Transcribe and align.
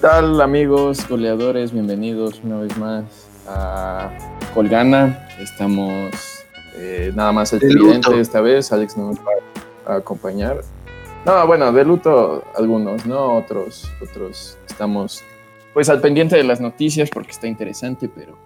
tal 0.00 0.40
amigos 0.40 1.06
goleadores? 1.06 1.72
Bienvenidos 1.72 2.40
una 2.42 2.60
vez 2.60 2.76
más 2.78 3.28
a 3.46 4.10
Colgana. 4.54 5.28
Estamos 5.38 6.10
eh, 6.74 7.12
nada 7.14 7.32
más 7.32 7.52
el 7.52 7.74
luto. 7.74 8.14
esta 8.14 8.40
vez. 8.40 8.72
Alex 8.72 8.96
no 8.96 9.08
nos 9.08 9.18
va 9.18 9.32
a 9.86 9.96
acompañar. 9.96 10.62
No, 11.26 11.46
bueno, 11.46 11.70
de 11.70 11.84
luto 11.84 12.42
algunos, 12.56 13.04
¿no? 13.04 13.36
Otros, 13.36 13.90
otros 14.00 14.56
estamos 14.66 15.22
pues 15.74 15.90
al 15.90 16.00
pendiente 16.00 16.34
de 16.34 16.44
las 16.44 16.62
noticias 16.62 17.10
porque 17.10 17.32
está 17.32 17.46
interesante, 17.46 18.08
pero, 18.08 18.38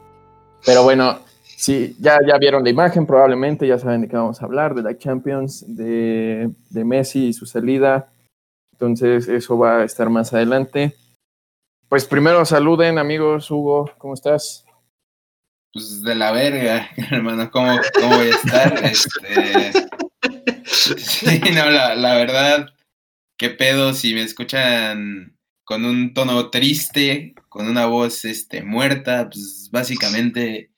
pero 0.66 0.83
bueno, 0.83 1.21
sí, 1.45 1.97
ya, 2.01 2.19
ya 2.27 2.37
vieron 2.37 2.65
la 2.65 2.71
imagen 2.71 3.07
probablemente, 3.07 3.66
ya 3.69 3.79
saben 3.79 4.01
de 4.01 4.09
qué 4.09 4.16
vamos 4.16 4.43
a 4.43 4.45
hablar, 4.45 4.75
de 4.75 4.83
la 4.83 4.98
Champions, 4.98 5.65
de, 5.69 6.51
de 6.71 6.84
Messi 6.84 7.29
y 7.29 7.33
su 7.33 7.47
salida. 7.47 8.09
Entonces 8.73 9.29
eso 9.29 9.57
va 9.57 9.79
a 9.79 9.84
estar 9.84 10.11
más 10.11 10.33
adelante. 10.34 10.97
Pues 11.88 12.06
primero 12.06 12.45
saluden 12.45 12.98
amigos, 12.98 13.51
Hugo, 13.51 13.92
¿cómo 13.98 14.15
estás? 14.15 14.65
Pues 15.73 16.02
de 16.02 16.15
la 16.15 16.33
verga, 16.33 16.88
hermano, 17.11 17.51
¿cómo, 17.51 17.79
cómo 17.95 18.16
voy 18.16 18.29
a 18.29 18.30
estar? 18.30 18.84
Este, 18.84 19.89
sí, 20.65 21.41
no, 21.52 21.70
la, 21.70 21.95
la 21.95 22.15
verdad, 22.15 22.75
qué 23.37 23.51
pedo 23.51 23.92
si 23.92 24.15
me 24.15 24.23
escuchan 24.23 25.37
con 25.65 25.84
un 25.84 26.15
tono 26.15 26.51
triste, 26.51 27.34
con 27.48 27.66
una 27.66 27.87
voz 27.87 28.25
este, 28.25 28.62
muerta, 28.62 29.28
pues 29.30 29.69
básicamente, 29.73 30.70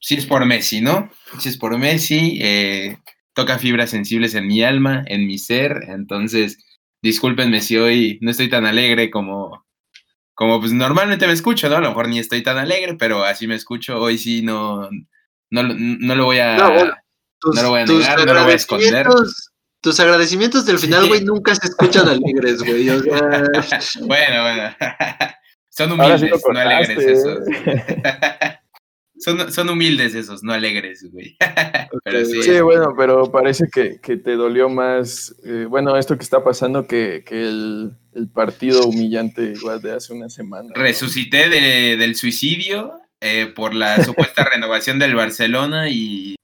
sí 0.00 0.14
es 0.16 0.26
por 0.26 0.44
Messi, 0.46 0.80
¿no? 0.80 1.10
Sí 1.38 1.48
es 1.48 1.56
por 1.56 1.76
Messi, 1.78 2.38
eh, 2.40 2.98
toca 3.32 3.58
fibras 3.58 3.90
sensibles 3.90 4.34
en 4.34 4.46
mi 4.46 4.62
alma, 4.62 5.04
en 5.06 5.26
mi 5.26 5.38
ser, 5.38 5.84
entonces 5.88 6.58
discúlpenme 7.02 7.60
si 7.60 7.76
hoy 7.76 8.18
no 8.22 8.30
estoy 8.30 8.48
tan 8.48 8.66
alegre 8.66 9.10
como, 9.10 9.67
como 10.38 10.60
pues 10.60 10.70
normalmente 10.72 11.26
me 11.26 11.32
escucho, 11.32 11.68
¿no? 11.68 11.78
A 11.78 11.80
lo 11.80 11.88
mejor 11.88 12.06
ni 12.08 12.20
estoy 12.20 12.44
tan 12.44 12.58
alegre, 12.58 12.94
pero 12.94 13.24
así 13.24 13.48
me 13.48 13.56
escucho. 13.56 14.00
Hoy 14.00 14.18
sí 14.18 14.40
no, 14.42 14.88
no, 15.50 15.62
lo- 15.64 15.74
no 15.76 16.14
lo 16.14 16.24
voy 16.26 16.38
a. 16.38 16.56
No, 16.56 16.70
bueno, 16.74 16.92
Tus, 17.40 17.56
No 17.56 17.62
lo 17.62 17.70
voy 17.70 17.80
a 17.80 17.86
negar, 17.86 18.24
no 18.24 18.34
lo 18.34 18.42
voy 18.44 18.52
a 18.52 18.54
esconder. 18.54 19.06
agradecimientos- 19.08 19.50
Tus 19.80 19.98
agradecimientos 20.00 20.64
del 20.64 20.78
final, 20.78 21.02
Sí. 21.02 21.08
güey, 21.08 21.24
nunca 21.24 21.56
se 21.56 21.66
escuchan 21.66 22.08
alegres, 22.08 22.62
güey. 22.62 22.88
O 22.88 23.02
sea, 23.02 23.10
bueno, 24.02 24.42
bueno. 24.44 24.76
Son 25.70 25.88
sí 25.88 25.94
humildes, 25.94 26.30
lo 26.30 26.38
no 26.38 26.60
alegres 26.60 26.98
esos. 26.98 27.38
Son, 29.20 29.52
son 29.52 29.68
humildes 29.68 30.14
esos, 30.14 30.42
no 30.42 30.52
alegres, 30.52 31.04
güey. 31.10 31.36
pero 32.04 32.24
sí. 32.24 32.42
Sí, 32.42 32.60
bueno, 32.60 32.94
pero 32.96 33.30
parece 33.30 33.64
que, 33.72 34.00
que 34.00 34.16
te 34.16 34.32
dolió 34.36 34.68
más, 34.68 35.34
eh, 35.44 35.66
bueno, 35.68 35.96
esto 35.96 36.16
que 36.16 36.24
está 36.24 36.42
pasando 36.44 36.86
que, 36.86 37.22
que 37.26 37.42
el, 37.42 37.92
el 38.14 38.28
partido 38.28 38.86
humillante 38.86 39.52
igual 39.56 39.80
de 39.82 39.92
hace 39.92 40.12
una 40.12 40.28
semana. 40.28 40.68
¿no? 40.74 40.80
Resucité 40.80 41.48
de- 41.48 41.96
del 41.96 42.14
suicidio 42.16 43.00
eh, 43.20 43.46
por 43.54 43.74
la 43.74 43.96
supuesta 44.04 44.44
renovación 44.44 44.98
del 44.98 45.14
Barcelona 45.14 45.88
y, 45.90 46.36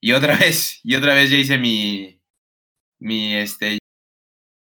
y 0.00 0.12
otra 0.12 0.36
vez, 0.38 0.80
y 0.84 0.94
otra 0.94 1.14
vez 1.14 1.30
ya 1.30 1.36
hice 1.36 1.58
mi, 1.58 2.20
mi 2.98 3.34
este, 3.34 3.78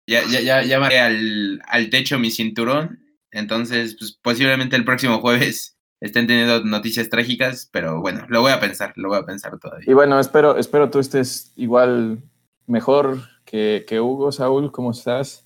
ya, 0.09 0.23
ya, 0.27 0.41
ya, 0.41 0.63
ya 0.63 0.79
marqué 0.81 0.99
al, 0.99 1.63
al 1.67 1.91
techo 1.91 2.19
mi 2.19 2.31
cinturón, 2.31 3.05
entonces 3.31 3.97
pues, 3.99 4.13
posiblemente 4.23 4.77
el 4.77 4.85
próximo 4.85 5.21
jueves 5.21 5.78
estén 6.01 6.27
teniendo 6.27 6.63
noticias 6.65 7.09
trágicas, 7.11 7.69
pero 7.73 8.01
bueno, 8.01 8.25
lo 8.29 8.41
voy 8.41 8.53
a 8.53 8.61
pensar, 8.61 8.93
lo 8.97 9.09
voy 9.09 9.19
a 9.19 9.27
pensar 9.27 9.59
todavía. 9.59 9.91
Y 9.91 9.95
bueno, 9.95 10.19
espero, 10.21 10.57
espero 10.57 10.91
tú 10.91 10.99
estés 11.01 11.53
igual 11.57 12.19
mejor 12.67 13.21
que, 13.45 13.85
que 13.89 14.01
Hugo, 14.01 14.31
Saúl, 14.33 14.71
¿cómo 14.73 14.91
estás? 14.93 15.45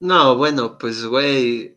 no, 0.00 0.36
bueno, 0.36 0.76
pues, 0.78 1.04
güey. 1.06 1.76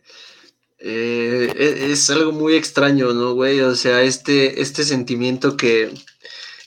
eh, 0.79 1.53
es, 1.91 2.09
algo 2.09 2.31
muy 2.31 2.55
extraño, 2.55 3.13
¿no, 3.13 3.33
güey? 3.33 3.61
O 3.61 3.75
sea, 3.75 4.01
este, 4.03 4.61
este 4.61 4.83
sentimiento 4.83 5.55
que, 5.57 5.93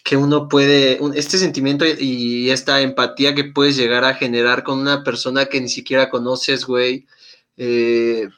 que 0.04 0.16
uno 0.16 0.48
puede, 0.48 0.98
un- 1.00 1.14
este 1.16 1.38
sentimiento 1.38 1.84
y 1.86 2.50
esta 2.50 2.80
empatía 2.80 3.34
que 3.34 3.44
puedes 3.44 3.76
llegar 3.76 4.04
a 4.04 4.14
generar 4.14 4.64
con 4.64 4.78
una 4.80 5.04
persona 5.04 5.46
que 5.46 5.60
ni 5.60 5.68
siquiera 5.68 6.10
conoces, 6.10 6.64
güey, 6.66 7.06
eh, 7.56 8.28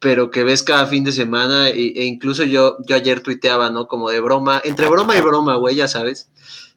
pero 0.00 0.30
que 0.30 0.42
ves 0.44 0.62
cada 0.64 0.86
fin 0.86 1.04
de 1.04 1.12
semana, 1.12 1.68
e, 1.68 1.92
e 1.94 2.04
incluso 2.06 2.42
yo, 2.44 2.78
yo 2.86 2.96
ayer 2.96 3.20
tuiteaba, 3.22 3.70
¿no? 3.70 3.86
Como 3.86 4.10
de 4.10 4.20
broma, 4.20 4.60
entre 4.64 4.88
broma 4.88 5.16
y 5.16 5.20
broma, 5.20 5.56
güey, 5.56 5.76
ya 5.76 5.86
sabes. 5.88 6.28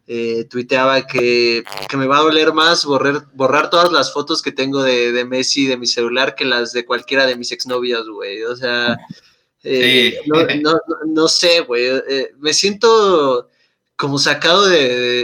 eh, 0.06 0.44
tuiteaba 0.50 1.08
que, 1.08 1.64
que 1.90 1.96
me 1.98 2.08
va 2.08 2.18
a 2.18 2.22
doler 2.24 2.52
más 2.54 2.84
borrar, 2.84 3.26
borrar 3.34 3.70
todas 3.70 3.90
las 3.94 4.12
fotos 4.14 4.42
que 4.42 4.52
tengo 4.52 4.84
de, 4.84 5.14
de 5.14 5.24
Messi 5.26 5.66
de 5.66 5.78
mi 5.78 5.88
celular 5.88 6.36
que 6.36 6.44
las 6.44 6.74
de 6.74 6.86
cualquiera 6.86 7.26
de 7.26 7.38
mis 7.38 7.54
exnovias, 7.54 8.04
güey. 8.08 8.44
O 8.44 8.54
sea, 8.58 8.98
eh, 9.64 10.20
Sí. 10.22 10.30
no, 10.30 10.44
no, 10.62 10.80
no, 11.08 11.28
sé, 11.30 11.62
güey. 11.62 11.86
eh, 12.10 12.32
me 12.40 12.54
siento 12.54 13.48
como 13.96 14.20
sacado 14.20 14.66
de, 14.68 14.78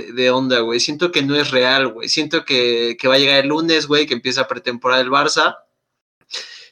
de- 0.05 0.13
de 0.13 0.31
onda, 0.31 0.59
güey. 0.61 0.79
Siento 0.79 1.11
que 1.11 1.23
no 1.23 1.35
es 1.35 1.51
real, 1.51 1.89
güey. 1.89 2.07
Siento 2.07 2.45
que, 2.45 2.95
que 2.97 3.07
va 3.09 3.15
a 3.15 3.19
llegar 3.19 3.39
el 3.43 3.49
lunes, 3.49 3.85
güey, 3.87 4.05
que 4.07 4.13
empieza 4.13 4.47
pretemporada 4.47 5.01
del 5.03 5.11
Barça. 5.11 5.57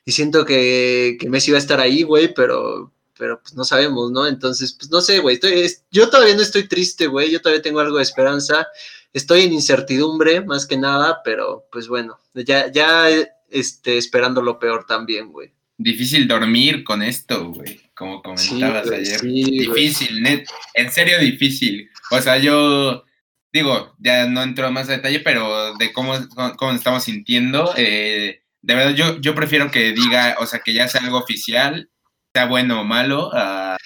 Y 0.07 0.13
siento 0.13 0.45
que, 0.45 1.17
que 1.19 1.29
Messi 1.29 1.51
va 1.51 1.57
a 1.57 1.59
estar 1.59 1.81
ahí, 1.81 2.03
güey, 2.03 2.33
pero, 2.33 2.93
pero 3.19 3.41
pues 3.41 3.55
no 3.55 3.65
sabemos, 3.65 4.09
¿no? 4.09 4.25
Entonces, 4.25 4.71
pues 4.71 4.89
no 4.89 5.01
sé, 5.01 5.19
güey. 5.19 5.35
estoy- 5.35 5.59
es- 5.59 5.83
yo 5.91 6.09
todavía 6.09 6.33
no 6.35 6.41
estoy 6.41 6.65
triste, 6.67 7.07
güey. 7.07 7.29
Yo 7.29 7.41
todavía 7.41 7.61
tengo 7.61 7.81
algo 7.81 7.97
de 7.97 8.03
esperanza. 8.03 8.65
Estoy 9.11 9.41
en 9.41 9.51
incertidumbre, 9.51 10.39
más 10.45 10.65
que 10.65 10.77
nada, 10.77 11.19
pero 11.25 11.67
pues 11.73 11.89
bueno, 11.89 12.17
ya, 12.33 12.71
ya 12.71 13.07
este, 13.49 13.97
esperando 13.97 14.41
lo 14.41 14.59
peor 14.59 14.85
también, 14.87 15.29
güey. 15.31 15.51
Difícil 15.77 16.25
dormir 16.25 16.85
con 16.85 17.03
esto, 17.03 17.51
güey, 17.51 17.81
como 17.93 18.21
comentabas 18.23 18.87
güey, 18.87 19.01
ayer. 19.01 19.19
sí, 19.19 19.43
difícil, 19.43 20.21
net, 20.23 20.47
en 20.73 20.89
serio 20.91 21.19
difícil. 21.19 21.89
O 22.11 22.21
sea, 22.21 22.37
yo 22.37 23.03
digo, 23.51 23.93
ya 23.99 24.25
no 24.27 24.41
entro 24.41 24.71
más 24.71 24.87
a 24.87 24.93
detalle, 24.93 25.19
pero 25.19 25.75
de 25.75 25.91
cómo, 25.91 26.13
cómo 26.57 26.71
estamos 26.71 27.03
sintiendo, 27.03 27.73
eh, 27.75 28.41
de 28.67 28.75
verdad 28.75 28.91
yo, 28.91 29.17
yo 29.21 29.33
prefiero 29.33 29.71
que 29.71 29.93
diga, 29.93 30.35
o 30.41 30.45
sea, 30.45 30.59
que 30.59 30.73
ya 30.73 30.89
sea 30.89 30.99
algo 31.01 31.17
oficial, 31.17 31.89
sea 32.35 32.47
bueno 32.47 32.81
o 32.81 32.83
malo, 32.83 33.29
a, 33.33 33.77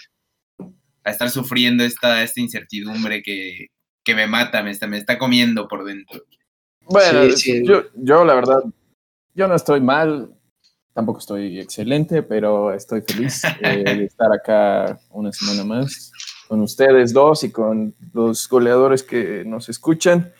a 1.04 1.10
estar 1.10 1.30
sufriendo 1.30 1.84
esta, 1.84 2.24
esta 2.24 2.42
incertidumbre 2.42 3.22
que, 3.22 3.68
que 4.04 4.16
me 4.16 4.26
mata, 4.26 4.64
me 4.64 4.72
está, 4.72 4.88
me 4.88 4.98
está 4.98 5.20
comiendo 5.20 5.68
por 5.68 5.86
dentro. 5.86 6.24
Bueno, 6.82 7.30
Sí, 7.30 7.38
sí. 7.38 7.64
Yo, 7.64 7.84
yo 7.94 8.26
la 8.26 8.34
verdad, 8.34 8.64
yo 9.36 9.48
no 9.48 9.54
estoy 9.54 9.82
mal, 9.82 10.34
tampoco 10.94 11.20
estoy 11.20 11.60
excelente, 11.60 12.24
pero 12.24 12.74
estoy 12.74 13.04
feliz 13.04 13.44
eh, 13.62 13.84
de 13.86 14.06
estar 14.06 14.34
acá 14.34 15.00
una 15.12 15.32
semana 15.32 15.64
más 15.64 16.12
con 16.48 16.60
ustedes 16.60 17.14
dos 17.14 17.44
y 17.44 17.52
con 17.52 17.94
los 18.14 18.50
goleadores 18.50 19.04
que 19.04 19.46
nos 19.46 19.70
escuchan. 19.70 20.34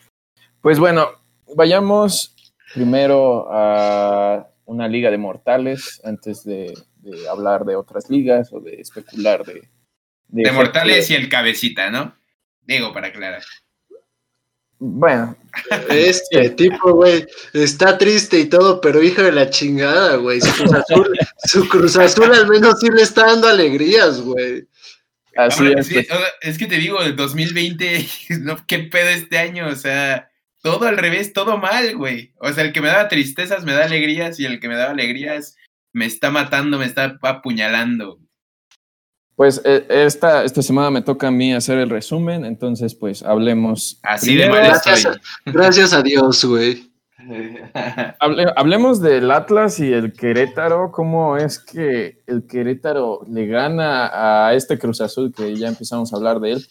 Pues 0.60 0.80
bueno, 0.80 1.10
vayamos 1.54 2.31
primero 2.74 3.46
a 3.50 4.48
una 4.64 4.88
liga 4.88 5.10
de 5.10 5.18
mortales 5.18 6.00
antes 6.04 6.44
de, 6.44 6.72
de 7.02 7.28
hablar 7.28 7.64
de 7.64 7.76
otras 7.76 8.08
ligas 8.10 8.52
o 8.52 8.60
de 8.60 8.80
especular 8.80 9.44
de... 9.44 9.68
De 10.28 10.50
Mortales 10.50 11.10
y 11.10 11.14
el 11.14 11.28
cabecita, 11.28 11.90
¿no? 11.90 12.16
Digo, 12.62 12.92
para 12.94 13.08
aclarar. 13.08 13.42
Bueno, 14.78 15.36
Este 15.90 16.50
tipo, 16.50 16.94
güey, 16.94 17.26
está 17.52 17.98
triste 17.98 18.38
y 18.40 18.46
todo, 18.46 18.80
pero 18.80 19.02
hijo 19.02 19.22
de 19.22 19.30
la 19.30 19.50
chingada, 19.50 20.16
güey. 20.16 20.40
Su 20.40 20.52
Cruz 20.54 20.72
Azul, 20.74 21.18
su 21.44 21.68
Cruz 21.68 21.96
Azul 21.96 22.32
al 22.32 22.48
menos 22.48 22.80
sí 22.80 22.88
le 22.90 23.02
está 23.02 23.26
dando 23.26 23.46
alegrías, 23.48 24.20
güey. 24.22 24.66
así 25.36 25.66
Ahora, 25.68 25.80
es. 25.80 25.86
sí, 25.86 25.94
pues. 25.94 26.08
es 26.40 26.58
que 26.58 26.66
te 26.66 26.78
digo, 26.78 27.00
el 27.02 27.14
2020, 27.14 28.08
no, 28.40 28.56
qué 28.66 28.80
pedo 28.80 29.10
este 29.10 29.38
año, 29.38 29.68
o 29.68 29.76
sea, 29.76 30.30
todo 30.62 30.86
al 30.86 30.96
revés, 30.96 31.32
todo 31.32 31.58
mal, 31.58 31.96
güey. 31.96 32.32
O 32.40 32.52
sea, 32.52 32.64
el 32.64 32.72
que 32.72 32.80
me 32.80 32.88
daba 32.88 33.08
tristezas 33.08 33.64
me 33.64 33.72
da 33.72 33.84
alegrías 33.84 34.38
y 34.40 34.46
el 34.46 34.60
que 34.60 34.68
me 34.68 34.76
daba 34.76 34.92
alegrías 34.92 35.56
me 35.92 36.06
está 36.06 36.30
matando, 36.30 36.78
me 36.78 36.86
está 36.86 37.18
apuñalando. 37.22 38.18
Pues 39.34 39.60
eh, 39.64 39.84
esta, 39.88 40.44
esta 40.44 40.62
semana 40.62 40.90
me 40.90 41.02
toca 41.02 41.28
a 41.28 41.30
mí 41.30 41.52
hacer 41.52 41.78
el 41.78 41.90
resumen, 41.90 42.44
entonces 42.44 42.94
pues 42.94 43.22
hablemos. 43.22 43.98
Así 44.02 44.36
de 44.36 44.48
mal 44.48 44.58
Gracias, 44.64 44.98
estoy. 45.04 45.20
gracias 45.46 45.92
a 45.92 46.02
Dios, 46.02 46.44
güey. 46.44 46.92
hable- 48.20 48.52
hablemos 48.56 49.00
del 49.00 49.30
Atlas 49.30 49.80
y 49.80 49.92
el 49.92 50.12
Querétaro. 50.12 50.90
¿Cómo 50.92 51.36
es 51.36 51.58
que 51.58 52.22
el 52.26 52.46
Querétaro 52.46 53.20
le 53.28 53.46
gana 53.46 54.46
a 54.48 54.54
este 54.54 54.78
Cruz 54.78 55.00
Azul, 55.00 55.32
que 55.34 55.54
ya 55.56 55.68
empezamos 55.68 56.12
a 56.12 56.16
hablar 56.16 56.38
de 56.40 56.52
él, 56.52 56.66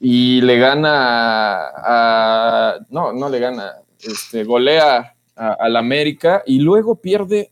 y 0.00 0.40
le 0.42 0.58
gana 0.58 1.68
a. 1.76 2.78
no, 2.90 3.12
no 3.12 3.28
le 3.28 3.38
gana, 3.38 3.72
este, 4.00 4.44
golea 4.44 5.14
a- 5.36 5.52
al 5.60 5.76
América 5.76 6.42
y 6.46 6.58
luego 6.60 7.00
pierde 7.00 7.50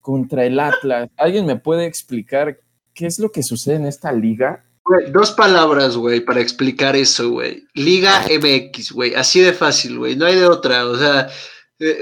contra 0.00 0.44
el 0.44 0.58
Atlas. 0.58 1.08
¿Alguien 1.16 1.46
me 1.46 1.56
puede 1.56 1.86
explicar 1.86 2.58
qué 2.94 3.06
es 3.06 3.18
lo 3.18 3.30
que 3.30 3.42
sucede 3.42 3.76
en 3.76 3.86
esta 3.86 4.12
liga? 4.12 4.64
Dos 5.12 5.30
palabras, 5.30 5.96
güey, 5.96 6.20
para 6.20 6.40
explicar 6.40 6.96
eso, 6.96 7.30
güey. 7.30 7.64
Liga 7.74 8.22
MX, 8.28 8.92
güey. 8.92 9.14
Así 9.14 9.40
de 9.40 9.52
fácil, 9.52 9.96
güey. 9.98 10.16
No 10.16 10.26
hay 10.26 10.34
de 10.34 10.46
otra. 10.46 10.86
O 10.86 10.96
sea, 10.98 11.28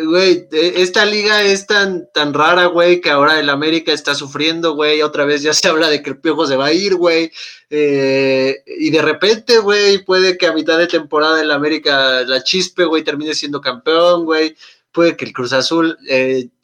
güey, 0.05 0.47
eh, 0.53 0.75
esta 0.77 1.07
liga 1.07 1.43
es 1.43 1.67
tan, 1.67 2.09
tan 2.13 2.35
rara, 2.35 2.67
güey, 2.67 3.01
que 3.01 3.11
ahora 3.11 3.41
el 3.41 3.49
América 3.49 3.93
está 3.93 4.15
sufriendo, 4.15 4.75
güey. 4.75 5.01
Otra 5.03 5.25
vez 5.25 5.43
ya 5.43 5.55
se 5.55 5.69
habla 5.69 5.89
de 5.89 6.03
que 6.03 6.11
el 6.11 6.21
Piojo 6.21 6.47
se 6.47 6.57
va 6.57 6.67
a 6.67 6.73
ir, 6.73 6.97
güey. 6.97 7.31
Eh, 7.71 8.63
y 8.67 8.91
de 8.91 9.03
repente, 9.03 9.59
güey, 9.59 10.05
puede 10.05 10.37
que 10.37 10.47
a 10.47 10.53
mitad 10.53 10.79
de 10.79 10.87
temporada 10.87 11.41
el 11.41 11.51
América 11.51 12.23
la 12.23 12.43
chispe, 12.43 12.85
güey, 12.85 13.05
termine 13.05 13.35
siendo 13.35 13.61
campeón, 13.61 14.25
güey. 14.25 14.55
Puede 14.93 15.17
que 15.17 15.25
el 15.25 15.33
Cruz 15.33 15.53
Azul 15.53 15.97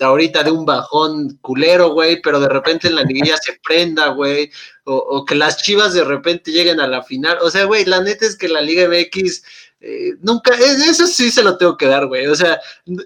ahorita 0.01 0.43
de 0.43 0.51
un 0.51 0.67
bajón 0.67 1.39
culero, 1.41 1.91
güey, 1.91 2.21
pero 2.21 2.41
de 2.41 2.49
repente 2.49 2.89
en 2.89 2.97
la 2.97 3.03
liguilla 3.03 3.37
se 3.37 3.59
prenda, 3.65 4.09
güey. 4.09 4.51
O, 4.85 4.97
o 4.97 5.25
que 5.25 5.37
las 5.37 5.63
chivas 5.63 5.95
de 5.95 6.05
repente 6.05 6.51
lleguen 6.51 6.81
a 6.81 6.89
la 6.89 7.03
final. 7.03 7.39
O 7.41 7.51
sea, 7.51 7.65
güey, 7.65 7.85
la 7.85 8.03
neta 8.03 8.27
es 8.27 8.37
que 8.37 8.49
la 8.49 8.61
Liga 8.61 8.89
MX 8.89 9.43
eh, 9.89 10.17
nunca, 10.21 10.53
eh, 10.53 10.91
eso 10.91 11.07
sí 11.07 11.31
se 11.31 11.45
lo 11.45 11.57
tengo 11.57 11.77
que 11.77 11.87
dar, 11.87 12.07
güey. 12.07 12.27
O 12.27 12.35
sea, 12.35 12.59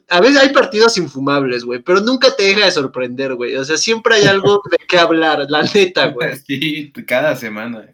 a 0.08 0.20
veces 0.20 0.40
hay 0.40 0.48
partidos 0.48 0.96
infumables, 0.96 1.62
güey, 1.62 1.82
pero 1.82 2.00
nunca 2.00 2.34
te 2.34 2.44
deja 2.44 2.64
de 2.64 2.70
sorprender, 2.70 3.34
güey. 3.34 3.54
O 3.56 3.64
sea, 3.64 3.76
siempre 3.76 4.14
hay 4.14 4.24
algo 4.24 4.62
de 4.70 4.78
qué 4.88 4.98
hablar, 4.98 5.44
la 5.50 5.62
neta, 5.62 6.06
güey. 6.06 6.30
Sí, 6.46 6.90
cada 7.06 7.36
semana. 7.36 7.86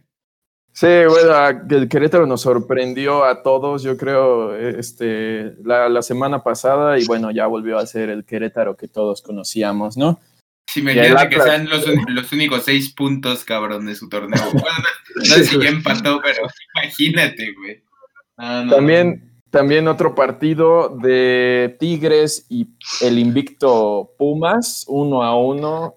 Sí, 0.73 0.87
bueno, 1.09 1.67
el 1.69 1.89
Querétaro 1.89 2.27
nos 2.27 2.43
sorprendió 2.43 3.25
a 3.25 3.43
todos, 3.43 3.83
yo 3.83 3.97
creo, 3.97 4.55
este, 4.55 5.55
la, 5.65 6.03
semana 6.03 6.45
pasada, 6.45 6.99
y 6.99 7.07
bueno, 7.07 7.31
ya 7.33 7.47
volvió 7.47 7.79
a 7.79 7.87
ser 7.87 8.11
el 8.11 8.25
Querétaro 8.25 8.77
que 8.77 8.87
todos 8.87 9.21
conocíamos, 9.23 9.97
¿no? 9.97 10.21
Sí, 10.69 10.83
me 10.83 10.93
imagínate 10.93 11.35
que 11.35 11.41
sean 11.41 11.69
los, 11.69 11.87
los, 12.09 12.33
únicos 12.33 12.65
seis 12.65 12.93
puntos, 12.93 13.45
cabrón, 13.45 13.87
de 13.87 13.95
su 13.95 14.09
torneo. 14.09 14.43
Bueno, 14.53 14.89
no 15.17 15.25
sé 15.25 15.45
si 15.45 15.59
ya 15.59 15.71
empató, 15.71 16.21
pero 16.23 16.47
imagínate, 16.75 17.53
güey. 17.55 17.86
Ah, 18.37 18.67
también, 18.69 19.41
también 19.51 19.89
otro 19.89 20.15
partido 20.15 20.91
de 21.01 21.77
Tigres 21.81 22.47
y 22.49 22.69
el 23.01 23.19
invicto 23.19 24.13
Pumas, 24.19 24.85
uno 24.89 25.23
a 25.23 25.37
uno. 25.37 25.95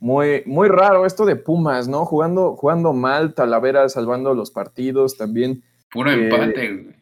Muy, 0.00 0.42
muy 0.46 0.68
raro 0.68 1.06
esto 1.06 1.26
de 1.26 1.34
Pumas, 1.34 1.88
¿no? 1.88 2.04
Jugando, 2.04 2.54
jugando 2.54 2.92
mal, 2.92 3.34
Talavera 3.34 3.88
salvando 3.88 4.34
los 4.34 4.50
partidos 4.50 5.16
también. 5.16 5.64
Puro 5.90 6.10
eh, 6.10 6.24
empate, 6.24 6.96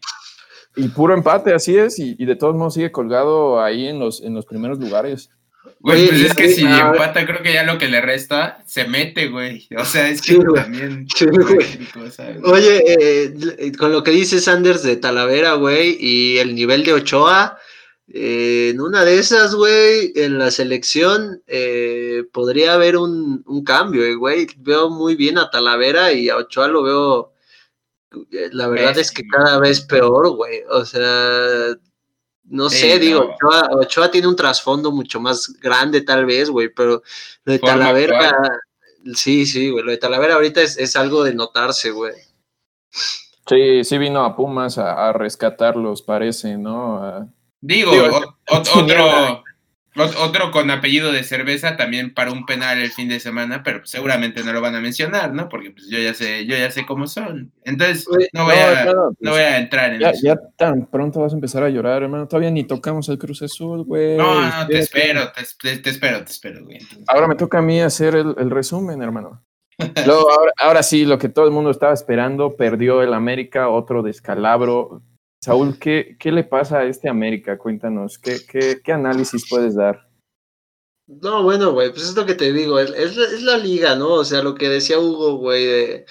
Y 0.76 0.88
puro 0.88 1.12
empate, 1.12 1.52
así 1.52 1.76
es, 1.76 1.98
y, 1.98 2.16
y, 2.18 2.24
de 2.24 2.36
todos 2.36 2.54
modos 2.56 2.74
sigue 2.74 2.92
colgado 2.92 3.60
ahí 3.60 3.86
en 3.86 3.98
los, 3.98 4.22
en 4.22 4.32
los 4.34 4.46
primeros 4.46 4.78
lugares. 4.78 5.30
Güey, 5.80 6.08
pues 6.08 6.20
es 6.22 6.34
que 6.34 6.48
si 6.48 6.64
empata, 6.64 7.24
creo 7.26 7.42
que 7.42 7.52
ya 7.52 7.62
lo 7.62 7.78
que 7.78 7.88
le 7.88 8.00
resta 8.00 8.62
se 8.66 8.88
mete, 8.88 9.28
güey. 9.28 9.68
O 9.78 9.84
sea, 9.84 10.08
es 10.08 10.20
que 10.20 10.38
también. 10.54 11.06
Oye, 12.44 12.82
eh, 12.86 13.72
con 13.78 13.92
lo 13.92 14.02
que 14.02 14.10
dice 14.10 14.40
Sanders 14.40 14.82
de 14.82 14.96
Talavera, 14.96 15.54
güey, 15.54 15.96
y 16.00 16.38
el 16.38 16.54
nivel 16.54 16.84
de 16.84 16.94
Ochoa, 16.94 17.58
eh, 18.08 18.70
en 18.72 18.80
una 18.80 19.04
de 19.04 19.18
esas, 19.18 19.54
güey, 19.54 20.12
en 20.14 20.38
la 20.38 20.50
selección 20.50 21.42
eh, 21.46 22.24
podría 22.32 22.74
haber 22.74 22.96
un, 22.96 23.42
un 23.46 23.64
cambio, 23.64 24.18
güey. 24.18 24.46
Veo 24.58 24.90
muy 24.90 25.16
bien 25.16 25.38
a 25.38 25.50
Talavera 25.50 26.12
y 26.12 26.28
a 26.28 26.36
Ochoa 26.36 26.68
lo 26.68 26.82
veo. 26.82 27.32
La 28.52 28.68
verdad 28.68 28.96
es 28.98 29.10
que 29.10 29.26
cada 29.26 29.58
vez 29.58 29.80
peor, 29.80 30.30
güey. 30.30 30.62
O 30.70 30.84
sea, 30.84 31.76
no 32.48 32.70
sé, 32.70 32.98
digo, 32.98 33.34
Ochoa, 33.72 34.10
tiene 34.10 34.28
un 34.28 34.36
trasfondo 34.36 34.92
mucho 34.92 35.20
más 35.20 35.52
grande 35.60 36.00
tal 36.02 36.26
vez, 36.26 36.48
güey, 36.48 36.68
pero 36.68 37.02
lo 37.44 37.52
de 37.52 37.58
Talavera, 37.58 38.38
sí, 39.14 39.46
sí, 39.46 39.70
güey, 39.70 39.84
lo 39.84 39.90
de 39.90 39.98
Talavera 39.98 40.34
ahorita 40.34 40.62
es, 40.62 40.96
algo 40.96 41.24
de 41.24 41.34
notarse, 41.34 41.90
güey. 41.90 42.14
Sí, 43.48 43.84
sí 43.84 43.98
vino 43.98 44.24
a 44.24 44.36
Pumas 44.36 44.78
a, 44.78 45.12
rescatarlos, 45.12 46.02
parece, 46.02 46.56
¿no? 46.56 47.28
digo, 47.60 47.90
otro, 48.50 49.42
otro 49.96 50.50
con 50.50 50.70
apellido 50.70 51.12
de 51.12 51.24
cerveza 51.24 51.76
también 51.76 52.12
para 52.12 52.32
un 52.32 52.44
penal 52.46 52.78
el 52.78 52.90
fin 52.90 53.08
de 53.08 53.20
semana, 53.20 53.62
pero 53.62 53.84
seguramente 53.86 54.42
no 54.44 54.52
lo 54.52 54.60
van 54.60 54.74
a 54.74 54.80
mencionar, 54.80 55.32
¿no? 55.32 55.48
Porque 55.48 55.70
pues 55.70 55.88
yo 55.88 55.98
ya 55.98 56.14
sé, 56.14 56.46
yo 56.46 56.56
ya 56.56 56.70
sé 56.70 56.84
cómo 56.86 57.06
son. 57.06 57.52
Entonces, 57.64 58.06
no 58.32 58.44
voy, 58.44 58.54
a, 58.56 58.84
no 58.84 59.14
pues, 59.18 59.32
voy 59.32 59.40
a 59.40 59.58
entrar 59.58 59.94
en 59.94 60.00
ya, 60.00 60.10
eso. 60.10 60.20
Ya 60.22 60.36
tan 60.56 60.86
pronto 60.86 61.20
vas 61.20 61.32
a 61.32 61.36
empezar 61.36 61.62
a 61.62 61.70
llorar, 61.70 62.02
hermano. 62.02 62.28
Todavía 62.28 62.50
ni 62.50 62.64
tocamos 62.64 63.08
el 63.08 63.18
Cruz 63.18 63.42
Azul, 63.42 63.84
güey. 63.84 64.16
No, 64.16 64.40
no, 64.40 64.66
te 64.66 64.78
espero, 64.78 65.32
te, 65.32 65.76
te, 65.78 65.90
espero, 65.90 66.24
te 66.24 66.30
espero, 66.30 66.64
güey. 66.64 66.78
Ahora 67.06 67.28
me 67.28 67.34
toca 67.34 67.58
a 67.58 67.62
mí 67.62 67.80
hacer 67.80 68.14
el, 68.14 68.34
el 68.38 68.50
resumen, 68.50 69.02
hermano. 69.02 69.42
ahora, 70.06 70.52
ahora 70.58 70.82
sí, 70.82 71.04
lo 71.04 71.18
que 71.18 71.28
todo 71.28 71.44
el 71.44 71.50
mundo 71.50 71.70
estaba 71.70 71.92
esperando, 71.92 72.56
perdió 72.56 73.02
el 73.02 73.12
América, 73.14 73.68
otro 73.68 74.02
descalabro 74.02 75.02
Saúl, 75.46 75.78
¿qué, 75.78 76.16
¿qué, 76.18 76.32
le 76.32 76.42
pasa 76.42 76.78
a 76.78 76.86
este 76.86 77.08
América? 77.08 77.56
Cuéntanos, 77.56 78.18
¿qué, 78.18 78.40
qué, 78.50 78.80
qué 78.82 78.92
análisis 78.92 79.48
puedes 79.48 79.76
dar? 79.76 80.08
No, 81.06 81.44
bueno, 81.44 81.70
güey, 81.70 81.90
pues 81.90 82.02
es 82.02 82.16
lo 82.16 82.26
que 82.26 82.34
te 82.34 82.52
digo, 82.52 82.80
es, 82.80 82.90
es, 82.90 83.42
la 83.42 83.56
liga, 83.56 83.94
¿no? 83.94 84.14
O 84.14 84.24
sea, 84.24 84.42
lo 84.42 84.56
que 84.56 84.68
decía 84.68 84.98
Hugo, 84.98 85.36
güey, 85.36 85.64
de, 85.64 86.06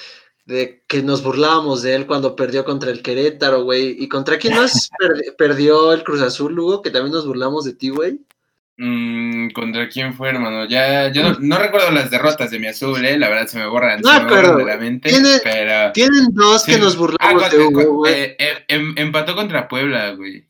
de, 0.45 0.85
que 0.87 1.03
nos 1.03 1.21
burlábamos 1.21 1.81
de 1.81 1.95
él 1.95 2.07
cuando 2.07 2.33
perdió 2.37 2.63
contra 2.63 2.91
el 2.91 3.03
Querétaro, 3.03 3.65
güey. 3.65 4.01
¿Y 4.01 4.07
contra 4.07 4.39
quién 4.39 4.55
más 4.55 4.89
perdió 5.37 5.91
el 5.91 6.05
Cruz 6.05 6.21
Azul, 6.21 6.57
Hugo? 6.57 6.81
Que 6.81 6.91
también 6.91 7.11
nos 7.11 7.27
burlamos 7.27 7.65
de 7.65 7.73
ti, 7.73 7.89
güey. 7.89 8.21
Mm, 8.77 9.51
¿Contra 9.51 9.87
quién 9.87 10.13
fue, 10.13 10.29
hermano? 10.29 10.65
Ya, 10.65 11.09
yo 11.09 11.33
no, 11.39 11.57
recuerdo 11.57 11.91
las 11.91 12.11
derrotas 12.11 12.51
de 12.51 12.59
mi 12.59 12.67
azul, 12.67 13.05
¿eh? 13.05 13.17
La 13.17 13.29
verdad 13.29 13.47
se 13.47 13.57
me 13.57 13.67
borran, 13.67 14.01
no, 14.01 14.57
de 14.57 14.65
la 14.65 14.77
mente. 14.77 15.11
pero... 15.43 15.93
Tienen 15.93 16.33
dos 16.33 16.65
que 16.65 16.77
nos 16.77 16.97
burlamos 16.97 17.43
ah, 17.43 17.49
de 17.49 17.59
Hugo, 17.59 17.93
güey. 17.93 18.13
Eh, 18.13 18.35
eh, 18.37 18.65
em, 18.67 18.93
empató 18.97 19.33
contra 19.33 19.69
Puebla, 19.69 20.11
güey. 20.15 20.45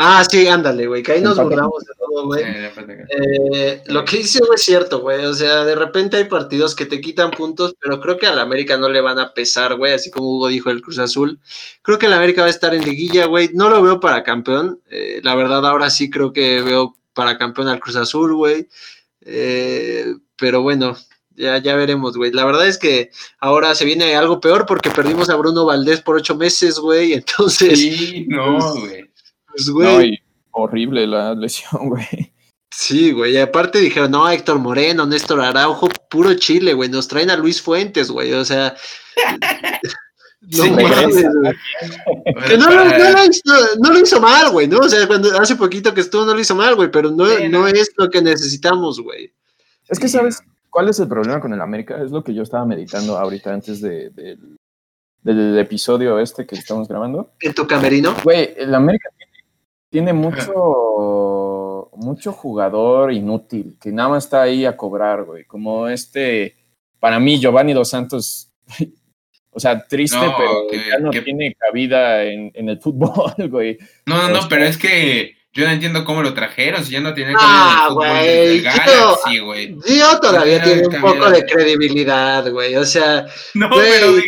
Ah, 0.00 0.24
sí, 0.30 0.46
ándale, 0.46 0.86
güey, 0.86 1.02
que 1.02 1.12
ahí 1.12 1.20
nos 1.20 1.36
burlamos 1.36 1.84
de 1.84 1.92
todo, 1.98 2.26
güey. 2.26 2.44
Eh, 2.44 3.82
lo 3.86 4.04
que 4.04 4.18
dice 4.18 4.38
es 4.54 4.62
cierto, 4.62 5.00
güey. 5.00 5.26
O 5.26 5.34
sea, 5.34 5.64
de 5.64 5.74
repente 5.74 6.16
hay 6.16 6.24
partidos 6.24 6.74
que 6.74 6.86
te 6.86 7.00
quitan 7.00 7.32
puntos, 7.32 7.74
pero 7.80 8.00
creo 8.00 8.16
que 8.16 8.28
a 8.28 8.34
la 8.34 8.42
América 8.42 8.78
no 8.78 8.88
le 8.88 9.00
van 9.00 9.18
a 9.18 9.34
pesar, 9.34 9.74
güey, 9.74 9.92
así 9.92 10.10
como 10.10 10.36
Hugo 10.36 10.48
dijo 10.48 10.70
el 10.70 10.82
Cruz 10.82 11.00
Azul. 11.00 11.40
Creo 11.82 11.98
que 11.98 12.08
la 12.08 12.16
América 12.16 12.42
va 12.42 12.46
a 12.46 12.50
estar 12.50 12.74
en 12.74 12.84
liguilla, 12.84 13.26
güey. 13.26 13.50
No 13.52 13.68
lo 13.68 13.82
veo 13.82 14.00
para 14.00 14.22
campeón. 14.22 14.80
la 15.22 15.34
verdad, 15.34 15.66
ahora 15.66 15.90
sí 15.90 16.08
creo 16.08 16.32
que 16.32 16.62
veo 16.62 16.94
para 17.18 17.36
campeón 17.36 17.66
al 17.66 17.80
Cruz 17.80 17.96
Azul, 17.96 18.32
güey. 18.36 18.68
Eh, 19.22 20.14
pero 20.36 20.62
bueno, 20.62 20.96
ya, 21.34 21.58
ya 21.58 21.74
veremos, 21.74 22.16
güey. 22.16 22.30
La 22.30 22.44
verdad 22.44 22.68
es 22.68 22.78
que 22.78 23.10
ahora 23.40 23.74
se 23.74 23.84
viene 23.84 24.14
algo 24.14 24.40
peor 24.40 24.66
porque 24.66 24.90
perdimos 24.90 25.28
a 25.28 25.34
Bruno 25.34 25.64
Valdés 25.64 26.00
por 26.00 26.14
ocho 26.14 26.36
meses, 26.36 26.78
güey. 26.78 27.12
Entonces. 27.14 27.76
Sí, 27.76 28.24
no, 28.28 28.56
pues, 28.56 28.84
güey. 28.84 29.10
Pues, 29.48 29.70
güey. 29.70 30.22
horrible 30.52 31.08
la 31.08 31.34
lesión, 31.34 31.88
güey. 31.88 32.32
Sí, 32.70 33.10
güey. 33.10 33.32
Y 33.32 33.38
aparte 33.38 33.80
dijeron, 33.80 34.12
no, 34.12 34.30
Héctor 34.30 34.60
Moreno, 34.60 35.04
Néstor 35.04 35.40
Araujo, 35.40 35.88
puro 36.08 36.34
Chile, 36.34 36.72
güey. 36.72 36.88
Nos 36.88 37.08
traen 37.08 37.30
a 37.30 37.36
Luis 37.36 37.60
Fuentes, 37.60 38.12
güey. 38.12 38.32
O 38.32 38.44
sea. 38.44 38.76
No, 40.58 40.66
no, 42.66 43.92
lo 43.92 43.98
hizo, 44.00 44.20
mal, 44.20 44.50
güey, 44.52 44.68
¿no? 44.68 44.78
O 44.78 44.88
sea, 44.88 45.06
cuando 45.06 45.36
hace 45.38 45.56
poquito 45.56 45.92
que 45.92 46.00
estuvo 46.00 46.24
no 46.24 46.34
lo 46.34 46.40
hizo 46.40 46.54
mal, 46.54 46.76
güey, 46.76 46.90
pero 46.90 47.10
no, 47.10 47.26
no 47.50 47.66
es 47.66 47.90
lo 47.96 48.08
que 48.08 48.22
necesitamos, 48.22 49.00
güey. 49.00 49.32
Es 49.88 49.98
que, 49.98 50.08
¿sabes 50.08 50.40
cuál 50.70 50.88
es 50.88 51.00
el 51.00 51.08
problema 51.08 51.40
con 51.40 51.52
el 51.52 51.60
América? 51.60 52.00
Es 52.02 52.10
lo 52.10 52.22
que 52.22 52.34
yo 52.34 52.42
estaba 52.42 52.64
meditando 52.64 53.18
ahorita 53.18 53.52
antes 53.52 53.80
de, 53.80 54.10
del 55.22 55.58
episodio 55.58 56.18
este 56.18 56.46
que 56.46 56.54
estamos 56.54 56.88
grabando. 56.88 57.32
¿En 57.40 57.54
tu 57.54 57.66
camerino? 57.66 58.14
Güey, 58.22 58.54
el 58.56 58.74
América 58.74 59.10
tiene, 59.90 60.12
mucho, 60.12 61.90
mucho 61.96 62.32
jugador 62.32 63.12
inútil 63.12 63.76
que 63.80 63.90
nada 63.90 64.10
más 64.10 64.24
está 64.24 64.42
ahí 64.42 64.64
a 64.64 64.76
cobrar, 64.76 65.24
güey. 65.24 65.44
Como 65.44 65.88
este, 65.88 66.56
para 67.00 67.18
mí, 67.18 67.40
Giovanni 67.40 67.72
Dos 67.72 67.88
Santos 67.90 68.52
o 69.58 69.60
sea, 69.60 69.84
triste, 69.84 70.16
pero 70.36 70.70
ya 70.70 71.00
no 71.00 71.10
tiene 71.10 71.52
cabida 71.58 72.22
en, 72.22 72.52
el 72.54 72.78
fútbol, 72.78 73.34
güey. 73.50 73.76
No, 74.06 74.16
no, 74.16 74.28
no, 74.28 74.48
pero 74.48 74.64
es 74.64 74.78
que 74.78 75.36
yo 75.52 75.66
no 75.66 75.72
entiendo 75.72 76.04
cómo 76.04 76.22
lo 76.22 76.32
trajeron, 76.32 76.84
si 76.84 76.92
ya 76.92 77.00
no 77.00 77.12
tiene 77.12 77.32
cabida 77.32 77.48
ah, 77.48 77.88
en 78.22 78.64
el 78.64 78.70
fútbol 78.70 79.44
güey. 79.46 79.76
Yo 79.84 80.20
todavía 80.20 80.62
tiene 80.62 80.86
un 80.86 81.00
poco 81.00 81.28
de 81.28 81.44
credibilidad, 81.44 82.48
güey. 82.52 82.76
O 82.76 82.84
sea, 82.84 83.26
no, 83.54 83.68
pero 83.68 84.12
de, 84.12 84.22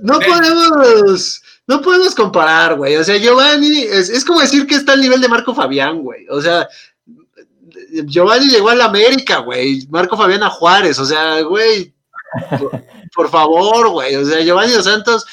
no, 0.00 0.18
podemos, 0.18 1.42
no 1.66 1.82
podemos 1.82 2.14
comparar, 2.14 2.74
güey. 2.74 2.96
O 2.96 3.04
sea, 3.04 3.18
Giovanni 3.18 3.82
es, 3.82 4.08
es 4.08 4.24
como 4.24 4.40
decir 4.40 4.66
que 4.66 4.76
está 4.76 4.94
al 4.94 5.02
nivel 5.02 5.20
de 5.20 5.28
Marco 5.28 5.54
Fabián, 5.54 5.98
güey. 5.98 6.26
O 6.30 6.40
sea, 6.40 6.66
Giovanni 8.06 8.48
llegó 8.48 8.70
a 8.70 8.76
la 8.76 8.86
América, 8.86 9.40
güey. 9.40 9.86
Marco 9.90 10.16
Fabián 10.16 10.42
a 10.42 10.48
Juárez, 10.48 10.98
o 10.98 11.04
sea, 11.04 11.42
güey 11.42 11.92
por 13.14 13.30
favor, 13.30 13.90
güey. 13.90 14.16
O 14.16 14.24
sea, 14.24 14.40
Giovanni 14.40 14.72
Dos 14.72 14.84
Santos 14.84 15.26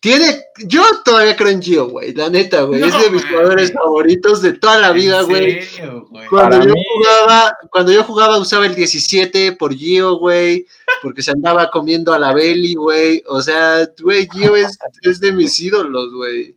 tiene. 0.00 0.42
Yo 0.66 0.82
todavía 1.04 1.36
creo 1.36 1.50
en 1.50 1.62
Gio, 1.62 1.88
güey. 1.88 2.14
La 2.14 2.28
neta, 2.30 2.62
güey. 2.62 2.82
es 2.82 3.00
de 3.00 3.10
mis 3.10 3.24
jugadores 3.26 3.72
favoritos 3.72 4.42
de 4.42 4.52
toda 4.52 4.78
la 4.78 4.92
vida, 4.92 5.22
güey. 5.22 5.60
Cuando 6.30 6.64
yo 6.64 6.74
jugaba, 6.74 7.56
cuando 7.70 7.92
yo 7.92 8.04
jugaba 8.04 8.38
usaba 8.38 8.66
el 8.66 8.74
17 8.74 9.52
por 9.52 9.74
Gio, 9.74 10.18
güey. 10.18 10.66
Porque 11.02 11.22
se 11.22 11.32
andaba 11.32 11.70
comiendo 11.70 12.12
a 12.12 12.18
la 12.18 12.32
Belly, 12.32 12.74
güey. 12.74 13.22
O 13.26 13.42
sea, 13.42 13.88
güey, 14.00 14.28
Gio 14.32 14.56
es, 14.56 14.78
es 15.02 15.20
de 15.20 15.32
mis 15.32 15.58
ídolos, 15.60 16.12
güey. 16.12 16.56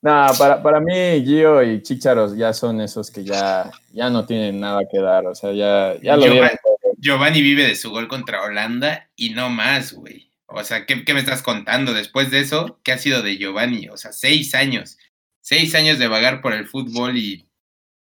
Nah, 0.00 0.32
para, 0.38 0.62
para 0.62 0.78
mí, 0.78 1.24
Gio 1.24 1.62
y 1.62 1.82
Chicharos 1.82 2.36
ya 2.36 2.52
son 2.52 2.80
esos 2.80 3.10
que 3.10 3.24
ya, 3.24 3.70
ya 3.92 4.08
no 4.10 4.24
tienen 4.26 4.60
nada 4.60 4.82
que 4.90 5.00
dar. 5.00 5.26
O 5.26 5.34
sea, 5.34 5.52
ya, 5.52 5.96
ya 6.00 6.16
lo 6.16 6.22
Giovanni, 6.22 6.40
dieron 6.40 6.58
todo. 6.62 6.77
Giovanni 7.00 7.42
vive 7.42 7.66
de 7.66 7.76
su 7.76 7.90
gol 7.90 8.08
contra 8.08 8.42
Holanda 8.42 9.08
y 9.16 9.30
no 9.30 9.48
más, 9.50 9.92
güey. 9.92 10.32
O 10.46 10.64
sea, 10.64 10.86
¿qué, 10.86 11.04
¿qué, 11.04 11.14
me 11.14 11.20
estás 11.20 11.42
contando 11.42 11.92
después 11.92 12.30
de 12.30 12.40
eso? 12.40 12.80
¿Qué 12.82 12.92
ha 12.92 12.98
sido 12.98 13.22
de 13.22 13.36
Giovanni? 13.36 13.88
O 13.88 13.96
sea, 13.96 14.12
seis 14.12 14.54
años. 14.54 14.98
Seis 15.40 15.74
años 15.74 15.98
de 15.98 16.08
vagar 16.08 16.40
por 16.40 16.52
el 16.52 16.66
fútbol 16.66 17.16
y 17.16 17.46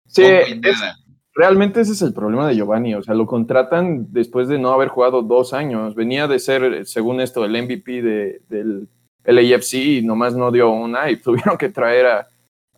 Sí, 0.07 0.21
poco 0.23 0.47
y 0.47 0.51
es- 0.67 0.79
nada. 0.79 0.95
realmente 1.35 1.81
ese 1.81 1.91
es 1.91 2.01
el 2.01 2.13
problema 2.13 2.47
de 2.47 2.55
Giovanni. 2.55 2.95
O 2.95 3.03
sea, 3.03 3.13
lo 3.13 3.25
contratan 3.27 4.11
después 4.11 4.47
de 4.47 4.57
no 4.59 4.71
haber 4.71 4.87
jugado 4.87 5.21
dos 5.21 5.53
años. 5.53 5.93
Venía 5.93 6.27
de 6.27 6.39
ser, 6.39 6.85
según 6.85 7.19
esto, 7.21 7.43
el 7.45 7.51
MVP 7.61 8.01
de, 8.01 8.41
del 8.49 8.87
LAFC 9.25 9.73
y 9.73 10.01
nomás 10.01 10.33
no 10.35 10.51
dio 10.51 10.69
una 10.69 11.11
y 11.11 11.17
tuvieron 11.21 11.57
que 11.57 11.69
traer 11.69 12.05
a. 12.05 12.27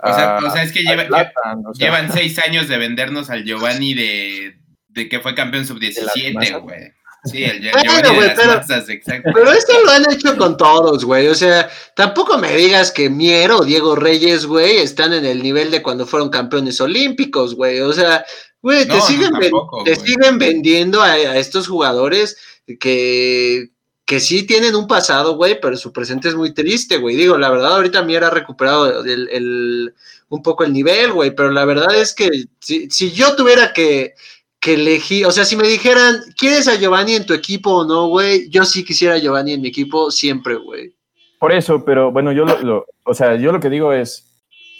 O 0.02 0.14
sea, 0.14 0.38
o 0.38 0.50
sea, 0.50 0.64
es 0.64 0.72
que 0.72 0.80
o 0.80 1.74
sea, 1.74 1.74
Llevan 1.74 2.12
seis 2.12 2.40
años 2.40 2.70
de 2.70 2.78
vendernos 2.78 3.30
al 3.30 3.44
Giovanni 3.44 3.94
de, 3.94 4.58
de 4.90 5.08
que 5.08 5.20
fue 5.20 5.34
campeón 5.36 5.66
sub-17, 5.66 6.34
masas. 6.34 6.62
güey. 6.62 6.94
Sí, 7.26 7.44
el 7.44 7.60
Bueno, 7.74 8.14
güey, 8.14 8.28
las 8.28 8.40
pero- 8.40 8.54
masas, 8.56 8.88
exacto. 8.90 9.32
Pero 9.34 9.52
esto 9.52 9.74
lo 9.84 9.92
han 9.92 10.10
hecho 10.12 10.38
con 10.38 10.56
todos, 10.56 11.04
güey. 11.04 11.28
O 11.28 11.36
sea, 11.36 11.70
tampoco 11.96 12.38
me 12.38 12.56
digas 12.56 12.92
que 12.92 13.10
Mier 13.10 13.52
o 13.52 13.66
Diego 13.66 13.96
Reyes, 13.98 14.46
güey, 14.46 14.78
están 14.78 15.12
en 15.14 15.26
el 15.26 15.44
nivel 15.44 15.70
de 15.70 15.82
cuando 15.84 16.06
fueron 16.08 16.30
campeones 16.30 16.80
olímpicos, 16.80 17.56
güey. 17.56 17.82
O 17.82 17.92
sea, 17.92 18.24
güey, 18.62 18.88
te, 18.88 18.94
No, 18.96 19.02
siguen, 19.02 19.32
tampoco, 19.32 19.84
te 19.84 19.96
güey. 19.96 20.08
siguen 20.08 20.38
vendiendo 20.40 21.02
a, 21.02 21.12
a 21.12 21.38
estos 21.38 21.68
jugadores 21.68 22.38
que, 22.80 23.70
que 24.06 24.20
sí 24.22 24.44
tienen 24.44 24.76
un 24.76 24.88
pasado, 24.88 25.36
güey, 25.36 25.60
pero 25.60 25.76
su 25.78 25.92
presente 25.92 26.30
es 26.30 26.36
muy 26.36 26.54
triste, 26.54 26.98
güey. 26.98 27.16
Digo, 27.18 27.38
la 27.38 27.50
verdad, 27.50 27.74
ahorita 27.76 28.02
Mier 28.04 28.24
ha 28.24 28.30
recuperado 28.30 29.04
el, 29.04 29.28
el- 29.30 29.94
un 30.30 30.42
poco 30.44 30.64
el 30.64 30.72
nivel, 30.72 31.12
güey, 31.12 31.32
pero 31.36 31.52
la 31.52 31.66
verdad 31.66 31.94
es 31.96 32.14
que 32.14 32.30
si, 32.60 32.90
si 32.92 33.12
yo 33.12 33.36
tuviera 33.36 33.74
que, 33.74 34.14
que 34.60 34.74
elegir, 34.74 35.26
o 35.26 35.32
sea, 35.32 35.46
si 35.46 35.56
me 35.56 35.68
dijeran, 35.68 36.22
¿quieres 36.38 36.68
a 36.68 36.76
Giovanni 36.76 37.14
en 37.16 37.26
tu 37.26 37.34
equipo 37.34 37.72
o 37.78 37.86
no, 37.86 38.08
güey? 38.08 38.50
Yo 38.50 38.66
sí 38.66 38.84
quisiera 38.84 39.16
a 39.16 39.18
Giovanni 39.20 39.54
en 39.54 39.62
mi 39.62 39.70
equipo 39.70 40.12
siempre, 40.12 40.56
güey. 40.56 40.94
Por 41.40 41.54
eso, 41.54 41.86
pero 41.86 42.12
bueno, 42.12 42.32
yo 42.34 42.44
lo, 42.46 42.60
lo- 42.62 42.86
o 43.06 43.14
sea, 43.14 43.36
yo 43.38 43.52
lo 43.54 43.60
que 43.62 43.70
digo 43.70 43.94
es, 43.94 44.26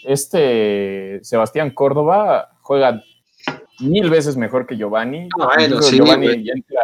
este 0.04 1.20
Sebastián 1.22 1.70
Córdoba 1.70 2.50
juega 2.60 3.02
mil 3.80 4.10
veces 4.10 4.36
mejor 4.36 4.66
que 4.66 4.76
Giovanni. 4.76 5.28
Ah, 5.40 5.48
bueno, 5.56 5.80
sí, 5.82 5.96
Giovanni 5.96 6.44
ya 6.44 6.52
entra 6.54 6.80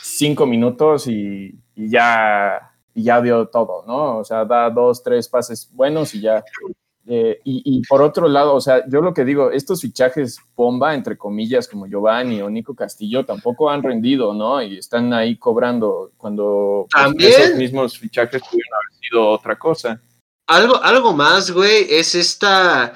cinco 0.00 0.46
minutos 0.46 1.06
y, 1.06 1.54
y 1.76 1.88
ya, 1.90 2.72
y 2.94 3.04
ya 3.04 3.20
dio 3.20 3.46
todo, 3.46 3.84
¿no? 3.86 4.18
O 4.18 4.24
sea, 4.24 4.44
da 4.44 4.68
dos, 4.70 5.02
tres 5.02 5.28
pases 5.28 5.68
buenos 5.72 6.14
y 6.14 6.20
ya. 6.22 6.42
Eh, 7.10 7.40
y, 7.42 7.62
y 7.64 7.82
por 7.88 8.02
otro 8.02 8.28
lado, 8.28 8.54
o 8.54 8.60
sea, 8.60 8.84
yo 8.86 9.00
lo 9.00 9.14
que 9.14 9.24
digo, 9.24 9.50
estos 9.50 9.80
fichajes 9.80 10.38
bomba, 10.54 10.94
entre 10.94 11.16
comillas, 11.16 11.66
como 11.66 11.86
Giovanni 11.86 12.42
o 12.42 12.50
Nico 12.50 12.74
Castillo, 12.74 13.24
tampoco 13.24 13.70
han 13.70 13.82
rendido, 13.82 14.34
¿no? 14.34 14.60
Y 14.62 14.76
están 14.76 15.14
ahí 15.14 15.36
cobrando 15.38 16.12
cuando 16.18 16.86
pues, 17.16 17.38
esos 17.38 17.56
mismos 17.56 17.98
fichajes 17.98 18.42
pudieron 18.42 18.74
haber 18.74 19.00
sido 19.00 19.28
otra 19.30 19.58
cosa. 19.58 19.98
Algo, 20.48 20.82
algo 20.82 21.14
más, 21.14 21.50
güey, 21.50 21.86
es 21.88 22.14
esta, 22.14 22.92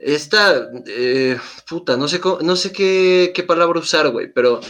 esta, 0.00 0.70
eh, 0.86 1.36
puta, 1.68 1.96
no 1.96 2.06
sé, 2.06 2.20
cómo- 2.20 2.38
no 2.42 2.54
sé 2.54 2.70
qué, 2.70 3.32
qué 3.34 3.42
palabra 3.42 3.80
usar, 3.80 4.10
güey, 4.10 4.32
pero 4.32 4.60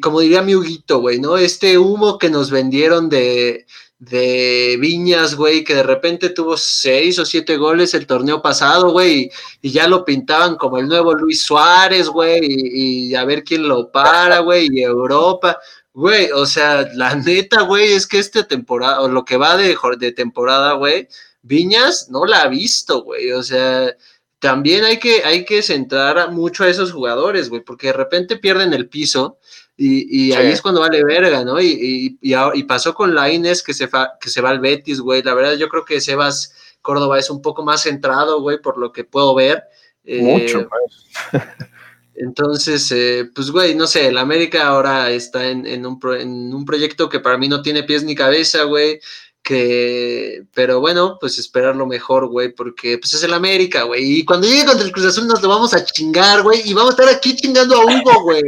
como 0.00 0.20
diría 0.20 0.40
mi 0.40 0.54
Huguito, 0.54 1.00
güey, 1.00 1.20
¿no? 1.20 1.36
Este 1.36 1.78
humo 1.78 2.16
que 2.18 2.30
nos 2.30 2.50
vendieron 2.50 3.08
de, 3.08 3.66
de 4.04 4.76
Viñas, 4.80 5.34
güey, 5.34 5.64
que 5.64 5.74
de 5.74 5.82
repente 5.82 6.30
tuvo 6.30 6.56
seis 6.56 7.18
o 7.18 7.24
siete 7.24 7.56
goles 7.56 7.94
el 7.94 8.06
torneo 8.06 8.42
pasado, 8.42 8.90
güey, 8.90 9.30
y, 9.62 9.70
ya 9.70 9.88
lo 9.88 10.04
pintaban 10.04 10.56
como 10.56 10.78
el 10.78 10.88
nuevo 10.88 11.14
Luis 11.14 11.42
Suárez, 11.42 12.08
güey, 12.08 12.40
y, 12.42 13.14
a 13.14 13.24
ver 13.24 13.44
quién 13.44 13.68
lo 13.68 13.90
para, 13.90 14.40
güey, 14.40 14.68
y 14.72 14.82
Europa. 14.82 15.58
Güey, 15.92 16.30
o 16.32 16.44
sea, 16.46 16.88
la 16.94 17.14
neta, 17.14 17.62
güey, 17.62 17.92
es 17.92 18.06
que 18.06 18.18
esta 18.18 18.46
temporada, 18.46 19.00
o 19.00 19.08
lo 19.08 19.24
que 19.24 19.36
va 19.36 19.56
de, 19.56 19.76
de 19.98 20.12
temporada, 20.12 20.72
güey, 20.74 21.08
Viñas 21.42 22.08
no 22.10 22.24
la 22.26 22.42
ha 22.42 22.48
visto, 22.48 23.02
güey. 23.02 23.32
O 23.32 23.42
sea, 23.42 23.94
también 24.38 24.84
hay 24.84 24.98
que, 24.98 25.24
hay 25.24 25.44
que 25.44 25.62
centrar 25.62 26.30
mucho 26.32 26.64
a 26.64 26.68
esos 26.68 26.92
jugadores, 26.92 27.48
güey, 27.48 27.62
porque 27.62 27.88
de 27.88 27.92
repente 27.94 28.36
pierden 28.36 28.74
el 28.74 28.88
piso 28.88 29.38
y, 29.76 30.28
y 30.28 30.32
ahí 30.32 30.52
es 30.52 30.62
cuando 30.62 30.80
vale 30.80 31.04
verga, 31.04 31.44
¿no? 31.44 31.60
Y, 31.60 32.16
y, 32.20 32.62
pasó 32.64 32.94
con 32.94 33.14
Laines 33.14 33.62
que 33.62 33.74
se, 33.74 33.88
fa- 33.88 34.12
que 34.20 34.30
se 34.30 34.40
va 34.40 34.50
al 34.50 34.60
Betis, 34.60 35.00
güey. 35.00 35.22
La 35.22 35.34
verdad, 35.34 35.54
yo 35.54 35.68
creo 35.68 35.84
que 35.84 36.00
Sebas 36.00 36.54
Córdoba 36.80 37.18
es 37.18 37.28
un 37.30 37.42
poco 37.42 37.64
más 37.64 37.82
centrado, 37.82 38.40
güey, 38.40 38.60
por 38.60 38.78
lo 38.78 38.92
que 38.92 39.04
puedo 39.04 39.34
ver. 39.34 39.64
Eh, 40.04 40.20
Mucho, 40.22 40.68
pues. 40.68 41.42
entonces, 42.14 42.90
eh, 42.92 43.28
pues, 43.34 43.50
güey, 43.50 43.74
no 43.74 43.86
sé, 43.86 44.06
el 44.08 44.18
América 44.18 44.66
ahora 44.68 45.10
está 45.10 45.48
en, 45.48 45.66
en 45.66 45.84
un 45.86 45.98
pro- 45.98 46.14
en 46.16 46.54
un 46.54 46.64
proyecto 46.64 47.08
que 47.08 47.20
para 47.20 47.38
mí 47.38 47.48
no 47.48 47.62
tiene 47.62 47.82
pies 47.82 48.04
ni 48.04 48.14
cabeza, 48.14 48.62
güey. 48.64 49.00
Que, 49.42 50.44
pero 50.54 50.80
bueno, 50.80 51.18
pues 51.20 51.38
esperar 51.38 51.76
lo 51.76 51.86
mejor, 51.86 52.28
güey, 52.28 52.50
porque 52.54 52.96
pues 52.96 53.12
es 53.12 53.22
el 53.24 53.34
América, 53.34 53.82
güey. 53.82 54.20
Y 54.20 54.24
cuando 54.24 54.46
llegue 54.46 54.64
contra 54.64 54.86
el 54.86 54.92
Cruz 54.92 55.04
Azul 55.04 55.26
nos 55.26 55.42
lo 55.42 55.48
vamos 55.50 55.74
a 55.74 55.84
chingar, 55.84 56.42
güey, 56.42 56.62
y 56.64 56.72
vamos 56.72 56.90
a 56.98 57.02
estar 57.02 57.14
aquí 57.14 57.36
chingando 57.36 57.76
a 57.76 57.84
Hugo, 57.84 58.22
güey. 58.22 58.42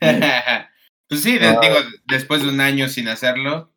pues 1.08 1.22
sí, 1.22 1.38
de- 1.38 1.46
Ah. 1.48 1.58
digo, 1.62 1.74
después 2.08 2.42
de 2.42 2.48
un 2.48 2.60
año 2.60 2.88
sin 2.88 3.08
hacerlo, 3.08 3.70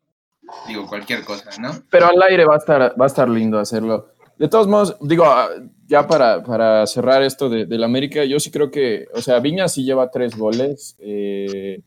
digo 0.68 0.86
cualquier 0.86 1.24
cosa, 1.24 1.50
¿no? 1.60 1.70
Pero 1.90 2.06
al 2.06 2.22
aire 2.22 2.44
va 2.44 2.54
a 2.54 2.58
estar, 2.58 2.94
va 3.00 3.04
a 3.04 3.08
estar 3.08 3.28
lindo 3.28 3.58
hacerlo. 3.58 4.08
De 4.38 4.48
todos 4.48 4.66
modos, 4.66 4.96
digo, 5.00 5.24
ah, 5.26 5.48
ya 5.86 6.06
para, 6.08 6.42
para 6.42 6.86
cerrar 6.86 7.22
esto 7.22 7.48
de, 7.48 7.66
del 7.66 7.84
América, 7.84 8.24
yo 8.24 8.40
sí 8.40 8.50
creo 8.50 8.70
que, 8.70 9.06
o 9.14 9.20
sea, 9.22 9.38
Viña 9.38 9.68
sí 9.68 9.84
lleva 9.84 10.10
tres 10.10 10.36
goles. 10.36 10.96
eh, 10.98 11.80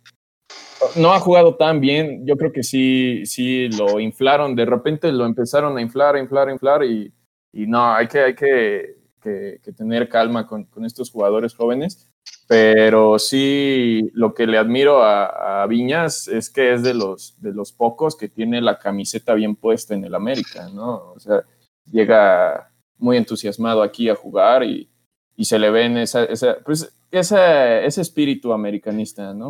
no 0.96 1.12
ha 1.12 1.20
jugado 1.20 1.56
tan 1.56 1.79
bien. 1.82 2.25
Yo 2.25 2.38
creo 2.38 2.51
que 2.53 2.63
sí, 2.63 3.25
sí 3.25 3.67
lo 3.70 4.00
inflaron. 4.00 4.56
De 4.56 4.65
repente 4.65 5.12
lo 5.12 5.25
empezaron 5.25 5.77
a 5.77 5.82
inflar, 5.82 6.15
a 6.15 6.20
inflar, 6.20 6.48
a 6.48 6.53
inflar. 6.53 6.84
Y, 6.86 7.12
y 7.51 7.65
no, 7.67 7.91
hay 7.94 8.08
que, 8.08 8.20
hay 8.20 8.36
que, 8.36 8.96
que- 9.22 9.60
que 9.63 9.74
tener 9.74 10.08
calma 10.08 10.46
con, 10.48 10.65
con 10.65 10.86
estos 10.86 11.10
jugadores 11.12 11.56
jóvenes. 11.56 12.07
Pero 12.48 13.20
sí, 13.20 14.10
lo 14.13 14.34
que 14.34 14.48
le 14.48 14.58
admiro 14.58 15.04
a, 15.04 15.63
a 15.63 15.68
Viñas 15.68 16.27
es 16.30 16.50
que 16.50 16.74
es 16.74 16.82
de 16.82 16.94
los, 16.94 17.36
de 17.42 17.54
los 17.54 17.74
pocos 17.74 18.16
que 18.16 18.30
tiene 18.30 18.62
la 18.62 18.80
camiseta 18.80 19.34
bien 19.34 19.56
puesta 19.58 19.94
en 19.94 20.06
el 20.06 20.16
América, 20.16 20.70
¿no? 20.74 21.12
O 21.13 21.20
sea, 21.20 21.44
llega 21.92 22.72
muy 22.98 23.18
entusiasmado 23.18 23.84
aquí 23.84 24.10
a 24.10 24.16
jugar 24.16 24.63
y, 24.63 24.89
y 25.36 25.46
se 25.46 25.60
le 25.60 25.70
ve 25.70 25.84
en 25.86 25.98
esa, 25.98 26.24
esa, 26.24 26.58
pues, 26.66 26.89
esa- 27.12 27.82
ese 27.82 28.01
espíritu 28.01 28.54
americanista, 28.54 29.34
¿no? 29.34 29.50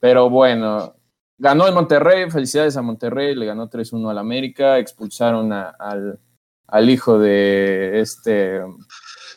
Pero 0.00 0.30
bueno, 0.30 0.94
ganó 1.36 1.66
el 1.66 1.74
Monterrey, 1.74 2.30
felicidades 2.30 2.76
a 2.76 2.82
Monterrey, 2.82 3.34
le 3.34 3.46
ganó 3.46 3.68
3-1 3.68 4.08
al 4.10 4.18
América, 4.18 4.78
expulsaron 4.78 5.52
a- 5.52 5.70
al, 5.78 6.20
al 6.68 6.90
hijo 6.90 7.18
de 7.18 8.00
este, 8.00 8.60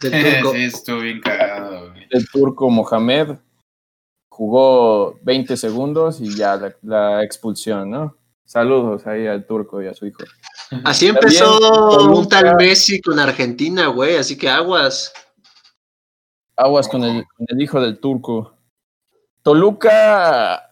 Del 0.01 0.41
turco. 0.41 0.51
sí, 0.53 0.63
estuvo 0.65 0.99
bien. 0.99 1.21
El 2.09 2.27
turco 2.29 2.69
Mohamed, 2.69 3.37
jugó 4.29 5.19
20 5.23 5.57
segundos 5.57 6.21
y 6.21 6.35
ya 6.35 6.55
la, 6.55 6.75
la 6.83 7.23
expulsión, 7.23 7.89
¿no? 7.89 8.15
Saludos 8.47 9.05
ahí 9.05 9.27
al 9.27 9.45
turco 9.45 9.81
y 9.81 9.87
a 9.87 9.93
su 9.93 10.05
hijo. 10.05 10.19
Así 10.85 11.07
empezó 11.07 11.59
También, 11.59 12.17
un 12.17 12.29
tal. 12.29 12.55
Messi 12.55 13.01
con 13.01 13.19
Argentina, 13.19 13.87
güey, 13.87 14.15
así 14.15 14.37
que 14.37 14.47
aguas. 14.47 15.11
Aguas 16.55 16.87
con 16.87 17.03
el, 17.03 17.25
con 17.35 17.45
el 17.49 17.61
hijo 17.61 17.81
del 17.81 17.99
turco. 17.99 18.53
Toluca, 19.41 20.71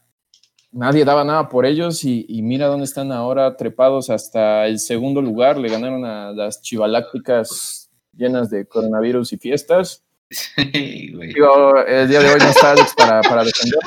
nadie 0.72 1.04
daba 1.04 1.26
nada 1.26 1.50
por 1.50 1.66
ellos 1.66 2.06
y, 2.06 2.26
y 2.30 2.42
mira 2.44 2.68
dónde 2.68 2.86
están 2.86 3.12
ahora 3.12 3.58
trepados 3.58 4.10
hasta 4.10 4.68
el 4.68 4.80
segundo 4.80 5.22
lugar. 5.22 5.58
Le 5.58 5.68
ganaron 5.68 6.06
a 6.06 6.32
las 6.32 6.62
chivalácticas 6.62 7.92
llenas 8.14 8.50
de 8.50 8.66
coronavirus 8.66 9.34
y 9.34 9.38
fiestas. 9.38 10.05
Sí, 10.30 11.12
güey. 11.14 11.34
Digo, 11.34 11.78
el 11.86 12.08
día 12.08 12.20
de 12.20 12.34
hoy 12.34 12.40
no 12.40 12.50
está 12.50 12.72
Alex 12.72 12.94
para, 12.96 13.22
para 13.22 13.44
defender. 13.44 13.80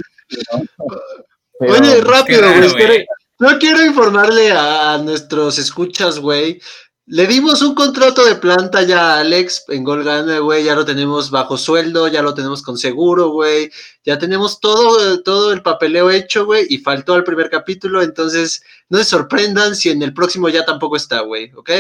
pero- 1.59 1.73
Oye, 1.73 2.00
rápido, 2.00 2.42
güey. 2.73 3.07
No 3.40 3.59
quiero 3.59 3.85
informarle 3.85 4.50
a 4.52 4.99
nuestros 4.99 5.59
escuchas, 5.59 6.18
güey. 6.18 6.61
Le 7.07 7.26
dimos 7.26 7.62
un 7.62 7.75
contrato 7.75 8.23
de 8.25 8.35
planta 8.35 8.83
ya 8.83 9.14
a 9.14 9.21
Alex 9.21 9.64
en 9.68 9.83
Gol 9.83 10.04
güey. 10.42 10.64
Ya 10.64 10.75
lo 10.75 10.85
tenemos 10.85 11.30
bajo 11.30 11.57
sueldo, 11.57 12.07
ya 12.09 12.21
lo 12.21 12.35
tenemos 12.35 12.62
con 12.62 12.76
seguro, 12.76 13.30
güey. 13.30 13.71
Ya 14.04 14.18
tenemos 14.18 14.61
todo, 14.61 15.23
todo 15.23 15.52
el 15.52 15.62
papeleo 15.62 16.11
hecho, 16.11 16.45
güey. 16.45 16.66
Y 16.68 16.78
faltó 16.78 17.14
al 17.14 17.25
primer 17.25 17.49
capítulo. 17.49 18.02
Entonces, 18.02 18.62
no 18.90 18.99
se 18.99 19.04
sorprendan 19.04 19.75
si 19.75 19.88
en 19.90 20.02
el 20.02 20.12
próximo 20.12 20.49
ya 20.50 20.64
tampoco 20.64 20.97
está, 20.97 21.21
güey. 21.21 21.50
¿Ok? 21.54 21.71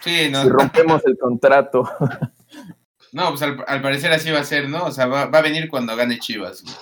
Sí, 0.00 0.30
no. 0.30 0.42
si 0.44 0.48
rompemos 0.48 1.02
el 1.04 1.18
contrato. 1.18 1.84
No, 3.12 3.28
pues 3.30 3.42
al, 3.42 3.62
al 3.66 3.82
parecer 3.82 4.10
así 4.12 4.30
va 4.30 4.40
a 4.40 4.44
ser, 4.44 4.68
¿no? 4.68 4.84
O 4.84 4.90
sea, 4.92 5.06
va, 5.06 5.26
va 5.26 5.38
a 5.38 5.42
venir 5.42 5.68
cuando 5.68 5.94
gane 5.96 6.18
Chivas, 6.18 6.62
güey. 6.62 6.74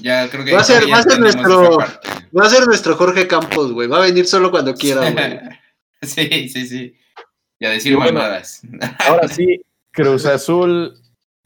Ya 0.00 0.28
creo 0.28 0.44
que 0.44 0.52
Va 0.52 0.60
a 0.60 0.64
ser- 0.64 0.86
ya 0.86 0.94
va 0.94 1.00
a 1.00 1.02
ser 1.02 1.12
entendimos 1.12 1.46
nuestro-. 1.46 1.78
Va 2.36 2.46
a 2.46 2.48
ser 2.50 2.66
nuestro 2.66 2.96
Jorge 2.96 3.26
Campos, 3.28 3.72
güey. 3.72 3.86
Va 3.88 3.98
a 3.98 4.06
venir 4.06 4.26
solo 4.26 4.50
cuando 4.50 4.74
quiera, 4.74 5.10
güey. 5.10 5.38
sí, 6.02 6.48
sí, 6.48 6.66
sí. 6.66 6.94
Y 7.60 7.66
a 7.66 7.70
decir 7.70 7.92
Y 7.92 7.94
bueno, 7.94 8.14
mamadas. 8.14 8.62
Ahora 9.08 9.28
sí, 9.28 9.62
Cruz 9.92 10.26
Azul 10.26 10.94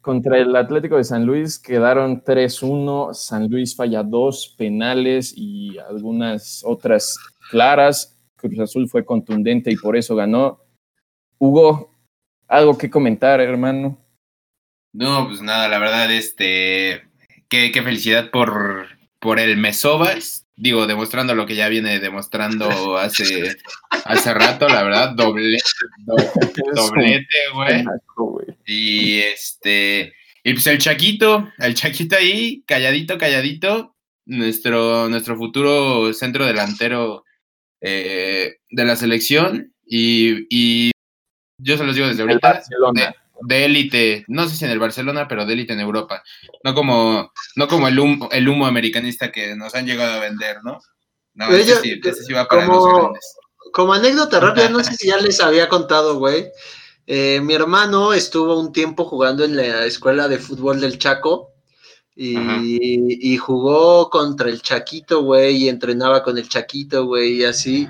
contra 0.01 0.39
el 0.39 0.57
Atlético 0.57 0.97
de 0.97 1.05
San 1.05 1.27
Luis 1.27 1.59
quedaron 1.59 2.23
3-1. 2.23 3.13
San 3.15 3.49
Luis 3.49 3.77
falla 3.77 4.03
dos 4.03 4.55
penales 4.57 5.35
y 5.37 5.77
algunas 5.79 6.63
otras 6.65 7.19
claras. 7.51 8.17
Cruz 8.37 8.59
Azul 8.61 8.89
fue 8.89 9.05
contundente 9.05 9.71
y 9.71 9.77
por 9.77 9.97
eso 9.97 10.17
ganó. 10.17 10.61
Hugo, 11.39 11.91
algo 12.47 12.79
que 12.79 12.89
comentar, 12.89 13.41
hermano. 13.41 13.99
No, 14.93 15.27
pues 15.29 15.41
nada, 15.43 15.69
la 15.69 15.79
verdad, 15.79 16.11
este. 16.13 17.03
Qué, 17.49 17.71
qué 17.73 17.83
felicidad 17.83 18.31
por, 18.31 18.89
por 19.19 19.39
el 19.39 19.57
Mesobas. 19.57 20.47
Digo, 20.57 20.87
demostrando 20.87 21.35
lo 21.35 21.47
que 21.47 21.55
ya 21.55 21.69
viene 21.69 22.01
demostrando 22.01 22.69
hace, 22.99 23.57
hace 24.05 24.35
rato, 24.35 24.69
la 24.69 24.83
verdad, 24.83 25.13
doble, 25.15 25.59
do- 26.07 26.17
doblete, 26.75 27.27
güey. 27.55 27.85
Y 28.67 29.19
este. 29.21 30.15
Y 30.45 30.53
pues 30.55 30.67
el 30.69 30.79
Chaquito, 30.79 31.51
el 31.59 31.75
Chaquito 31.75 32.17
ahí, 32.17 32.63
calladito, 32.67 33.19
calladito. 33.19 33.95
Nuestro, 34.31 35.09
nuestro 35.09 35.37
futuro 35.37 36.13
centro 36.13 36.45
delantero 36.45 37.25
eh, 37.81 38.57
de 38.69 38.85
la 38.85 38.95
selección. 38.97 39.73
Y, 39.87 40.47
y 40.51 40.91
yo 41.59 41.79
se 41.79 41.85
los 41.85 41.95
digo 41.95 42.09
desde 42.09 42.23
El 42.25 42.29
ahorita. 42.31 42.53
Barcelona. 42.53 43.15
De 43.43 43.65
élite, 43.65 44.25
no 44.29 44.49
sé 44.49 44.57
si 44.57 44.65
en 44.65 44.71
el 44.71 44.79
Barcelona, 44.79 45.27
pero 45.29 45.47
de 45.47 45.53
élite 45.55 45.73
en 45.73 45.81
Europa. 45.81 46.23
No 46.65 46.75
como, 46.75 47.33
no 47.57 47.69
como 47.69 47.89
el 47.89 47.99
humo, 47.99 48.29
el 48.33 48.49
humo 48.49 48.67
americanista 48.67 49.31
que 49.31 49.55
nos 49.57 49.75
han 49.75 49.87
llegado 49.87 50.13
a 50.15 50.21
vender, 50.21 50.59
¿no? 50.65 50.81
No, 51.35 51.49
ese 51.51 51.77
sí, 51.81 52.01
ese 52.03 52.25
sí 52.25 52.33
va 52.33 52.47
para 52.49 52.67
como- 52.67 52.87
los 52.87 52.99
grandes. 53.01 53.35
Como 53.73 53.93
anécdota 53.93 54.41
rápida, 54.41 54.71
no 54.71 54.83
sé 54.83 54.95
si 54.95 55.09
ya 55.09 55.19
les 55.19 55.41
había 55.41 55.69
contado, 55.69 56.19
güey. 56.19 56.47
Eh, 57.07 57.41
mi 57.43 57.55
hermano 57.55 58.13
estuvo 58.13 58.59
un 58.59 58.73
tiempo 58.73 59.05
jugando 59.05 59.45
en 59.45 59.57
la 59.57 59.85
escuela 59.85 60.27
de 60.27 60.39
fútbol 60.39 60.81
del 60.81 60.99
Chaco 60.99 61.53
y, 62.17 63.33
y 63.33 63.37
jugó 63.37 64.11
contra 64.11 64.49
el 64.49 64.63
Chaquito, 64.63 65.23
güey, 65.23 65.57
y 65.65 65.69
entrenaba 65.69 66.23
con 66.23 66.37
el 66.39 66.49
Chaquito, 66.49 67.05
güey, 67.07 67.41
y 67.41 67.45
así. 67.45 67.87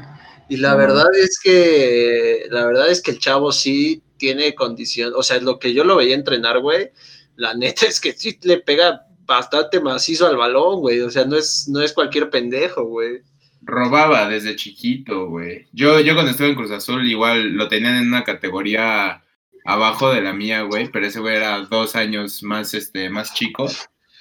Y 0.51 0.57
la 0.59 0.75
verdad 0.75 1.07
es 1.15 1.39
que, 1.43 2.47
la 2.51 2.67
verdad 2.67 2.89
es 2.91 3.01
que 3.03 3.13
el 3.13 3.19
chavo 3.19 3.53
sí 3.53 4.03
tiene 4.19 4.55
condición, 4.55 5.13
o 5.17 5.23
sea, 5.23 5.41
lo 5.41 5.59
que 5.59 5.73
yo 5.73 5.85
lo 5.85 5.97
veía 5.97 6.15
entrenar, 6.15 6.61
güey, 6.61 6.91
la 7.37 7.55
neta 7.55 7.87
es 7.87 8.01
que 8.01 8.13
sí 8.13 8.39
le 8.43 8.59
pega 8.59 9.07
bastante 9.25 9.81
macizo 9.81 10.27
al 10.27 10.37
balón, 10.37 10.81
güey, 10.81 11.01
o 11.01 11.11
sea, 11.11 11.25
no 11.25 11.37
es, 11.37 11.69
no 11.69 11.81
es 11.81 11.93
cualquier 11.93 12.31
pendejo, 12.31 12.85
güey. 12.85 13.23
Robaba 13.63 14.29
desde 14.29 14.57
chiquito, 14.57 15.27
güey. 15.27 15.67
Yo, 15.73 16.01
yo 16.01 16.15
cuando 16.15 16.31
estuve 16.31 16.49
en 16.49 16.55
Cruz 16.55 16.71
Azul 16.71 17.07
igual 17.07 17.51
lo 17.51 17.69
tenían 17.69 17.97
en 17.97 18.09
una 18.09 18.25
categoría 18.25 19.23
abajo 19.65 20.11
de 20.11 20.23
la 20.23 20.33
mía, 20.33 20.63
güey, 20.63 20.91
pero 20.91 21.07
ese 21.07 21.21
güey 21.21 21.37
era 21.37 21.61
dos 21.61 21.95
años 21.95 22.43
más, 22.43 22.73
este, 22.73 23.11
más 23.11 23.35
chico. 23.35 23.69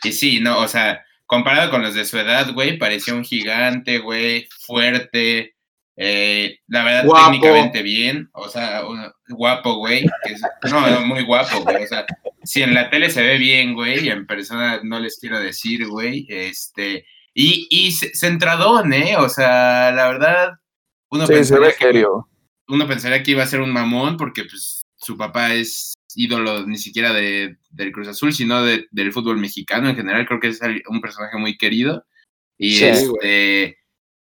Y 0.03 0.11
sí, 0.11 0.39
no, 0.41 0.59
o 0.59 0.67
sea, 0.67 1.05
comparado 1.25 1.71
con 1.71 1.81
los 1.81 1.93
de 1.93 2.05
su 2.05 2.17
edad, 2.17 2.53
güey, 2.53 2.77
parecía 2.77 3.13
un 3.13 3.23
gigante, 3.23 3.99
güey, 3.99 4.47
fuerte, 4.65 5.55
eh, 5.97 6.59
la 6.67 6.83
verdad, 6.83 7.05
Guapo. 7.05 7.25
técnicamente 7.31 7.81
bien, 7.81 8.29
o 8.33 8.47
sea, 8.49 8.83
guapo, 9.29 9.75
güey, 9.77 10.05
es- 10.25 10.41
no, 10.71 10.87
no, 10.89 11.01
muy 11.05 11.23
guapo, 11.23 11.61
güey, 11.63 11.83
o 11.83 11.87
sea, 11.87 12.05
si 12.43 12.61
en 12.61 12.73
la 12.75 12.89
tele 12.89 13.09
se 13.09 13.21
ve 13.23 13.37
bien, 13.37 13.73
güey, 13.73 14.05
y 14.05 14.09
en 14.09 14.25
persona 14.27 14.79
no 14.83 14.99
les 14.99 15.17
quiero 15.19 15.39
decir, 15.39 15.87
güey, 15.87 16.25
este, 16.29 17.05
y, 17.33 17.67
y 17.69 17.91
ce- 17.91 18.11
centradón, 18.13 18.93
¿eh? 18.93 19.15
O 19.17 19.27
sea, 19.27 19.91
la 19.91 20.07
verdad, 20.07 20.51
uno 21.09 21.25
Sí, 21.25 21.33
se 21.33 21.37
pensaría 21.39 21.67
ve 21.67 21.75
que 21.77 22.05
uno 22.69 22.87
pensaría 22.87 23.23
que 23.23 23.31
iba 23.31 23.43
a 23.43 23.47
ser 23.47 23.61
un 23.61 23.71
mamón 23.71 24.17
porque 24.17 24.43
pues 24.43 24.81
su 24.97 25.15
papá 25.17 25.53
es 25.53 25.93
ídolo 26.15 26.65
ni 26.67 26.77
siquiera 26.77 27.13
de, 27.13 27.57
del 27.69 27.91
Cruz 27.91 28.07
Azul, 28.09 28.33
sino 28.33 28.61
de- 28.63 28.87
del 28.91 29.11
fútbol 29.13 29.37
mexicano 29.37 29.89
en 29.89 29.95
general. 29.95 30.25
Creo 30.27 30.39
que 30.39 30.49
es 30.49 30.59
un 30.89 30.99
personaje 30.99 31.37
muy 31.37 31.57
querido. 31.57 32.05
Y 32.57 32.73
Sí, 32.75 32.85
este 32.85 33.77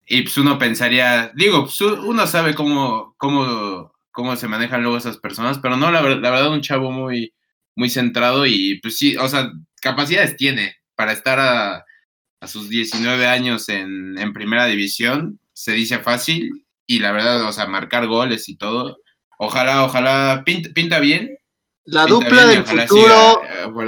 y 0.05 0.23
pues 0.23 0.37
uno 0.37 0.57
pensaría, 0.57 1.31
digo, 1.35 1.63
pues, 1.63 1.81
uno 1.81 2.27
sabe 2.27 2.53
cómo, 2.55 3.15
cómo, 3.17 3.93
cómo 4.11 4.35
se 4.35 4.47
manejan 4.47 4.81
luego 4.81 4.97
esas 4.97 5.17
personas, 5.17 5.59
pero 5.59 5.77
no, 5.77 5.91
la, 5.91 6.01
la 6.01 6.31
verdad, 6.31 6.51
un 6.51 6.61
chavo 6.61 6.91
muy, 6.91 7.33
muy 7.75 7.89
centrado 7.89 8.45
y 8.45 8.79
pues 8.81 8.97
sí, 8.97 9.15
o 9.17 9.27
sea, 9.27 9.51
capacidades 9.81 10.35
tiene 10.35 10.75
para 10.95 11.13
estar 11.13 11.39
a, 11.39 11.85
a 12.41 12.47
sus 12.47 12.69
19 12.69 13.27
años 13.27 13.69
en, 13.69 14.17
en 14.17 14.33
primera 14.33 14.65
división, 14.65 15.39
se 15.53 15.73
dice 15.73 15.99
fácil, 15.99 16.65
y 16.91 16.99
la 16.99 17.13
verdad, 17.13 17.43
o 17.47 17.53
sea, 17.53 17.67
marcar 17.67 18.05
goles 18.07 18.49
y 18.49 18.57
todo. 18.57 18.99
Ojalá, 19.37 19.85
ojalá, 19.85 20.43
pinta, 20.45 20.69
pinta 20.73 20.99
bien. 20.99 21.37
La 21.85 22.05
pinta 22.05 22.25
dupla 22.25 22.45
bien 22.45 22.63
del 22.65 22.81
futuro, 22.81 23.41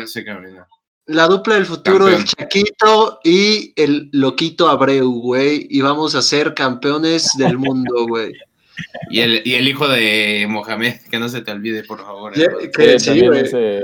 siga, 0.08 0.34
eh. 0.34 0.64
La 1.06 1.28
dupla 1.28 1.56
del 1.56 1.66
futuro, 1.66 2.08
el. 2.08 2.24
Chaquito 2.24 3.20
y 3.24 3.74
el 3.76 4.10
Loquito 4.14 4.70
Abreu, 4.70 5.10
güey, 5.12 5.68
y 5.70 5.82
vamos 5.82 6.16
a 6.16 6.22
ser 6.22 6.54
campeones 6.54 7.30
del 7.38 7.58
mundo, 7.58 7.94
güey. 8.08 8.34
Y 9.12 9.20
el, 9.20 9.42
y 9.46 9.54
el 9.54 9.68
hijo 9.68 9.88
de 9.88 10.48
Mohamed, 10.50 11.02
que 11.12 11.20
no 11.20 11.30
se 11.30 11.42
te 11.42 11.52
olvide, 11.52 11.84
por 11.84 12.00
favor. 12.02 12.34
Que 12.34 12.98
Sí, 12.98 13.00
sí, 13.00 13.06
también 13.22 13.34
ese- 13.46 13.84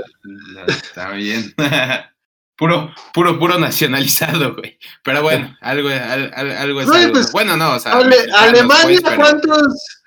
Está 0.66 1.12
bien. 1.12 1.54
puro, 2.56 2.92
puro, 3.14 3.38
puro 3.38 3.58
nacionalizado, 3.58 4.54
güey. 4.56 4.78
Pero 5.04 5.22
bueno, 5.22 5.56
algo, 5.60 5.88
al- 5.88 6.32
al- 6.34 6.50
algo 6.56 6.80
es 6.80 6.88
Güey, 6.88 7.02
algo. 7.02 7.12
pues, 7.14 7.30
bueno, 7.32 7.56
no, 7.56 7.74
o 7.76 7.78
sea. 7.78 7.92
Ale- 7.92 8.16
Alemania, 8.36 8.98
pero- 9.04 9.16
¿cuántos? 9.16 9.99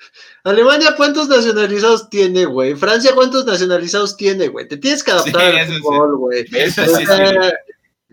Alemania, 0.43 0.93
¿cuántos 0.97 1.29
nacionalizados 1.29 2.09
tiene, 2.09 2.45
güey? 2.45 2.75
Francia, 2.75 3.13
¿cuántos 3.15 3.45
nacionalizados 3.45 4.17
tiene, 4.17 4.49
güey? 4.49 4.67
Te 4.67 4.77
tienes 4.77 5.03
que 5.03 5.11
adaptar 5.11 5.51
Sí, 5.51 5.57
al 5.57 5.79
fútbol, 5.79 6.17
güey. 6.17 6.43
O 6.43 6.71
sea, 6.71 7.53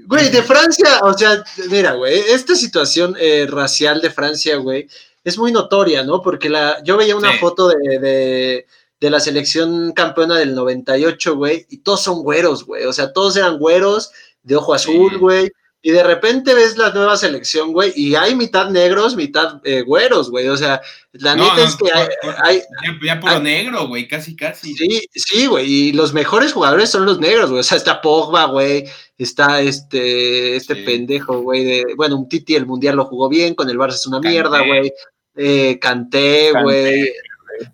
Güey, 0.07 0.31
de 0.31 0.43
Francia, 0.43 1.01
o 1.03 1.13
sea, 1.17 1.45
mira, 1.69 1.93
güey, 1.93 2.19
esta 2.31 2.55
situación 2.55 3.15
eh, 3.21 3.47
racial 3.49 4.01
de 4.01 4.11
Francia, 4.11 4.57
güey, 4.57 4.89
es 5.23 5.37
muy 5.37 5.53
notoria, 5.53 6.03
¿no? 6.05 6.23
Porque 6.23 6.49
la, 6.49 6.83
yo 6.83 6.97
veía 6.97 7.15
una 7.17 7.33
Sí. 7.33 7.39
foto 7.39 7.69
de, 7.69 7.99
de, 7.99 8.67
de 8.99 9.11
la 9.11 9.21
selección 9.21 9.93
campeona 9.93 10.39
del 10.39 10.55
98, 10.55 11.37
güey, 11.37 11.67
y 11.69 11.79
todos 11.79 12.03
son 12.03 12.23
güeros, 12.23 12.65
güey, 12.65 12.87
o 12.87 12.93
sea, 12.95 13.13
todos 13.13 13.37
eran 13.37 13.59
güeros, 13.59 14.11
de 14.43 14.57
ojo 14.57 14.73
azul, 14.73 15.19
güey, 15.19 15.53
y 15.83 15.91
de 15.93 16.03
repente 16.03 16.53
ves 16.55 16.77
la 16.77 16.91
nueva 16.91 17.17
selección, 17.17 17.73
güey, 17.73 17.93
y 17.97 18.15
hay 18.15 18.35
mitad 18.35 18.69
negros, 18.69 19.17
mitad 19.17 19.61
eh, 19.65 19.81
güeros, 19.81 20.31
güey, 20.31 20.47
o 20.49 20.57
sea, 20.57 20.81
la 21.13 21.35
No, 21.35 21.45
neta 21.45 21.57
no, 21.57 21.63
es 21.65 21.77
que 21.77 21.91
hay, 21.93 22.07
por- 22.23 22.35
por- 22.35 22.47
hay, 22.47 22.63
Ya, 23.03 23.21
hay- 23.25 23.41
negro, 23.43 23.89
güey, 23.89 24.07
casi, 24.07 24.37
casi. 24.37 24.75
Sí, 24.75 25.01
sí, 25.15 25.47
güey, 25.47 25.67
y 25.73 25.93
los 25.93 26.13
mejores 26.13 26.53
jugadores 26.53 26.91
son 26.91 27.07
los 27.07 27.19
negros, 27.19 27.49
güey. 27.49 27.61
O 27.61 27.65
sea, 27.65 27.79
está 27.79 28.01
Pogba, 28.03 28.45
güey, 28.45 28.85
está 29.17 29.61
este, 29.63 30.57
este 30.57 30.75
Sí. 30.75 30.83
pendejo, 30.83 31.41
güey, 31.41 31.65
de, 31.65 31.85
bueno, 31.97 32.17
un 32.17 32.29
Titi 32.29 32.55
el 32.57 32.67
Mundial 32.67 32.97
lo 32.97 33.07
jugó 33.07 33.29
bien, 33.31 33.55
con 33.55 33.69
el 33.71 33.79
Barça 33.79 33.95
es 33.95 34.07
una 34.07 34.21
mierda, 34.21 34.61
güey. 34.67 34.93
Eh, 35.37 35.79
Kanté, 35.81 36.53
güey, 36.63 37.11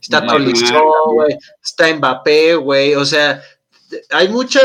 está 0.01 0.25
también. 0.25 0.53
güey, 0.53 1.37
está 1.63 1.93
Mbappé, 1.95 2.55
güey, 2.55 2.95
o 2.95 3.05
sea, 3.05 3.43
hay 4.11 4.29
mucha 4.29 4.61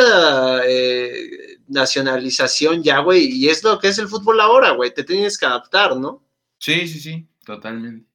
eh, 0.65 1.50
nacionalización 1.71 2.83
ya, 2.83 2.99
güey, 2.99 3.25
y 3.25 3.47
es 3.47 3.63
lo 3.63 3.79
que 3.79 3.87
es 3.87 3.97
el 3.97 4.07
fútbol 4.07 4.39
ahora, 4.41 4.71
güey, 4.71 4.93
te 4.93 5.03
tienes 5.03 5.37
que 5.37 5.45
adaptar, 5.45 5.97
¿no? 5.97 6.23
Sí, 6.57 6.87
sí, 6.87 6.99
sí, 6.99 7.27
totalmente. 7.45 8.07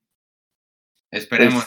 Esperemos. 1.10 1.64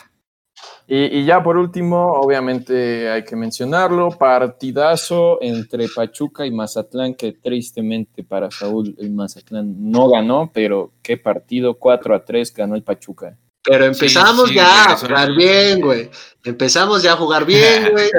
Y, 0.87 1.19
y 1.19 1.25
ya 1.25 1.43
por 1.43 1.57
último, 1.57 2.13
obviamente 2.13 3.09
hay 3.09 3.23
que 3.23 3.35
mencionarlo, 3.35 4.09
partidazo 4.09 5.37
entre 5.41 5.87
Pachuca 5.87 6.45
y 6.45 6.51
Mazatlán, 6.51 7.13
que 7.13 7.33
tristemente 7.33 8.23
para 8.23 8.49
Saúl 8.49 8.95
el 8.97 9.11
Mazatlán 9.11 9.91
no 9.91 10.09
ganó, 10.09 10.51
pero 10.53 10.93
qué 11.03 11.17
partido, 11.17 11.77
4 11.77 12.15
a 12.15 12.25
3 12.25 12.53
ganó 12.53 12.75
el 12.75 12.83
Pachuca. 12.83 13.37
Pero 13.63 13.85
empezamos 13.85 14.49
sí, 14.49 14.55
ya 14.55 14.91
a 14.93 14.97
jugar 14.97 15.35
bien, 15.35 15.81
güey. 15.81 16.09
Empezamos 16.45 17.03
ya 17.03 17.13
a 17.13 17.17
jugar 17.17 17.45
bien, 17.45 17.89
güey. 17.91 18.09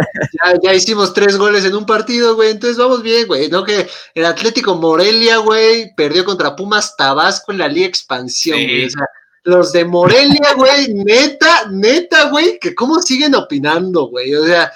Ya, 0.42 0.55
ya 0.62 0.74
hicimos 0.74 1.14
tres 1.14 1.37
goles 1.38 1.64
en 1.64 1.74
un 1.74 1.87
partido, 1.87 2.35
güey. 2.37 2.50
Entonces 2.50 2.76
vamos 2.76 3.03
bien, 3.03 3.26
güey. 3.26 3.48
No 3.48 3.64
que 3.64 3.87
el 4.14 4.24
Atlético 4.26 4.74
Morelia, 4.76 5.38
güey, 5.38 5.94
perdió 5.96 6.24
contra 6.24 6.55
Pumas 6.55 6.94
Tabasco 6.96 7.53
en 7.53 7.59
la 7.59 7.68
Liga 7.68 7.87
Expansión, 7.87 8.59
Sí. 8.59 8.64
güey. 8.66 8.87
O 8.87 8.90
sea, 8.90 9.07
los 9.44 9.72
de 9.72 9.85
Morelia, 9.87 10.53
güey, 10.57 10.92
neta, 10.94 11.66
neta, 11.70 12.29
güey, 12.31 12.59
que 12.61 12.74
cómo 12.74 13.00
siguen 13.00 13.35
opinando, 13.35 14.09
güey. 14.09 14.35
O 14.35 14.44
sea, 14.44 14.70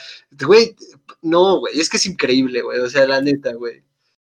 güey, 0.46 0.74
no, 1.20 1.58
güey, 1.60 1.78
es 1.78 1.90
que 1.90 1.98
es 1.98 2.06
increíble, 2.06 2.62
güey. 2.62 2.80
O 2.80 2.88
sea, 2.88 3.06
la 3.06 3.20
neta, 3.20 3.52
güey. 3.52 3.82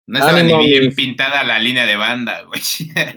No 0.05 0.19
estaba 0.19 0.39
Ánimo, 0.39 0.59
ni 0.59 0.67
bien 0.67 0.85
mis- 0.85 0.95
pintada 0.95 1.43
la 1.43 1.59
línea 1.59 1.85
de 1.85 1.97
banda, 1.97 2.43
güey. 2.43 2.61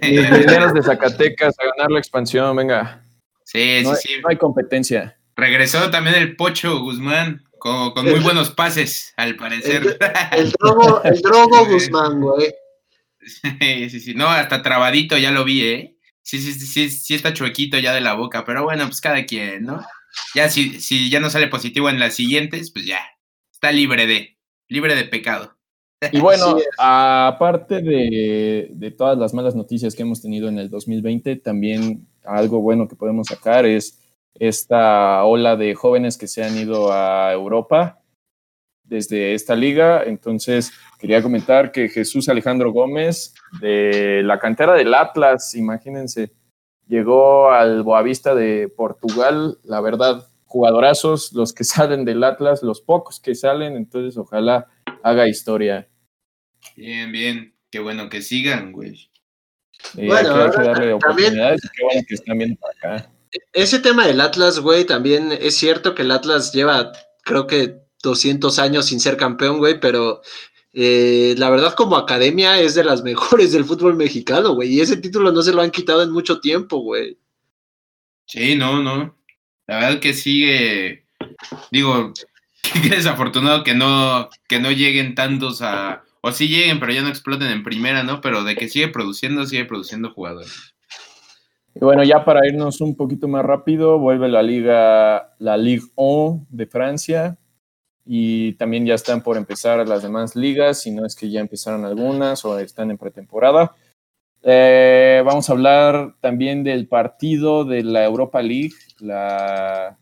Mineros 0.03 0.73
de 0.75 0.83
Zacatecas 0.83 1.55
a 1.61 1.67
ganar 1.77 1.91
la 1.91 1.99
expansión, 2.01 2.57
venga. 2.57 3.05
Sí, 3.53 3.81
No, 3.83 3.95
sí, 3.97 4.09
hay- 4.09 4.15
sí. 4.17 4.21
no 4.23 4.29
hay 4.29 4.37
competencia. 4.37 5.17
Regresó 5.35 5.91
también 5.91 6.17
el 6.17 6.37
Pocho 6.37 6.79
Guzmán, 6.81 7.43
con, 7.59 7.91
con 7.93 8.09
muy 8.09 8.21
buenos 8.21 8.51
pases, 8.51 9.13
al 9.17 9.35
parecer. 9.37 9.99
El 10.33 10.53
drogo, 10.61 11.03
el 11.03 11.21
drogo 11.21 11.67
Guzmán, 11.67 12.21
güey. 12.21 12.55
Sí, 13.21 13.91
sí, 13.91 14.01
sí. 14.01 14.15
No, 14.15 14.29
hasta 14.29 14.63
trabadito 14.63 15.19
ya 15.19 15.31
lo 15.31 15.45
vi, 15.45 15.65
¿eh? 15.67 15.97
Sí, 16.23 16.39
sí, 16.39 16.53
sí, 16.53 16.67
sí, 16.67 16.91
sí 16.91 17.15
está 17.15 17.33
chuequito 17.35 17.79
ya 17.79 17.93
de 17.93 18.01
la 18.01 18.15
boca, 18.15 18.45
pero 18.45 18.63
bueno, 18.65 18.87
pues 18.87 19.01
cada 19.01 19.25
quien, 19.25 19.65
¿no? 19.65 19.85
ya 20.35 20.49
si, 20.49 20.81
si 20.81 21.09
ya 21.11 21.21
no 21.21 21.31
sale 21.31 21.47
positivo 21.49 21.89
en 21.89 21.99
las 22.01 22.15
siguientes, 22.15 22.71
pues 22.73 22.85
ya, 22.85 23.01
está 23.53 23.73
libre 23.73 24.07
de, 24.07 24.39
libre 24.69 24.95
de 24.95 25.05
pecado. 25.05 25.57
Y 26.13 26.21
bueno, 26.21 26.57
aparte 26.79 27.83
de, 27.83 28.71
de, 28.73 28.91
todas 28.91 29.19
las 29.19 29.35
malas 29.35 29.55
noticias 29.55 29.95
que 29.95 30.03
hemos 30.03 30.23
tenido 30.23 30.49
en 30.49 30.59
el 30.59 30.71
2020, 30.71 31.37
también 31.37 32.07
algo 32.25 32.61
bueno 32.61 32.89
que 32.89 32.97
podemos 32.97 33.29
sacar 33.29 33.67
es 33.67 33.99
esta 34.35 35.25
ola 35.25 35.57
de 35.57 35.75
jóvenes 35.75 36.17
que 36.17 36.27
se 36.27 36.43
han 36.43 36.57
ido 36.57 36.93
a 36.93 37.33
Europa 37.33 38.01
desde 38.85 39.35
esta 39.35 39.55
liga. 39.55 40.03
Entonces, 40.05 40.73
quería 40.99 41.23
comentar 41.23 41.73
que 41.73 41.89
Jesús 41.89 42.29
Alejandro 42.29 42.73
Gómez, 42.73 43.35
de 43.61 44.23
la 44.25 44.39
cantera 44.39 44.75
del 44.75 44.95
Atlas, 44.95 45.55
imagínense, 45.55 46.33
llegó 46.87 47.51
al 47.51 47.83
Boavista 47.83 48.35
de 48.35 48.69
Portugal. 48.69 49.59
La 49.63 49.81
verdad, 49.81 50.27
jugadorazos 50.47 51.33
los 51.33 51.53
que 51.53 51.65
salen 51.65 52.05
del 52.05 52.25
Atlas, 52.25 52.63
los 52.63 52.81
pocos 52.81 53.21
que 53.21 53.35
salen, 53.35 53.77
entonces 53.77 54.17
ojalá 54.17 54.67
haga 55.03 55.29
historia. 55.29 55.90
Bien, 56.77 57.13
bien. 57.13 57.55
Qué 57.71 57.79
bueno 57.79 58.09
que 58.09 58.23
sigan, 58.23 58.73
güey. 58.73 59.11
bueno, 59.95 60.35
hay 60.35 60.51
que 60.51 60.63
darle 60.63 60.93
oportunidades. 60.93 61.61
Qué 61.75 61.85
bueno 61.85 62.03
que 62.07 62.15
están 62.15 62.39
viendo 62.39 62.59
acá. 62.67 63.11
Ese 63.53 63.79
tema 63.79 64.07
del 64.07 64.21
Atlas, 64.21 64.59
güey, 64.59 64.85
también 64.85 65.31
es 65.33 65.57
cierto 65.57 65.95
que 65.95 66.03
el 66.03 66.11
Atlas 66.11 66.53
lleva, 66.53 66.93
creo 67.23 67.47
que 67.47 67.77
200 68.03 68.59
años 68.59 68.87
sin 68.87 68.99
ser 68.99 69.17
campeón, 69.17 69.59
güey, 69.59 69.79
pero 69.79 70.23
eh, 70.73 71.35
la 71.39 71.51
verdad 71.51 71.75
como 71.75 71.97
academia 71.97 72.61
es 72.61 72.75
de 72.75 72.85
las 72.85 73.03
mejores 73.05 73.53
del 73.53 73.65
fútbol 73.65 73.95
mexicano, 73.95 74.55
güey, 74.55 74.75
y 74.75 74.81
ese 74.81 74.97
título 74.97 75.31
no 75.31 75.43
se 75.43 75.53
lo 75.53 75.63
han 75.63 75.71
quitado 75.71 76.03
en 76.03 76.11
mucho 76.11 76.41
tiempo, 76.41 76.79
güey. 76.79 77.19
Sí, 78.27 78.57
no, 78.57 78.83
no. 78.83 79.17
La 79.67 79.79
verdad 79.79 80.01
que 80.01 80.15
sigue, 80.15 81.07
digo, 81.71 82.13
qué 82.83 82.89
desafortunado 82.89 83.63
que 83.63 83.75
no, 83.75 84.29
que 84.49 84.59
no 84.59 84.73
lleguen 84.73 85.15
tantos 85.15 85.63
a, 85.63 86.03
o 86.23 86.33
sí 86.33 86.49
lleguen, 86.49 86.81
pero 86.81 86.93
ya 86.93 87.03
no 87.03 87.09
exploten 87.09 87.51
en 87.51 87.63
primera, 87.63 88.03
¿no? 88.03 88.21
Pero 88.21 88.45
de 88.45 88.57
que 88.57 88.69
sigue 88.69 88.89
produciendo, 88.89 89.47
sigue 89.47 89.65
produciendo 89.65 90.13
jugadores. 90.13 90.75
Y 91.75 91.81
bueno, 91.81 92.03
ya 92.03 92.25
para 92.25 92.47
irnos 92.47 92.81
un 92.81 92.97
poquito 92.97 93.29
más 93.29 93.45
rápido, 93.45 93.99
vuelve 93.99 94.29
la 94.29 94.43
Liga, 94.43 95.35
la 95.39 95.57
Ligue 95.57 95.87
1 95.95 96.47
de 96.51 96.67
Francia 96.67 97.39
y 98.05 98.55
también 98.55 98.85
ya 98.87 98.95
están 98.95 99.23
por 99.23 99.37
empezar 99.37 99.87
las 99.87 100.03
demás 100.03 100.35
ligas, 100.35 100.81
si 100.81 100.91
no 100.91 101.07
es 101.07 101.15
que 101.15 101.31
ya 101.31 101.41
empezaron 101.41 101.85
algunas 101.85 102.45
o 102.45 102.59
están 102.59 102.91
en 102.91 102.99
pretemporada. 102.99 103.77
Eh, 104.43 105.23
vamos 105.25 105.49
a 105.49 105.53
hablar 105.53 106.15
también 106.21 106.65
del 106.65 106.89
partido 106.89 107.65
de 107.65 107.85
la 107.85 108.05
Europa 108.05 108.43
League, 108.43 108.75
la, 108.99 109.97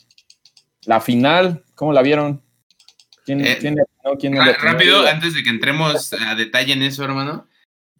la 0.86 1.00
final, 1.00 1.64
¿cómo 1.74 1.92
la 1.92 2.02
vieron? 2.02 2.40
¿Quién, 3.28 3.44
eh, 3.44 3.58
quién, 3.60 3.76
rápido, 4.58 5.06
antes 5.06 5.34
de 5.34 5.42
que 5.42 5.50
entremos 5.50 6.14
a 6.14 6.34
detalle 6.34 6.72
en 6.72 6.80
eso, 6.80 7.04
hermano, 7.04 7.46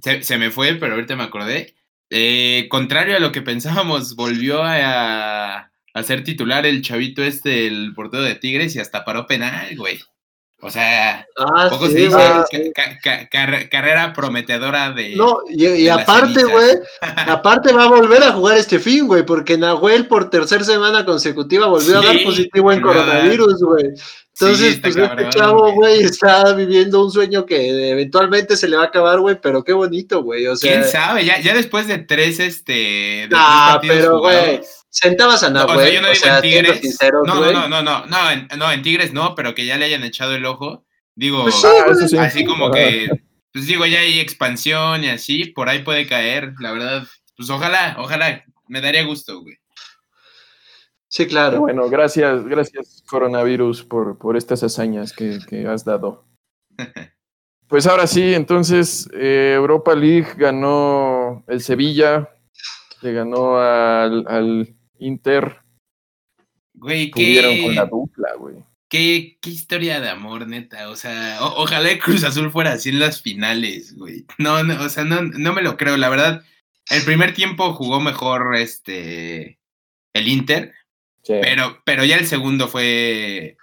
se, 0.01 0.23
se 0.23 0.38
me 0.38 0.51
fue, 0.51 0.77
pero 0.77 0.95
ahorita 0.95 1.17
me 1.17 1.25
acordé. 1.25 1.75
Eh, 2.09 2.67
contrario 2.71 3.14
a 3.14 3.21
lo 3.21 3.31
que 3.31 3.43
pensábamos, 3.43 4.17
volvió 4.17 4.62
a, 4.62 5.71
a, 5.93 6.03
ser 6.03 6.25
titular 6.25 6.64
el 6.64 6.81
chavito 6.81 7.23
este, 7.23 7.67
el 7.67 7.93
portero 7.95 8.23
de 8.23 8.37
Tigres, 8.37 8.75
y 8.75 8.79
hasta 8.79 9.05
paró 9.05 9.27
penal, 9.27 9.77
güey. 9.77 10.01
O 10.61 10.71
sea, 10.71 11.25
ah, 11.37 11.68
poco 11.71 11.87
se 11.87 11.94
dice 11.94 12.73
carrera 13.71 14.12
prometedora 14.12 14.90
de. 14.90 15.14
No, 15.14 15.38
y, 15.49 15.87
aparte, 15.87 16.42
güey, 16.42 16.79
aparte 17.29 17.73
va 17.73 17.85
a 17.85 17.88
volver 17.88 18.25
a 18.25 18.33
jugar 18.33 18.59
este 18.59 18.81
fin, 18.81 19.07
güey, 19.07 19.25
porque 19.25 19.57
Nahuel 19.57 20.09
por 20.09 20.31
tercera 20.31 20.64
semana 20.64 21.05
consecutiva 21.05 21.66
volvió 21.68 21.99
a 21.99 22.05
dar 22.05 22.16
positivo 22.25 22.73
en 22.73 22.81
coronavirus, 22.81 23.62
güey. 23.62 23.85
Entonces, 24.40 24.79
pues 24.81 24.97
este 24.97 25.31
chavo, 25.31 25.73
güey, 25.75 26.03
está 26.03 26.53
viviendo 26.53 27.05
un 27.05 27.11
sueño 27.11 27.47
que 27.47 27.90
eventualmente 27.90 28.57
se 28.57 28.68
le 28.68 28.77
va 28.77 28.85
a 28.85 28.87
acabar, 28.87 29.21
güey, 29.21 29.40
pero 29.40 29.62
qué 29.62 29.73
bonito, 29.73 30.23
güey. 30.25 30.47
O 30.49 30.57
sea, 30.57 30.73
¿Quién 30.73 30.85
sabe? 30.85 31.25
Ya, 31.25 31.40
ya 31.40 31.55
después 31.55 31.87
de 31.87 31.99
tres, 31.99 32.40
este. 32.40 33.29
ah, 33.33 33.79
pero, 33.81 34.18
güey. 34.18 34.61
Sentabas 35.01 35.45
a 35.45 35.51
Nahuel. 35.51 35.79
o 35.79 35.81
sea, 35.81 35.93
yo 35.93 36.03
no 36.03 36.09
digo 36.13 36.27
en 36.27 36.43
Tigres. 36.43 36.99
no, 37.25 37.53
no, 37.53 37.69
no, 37.69 37.83
no, 37.83 38.07
no, 38.07 38.31
en, 38.31 38.49
no, 38.59 38.73
en 38.73 38.83
Tigres 38.83 39.13
no, 39.13 39.37
pero 39.37 39.55
que 39.55 39.65
ya 39.65 39.77
le 39.77 39.85
hayan 39.85 40.03
echado 40.03 40.35
el 40.35 40.45
ojo. 40.45 40.85
Digo, 41.15 41.45
pues 41.45 42.15
así 42.15 42.45
como 42.45 42.73
que, 42.73 43.09
pues 43.53 43.67
digo, 43.67 43.87
ya 43.87 44.01
hay 44.01 44.19
expansión 44.19 45.05
y 45.05 45.09
así, 45.09 45.47
por 45.47 45.69
ahí 45.69 45.85
puede 45.85 46.09
caer, 46.09 46.55
la 46.59 46.73
verdad. 46.73 47.07
Pues 47.37 47.49
ojalá, 47.49 47.95
ojalá, 47.99 48.45
me 48.67 48.81
daría 48.81 49.05
gusto, 49.05 49.41
güey. 49.41 49.57
Sí, 51.07 51.27
claro. 51.27 51.61
bueno, 51.61 51.89
gracias, 51.89 52.45
gracias 52.45 53.03
coronavirus 53.09 53.85
por, 53.85 54.19
por 54.19 54.37
estas 54.37 54.63
hazañas 54.65 55.13
que, 55.13 55.67
has 55.69 55.85
dado. 55.85 56.25
Pues 57.69 57.87
ahora 57.87 58.07
sí, 58.07 58.33
entonces 58.33 59.11
eh, 59.13 59.53
Europa 59.55 59.95
League 59.95 60.29
ganó 60.39 61.45
el 61.49 61.61
Sevilla, 61.61 62.31
le 63.03 63.13
ganó 63.13 63.59
al, 63.59 64.75
Inter. 64.99 65.59
Güey, 66.75 67.11
¿qué? 67.11 67.63
con 67.63 67.75
la 67.75 67.87
dupla, 67.87 68.35
güey. 68.39 68.57
Qué, 68.89 69.39
qué, 69.43 69.51
historia 69.51 70.01
de 70.01 70.09
amor, 70.09 70.47
neta. 70.47 70.89
O 70.89 70.97
sea, 70.97 71.39
ojalá 71.41 71.91
el 71.91 71.99
Cruz 71.99 72.25
Azul 72.25 72.51
fuera 72.51 72.73
así 72.73 72.89
en 72.89 73.01
las 73.01 73.21
finales, 73.21 73.95
güey. 73.97 74.25
No, 74.39 74.63
no, 74.63 74.83
o 74.83 74.89
sea, 74.89 75.05
no, 75.05 75.23
no 75.23 75.53
me 75.53 75.63
lo 75.63 75.77
creo. 75.77 75.97
La 75.97 76.09
verdad, 76.09 76.43
el 76.91 77.05
primer 77.05 77.35
tiempo 77.35 77.75
jugó 77.75 78.01
mejor 78.01 78.57
este 78.57 79.59
el 80.15 80.29
Inter, 80.29 80.73
pero, 81.27 81.83
pero 81.85 82.05
ya 82.05 82.17
el 82.17 82.27
segundo 82.27 82.69
fue. 82.69 83.57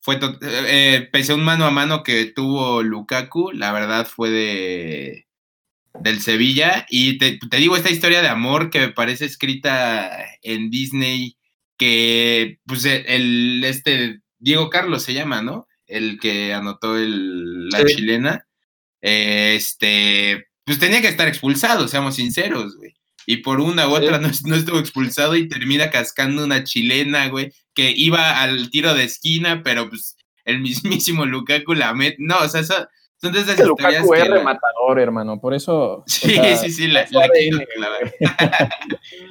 fue 0.00 0.18
eh, 0.42 1.08
pese 1.12 1.32
a 1.32 1.34
un 1.36 1.44
mano 1.44 1.66
a 1.66 1.70
mano 1.70 2.02
que 2.02 2.26
tuvo 2.26 2.82
Lukaku, 2.82 3.52
la 3.52 3.72
verdad 3.72 4.06
fue 4.06 4.30
de 4.30 5.26
del 6.00 6.20
Sevilla. 6.20 6.86
Y 6.88 7.18
te, 7.18 7.38
digo 7.58 7.76
esta 7.76 7.90
historia 7.90 8.22
de 8.22 8.28
amor 8.28 8.70
que 8.70 8.80
me 8.80 8.88
parece 8.90 9.24
escrita 9.24 10.10
en 10.42 10.70
Disney, 10.70 11.36
que 11.76 12.58
pues 12.66 12.84
el 12.84 13.62
este 13.64 14.20
Diego 14.38 14.70
Carlos 14.70 15.02
se 15.02 15.14
llama, 15.14 15.42
¿no? 15.42 15.66
El 15.86 16.18
que 16.18 16.52
anotó 16.52 16.96
el, 16.96 17.68
la 17.68 17.84
chilena. 17.84 18.46
este, 19.00 20.46
pues 20.64 20.78
tenía 20.78 21.00
que 21.00 21.08
estar 21.08 21.28
expulsado, 21.28 21.88
seamos 21.88 22.16
sinceros, 22.16 22.76
güey 22.76 22.94
y 23.26 23.38
por 23.38 23.60
una 23.60 23.88
u 23.88 23.94
otra 23.94 24.18
no, 24.18 24.28
estuvo 24.28 24.78
expulsado 24.78 25.36
y 25.36 25.48
termina 25.48 25.90
cascando 25.90 26.44
una 26.44 26.64
chilena, 26.64 27.28
güey, 27.28 27.52
que 27.74 27.92
iba 27.96 28.42
al 28.42 28.70
tiro 28.70 28.94
de 28.94 29.04
esquina, 29.04 29.62
pero 29.62 29.88
pues 29.88 30.16
el 30.44 30.60
mismísimo 30.60 31.26
Lukaku 31.26 31.74
la 31.74 31.94
met... 31.94 32.16
No, 32.18 32.38
o 32.38 32.48
sea, 32.48 32.60
eso, 32.60 32.86
son 33.24 33.32
de 33.32 33.40
esas 33.40 33.58
historias 33.58 34.02
Lukaku 34.02 34.14
es 34.14 34.28
rematador, 34.28 34.98
hermano, 35.00 35.40
por 35.40 35.54
eso... 35.54 36.04
Sí, 36.06 36.36
sí, 36.60 36.70
sí, 36.70 36.88
la, 36.88 37.06
la, 37.10 37.26
la 37.78 38.68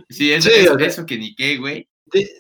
Sí, 0.10 0.32
eso, 0.32 0.50
sí, 0.50 0.84
eso, 0.84 1.06
que 1.06 1.18
ni 1.18 1.36
qué, 1.36 1.58
güey. 1.58 1.88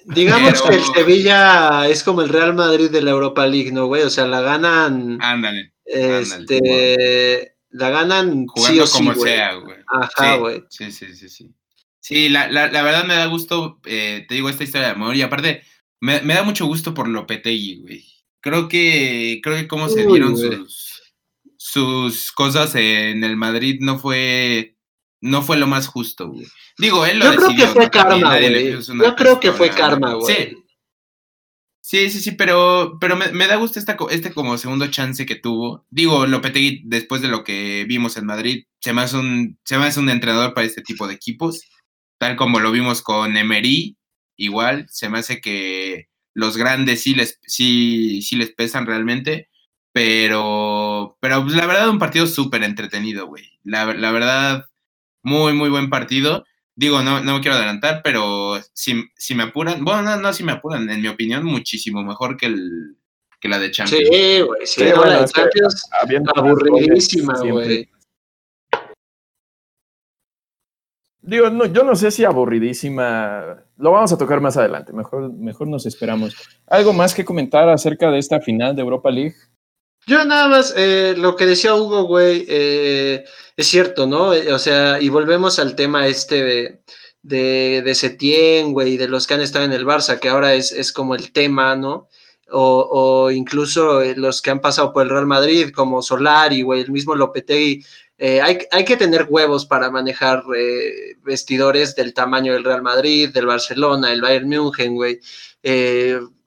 digamos 0.06 0.62
que 0.62 0.76
el 0.76 0.84
Sevilla 0.84 1.88
es 1.88 2.04
como 2.04 2.22
el 2.22 2.30
Real 2.30 2.54
Madrid 2.54 2.90
de 2.90 3.02
la 3.02 3.12
Europa 3.12 3.46
League, 3.46 3.72
¿no, 3.72 3.88
güey? 3.88 4.04
O 4.04 4.10
sea, 4.10 4.26
la 4.26 4.42
ganan... 4.42 5.20
Ándale. 5.22 5.74
Este 5.86 7.54
la 7.74 7.90
ganan 7.90 8.46
jugando 8.46 8.86
como 8.88 9.16
sea, 9.16 9.56
güey. 9.56 9.78
Ajá, 9.88 10.36
güey. 10.36 10.64
Sí, 10.70 10.92
sí, 10.92 11.16
sí, 11.16 11.28
sí. 11.28 11.52
Sí, 12.00 12.30
la, 12.30 12.50
la, 12.50 12.72
la 12.72 12.84
verdad 12.84 13.06
me 13.06 13.16
da 13.16 13.26
gusto, 13.26 13.80
eh, 13.86 14.26
te 14.28 14.36
digo, 14.36 14.50
esta 14.50 14.64
historia 14.64 14.88
de 14.88 14.94
amor. 14.94 15.16
Y 15.16 15.22
aparte, 15.22 15.64
me, 16.00 16.22
me 16.22 16.34
da 16.36 16.44
mucho 16.44 16.66
gusto 16.66 16.94
por 16.94 17.08
Lopetegui, 17.08 17.82
güey. 17.82 18.06
Creo 18.42 18.68
que, 18.68 19.40
creo 19.42 19.56
que 19.56 19.68
cómo 19.68 19.88
se 19.88 20.06
dieron 20.06 20.38
sus, 20.38 20.93
sus 21.74 22.32
cosas 22.32 22.76
en 22.76 23.24
el 23.24 23.36
Madrid 23.36 23.78
no 23.82 23.98
fue, 23.98 24.78
no 25.22 25.42
fue 25.42 25.58
lo 25.58 25.68
más 25.68 25.88
justo, 25.88 26.30
güey. 26.30 26.46
Digo, 26.78 27.06
él 27.06 27.20
lo 27.20 27.34
Yo 27.34 27.36
creo 27.36 27.56
que 27.56 27.68
fue 27.68 27.90
karma, 27.90 28.38
güey. 28.38 28.72
Yo 28.72 29.16
creo 29.16 29.40
que 29.40 29.52
fue 29.52 29.70
karma, 29.70 30.14
güey. 30.14 30.36
Sí, 30.36 30.64
Sí, 31.86 32.10
sí, 32.10 32.22
sí, 32.22 32.32
pero, 32.32 32.98
pero 33.02 33.18
me, 33.18 33.48
da 33.48 33.58
gusto 33.58 33.78
esta, 33.78 33.98
este 34.10 34.34
como 34.34 34.58
segundo 34.58 34.88
chance 34.88 35.26
que 35.26 35.36
tuvo. 35.36 35.86
Digo, 35.90 36.26
Lopetegui, 36.26 36.82
después 36.86 37.22
de 37.22 37.28
lo 37.28 37.44
que 37.44 37.84
vimos 37.86 38.16
en 38.16 38.26
Madrid, 38.26 38.64
se 38.80 38.94
me, 38.94 39.02
hace 39.02 39.18
un, 39.18 39.60
se 39.66 39.78
me 39.78 39.86
hace 39.86 40.00
un 40.00 40.10
entrenador 40.10 40.54
para 40.54 40.66
este 40.66 40.82
tipo 40.82 41.08
de 41.08 41.16
equipos, 41.16 41.62
tal 42.18 42.38
como 42.38 42.62
lo 42.62 42.72
vimos 42.72 43.02
con 43.02 43.36
Emery, 43.36 43.98
igual, 44.38 44.86
se 44.90 45.10
me 45.10 45.20
hace 45.20 45.42
que 45.42 46.08
los 46.34 46.56
grandes 46.56 47.02
sí 47.02 47.16
les, 47.16 47.40
sí, 47.46 48.22
sí 48.22 48.38
les 48.38 48.54
pesan 48.54 48.86
realmente, 48.86 49.50
pero, 49.94 51.18
pero 51.20 51.44
pues, 51.44 51.56
la 51.56 51.68
verdad 51.68 51.90
un 51.90 52.00
partido 52.00 52.28
súper 52.28 52.64
entretenido, 52.64 53.28
güey. 53.28 53.44
La, 53.64 53.94
la 53.94 54.12
verdad, 54.12 54.66
muy, 55.22 55.54
muy 55.54 55.70
buen 55.70 55.90
partido. 55.90 56.44
Digo, 56.76 57.04
no, 57.04 57.22
no 57.22 57.36
me 57.36 57.42
quiero 57.42 57.56
adelantar, 57.56 58.02
pero 58.04 58.60
si, 58.74 59.06
si 59.16 59.36
me 59.36 59.44
apuran, 59.44 59.86
bueno, 59.86 60.02
no, 60.02 60.18
no 60.18 60.34
si 60.34 60.44
me 60.44 60.54
apuran, 60.54 60.90
en 60.90 61.02
mi 61.02 61.08
opinión, 61.08 61.46
muchísimo 61.46 62.04
mejor 62.04 62.36
que, 62.36 62.48
el, 62.48 62.98
que 63.40 63.48
la 63.48 63.60
de 63.60 63.70
Champions. 63.70 64.10
Sí, 64.12 64.42
güey, 64.42 64.66
sí, 64.66 64.84
la 64.84 65.22
de 65.22 65.26
Champions 65.26 65.90
aburridísima, 66.36 67.40
güey. 67.40 67.88
Digo, 71.22 71.50
no, 71.52 71.68
yo 71.68 71.84
no 71.84 71.96
sé 71.96 72.12
si 72.12 72.26
aburridísima. 72.26 73.64
Lo 73.78 73.92
vamos 73.92 74.12
a 74.12 74.18
tocar 74.18 74.42
más 74.42 74.58
adelante. 74.58 74.92
Mejor, 74.92 75.32
mejor 75.32 75.68
nos 75.68 75.86
esperamos. 75.86 76.36
¿Algo 76.68 76.92
más 76.92 77.14
que 77.14 77.24
comentar 77.24 77.70
acerca 77.70 78.12
de 78.12 78.20
esta 78.20 78.42
final 78.42 78.76
de 78.76 78.82
Europa 78.82 79.10
League? 79.10 79.36
Yo 80.06 80.26
nada 80.26 80.48
más, 80.48 80.74
eh, 80.76 81.16
lo 81.18 81.36
que 81.36 81.46
decía 81.46 81.76
Hugo, 81.76 82.04
güey, 82.04 82.46
eh, 82.50 83.24
es 83.56 83.68
cierto, 83.68 84.06
¿no? 84.06 84.34
Eh, 84.34 84.52
o 84.52 84.60
sea, 84.60 85.00
y 85.02 85.10
volvemos 85.10 85.60
al 85.60 85.76
tema 85.76 86.08
este 86.08 86.44
de, 86.44 86.82
de, 87.22 87.82
de 87.86 87.96
Setién, 87.96 88.74
güey, 88.74 88.98
de 88.98 89.08
los 89.08 89.28
que 89.28 89.36
han 89.36 89.42
estado 89.42 89.66
en 89.66 89.74
el 89.74 89.86
Barça, 89.86 90.20
que 90.20 90.30
ahora 90.30 90.56
es, 90.56 90.72
es 90.72 90.92
como 90.92 91.16
el 91.16 91.32
tema, 91.32 91.76
¿no? 91.76 92.10
O, 92.52 93.26
o, 93.26 93.32
incluso 93.32 94.02
los 94.16 94.42
que 94.42 94.52
han 94.52 94.60
pasado 94.62 94.94
por 94.94 95.04
el 95.04 95.10
Real 95.10 95.26
Madrid, 95.26 95.72
como 95.74 96.02
Solari, 96.02 96.62
güey, 96.62 96.82
el 96.82 96.92
mismo 96.92 97.16
Lopetegui, 97.16 97.84
eh, 98.18 98.42
hay, 98.42 98.60
hay, 98.72 98.86
que 98.86 98.96
tener 98.96 99.28
huevos 99.30 99.66
para 99.66 99.90
manejar 99.90 100.44
eh, 100.56 101.16
vestidores 101.24 101.96
del 101.96 102.14
tamaño 102.14 102.54
del 102.54 102.64
Real 102.64 102.82
Madrid, 102.82 103.30
del 103.34 103.48
Barcelona, 103.48 104.14
el 104.14 104.22
Bayern 104.22 104.48
München, 104.48 104.96
güey. 104.96 105.20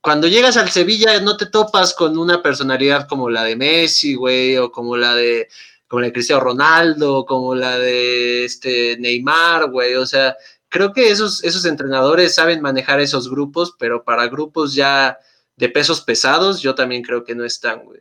Eh, 0.06 0.08
cuando 0.08 0.28
llegas 0.28 0.56
al 0.56 0.70
Sevilla 0.70 1.20
no 1.20 1.36
te 1.36 1.46
topas 1.46 1.92
con 1.92 2.16
una 2.16 2.40
personalidad 2.40 3.08
como 3.08 3.28
la 3.28 3.42
de 3.42 3.56
Messi, 3.56 4.14
güey, 4.14 4.56
o 4.56 4.70
como 4.70 4.96
la 4.96 5.14
de, 5.14 5.48
como 5.88 6.00
la 6.00 6.06
de 6.06 6.12
Cristiano 6.12 6.42
Ronaldo, 6.42 7.24
como 7.26 7.54
la 7.54 7.78
de 7.78 8.44
este 8.44 8.96
Neymar, 8.98 9.70
güey. 9.70 9.96
O 9.96 10.06
sea, 10.06 10.36
creo 10.68 10.92
que 10.92 11.10
esos, 11.10 11.42
esos 11.42 11.64
entrenadores 11.64 12.34
saben 12.34 12.62
manejar 12.62 13.00
esos 13.00 13.28
grupos, 13.28 13.74
pero 13.78 14.04
para 14.04 14.28
grupos 14.28 14.74
ya 14.74 15.18
de 15.56 15.68
pesos 15.68 16.00
pesados, 16.02 16.60
yo 16.60 16.74
también 16.74 17.02
creo 17.02 17.24
que 17.24 17.34
no 17.34 17.44
están, 17.44 17.84
güey. 17.84 18.00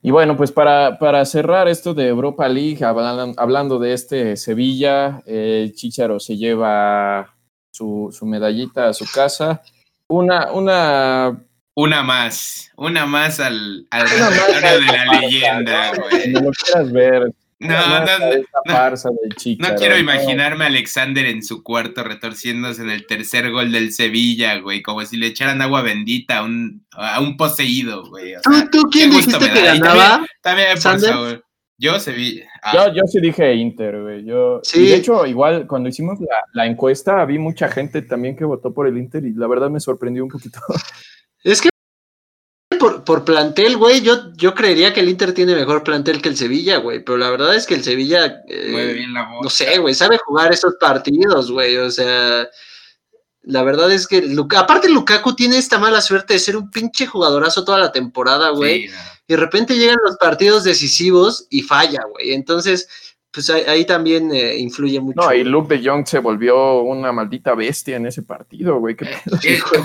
Y 0.00 0.10
bueno, 0.10 0.36
pues 0.36 0.52
para, 0.52 0.98
para, 0.98 1.24
cerrar 1.24 1.66
esto 1.66 1.94
de 1.94 2.08
Europa 2.08 2.46
League, 2.46 2.84
hablan, 2.84 3.34
hablando 3.38 3.78
de 3.78 3.94
este 3.94 4.36
Sevilla, 4.36 5.22
el 5.24 5.74
Chicharo 5.74 6.20
se 6.20 6.36
lleva 6.36 7.34
su, 7.74 8.10
medallita 8.22 8.88
a 8.88 8.92
su 8.92 9.04
casa. 9.12 9.62
Una, 10.14 10.52
una. 10.52 11.40
Una 11.76 12.04
más, 12.04 12.70
una 12.76 13.04
más 13.04 13.40
al, 13.40 13.88
al 13.90 14.06
una 14.06 14.30
más 14.30 14.46
de 14.62 14.80
la 14.80 15.20
leyenda, 15.20 15.90
güey. 15.90 16.28
No 16.28 16.40
lo 16.42 16.50
quieras 16.52 16.92
ver. 16.92 17.34
No, 17.58 17.88
no, 17.88 18.04
no, 18.04 18.90
no, 19.58 19.76
quiero 19.76 19.98
imaginarme 19.98 20.64
a 20.64 20.66
Alexander 20.66 21.24
en 21.26 21.42
su 21.42 21.62
cuarto 21.62 22.04
retorciéndose 22.04 22.82
en 22.82 22.90
el 22.90 23.06
tercer 23.06 23.50
gol 23.50 23.72
del 23.72 23.92
Sevilla, 23.92 24.58
güey, 24.58 24.82
como 24.82 25.04
si 25.04 25.16
le 25.16 25.28
echaran 25.28 25.62
agua 25.62 25.82
bendita 25.82 26.38
a 26.38 26.42
un, 26.42 26.86
a 26.92 27.20
un 27.20 27.36
poseído, 27.36 28.04
güey. 28.04 28.34
O 28.34 28.40
sea, 28.40 28.68
¿Tú, 28.70 28.82
¿Tú, 28.82 28.90
quién 28.90 29.10
dijiste 29.10 29.38
que 29.50 29.62
ganaba? 29.62 30.24
También, 30.42 30.78
también 30.78 30.80
por 30.82 31.00
favor. 31.00 31.44
Yo, 31.84 32.00
Sevilla. 32.00 32.48
Ah. 32.62 32.72
Yo, 32.72 32.94
yo 32.94 33.02
sí 33.06 33.20
dije 33.20 33.54
Inter, 33.54 34.00
güey. 34.00 34.24
Yo, 34.24 34.60
sí. 34.62 34.86
De 34.86 34.94
hecho, 34.94 35.26
igual 35.26 35.66
cuando 35.66 35.90
hicimos 35.90 36.18
la, 36.18 36.42
la, 36.54 36.66
encuesta, 36.66 37.22
vi 37.26 37.38
mucha 37.38 37.68
gente 37.68 38.00
también 38.00 38.36
que 38.36 38.46
votó 38.46 38.72
por 38.72 38.86
el 38.86 38.96
Inter 38.96 39.22
y 39.26 39.34
la 39.34 39.46
verdad 39.46 39.68
me 39.68 39.80
sorprendió 39.80 40.24
un 40.24 40.30
poquito. 40.30 40.60
Es 41.44 41.60
que 41.60 41.68
por, 42.78 43.04
por, 43.04 43.22
plantel, 43.26 43.76
güey, 43.76 44.00
yo, 44.00 44.32
yo 44.34 44.54
creería 44.54 44.94
que 44.94 45.00
el 45.00 45.10
Inter 45.10 45.34
tiene 45.34 45.54
mejor 45.54 45.84
plantel 45.84 46.22
que 46.22 46.30
el 46.30 46.38
Sevilla, 46.38 46.78
güey, 46.78 47.04
pero 47.04 47.18
la 47.18 47.28
verdad 47.28 47.54
es 47.54 47.66
que 47.66 47.74
el 47.74 47.84
Sevilla, 47.84 48.40
eh, 48.48 48.92
bien 48.94 49.12
la 49.12 49.28
no 49.42 49.50
sé, 49.50 49.76
güey, 49.76 49.92
sabe 49.92 50.16
jugar 50.16 50.54
esos 50.54 50.76
partidos, 50.80 51.52
güey, 51.52 51.76
o 51.76 51.90
sea, 51.90 52.48
la 53.42 53.62
verdad 53.62 53.92
es 53.92 54.06
que, 54.06 54.22
Luka, 54.22 54.60
aparte 54.60 54.88
Lukaku 54.88 55.36
tiene 55.36 55.58
esta 55.58 55.78
mala 55.78 56.00
suerte 56.00 56.32
de 56.32 56.38
ser 56.38 56.56
un 56.56 56.70
pinche 56.70 57.06
jugadorazo 57.06 57.62
toda 57.62 57.78
la 57.78 57.92
temporada, 57.92 58.48
güey, 58.48 58.84
Sí, 58.84 58.88
no. 58.88 59.13
Y 59.26 59.34
de 59.34 59.40
repente 59.40 59.76
llegan 59.76 59.96
los 60.04 60.16
partidos 60.16 60.64
decisivos 60.64 61.46
y 61.50 61.62
falla, 61.62 62.00
güey, 62.10 62.32
entonces, 62.32 62.88
pues 63.30 63.50
ahí, 63.50 63.62
ahí 63.66 63.84
también 63.84 64.30
eh, 64.32 64.56
influye 64.58 65.00
mucho. 65.00 65.20
No, 65.20 65.34
y 65.34 65.44
Luke 65.44 65.76
de 65.76 65.88
Jong 65.88 66.06
se 66.06 66.18
volvió 66.18 66.82
una 66.82 67.12
maldita 67.12 67.54
bestia 67.54 67.96
en 67.96 68.06
ese 68.06 68.22
partido, 68.22 68.78
güey. 68.78 68.96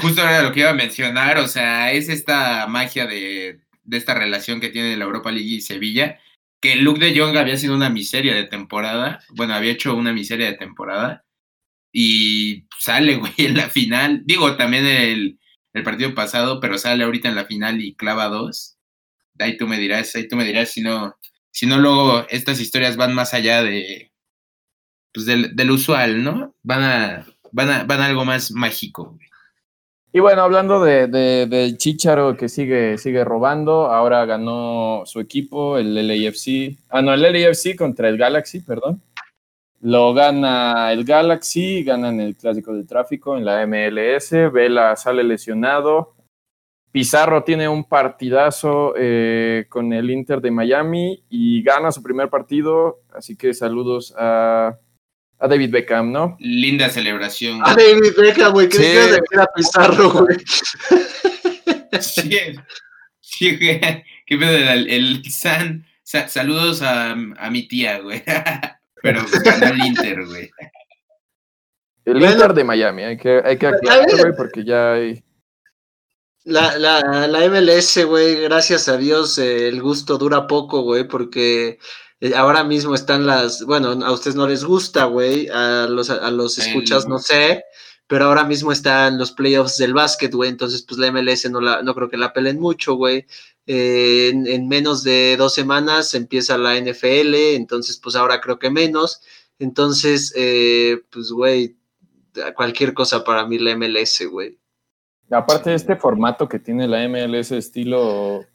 Justo 0.01 0.21
era 0.21 0.43
lo 0.43 0.51
que 0.51 0.61
iba 0.61 0.69
a 0.69 0.75
mencionar, 0.75 1.37
o 1.37 1.47
sea, 1.47 1.91
es 1.91 2.09
esta 2.09 2.67
magia 2.67 3.07
de, 3.07 3.61
de 3.83 3.97
esta 3.97 4.13
relación 4.13 4.59
que 4.59 4.69
tiene 4.69 4.97
la 4.97 5.05
Europa 5.05 5.31
League 5.31 5.49
y 5.49 5.61
Sevilla, 5.61 6.19
que 6.61 6.75
Luke 6.75 6.99
de 6.99 7.17
Jong 7.17 7.37
había 7.37 7.57
sido 7.57 7.75
una 7.75 7.89
miseria 7.89 8.35
de 8.35 8.43
temporada, 8.43 9.21
bueno, 9.29 9.53
había 9.53 9.71
hecho 9.71 9.95
una 9.95 10.13
miseria 10.13 10.47
de 10.47 10.57
temporada, 10.57 11.25
y 11.91 12.65
sale, 12.77 13.15
güey, 13.17 13.33
en 13.37 13.57
la 13.57 13.69
final, 13.69 14.21
digo, 14.25 14.55
también 14.55 14.85
el, 14.85 15.39
el 15.73 15.83
partido 15.83 16.13
pasado, 16.13 16.59
pero 16.59 16.77
sale 16.77 17.03
ahorita 17.03 17.29
en 17.29 17.35
la 17.35 17.45
final 17.45 17.81
y 17.81 17.95
clava 17.95 18.27
dos. 18.27 18.78
Ahí 19.39 19.57
tú 19.57 19.67
me 19.67 19.77
dirás, 19.77 20.15
ahí 20.15 20.27
tú 20.27 20.35
me 20.35 20.45
dirás 20.45 20.69
si 20.69 20.81
no, 20.81 21.15
si 21.51 21.65
no 21.65 21.77
luego 21.77 22.25
estas 22.29 22.59
historias 22.59 22.95
van 22.95 23.13
más 23.13 23.33
allá 23.33 23.63
de, 23.63 24.11
pues 25.13 25.25
del, 25.25 25.71
usual, 25.71 26.23
¿no? 26.23 26.55
Van 26.63 26.83
a, 26.83 27.25
van 27.51 27.69
a, 27.69 27.83
van 27.83 28.01
algo 28.01 28.25
más 28.25 28.51
mágico. 28.51 29.17
Y 30.11 30.19
bueno, 30.19 30.41
hablando 30.41 30.83
de, 30.83 31.07
de, 31.07 31.45
del 31.45 31.77
Chicharo 31.77 32.35
que 32.35 32.49
sigue, 32.49 32.97
sigue 32.97 33.23
robando, 33.23 33.91
ahora 33.91 34.25
ganó 34.25 35.03
su 35.05 35.19
equipo, 35.19 35.77
el 35.77 35.93
LAFC. 35.95 36.77
Ah, 36.89 37.01
no, 37.01 37.13
el 37.13 37.21
LAFC 37.21 37.75
contra 37.75 38.09
el 38.09 38.17
Galaxy, 38.17 38.61
perdón. 38.61 39.01
Lo 39.81 40.13
gana 40.13 40.91
el 40.91 41.05
Galaxy, 41.05 41.83
ganan 41.83 42.19
el 42.19 42.35
clásico 42.35 42.73
del 42.73 42.85
tráfico 42.85 43.37
en 43.37 43.45
la 43.45 43.65
MLS. 43.65 44.31
Vela 44.51 44.95
sale 44.97 45.23
lesionado. 45.23 46.15
Pizarro 46.91 47.43
tiene 47.43 47.67
un 47.69 47.83
partidazo 47.83 48.93
eh, 48.97 49.65
con 49.69 49.93
el 49.93 50.09
Inter 50.09 50.41
de 50.41 50.49
Miami 50.49 51.23
y 51.29 51.61
gana 51.61 51.91
su 51.91 52.01
primer 52.01 52.29
partido. 52.29 53.01
Así 53.13 53.35
que 53.35 53.53
saludos 53.53 54.13
a, 54.17 54.77
a 55.37 55.47
David 55.47 55.71
Beckham, 55.71 56.11
¿no? 56.11 56.35
Linda 56.39 56.89
celebración. 56.89 57.61
A 57.63 57.75
David 57.75 58.13
Beckham, 58.17 58.53
güey, 58.53 58.69
¿qué 58.69 58.77
sí. 58.77 59.11
de 59.11 59.17
que 59.17 59.35
era 59.35 59.47
Pizarro, 59.55 60.11
güey? 60.11 60.37
Sí, 62.01 62.55
sí, 63.19 63.57
güey. 63.57 63.81
¿Qué 64.25 64.37
pedo? 64.37 64.57
El, 64.57 64.89
el 64.89 65.31
San, 65.31 65.85
sa, 66.03 66.27
saludos 66.27 66.81
a, 66.81 67.11
a 67.11 67.49
mi 67.49 67.67
tía, 67.67 67.99
güey. 67.99 68.23
Pero 69.01 69.21
ganó 69.43 69.67
el 69.67 69.85
Inter, 69.85 70.25
güey. 70.25 70.49
El 72.05 72.19
bueno, 72.19 72.31
Inter 72.31 72.53
de 72.53 72.63
Miami, 72.63 73.03
hay 73.03 73.17
que, 73.17 73.41
hay 73.43 73.57
que 73.57 73.67
aclarar, 73.67 74.05
güey, 74.09 74.35
porque 74.35 74.63
ya 74.63 74.93
hay. 74.93 75.23
La, 76.43 76.77
la, 76.77 77.27
la 77.27 77.49
MLS, 77.49 78.05
güey, 78.05 78.41
gracias 78.41 78.87
a 78.87 78.97
Dios, 78.97 79.37
eh, 79.37 79.67
el 79.67 79.81
gusto 79.81 80.17
dura 80.17 80.47
poco, 80.47 80.81
güey, 80.81 81.07
porque 81.07 81.79
eh, 82.21 82.33
ahora 82.35 82.63
mismo 82.63 82.95
están 82.95 83.27
las, 83.27 83.63
bueno, 83.65 83.89
a 84.05 84.11
ustedes 84.11 84.35
no 84.35 84.47
les 84.47 84.63
gusta, 84.63 85.05
güey, 85.05 85.47
a 85.49 85.87
los, 85.87 86.09
a 86.09 86.31
los 86.31 86.57
escuchas 86.57 87.07
no 87.07 87.19
sé, 87.19 87.63
pero 88.07 88.25
ahora 88.25 88.45
mismo 88.45 88.71
están 88.71 89.17
los 89.17 89.31
playoffs 89.31 89.77
del 89.77 89.93
básquet, 89.93 90.33
güey, 90.33 90.49
entonces 90.49 90.81
pues 90.81 90.97
la 90.97 91.11
MLS 91.11 91.49
no, 91.51 91.61
la, 91.61 91.83
no 91.83 91.93
creo 91.93 92.09
que 92.09 92.17
la 92.17 92.33
pelen 92.33 92.59
mucho, 92.59 92.95
güey. 92.95 93.25
Eh, 93.67 94.29
en, 94.29 94.47
en, 94.47 94.67
menos 94.67 95.03
de 95.03 95.35
dos 95.37 95.53
semanas 95.53 96.15
empieza 96.15 96.57
la 96.57 96.75
NFL, 96.75 97.35
entonces 97.55 97.99
pues 98.01 98.15
ahora 98.15 98.41
creo 98.41 98.57
que 98.57 98.71
menos. 98.71 99.21
Entonces, 99.59 100.33
eh, 100.35 101.01
pues, 101.11 101.31
güey, 101.31 101.77
cualquier 102.55 102.93
cosa 102.93 103.23
para 103.23 103.45
mí 103.45 103.59
la 103.59 103.75
MLS, 103.75 104.25
güey. 104.31 104.58
Aparte 105.31 105.69
de 105.69 105.75
este 105.75 105.95
formato 105.95 106.47
que 106.47 106.59
tiene 106.59 106.87
la 106.87 107.07
MLS 107.07 107.51
estilo 107.51 108.45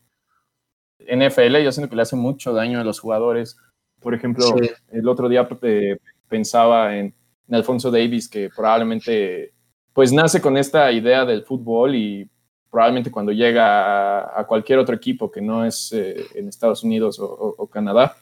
NFL, 0.98 1.58
yo 1.62 1.72
siento 1.72 1.88
que 1.88 1.96
le 1.96 2.02
hace 2.02 2.16
mucho 2.16 2.52
daño 2.52 2.80
a 2.80 2.84
los 2.84 3.00
jugadores. 3.00 3.56
Por 4.00 4.14
ejemplo, 4.14 4.44
sí. 4.44 4.70
el 4.90 5.08
otro 5.08 5.28
día 5.28 5.48
eh, 5.62 5.98
pensaba 6.28 6.96
en, 6.96 7.14
en, 7.48 7.54
Alfonso 7.54 7.90
Davis, 7.90 8.28
que 8.28 8.50
probablemente 8.54 9.52
pues 9.92 10.12
nace 10.12 10.40
con 10.40 10.56
esta 10.56 10.90
idea 10.90 11.24
del 11.24 11.44
fútbol 11.44 11.94
y 11.94 12.28
probablemente 12.70 13.10
cuando 13.10 13.30
llega 13.30 14.20
a, 14.20 14.40
a 14.40 14.46
cualquier 14.46 14.80
otro 14.80 14.96
equipo 14.96 15.30
que 15.30 15.40
no 15.40 15.64
es 15.64 15.92
eh, 15.92 16.26
en 16.34 16.48
Estados 16.48 16.82
Unidos 16.82 17.20
o, 17.20 17.26
o, 17.26 17.54
o 17.56 17.66
Canadá, 17.68 18.16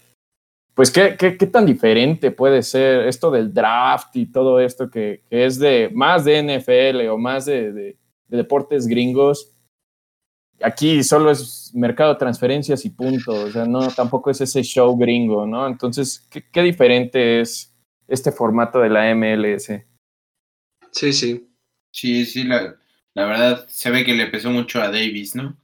pues 0.74 0.90
¿qué, 0.90 1.16
¿qué, 1.18 1.36
qué, 1.36 1.46
tan 1.46 1.66
diferente 1.66 2.30
puede 2.30 2.62
ser 2.62 3.06
esto 3.06 3.30
del 3.30 3.52
draft 3.52 4.16
y 4.16 4.26
todo 4.26 4.60
esto 4.60 4.90
que, 4.90 5.22
que 5.28 5.44
es 5.44 5.58
de 5.58 5.90
más 5.92 6.24
de 6.24 6.42
NFL 6.42 7.08
o 7.08 7.18
más 7.18 7.44
de, 7.44 7.72
de, 7.72 7.96
de 8.32 8.38
deportes 8.38 8.88
gringos 8.88 9.52
aquí 10.62 11.02
solo 11.02 11.30
es 11.30 11.70
mercado 11.74 12.12
de 12.12 12.18
transferencias 12.18 12.84
y 12.84 12.90
punto, 12.90 13.32
o 13.32 13.50
sea, 13.50 13.64
no, 13.64 13.88
tampoco 13.88 14.30
es 14.30 14.40
ese 14.40 14.62
show 14.62 14.96
gringo, 14.96 15.46
¿no? 15.46 15.66
Entonces, 15.66 16.26
¿qué, 16.30 16.48
qué 16.50 16.62
diferente 16.62 17.40
es 17.40 17.74
este 18.08 18.32
formato 18.32 18.80
de 18.80 18.90
la 18.90 19.14
MLS? 19.14 19.70
Sí, 20.90 21.12
sí. 21.12 21.48
Sí, 21.90 22.24
sí, 22.24 22.44
la, 22.44 22.76
la 23.14 23.26
verdad 23.26 23.66
se 23.68 23.90
ve 23.90 24.04
que 24.04 24.14
le 24.14 24.26
pesó 24.26 24.50
mucho 24.50 24.80
a 24.80 24.86
Davis, 24.86 25.34
¿no? 25.34 25.58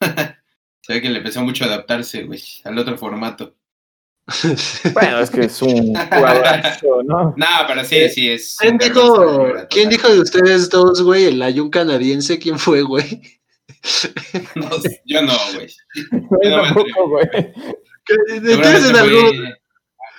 se 0.80 0.92
ve 0.92 1.02
que 1.02 1.10
le 1.10 1.20
pesó 1.20 1.42
mucho 1.42 1.64
adaptarse, 1.64 2.24
güey, 2.24 2.42
al 2.64 2.78
otro 2.78 2.96
formato. 2.96 3.56
Bueno, 4.94 5.20
es 5.20 5.30
que 5.30 5.42
es 5.42 5.60
un 5.60 5.94
jugadorazo, 5.94 7.02
¿no? 7.04 7.34
No, 7.36 7.46
pero 7.66 7.84
sí, 7.84 8.08
sí, 8.08 8.30
es. 8.30 8.56
¿Quién 8.58 8.78
dijo, 8.78 9.52
¿quién 9.68 9.90
dijo 9.90 10.08
de 10.08 10.20
ustedes 10.20 10.70
dos, 10.70 11.02
güey, 11.02 11.24
el 11.24 11.42
ayun 11.42 11.70
canadiense? 11.70 12.38
¿Quién 12.38 12.58
fue, 12.58 12.82
güey? 12.82 13.20
No, 14.54 14.70
yo 15.04 15.22
no, 15.22 15.36
güey. 15.54 15.68
Yo 16.42 16.62
tampoco, 16.62 17.08
güey. 17.08 17.26
Entonces, 18.28 18.90
en 18.90 18.96
algún, 18.96 19.54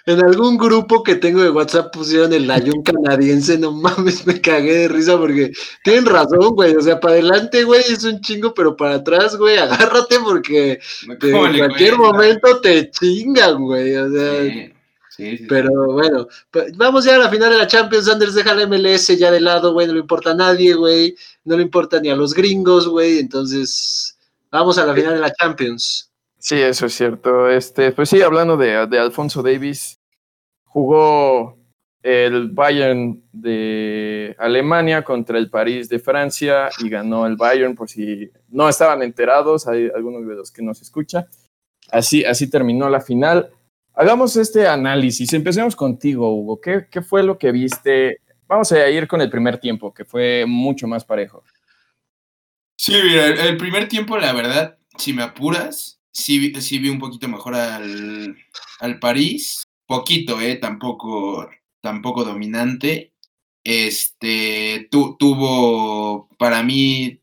en 0.05 0.23
algún 0.23 0.57
grupo 0.57 1.01
que 1.01 1.15
tengo 1.15 1.41
de 1.41 1.49
WhatsApp 1.49 1.91
pusieron 1.91 2.31
el 2.31 2.49
ayun 2.49 2.83
canadiense, 2.83 3.57
no 3.57 3.71
mames, 3.71 4.25
me 4.27 4.39
cagué 4.39 4.73
de 4.73 4.87
risa 4.87 5.17
porque 5.17 5.51
tienen 5.83 6.05
razón, 6.05 6.53
güey. 6.53 6.75
O 6.75 6.81
sea, 6.81 6.99
para 6.99 7.15
adelante, 7.15 7.63
güey, 7.63 7.81
es 7.81 8.03
un 8.03 8.21
chingo, 8.21 8.53
pero 8.53 8.75
para 8.75 8.95
atrás, 8.95 9.35
güey, 9.35 9.57
agárrate 9.57 10.19
porque 10.19 10.79
en 11.07 11.57
cualquier 11.57 11.97
momento 11.97 12.61
te 12.61 12.89
chingan, 12.91 13.63
güey. 13.63 13.95
O 13.95 14.11
sea. 14.11 14.71
Sí, 15.09 15.37
sí, 15.37 15.45
pero 15.47 15.71
bueno, 15.93 16.27
pues, 16.51 16.75
vamos 16.75 17.05
ya 17.05 17.15
a 17.15 17.19
la 17.19 17.29
final 17.29 17.49
de 17.49 17.57
la 17.57 17.67
Champions. 17.67 18.09
Anders 18.09 18.35
deja 18.35 18.53
la 18.53 18.67
MLS 18.67 19.07
ya 19.17 19.31
de 19.31 19.39
lado, 19.39 19.71
güey. 19.71 19.87
No 19.87 19.93
le 19.93 20.01
importa 20.01 20.31
a 20.31 20.35
nadie, 20.35 20.73
güey. 20.73 21.15
No 21.45 21.55
le 21.55 21.63
importa 21.63 22.01
ni 22.01 22.09
a 22.09 22.15
los 22.17 22.33
gringos, 22.33 22.85
güey. 22.87 23.19
Entonces, 23.19 24.17
vamos 24.51 24.77
a 24.77 24.85
la 24.85 24.93
final 24.93 25.13
de 25.13 25.21
la 25.21 25.33
Champions. 25.33 26.11
Sí, 26.45 26.61
eso 26.61 26.85
es 26.85 26.93
cierto. 26.93 27.49
Este, 27.49 27.91
pues 27.91 28.07
sí, 28.07 28.21
hablando 28.21 28.55
de, 28.55 28.85
de 28.85 28.99
Alfonso 28.99 29.41
Davis, 29.41 29.99
jugó 30.63 31.57
el 32.03 32.49
Bayern 32.51 33.23
de 33.31 34.35
Alemania 34.37 35.03
contra 35.03 35.39
el 35.39 35.49
París 35.49 35.89
de 35.89 35.97
Francia 35.97 36.69
y 36.77 36.87
ganó 36.87 37.25
el 37.25 37.35
Bayern, 37.35 37.73
por 37.73 37.89
si 37.89 38.29
no 38.49 38.69
estaban 38.69 39.01
enterados, 39.01 39.67
hay 39.67 39.89
algunos 39.95 40.27
de 40.27 40.35
los 40.35 40.51
que 40.51 40.61
nos 40.61 40.83
escuchan. 40.83 41.25
Así, 41.89 42.23
así 42.23 42.47
terminó 42.47 42.91
la 42.91 43.01
final. 43.01 43.49
Hagamos 43.95 44.35
este 44.37 44.67
análisis. 44.67 45.33
Empecemos 45.33 45.75
contigo, 45.75 46.31
Hugo. 46.31 46.61
¿Qué, 46.61 46.85
¿Qué, 46.91 47.01
fue 47.01 47.23
lo 47.23 47.39
que 47.39 47.51
viste? 47.51 48.21
Vamos 48.47 48.71
a 48.71 48.87
ir 48.87 49.07
con 49.07 49.19
el 49.19 49.31
primer 49.31 49.57
tiempo, 49.57 49.91
que 49.91 50.05
fue 50.05 50.45
mucho 50.47 50.85
más 50.85 51.03
parejo. 51.03 51.43
Sí, 52.77 52.93
mira, 53.03 53.29
el 53.29 53.57
primer 53.57 53.87
tiempo, 53.87 54.15
la 54.19 54.31
verdad, 54.31 54.77
si 54.95 55.11
me 55.11 55.23
apuras, 55.23 55.94
sí, 56.15 56.53
sí 56.61 56.79
vi 56.79 56.89
un 56.89 56.99
poquito 56.99 57.27
mejor 57.27 57.55
al, 57.55 58.37
al 58.79 58.99
París. 58.99 59.63
Poquito, 59.85 60.41
¿eh? 60.41 60.55
Tampoco, 60.55 61.49
tampoco 61.81 62.23
dominante. 62.23 63.13
Este, 63.63 64.87
tuvo 64.91 66.29
para 66.37 66.63
mí, 66.63 67.21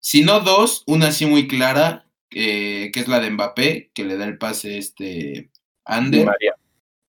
si 0.00 0.22
no 0.22 0.40
dos, 0.40 0.82
una 0.86 1.08
así 1.08 1.26
muy 1.26 1.46
clara, 1.46 2.06
que 2.28 2.90
es 2.94 3.08
la 3.08 3.20
de 3.20 3.30
Mbappé, 3.30 3.90
que 3.94 4.04
le 4.04 4.16
da 4.16 4.24
el 4.24 4.38
pase 4.38 4.78
este 4.78 5.50
Ander. 5.84 6.26
María. 6.26 6.54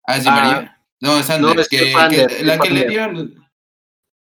Ah, 0.04 0.17
es 0.17 0.24
de 0.24 0.32
María. 0.32 0.58
Ah. 0.58 0.84
No, 1.00 1.17
es 1.17 1.30
Ander, 1.30 1.65
que, 1.70 1.94
la 2.44 2.60
que 2.60 2.70
le 2.70 2.88
dio 2.88 3.06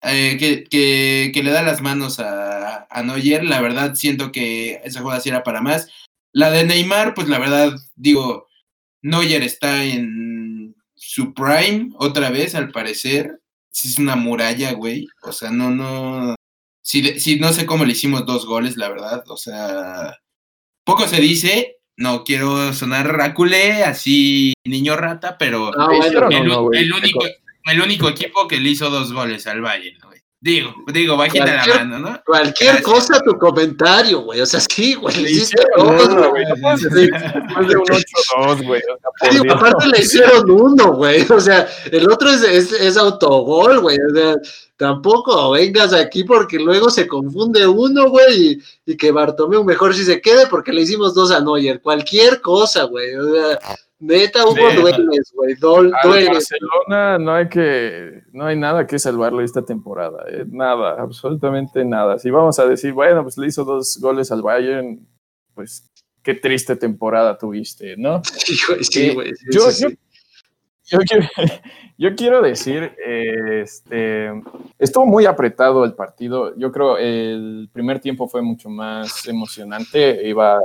eh, 0.03 0.37
que, 0.38 0.64
que, 0.64 1.33
que, 1.35 1.42
le 1.42 1.51
da 1.51 1.62
las 1.62 1.81
manos 1.81 2.21
a, 2.21 2.87
a 2.88 3.03
Neuer, 3.03 3.45
la 3.45 3.61
verdad 3.61 3.95
siento 3.95 4.31
que 4.31 4.81
esa 4.85 5.01
jugada 5.01 5.21
sí 5.21 5.31
era 5.31 5.42
para 5.42 5.62
más. 5.62 5.88
La 6.37 6.51
de 6.51 6.64
Neymar, 6.64 7.14
pues 7.14 7.29
la 7.29 7.38
verdad, 7.38 7.72
digo, 7.94 8.46
Neuer 9.01 9.42
está 9.42 9.85
en 9.85 10.77
su 10.94 11.33
prime 11.33 11.88
otra 11.94 12.29
vez, 12.29 12.55
al 12.55 12.72
parecer. 12.72 13.40
Si 13.70 13.88
es 13.88 13.99
una 13.99 14.16
muralla, 14.16 14.75
güey. 14.75 15.07
O 15.22 15.33
sea, 15.33 15.51
no, 15.51 15.70
no. 15.70 16.35
Si, 16.83 17.18
si 17.20 17.40
no 17.40 17.55
sé 17.55 17.64
cómo 17.64 17.87
le 17.87 17.92
hicimos 17.92 18.27
dos 18.27 18.44
goles, 18.44 18.77
la 18.77 18.90
verdad. 18.90 19.25
O 19.29 19.38
sea, 19.38 20.18
poco 20.85 21.09
se 21.09 21.22
dice. 21.22 21.79
No 21.96 22.22
quiero 22.22 22.75
sonar 22.75 23.16
rácule, 23.16 23.85
así 23.85 24.53
niño 24.66 24.94
rata, 24.99 25.38
pero 25.38 25.72
el, 26.75 26.92
único, 26.92 27.25
el 27.64 27.81
único 27.81 28.11
equipo 28.11 28.46
que 28.46 28.61
le 28.61 28.68
hizo 28.68 28.90
dos 28.90 29.14
goles 29.14 29.46
al 29.46 29.62
Bayern. 29.62 29.96
Digo, 30.47 30.73
digo, 30.93 31.17
bajita 31.17 31.45
la 31.45 31.67
mano, 31.67 31.99
¿no? 31.99 32.23
Cualquier 32.25 32.81
cosa 32.81 33.21
tu 33.21 33.37
comentario, 33.37 34.21
güey. 34.21 34.41
O 34.41 34.47
sea, 34.47 34.61
sí, 34.61 34.95
güey. 34.95 35.17
Le 35.17 35.31
hicieron 35.33 35.89
uno, 35.89 36.31
güey. 36.31 36.45
Después 36.55 36.83
de 37.69 37.77
un 37.77 37.85
8-2, 37.85 38.65
güey. 38.65 38.81
Sí, 39.29 39.39
aparte 39.51 39.89
le 39.89 39.99
hicieron 39.99 40.49
uno, 40.49 40.93
güey. 40.93 41.27
O 41.29 41.41
sea, 41.41 41.67
el 41.91 42.09
otro 42.09 42.31
es, 42.31 42.45
es, 42.45 42.71
es 42.71 42.97
autogol, 42.97 43.81
güey. 43.81 43.99
O 44.09 44.15
sea, 44.15 44.37
tampoco 44.77 45.51
vengas 45.51 45.93
aquí 45.93 46.23
porque 46.23 46.61
luego 46.61 46.91
se 46.91 47.09
confunde 47.09 47.67
uno, 47.67 48.09
güey, 48.09 48.61
y, 48.87 48.93
y, 48.93 48.97
que 48.97 49.11
Bartomeu 49.11 49.65
mejor 49.65 49.97
si 49.97 50.05
se 50.05 50.21
quede 50.21 50.47
porque 50.47 50.73
le 50.73 50.83
hicimos 50.83 51.13
dos 51.13 51.33
a 51.33 51.41
Neuer. 51.41 51.81
Cualquier 51.83 52.41
cosa, 52.41 52.85
güey. 52.85 53.17
O 53.17 53.35
sea, 53.35 53.59
Neta, 53.99 54.45
hubo 54.45 54.55
dueles, 54.55 55.33
güey. 55.35 55.55
Barcelona 55.55 57.19
no 57.19 57.33
hay 57.33 57.49
que, 57.49 58.23
no 58.33 58.45
hay 58.45 58.57
nada 58.57 58.87
que 58.87 58.99
salvarle 58.99 59.43
esta 59.43 59.65
temporada. 59.65 60.25
Eh, 60.29 60.45
nada, 60.47 61.01
absolutamente 61.01 61.83
nada. 61.85 62.19
Si 62.19 62.31
vamos 62.31 62.59
a 62.59 62.67
decir, 62.67 62.93
bueno, 62.93 63.23
pues 63.23 63.39
le 63.39 63.47
hizo 63.47 63.65
dos 63.65 63.99
goles 63.99 64.31
al 64.31 64.43
Bayern, 64.43 65.07
pues 65.55 65.91
qué 66.23 66.35
triste 66.35 66.77
temporada 66.77 67.39
tuviste, 67.39 67.97
¿no? 67.97 68.23
Sí, 68.25 69.15
güey. 69.15 69.33
yo, 69.51 69.63
yo, 71.97 72.15
quiero, 72.15 72.43
decir, 72.43 72.93
este, 73.07 74.31
estuvo 74.79 75.07
muy 75.07 75.25
apretado 75.25 75.87
el 75.87 75.95
partido. 75.95 76.55
Yo 76.57 76.71
creo 76.71 76.99
el 76.99 77.71
primer 77.73 78.01
tiempo 78.01 78.29
fue 78.29 78.43
mucho 78.43 78.69
más 78.69 79.27
emocionante. 79.27 80.29
Iba 80.29 80.61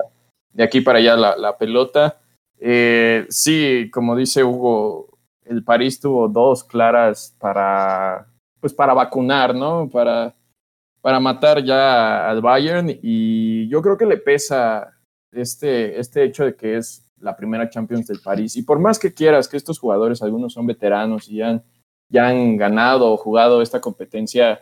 de 0.52 0.64
aquí 0.64 0.82
para 0.82 1.00
allá 1.00 1.16
la, 1.16 1.38
la 1.38 1.58
pelota 1.58 2.21
eh, 2.64 3.26
sí, 3.30 3.90
como 3.92 4.16
dice 4.16 4.44
Hugo, 4.44 5.18
el 5.46 5.64
París 5.64 6.00
tuvo 6.00 6.28
dos 6.28 6.64
claras 6.64 7.36
para, 7.40 8.28
pues 8.60 8.72
para 8.72 8.94
vacunar, 8.94 9.56
¿no? 9.56 9.90
Para, 9.90 10.36
para 11.02 11.20
matar 11.20 11.64
ya 11.64 12.30
al 12.30 12.42
Bayern 12.42 13.00
y 13.02 13.68
yo 13.68 13.82
creo 13.82 13.98
que 13.98 14.06
le 14.06 14.18
pesa 14.18 14.92
este, 15.32 16.00
este 16.00 16.24
hecho 16.24 16.46
de 16.46 16.56
que 16.56 16.78
es 16.78 17.12
la 17.20 17.36
primera 17.36 17.68
Champions 17.68 18.08
del 18.08 18.20
París. 18.20 18.56
Y 18.56 18.62
por 18.62 18.80
más 18.80 19.00
que 19.00 19.14
quieras 19.14 19.48
que 19.48 19.58
estos 19.58 19.80
jugadores, 19.80 20.22
algunos 20.22 20.54
son 20.54 20.68
veteranos 20.68 21.30
y 21.30 21.42
han, 21.42 21.64
ya 22.10 22.28
han 22.28 22.58
ganado 22.58 23.12
o 23.12 23.18
jugado 23.18 23.64
esta 23.64 23.82
competencia, 23.82 24.62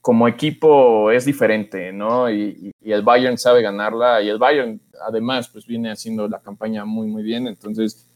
como 0.00 0.28
equipo 0.28 1.10
es 1.10 1.24
diferente, 1.24 1.92
¿no? 1.92 2.30
Y, 2.30 2.72
el 2.80 3.02
Bayern 3.02 3.36
sabe 3.36 3.62
ganarla 3.62 4.22
y 4.22 4.28
el 4.28 4.38
Bayern 4.38 4.80
además 5.06 5.48
pues 5.48 5.66
viene 5.66 5.90
haciendo 5.90 6.28
la 6.28 6.40
campaña 6.40 6.84
muy, 6.84 7.06
muy 7.06 7.22
bien. 7.22 7.46
Entonces, 7.46 8.08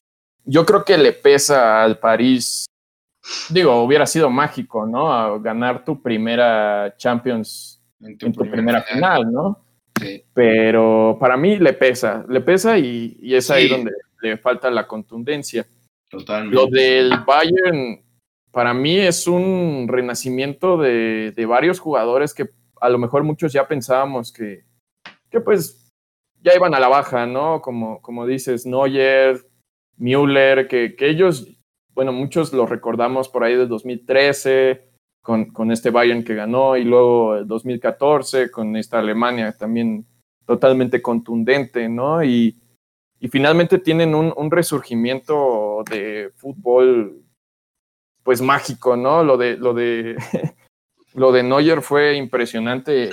yo 0.45 0.65
creo 0.65 0.85
que 0.85 0.97
le 0.99 1.13
pesa 1.13 1.83
al 1.83 1.99
París, 1.99 2.67
digo, 3.49 3.83
hubiera 3.83 4.07
sido 4.07 4.31
mágico, 4.31 4.87
¿no? 4.87 5.41
ganar 5.41 5.85
tu 5.85 6.01
primera 6.01 6.95
Champions 6.97 7.83
en 8.01 8.17
tu, 8.17 8.33
primera 8.33 8.83
final, 8.83 9.31
¿no? 9.31 9.65
Sí. 10.01 10.25
Pero 10.33 11.19
para 11.21 11.37
mí 11.37 11.59
le 11.59 11.75
pesa, 11.75 12.25
le 12.29 12.41
pesa 12.41 12.79
y, 12.79 13.19
es 13.23 13.51
ahí 13.51 13.69
donde 13.69 13.93
le 14.23 14.39
falta 14.39 14.71
la 14.71 14.87
contundencia. 14.87 15.67
Totalmente. 16.09 16.57
Lo 16.57 16.67
del 16.67 17.13
Bayern 17.27 18.03
para 18.51 18.75
mí 18.75 18.99
es 18.99 19.27
un 19.27 19.87
renacimiento 19.89 20.77
de, 20.77 21.47
varios 21.49 21.79
jugadores 21.79 22.35
que 22.35 22.51
a 22.81 22.89
lo 22.89 22.99
mejor 22.99 23.23
muchos 23.23 23.53
ya 23.53 23.69
pensábamos 23.69 24.33
que, 24.33 24.65
que 25.31 25.41
pues 25.41 25.80
ya 26.43 26.55
iban 26.55 26.75
a 26.75 26.81
la 26.81 26.89
baja, 26.89 27.27
¿no? 27.27 27.61
Como, 27.61 28.01
como 28.01 28.27
dices, 28.27 28.67
Neuer, 28.67 29.45
Müller, 29.97 30.69
que, 30.69 30.97
que 30.97 31.09
ellos, 31.09 31.47
bueno, 31.95 32.13
muchos 32.13 32.53
los 32.53 32.69
recordamos 32.69 33.29
por 33.29 33.45
ahí 33.45 33.57
del 33.57 33.69
2013, 33.69 34.89
con, 35.23 35.47
con, 35.47 35.71
este 35.71 35.91
Bayern 35.91 36.25
que 36.25 36.35
ganó, 36.35 36.77
y 36.77 36.85
luego 36.85 37.37
el 37.37 37.47
2014 37.47 38.51
con 38.51 38.77
esta 38.77 38.99
Alemania 38.99 39.55
también 39.57 40.07
totalmente 40.47 41.03
contundente, 41.03 41.89
¿no? 41.89 42.25
Y, 42.25 42.59
y 43.21 43.29
finalmente 43.29 43.79
tienen 43.79 44.15
un, 44.15 44.33
un, 44.35 44.51
resurgimiento 44.51 45.85
de 45.91 46.33
fútbol 46.37 47.23
pues 48.23 48.41
mágico, 48.41 48.97
¿no? 48.97 49.23
Lo 49.23 49.37
de, 49.37 49.59
lo 49.59 49.75
de, 49.75 50.17
lo 51.15 51.33
de 51.33 51.43
Neuer 51.43 51.83
fue 51.83 52.17
impresionante, 52.17 53.11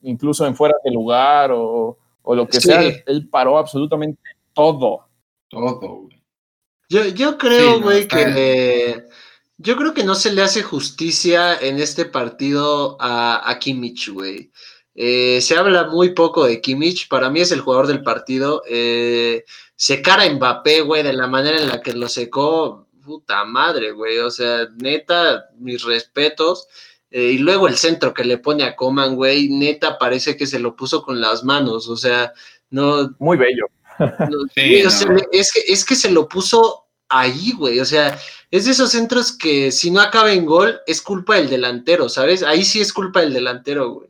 incluso 0.00 0.46
en 0.46 0.56
fuera 0.56 0.74
de 0.82 0.90
lugar 0.90 1.50
o, 1.52 1.98
o 2.22 2.34
lo 2.34 2.46
que 2.46 2.60
sea, 2.60 2.82
él 3.06 3.28
paró 3.30 3.58
absolutamente 3.58 4.20
todo. 4.52 5.08
Todo, 5.48 6.08
Yo, 6.88 7.06
yo 7.06 7.38
creo, 7.38 7.80
güey, 7.80 8.06
que 8.06 9.06
yo 9.56 9.76
creo 9.76 9.92
que 9.92 10.04
no 10.04 10.14
se 10.14 10.32
le 10.32 10.42
hace 10.42 10.62
justicia 10.62 11.58
en 11.58 11.80
este 11.80 12.04
partido 12.04 12.96
a, 13.00 13.50
a 13.50 13.58
Kimmich, 13.58 14.10
güey. 14.10 14.52
Eh, 14.94 15.40
se 15.40 15.56
habla 15.56 15.86
muy 15.86 16.10
poco 16.10 16.44
de 16.44 16.60
Kimmich, 16.60 17.08
para 17.08 17.30
mí 17.30 17.40
es 17.40 17.52
el 17.52 17.60
jugador 17.60 17.86
del 17.86 18.02
partido. 18.02 18.62
Eh, 18.68 19.44
secar 19.74 20.20
a 20.20 20.28
Mbappé, 20.28 20.80
güey, 20.82 21.02
de 21.02 21.12
la 21.12 21.26
manera 21.26 21.60
en 21.60 21.68
la 21.68 21.80
que 21.80 21.92
lo 21.92 22.08
secó, 22.08 22.88
puta 23.04 23.44
madre, 23.44 23.92
güey. 23.92 24.18
O 24.18 24.30
sea, 24.30 24.68
neta, 24.76 25.50
mis 25.58 25.84
respetos. 25.84 26.68
Eh, 27.10 27.32
y 27.32 27.38
luego 27.38 27.68
el 27.68 27.76
centro 27.76 28.12
que 28.12 28.24
le 28.24 28.38
pone 28.38 28.64
a 28.64 28.76
Coman, 28.76 29.16
güey, 29.16 29.48
neta 29.48 29.98
parece 29.98 30.36
que 30.36 30.46
se 30.46 30.58
lo 30.58 30.76
puso 30.76 31.02
con 31.02 31.20
las 31.20 31.44
manos. 31.44 31.88
O 31.88 31.96
sea, 31.96 32.32
no. 32.70 33.14
Muy 33.18 33.36
bello. 33.36 33.66
es, 34.54 35.52
que, 35.52 35.60
es 35.66 35.84
que 35.84 35.94
se 35.94 36.10
lo 36.10 36.28
puso 36.28 36.86
ahí, 37.08 37.52
güey. 37.52 37.80
O 37.80 37.84
sea, 37.84 38.16
es 38.50 38.66
de 38.66 38.72
esos 38.72 38.90
centros 38.90 39.32
que 39.32 39.72
si 39.72 39.90
no 39.90 40.00
acaba 40.00 40.32
en 40.32 40.46
gol, 40.46 40.80
es 40.86 41.02
culpa 41.02 41.36
del 41.36 41.48
delantero, 41.50 42.08
¿sabes? 42.08 42.42
Ahí 42.42 42.64
sí 42.64 42.80
es 42.80 42.92
culpa 42.92 43.20
del 43.20 43.32
delantero, 43.32 43.90
güey. 43.90 44.08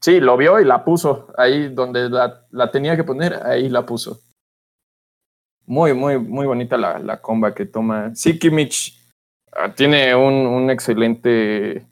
Sí, 0.00 0.18
lo 0.18 0.36
vio 0.36 0.58
y 0.58 0.64
la 0.64 0.82
puso. 0.84 1.28
Ahí 1.36 1.68
donde 1.68 2.08
la 2.08 2.70
tenía 2.70 2.96
que 2.96 3.04
poner, 3.04 3.34
ahí 3.44 3.68
la 3.68 3.84
puso. 3.84 4.20
muy, 5.66 5.92
muy, 5.92 6.18
muy 6.18 6.46
bonita 6.46 6.76
la, 6.76 6.98
la 6.98 7.20
comba 7.20 7.54
que 7.54 7.66
toma. 7.66 8.14
Sí, 8.14 8.38
Kimmich 8.38 8.98
ah, 9.52 9.72
tiene 9.74 10.14
un, 10.14 10.34
un, 10.34 10.70
excelente, 10.70 11.86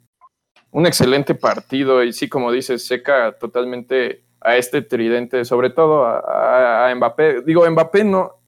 un 0.71 0.85
excelente 0.85 1.35
partido 1.35 2.03
y 2.03 2.13
sí, 2.13 2.27
como 2.27 2.51
dices, 2.51 2.85
seca 2.85 3.33
totalmente 3.39 4.23
a 4.41 4.55
este 4.55 4.81
tridente, 4.81 5.45
sobre 5.45 5.69
todo 5.69 6.05
a, 6.05 6.89
a, 6.89 6.95
Mbappé. 6.95 7.41
Digo, 7.41 7.69
Mbappé 7.69 8.03
no, 8.03 8.43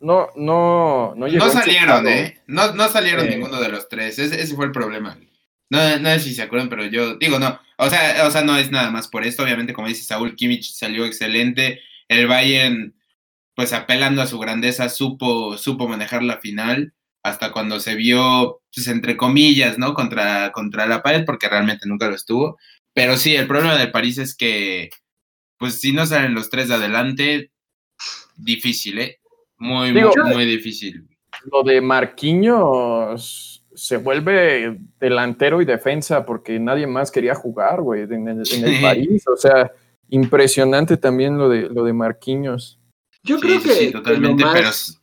no, 0.00 0.28
no, 0.36 1.14
no 1.16 1.26
llegó. 1.26 1.46
No 1.46 1.52
salieron, 1.52 2.06
¿eh? 2.06 2.40
No, 2.46 2.72
no 2.72 2.88
salieron 2.88 3.26
eh. 3.26 3.30
ninguno 3.30 3.60
de 3.60 3.68
los 3.68 3.88
tres. 3.88 4.18
Ese, 4.18 4.40
ese, 4.40 4.54
fue 4.54 4.66
el 4.66 4.72
problema. 4.72 5.18
No, 5.70 5.98
no 5.98 6.08
sé 6.10 6.20
si 6.20 6.34
se 6.34 6.42
acuerdan, 6.42 6.68
pero 6.68 6.86
yo 6.86 7.16
digo, 7.16 7.38
no. 7.38 7.58
O 7.76 7.90
sea, 7.90 8.26
o 8.26 8.30
sea, 8.30 8.42
no 8.42 8.56
es 8.56 8.70
nada 8.70 8.90
más 8.90 9.08
por 9.08 9.24
esto. 9.24 9.42
Obviamente, 9.42 9.72
como 9.72 9.88
dice 9.88 10.04
Saúl, 10.04 10.36
Kimmich 10.36 10.72
salió 10.72 11.04
excelente. 11.04 11.80
El 12.08 12.26
Bayern, 12.26 12.94
pues 13.54 13.72
apelando 13.72 14.22
a 14.22 14.26
su 14.26 14.38
grandeza, 14.38 14.88
supo, 14.88 15.58
supo 15.58 15.88
manejar 15.88 16.22
la 16.22 16.38
final 16.38 16.94
hasta 17.28 17.52
cuando 17.52 17.80
se 17.80 17.94
vio, 17.94 18.60
pues 18.74 18.88
entre 18.88 19.16
comillas, 19.16 19.78
¿no? 19.78 19.94
Contra, 19.94 20.52
contra 20.52 20.86
la 20.86 21.02
pared, 21.02 21.24
porque 21.24 21.48
realmente 21.48 21.88
nunca 21.88 22.08
lo 22.08 22.14
estuvo. 22.14 22.58
Pero 22.94 23.16
sí, 23.16 23.34
el 23.34 23.46
problema 23.46 23.76
de 23.76 23.88
París 23.88 24.18
es 24.18 24.36
que, 24.36 24.90
pues 25.58 25.80
si 25.80 25.92
no 25.92 26.06
salen 26.06 26.34
los 26.34 26.50
tres 26.50 26.68
de 26.68 26.74
adelante, 26.74 27.52
difícil, 28.36 28.98
¿eh? 28.98 29.20
Muy, 29.58 29.92
muy, 29.92 30.46
difícil. 30.46 31.06
Lo 31.50 31.62
de 31.62 31.80
Marquinhos 31.80 33.64
se 33.74 33.96
vuelve 33.96 34.78
delantero 35.00 35.60
y 35.60 35.64
defensa 35.64 36.24
porque 36.24 36.58
nadie 36.58 36.86
más 36.86 37.10
quería 37.10 37.34
jugar, 37.34 37.80
güey, 37.80 38.02
en 38.02 38.28
el, 38.28 38.42
en 38.52 38.82
París. 38.82 39.24
O 39.28 39.36
sea, 39.36 39.72
impresionante 40.08 40.96
también 40.96 41.38
lo 41.38 41.48
de, 41.48 41.68
lo 41.68 41.84
de 41.84 41.92
Marquinhos. 41.92 42.78
Yo 43.22 43.38
creo 43.38 43.60
que 43.60 43.90
totalmente, 43.90 44.42
lo, 44.42 44.52
más, 44.52 44.97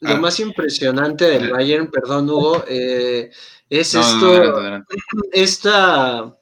lo 0.00 0.10
ah. 0.10 0.16
más 0.16 0.40
impresionante 0.40 1.24
del 1.24 1.50
Bayern, 1.50 1.90
perdón 1.90 2.30
Hugo, 2.30 2.64
eh, 2.68 3.30
es 3.68 3.94
esto, 3.94 4.82
esta, 5.32 6.36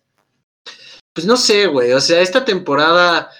pues 1.12 1.26
no 1.26 1.36
sé, 1.36 1.66
güey, 1.66 1.92
o 1.92 2.00
sea, 2.00 2.20
esta 2.20 2.44
temporada 2.44 3.30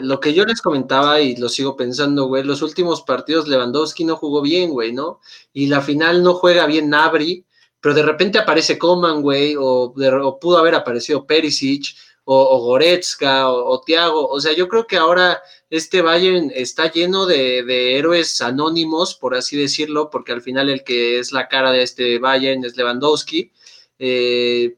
lo 0.00 0.20
que 0.20 0.32
yo 0.32 0.44
les 0.44 0.62
comentaba 0.62 1.20
y 1.20 1.36
lo 1.36 1.48
sigo 1.48 1.76
pensando, 1.76 2.26
güey, 2.26 2.42
los 2.42 2.62
últimos 2.62 3.02
partidos 3.02 3.48
Lewandowski 3.48 4.04
no 4.04 4.16
jugó 4.16 4.40
bien, 4.40 4.70
güey, 4.70 4.92
¿no? 4.92 5.20
Y 5.52 5.66
la 5.66 5.80
final 5.80 6.22
no 6.22 6.34
juega 6.34 6.66
bien 6.66 6.88
Nabri, 6.88 7.44
pero 7.80 7.94
de 7.94 8.02
repente 8.02 8.38
aparece 8.38 8.78
Coman, 8.78 9.22
güey, 9.22 9.54
o, 9.58 9.94
pudo 10.40 10.58
haber 10.58 10.74
aparecido 10.74 11.26
Perisic, 11.26 11.94
o, 12.30 12.60
Goretzka, 12.60 13.50
o, 13.50 13.80
Thiago. 13.80 14.28
O 14.28 14.38
sea, 14.38 14.54
yo 14.54 14.68
creo 14.68 14.86
que 14.86 14.98
ahora 14.98 15.40
este 15.70 16.02
Bayern 16.02 16.52
está 16.54 16.92
lleno 16.92 17.24
de, 17.24 17.62
de, 17.62 17.96
héroes 17.96 18.42
anónimos, 18.42 19.14
por 19.14 19.34
así 19.34 19.56
decirlo, 19.56 20.10
porque 20.10 20.32
al 20.32 20.42
final 20.42 20.68
el 20.68 20.84
que 20.84 21.18
es 21.18 21.32
la 21.32 21.48
cara 21.48 21.72
de 21.72 21.82
este 21.82 22.18
Bayern 22.18 22.62
es 22.66 22.76
Lewandowski. 22.76 23.50
Eh, 23.98 24.76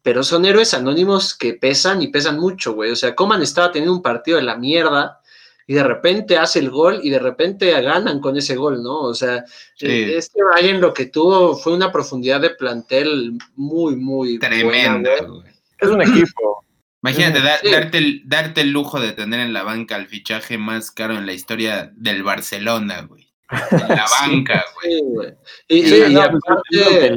pero 0.00 0.24
son 0.24 0.46
héroes 0.46 0.72
anónimos 0.72 1.34
que 1.34 1.52
pesan 1.52 2.00
y 2.00 2.08
pesan 2.08 2.38
mucho, 2.38 2.72
güey. 2.72 2.92
O 2.92 2.96
sea, 2.96 3.14
Coman 3.14 3.42
estaba 3.42 3.70
teniendo 3.70 3.92
un 3.92 4.02
partido 4.02 4.38
de 4.38 4.44
la 4.44 4.56
mierda 4.56 5.20
y 5.66 5.74
de 5.74 5.84
repente 5.84 6.38
hace 6.38 6.60
el 6.60 6.70
gol 6.70 7.00
y 7.02 7.10
de 7.10 7.18
repente 7.18 7.70
ganan 7.82 8.20
con 8.20 8.38
ese 8.38 8.56
gol, 8.56 8.82
¿no? 8.82 9.02
O 9.02 9.12
sea, 9.12 9.44
eh, 9.80 10.14
este 10.16 10.42
Bayern 10.42 10.80
lo 10.80 10.94
que 10.94 11.06
tuvo 11.06 11.56
fue 11.56 11.74
una 11.74 11.92
profundidad 11.92 12.40
de 12.40 12.50
plantel 12.50 13.36
muy, 13.54 13.96
muy 13.96 14.38
tremenda. 14.38 15.10
güey. 15.26 15.42
Es 15.78 15.88
un 15.88 16.00
equipo. 16.00 16.65
Imagínate, 17.08 17.40
darte, 17.40 17.98
el, 17.98 18.22
darte 18.24 18.60
el 18.62 18.72
lujo 18.72 19.00
de 19.00 19.12
tener 19.12 19.40
en 19.40 19.52
la 19.52 19.62
banca 19.62 19.96
el 19.96 20.06
fichaje 20.06 20.58
más 20.58 20.90
caro 20.90 21.16
en 21.16 21.26
la 21.26 21.32
historia 21.32 21.92
del 21.94 22.22
Barcelona, 22.24 23.02
güey. 23.02 23.32
En 23.70 23.88
la 23.88 24.06
banca, 24.20 24.64
güey. 24.74 25.34
Sí, 25.68 25.94
Y, 25.94 26.12
y, 26.12 26.16
aparte... 26.16 27.16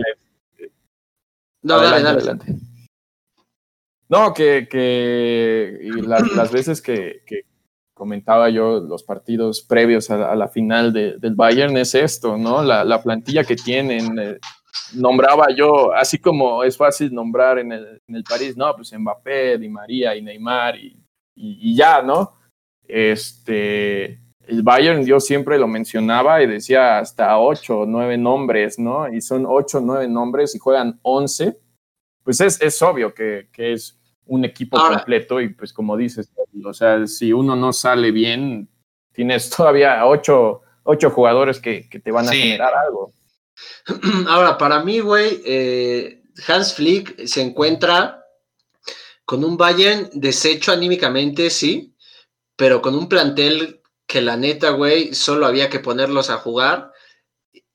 No, 1.62 1.76
adelante, 1.76 2.10
adelante. 2.10 2.56
No, 4.10 4.34
que, 4.34 4.68
que 4.70 5.80
las, 6.04 6.52
veces 6.52 6.82
que, 6.82 7.22
comentaba 7.94 8.50
yo 8.50 8.80
los 8.80 9.04
partidos 9.04 9.62
previos 9.62 10.10
a, 10.10 10.36
la 10.36 10.48
final 10.48 10.94
del 10.94 11.36
Bayern 11.36 11.78
es 11.78 11.94
esto, 11.94 12.38
¿no? 12.38 12.64
La, 12.64 13.02
plantilla 13.04 13.44
que 13.44 13.56
tienen. 13.56 14.18
Eh, 14.18 14.40
nombraba 14.94 15.48
yo, 15.56 15.94
así 15.94 16.18
como 16.18 16.64
es 16.64 16.78
fácil 16.78 17.14
nombrar 17.14 17.60
en 17.60 17.72
el, 17.72 18.02
en 18.08 18.16
el 18.16 18.24
París, 18.24 18.58
no, 18.58 18.76
pues 18.76 18.94
Mbappé, 18.98 19.58
Di 19.58 19.70
María 19.70 20.16
y 20.16 20.22
Neymar 20.22 20.78
y, 20.78 20.98
y, 21.36 21.76
ya, 21.76 22.02
¿no? 22.02 22.38
Este, 22.88 24.20
el 24.48 24.64
Bayern 24.64 25.06
yo 25.06 25.20
siempre 25.20 25.58
lo 25.60 25.68
mencionaba 25.68 26.42
y 26.42 26.48
decía 26.48 27.00
hasta 27.00 27.38
ocho 27.40 27.82
o 27.82 27.86
nueve 27.86 28.18
nombres, 28.18 28.80
¿no? 28.80 29.08
Y 29.08 29.22
son 29.22 29.46
ocho 29.48 29.78
o 29.78 29.82
nueve 29.82 30.08
nombres 30.08 30.56
y 30.56 30.60
juegan 30.60 31.00
once. 31.04 31.58
Pues 32.24 32.42
es, 32.42 32.62
es 32.62 32.82
obvio 32.82 33.14
que, 33.14 33.50
que 33.52 33.74
es 33.74 34.00
un 34.26 34.46
equipo 34.46 34.78
completo 34.78 35.42
y 35.42 35.50
pues 35.50 35.74
como 35.74 35.98
dices, 35.98 36.32
o 36.64 36.74
sea, 36.74 37.06
si 37.08 37.34
uno 37.34 37.56
no 37.56 37.74
sale 37.74 38.12
bien, 38.12 38.70
tienes 39.12 39.50
todavía 39.50 40.06
ocho, 40.06 40.62
ocho 40.84 41.10
jugadores 41.10 41.60
que, 41.60 41.88
te 42.04 42.12
van 42.12 42.28
a 42.28 42.32
generar 42.32 42.74
algo. 42.74 43.12
Ahora, 44.28 44.58
para 44.58 44.84
mí, 44.84 45.00
güey, 45.00 45.42
eh, 45.46 46.24
Hans 46.48 46.74
Flick 46.74 47.26
se 47.26 47.42
encuentra 47.42 48.24
con 49.26 49.44
un 49.44 49.58
Bayern 49.58 50.10
deshecho 50.14 50.72
anímicamente, 50.72 51.50
sí, 51.50 51.96
pero 52.56 52.82
con 52.82 52.96
un 52.96 53.08
plantel 53.08 53.82
que 54.08 54.22
la 54.22 54.38
neta, 54.38 54.72
güey, 54.72 55.14
solo 55.14 55.46
había 55.46 55.70
que 55.70 55.80
ponerlos 55.80 56.30
a 56.30 56.38
jugar. 56.38 56.92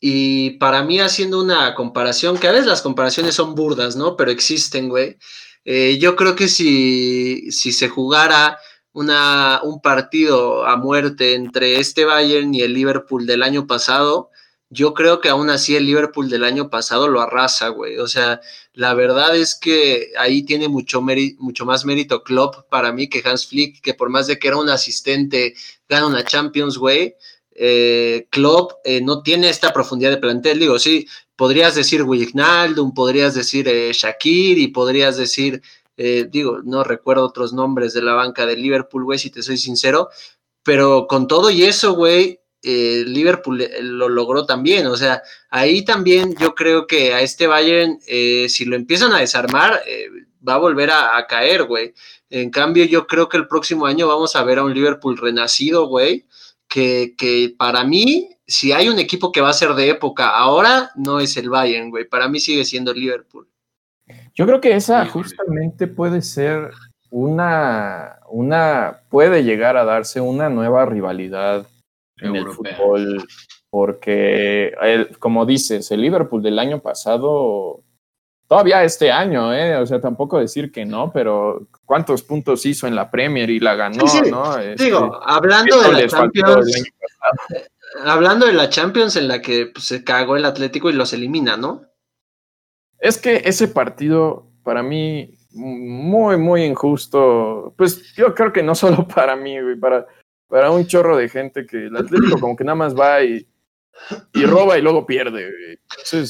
Y 0.01 0.59
para 0.59 0.82
mí, 0.82 1.01
haciendo 1.01 1.41
una 1.41 1.74
comparación, 1.74 2.39
que 2.39 2.49
a 2.49 2.53
veces 2.53 2.66
las 2.66 2.82
comparaciones 2.82 3.37
son 3.37 3.55
burdas, 3.55 3.97
¿no? 3.97 4.16
Pero 4.16 4.30
existen, 4.30 4.89
güey. 4.89 5.16
Eh, 5.64 5.99
yo 5.99 6.16
creo 6.16 6.35
que 6.37 6.49
si, 6.49 7.51
si 7.53 7.72
se 7.72 7.89
jugara 7.89 8.59
una, 8.93 9.61
un 9.62 9.80
partido 9.80 10.66
a 10.66 10.76
muerte 10.76 11.35
entre 11.35 11.78
este 11.78 12.05
Bayern 12.05 12.53
y 12.55 12.62
el 12.62 12.74
Liverpool 12.74 13.26
del 13.26 13.43
año 13.43 13.66
pasado, 13.66 14.30
yo 14.71 14.95
creo 14.95 15.21
que 15.21 15.29
aún 15.29 15.51
así 15.51 15.77
el 15.77 15.87
Liverpool 15.87 16.29
del 16.29 16.45
año 16.45 16.71
pasado 16.71 17.09
lo 17.09 17.21
arrasa, 17.21 17.69
güey. 17.69 17.99
O 17.99 18.09
sea, 18.09 18.41
la 18.73 18.95
verdad 18.95 19.37
es 19.37 19.55
que 19.55 20.12
ahí 20.19 20.43
tiene 20.43 20.69
mucho, 20.69 21.01
mucho 21.39 21.65
más 21.65 21.85
mérito 21.85 22.23
Klopp 22.23 22.69
para 22.69 22.93
mí 22.93 23.09
que 23.09 23.23
Hans 23.25 23.47
Flick, 23.47 23.81
que 23.81 23.95
por 23.95 24.11
más 24.11 24.27
de 24.27 24.39
que 24.39 24.49
era 24.49 24.57
un 24.57 24.69
asistente, 24.69 25.55
gana 25.89 26.07
una 26.07 26.25
Champions, 26.25 26.79
güey. 26.79 27.15
Eh, 27.57 28.27
Klopp 28.31 28.73
eh, 28.85 29.01
no 29.01 29.23
tiene 29.23 29.49
esta 29.49 29.73
profundidad 29.73 30.11
de 30.11 30.17
plantel. 30.17 30.59
Digo, 30.59 30.79
sí, 30.79 31.07
podrías 31.37 31.75
decir 31.75 32.03
Wijnaldum, 32.03 32.95
podrías 32.95 33.35
decir 33.35 33.69
eh, 33.69 33.93
Shakir 33.93 34.59
y 34.59 34.69
podrías 34.69 35.17
decir, 35.17 35.62
eh, 35.97 36.27
digo, 36.31 36.61
no 36.62 36.85
recuerdo 36.85 37.25
otros 37.25 37.53
nombres 37.53 37.93
de 37.95 38.03
la 38.03 38.15
banca 38.15 38.47
de 38.47 38.57
Liverpool, 38.57 39.05
güey, 39.05 39.19
si 39.19 39.31
te 39.31 39.43
soy 39.43 39.57
sincero, 39.57 40.09
pero 40.62 41.07
con 41.07 41.27
todo 41.29 41.51
y 41.51 41.65
eso, 41.65 41.95
güey, 41.95 42.41
eh, 42.65 43.05
Liverpool 43.07 43.69
lo 43.81 44.09
logró 44.09 44.47
también, 44.47 44.87
o 44.87 44.97
sea, 44.97 45.23
ahí 45.51 45.85
también 45.85 46.35
yo 46.37 46.55
creo 46.55 46.87
que 46.87 47.15
a 47.15 47.21
este 47.21 47.47
Bayern, 47.47 47.99
si 48.01 48.65
lo 48.65 48.77
empiezan 48.77 49.12
a 49.12 49.21
desarmar, 49.21 49.81
va 50.47 50.55
a 50.55 50.59
volver 50.59 50.91
a, 50.91 51.17
a 51.17 51.27
caer, 51.27 51.65
güey. 51.65 51.95
En 52.31 52.51
cambio, 52.51 52.85
yo 52.85 53.07
creo 53.07 53.29
que 53.29 53.37
el 53.37 53.47
próximo 53.47 53.87
año 53.87 54.09
vamos 54.09 54.35
a 54.35 54.43
ver 54.43 54.59
a 54.59 54.65
un 54.65 54.75
Liverpool 54.75 55.17
renacido, 55.17 55.87
güey, 55.87 56.27
que, 56.69 57.15
que 57.17 57.55
para 57.57 57.85
mí 57.85 58.35
si 58.47 58.73
hay 58.73 58.89
un 58.89 58.99
equipo 58.99 59.33
que 59.33 59.41
va 59.41 59.51
a 59.51 59.55
ser 59.55 59.75
de 59.75 59.89
época 59.89 60.29
ahora, 60.29 60.91
no 60.97 61.21
es 61.21 61.37
el 61.37 61.49
Bayern, 61.49 61.91
güey. 61.91 62.05
Para 62.05 62.29
mí 62.29 62.41
sigue 62.41 62.65
siendo 62.65 62.93
el 62.93 63.01
Liverpool. 63.01 63.49
Yo 64.35 64.47
creo 64.47 64.61
que 64.61 64.75
esa 64.75 65.07
justamente 65.07 65.87
puede 65.87 66.21
ser 66.21 66.71
una, 67.11 68.19
una, 68.29 69.01
puede 69.09 69.45
llegar 69.45 69.77
a 69.77 69.85
darse 69.85 70.21
una 70.21 70.51
nueva 70.51 70.85
rivalidad 70.85 71.67
en 72.19 72.37
el 72.37 72.47
fútbol, 72.49 73.25
porque, 73.71 74.73
como 75.19 75.47
dices, 75.47 75.91
el 75.91 76.03
Liverpool 76.03 76.43
del 76.43 76.59
año 76.59 76.81
pasado, 76.81 77.83
todavía 78.47 78.85
este 78.85 79.11
año, 79.11 79.53
¿eh? 79.53 79.77
o 79.77 79.87
sea, 79.87 80.01
tampoco 80.01 80.39
decir 80.39 80.71
que 80.71 80.85
no, 80.85 81.12
pero 81.12 81.69
cuántos 81.85 82.23
puntos 82.23 82.65
hizo 82.67 82.87
en 82.87 82.95
la 82.95 83.11
Premier 83.11 83.51
y 83.51 83.61
la 83.61 83.75
ganó, 83.75 84.05
¿no? 84.31 84.57
Digo, 84.77 85.07
este, 85.07 85.19
hablando 85.23 85.81
de 85.81 85.93
la 85.93 86.07
Champions, 86.07 86.85
hablando 88.05 88.47
de 88.47 88.53
la 88.53 88.69
Champions 88.69 89.17
en 89.17 89.29
la 89.29 89.41
que 89.43 89.67
pues, 89.67 89.85
se 89.87 90.05
cagó 90.05 90.37
el 90.37 90.45
Atlético 90.45 90.91
y 90.91 90.95
los 90.95 91.12
elimina, 91.12 91.57
¿no? 91.57 91.83
Es 92.99 93.19
que 93.19 93.43
ese 93.45 93.69
partido, 93.69 94.47
para 94.62 94.83
mí, 94.83 95.37
muy, 95.55 96.37
muy 96.37 96.65
injusto. 96.65 97.75
Pues 97.77 98.15
yo 98.15 98.35
creo 98.35 98.53
que 98.53 98.62
no 98.62 98.75
solo 98.75 99.07
para 99.15 99.37
mí, 99.37 99.61
güey, 99.61 99.77
para, 99.77 100.07
para 100.49 100.70
un 100.70 100.86
chorro 100.86 101.16
de 101.16 101.28
gente 101.28 101.66
que 101.66 101.86
el 101.86 101.97
Atlético 101.97 102.38
como 102.38 102.57
que 102.57 102.64
nada 102.64 102.76
más 102.76 102.95
va 102.95 103.22
y, 103.22 103.47
roba 104.47 104.78
y 104.78 104.82
luego 104.82 105.07
pierde. 105.07 105.78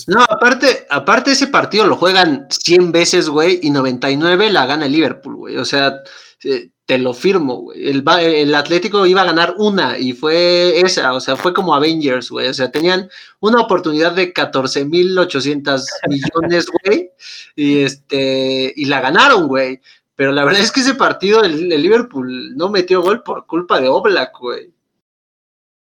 No, 0.07 0.23
aparte, 0.23 0.87
aparte 0.91 1.33
ese 1.33 1.49
partido 1.49 1.87
lo 1.87 1.97
juegan 1.97 2.47
100 2.51 2.93
veces, 2.93 3.29
güey, 3.29 3.61
y 3.63 3.71
99 3.71 4.51
la 4.51 4.67
gana 4.67 4.87
el 4.87 4.93
Liverpool, 4.93 5.37
güey. 5.37 5.57
O 5.57 5.65
sea, 5.65 6.03
eh, 6.45 6.71
te 6.87 6.99
lo 6.99 7.15
firmo, 7.15 7.63
güey. 7.63 7.89
El, 7.89 8.05
el 8.21 8.55
Atlético 8.55 9.07
iba 9.07 9.23
a 9.23 9.27
ganar 9.27 9.55
una 9.57 9.99
y 9.99 10.13
fue 10.13 10.81
esa, 10.81 11.15
o 11.15 11.21
sea, 11.21 11.37
fue 11.37 11.55
como 11.55 11.75
Avengers, 11.75 12.31
güey. 12.31 12.49
O 12.49 12.55
sea, 12.55 12.71
tenían 12.71 13.09
una 13.41 13.61
oportunidad 13.63 14.13
de 14.13 14.35
14.800 14.35 15.85
millones, 16.09 16.67
güey, 16.85 17.11
y 17.57 17.81
este, 17.81 18.73
y 18.77 18.85
la 18.85 19.01
ganaron, 19.01 19.49
güey. 19.49 19.81
Pero 20.17 20.33
la 20.33 20.45
verdad 20.45 20.61
es 20.61 20.71
que 20.71 20.81
ese 20.81 20.95
partido, 20.95 21.43
el, 21.43 21.73
el 21.73 21.83
Liverpool 21.83 22.57
no 22.57 22.71
metió 22.71 23.03
gol 23.03 23.23
por 23.23 23.47
culpa 23.47 23.81
de 23.81 23.89
Oblak, 23.89 24.39
güey. 24.39 24.73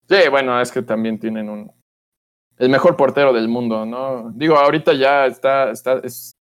Sí, 0.08 0.16
bueno, 0.30 0.60
es 0.60 0.70
que 0.72 0.82
también 0.82 1.18
tienen 1.18 1.48
un 1.48 1.72
el 2.58 2.68
mejor 2.68 2.96
portero 2.96 3.32
del 3.32 3.48
mundo, 3.48 3.84
¿no? 3.84 4.30
Digo, 4.34 4.56
ahorita 4.56 4.92
ya 4.94 5.26
está, 5.26 5.70
está, 5.70 5.98
es, 6.04 6.36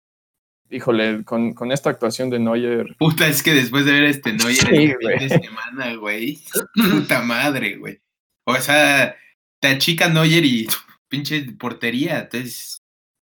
híjole, 0.69 1.25
con, 1.25 1.55
con 1.55 1.71
esta 1.73 1.91
actuación 1.91 2.31
de 2.31 2.39
Neuer, 2.39 2.97
Puta, 2.99 3.29
es 3.29 3.43
que 3.43 3.55
después 3.55 3.85
de 3.85 3.93
ver 3.93 4.05
este 4.05 4.33
Neuer 4.33 4.57
Sí, 4.57 4.67
el 4.67 4.97
fin 4.97 5.29
de 5.29 5.41
semana, 5.43 5.95
güey. 5.97 6.41
Puta 6.75 7.23
madre, 7.23 7.77
güey. 7.77 8.01
O 8.45 8.55
sea, 8.57 9.15
te 9.61 9.69
achica 9.69 10.09
Neuer 10.09 10.45
y 10.45 10.69
pinche 11.09 11.43
portería. 11.53 12.21
Entonces, 12.21 12.83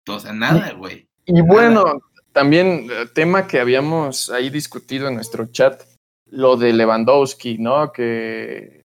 o 0.07 0.19
sea, 0.19 0.33
nada, 0.33 0.73
güey. 0.73 1.07
Y 1.25 1.41
bueno, 1.41 2.01
también 2.33 2.87
eh, 2.91 3.05
tema 3.13 3.47
que 3.47 3.59
habíamos 3.59 4.29
ahí 4.29 4.49
discutido 4.49 5.07
en 5.07 5.15
nuestro 5.15 5.45
chat, 5.45 5.83
lo 6.29 6.57
de 6.57 6.73
Lewandowski, 6.73 7.59
¿no? 7.59 7.93
Que, 7.93 8.81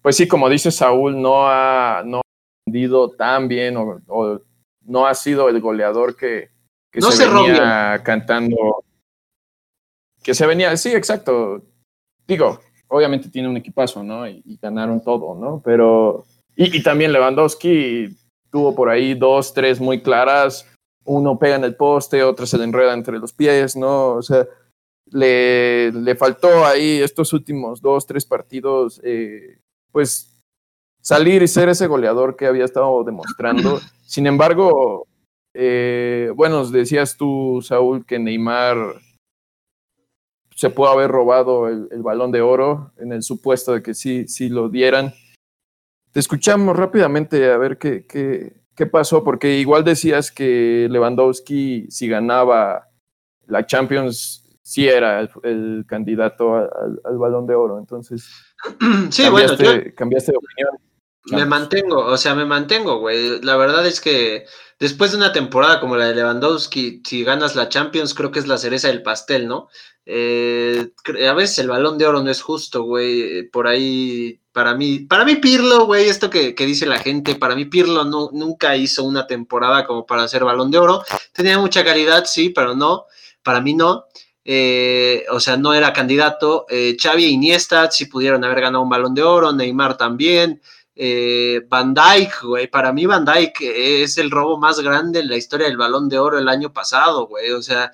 pues 0.00 0.16
sí, 0.16 0.26
como 0.28 0.48
dice 0.48 0.70
Saúl, 0.70 1.20
no 1.20 1.48
ha, 1.48 2.02
no 2.04 2.18
ha 2.18 2.22
rendido 2.66 3.10
tan 3.10 3.48
bien 3.48 3.76
o, 3.76 4.00
o 4.06 4.40
no 4.86 5.06
ha 5.06 5.14
sido 5.14 5.48
el 5.48 5.60
goleador 5.60 6.16
que, 6.16 6.50
que 6.90 7.00
No 7.00 7.10
se 7.10 7.24
se 7.24 7.28
venía 7.28 8.00
cantando. 8.04 8.84
Que 10.22 10.34
se 10.34 10.46
venía, 10.46 10.76
sí, 10.76 10.92
exacto. 10.92 11.62
Digo, 12.26 12.60
obviamente 12.88 13.28
tiene 13.28 13.48
un 13.48 13.56
equipazo, 13.56 14.04
¿no? 14.04 14.28
Y, 14.28 14.42
y 14.44 14.56
ganaron 14.56 15.02
todo, 15.02 15.34
¿no? 15.34 15.60
Pero, 15.64 16.24
y, 16.54 16.76
y 16.76 16.82
también 16.82 17.12
Lewandowski 17.12 18.16
tuvo 18.50 18.74
por 18.76 18.90
ahí 18.90 19.14
dos, 19.14 19.52
tres 19.52 19.80
muy 19.80 20.02
claras 20.02 20.71
uno 21.04 21.38
pega 21.38 21.56
en 21.56 21.64
el 21.64 21.76
poste, 21.76 22.22
otro 22.22 22.46
se 22.46 22.58
le 22.58 22.64
enreda 22.64 22.94
entre 22.94 23.18
los 23.18 23.32
pies, 23.32 23.76
¿no? 23.76 24.14
O 24.14 24.22
sea, 24.22 24.46
le, 25.06 25.92
le 25.92 26.14
faltó 26.16 26.64
ahí 26.64 27.00
estos 27.00 27.32
últimos 27.32 27.80
dos, 27.80 28.06
tres 28.06 28.24
partidos, 28.24 29.00
eh, 29.04 29.58
pues 29.90 30.40
salir 31.00 31.42
y 31.42 31.48
ser 31.48 31.68
ese 31.68 31.86
goleador 31.86 32.36
que 32.36 32.46
había 32.46 32.64
estado 32.64 33.02
demostrando. 33.04 33.80
Sin 34.06 34.26
embargo, 34.26 35.06
eh, 35.54 36.32
bueno, 36.34 36.64
decías 36.66 37.16
tú, 37.16 37.60
Saúl, 37.62 38.06
que 38.06 38.18
Neymar 38.18 38.76
se 40.54 40.70
pudo 40.70 40.88
haber 40.88 41.10
robado 41.10 41.68
el, 41.68 41.88
el 41.90 42.02
balón 42.02 42.30
de 42.30 42.40
oro 42.40 42.92
en 42.98 43.12
el 43.12 43.22
supuesto 43.22 43.72
de 43.72 43.82
que 43.82 43.94
sí, 43.94 44.28
sí 44.28 44.48
lo 44.48 44.68
dieran. 44.68 45.12
Te 46.12 46.20
escuchamos 46.20 46.76
rápidamente 46.76 47.50
a 47.50 47.56
ver 47.56 47.78
qué, 47.78 48.06
qué, 48.06 48.61
qué 48.74 48.86
pasó, 48.86 49.24
porque 49.24 49.58
igual 49.58 49.84
decías 49.84 50.30
que 50.30 50.88
Lewandowski, 50.90 51.86
si 51.90 52.08
ganaba 52.08 52.88
la 53.46 53.66
Champions, 53.66 54.58
sí 54.62 54.88
era 54.88 55.20
el, 55.20 55.30
el 55.42 55.84
candidato 55.86 56.54
al, 56.54 57.00
al, 57.04 57.18
balón 57.18 57.46
de 57.46 57.54
oro. 57.54 57.78
Entonces, 57.78 58.28
Sí, 59.10 59.22
cambiaste, 59.24 59.64
bueno, 59.64 59.82
yo, 59.84 59.94
cambiaste 59.94 60.32
de 60.32 60.38
opinión. 60.38 60.70
Me 61.26 61.44
mantengo, 61.44 61.98
o 61.98 62.16
sea, 62.16 62.34
me 62.34 62.44
mantengo, 62.44 62.98
güey. 62.98 63.40
La 63.42 63.56
verdad 63.56 63.86
es 63.86 64.00
que 64.00 64.44
después 64.80 65.12
de 65.12 65.18
una 65.18 65.32
temporada 65.32 65.78
como 65.78 65.96
la 65.96 66.06
de 66.06 66.16
Lewandowski, 66.16 67.02
si 67.06 67.22
ganas 67.22 67.54
la 67.54 67.68
Champions, 67.68 68.12
creo 68.14 68.32
que 68.32 68.40
es 68.40 68.48
la 68.48 68.58
cereza 68.58 68.88
del 68.88 69.02
pastel, 69.02 69.46
¿no? 69.46 69.68
Eh, 70.04 70.92
a 71.28 71.32
veces 71.34 71.58
el 71.58 71.68
balón 71.68 71.96
de 71.96 72.06
oro 72.06 72.22
no 72.22 72.30
es 72.30 72.42
justo, 72.42 72.82
güey. 72.82 73.48
Por 73.50 73.66
ahí, 73.66 74.40
para 74.52 74.74
mí, 74.74 75.00
para 75.00 75.24
mí 75.24 75.36
Pirlo, 75.36 75.86
güey, 75.86 76.08
esto 76.08 76.30
que, 76.30 76.54
que, 76.54 76.66
dice 76.66 76.86
la 76.86 76.98
gente, 76.98 77.36
para 77.36 77.54
mí 77.54 77.66
Pirlo 77.66 78.04
no, 78.04 78.30
nunca 78.32 78.76
hizo 78.76 79.04
una 79.04 79.26
temporada 79.26 79.86
como 79.86 80.06
para 80.06 80.24
hacer 80.24 80.44
balón 80.44 80.70
de 80.70 80.78
oro. 80.78 81.04
Tenía 81.32 81.58
mucha 81.58 81.84
calidad, 81.84 82.24
sí, 82.26 82.50
pero 82.50 82.74
no, 82.74 83.06
para 83.42 83.60
mí 83.60 83.74
no. 83.74 84.06
Eh, 84.44 85.24
o 85.30 85.40
sea, 85.40 85.56
no 85.56 85.74
era 85.74 85.92
candidato. 85.92 86.66
Eh, 86.68 86.96
Xavi 87.00 87.24
e 87.24 87.28
Iniesta 87.28 87.90
sí 87.90 88.06
pudieron 88.06 88.44
haber 88.44 88.60
ganado 88.60 88.82
un 88.82 88.90
balón 88.90 89.14
de 89.14 89.22
oro, 89.22 89.52
Neymar 89.52 89.96
también. 89.96 90.60
Eh, 90.94 91.62
Van 91.68 91.94
Dyke, 91.94 92.34
güey, 92.42 92.66
para 92.68 92.92
mí 92.92 93.06
Van 93.06 93.24
Dyke 93.24 94.02
es 94.04 94.18
el 94.18 94.30
robo 94.30 94.58
más 94.58 94.78
grande 94.80 95.20
en 95.20 95.28
la 95.28 95.36
historia 95.36 95.66
del 95.66 95.78
Balón 95.78 96.08
de 96.08 96.18
Oro 96.18 96.38
el 96.38 96.48
año 96.48 96.70
pasado, 96.70 97.26
güey, 97.26 97.50
o 97.52 97.62
sea, 97.62 97.90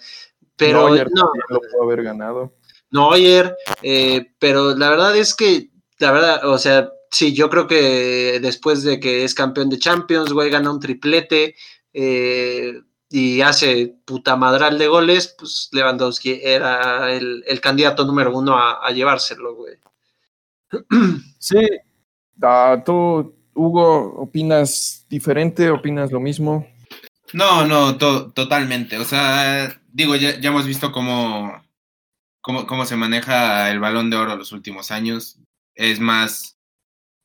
pero 0.59 0.89
Neuer 0.89 1.09
no, 1.13 1.31
lo 1.49 1.61
pudo 1.61 1.83
haber 1.85 2.03
ganado. 2.03 2.55
Neuer, 2.91 3.57
eh, 3.83 4.33
pero 4.39 4.75
la 4.75 4.91
verdad 4.91 5.17
es 5.17 5.35
que, 5.35 5.71
la 5.99 6.13
verdad, 6.13 6.47
o 6.47 6.59
sea, 6.59 6.91
sí, 7.11 7.35
yo 7.35 7.49
creo 7.49 7.67
que 7.67 8.39
después 8.43 8.83
de 8.83 9.01
que 9.01 9.25
es 9.25 9.35
campeón 9.35 9.71
de 9.71 9.79
Champions, 9.79 10.33
güey, 10.33 10.51
gana 10.51 10.71
un 10.71 10.81
triplete 10.81 11.55
eh, 11.93 12.81
y 13.09 13.41
hace 13.41 13.95
puta 14.05 14.37
madral 14.37 14.79
de 14.79 14.89
goles, 14.89 15.35
pues 15.39 15.69
Lewandowski 15.73 16.41
era 16.43 17.13
el, 17.13 17.45
el 17.47 17.61
candidato 17.61 18.05
número 18.05 18.37
uno 18.37 18.57
a, 18.57 18.87
a 18.87 18.91
llevárselo, 18.91 19.55
güey. 19.55 19.77
Sí, 21.39 21.57
Uh, 22.41 22.83
¿Tú, 22.85 23.35
Hugo, 23.55 24.15
opinas 24.17 25.05
diferente? 25.09 25.71
¿Opinas 25.71 26.13
lo 26.13 26.21
mismo? 26.21 26.67
No, 27.33 27.67
no, 27.67 27.99
to 27.99 28.31
totalmente. 28.33 28.97
O 28.99 29.05
sea, 29.05 29.81
digo, 29.99 30.14
ya, 30.14 30.38
ya 30.38 30.51
hemos 30.51 30.64
visto 30.64 30.92
cómo, 30.92 31.61
cómo, 32.40 32.66
cómo, 32.68 32.86
se 32.86 32.96
maneja 32.96 33.70
el 33.70 33.80
balón 33.80 34.11
de 34.11 34.16
oro 34.16 34.36
los 34.36 34.53
últimos 34.53 34.92
años. 34.92 35.38
Es 35.74 35.99
más 35.99 36.57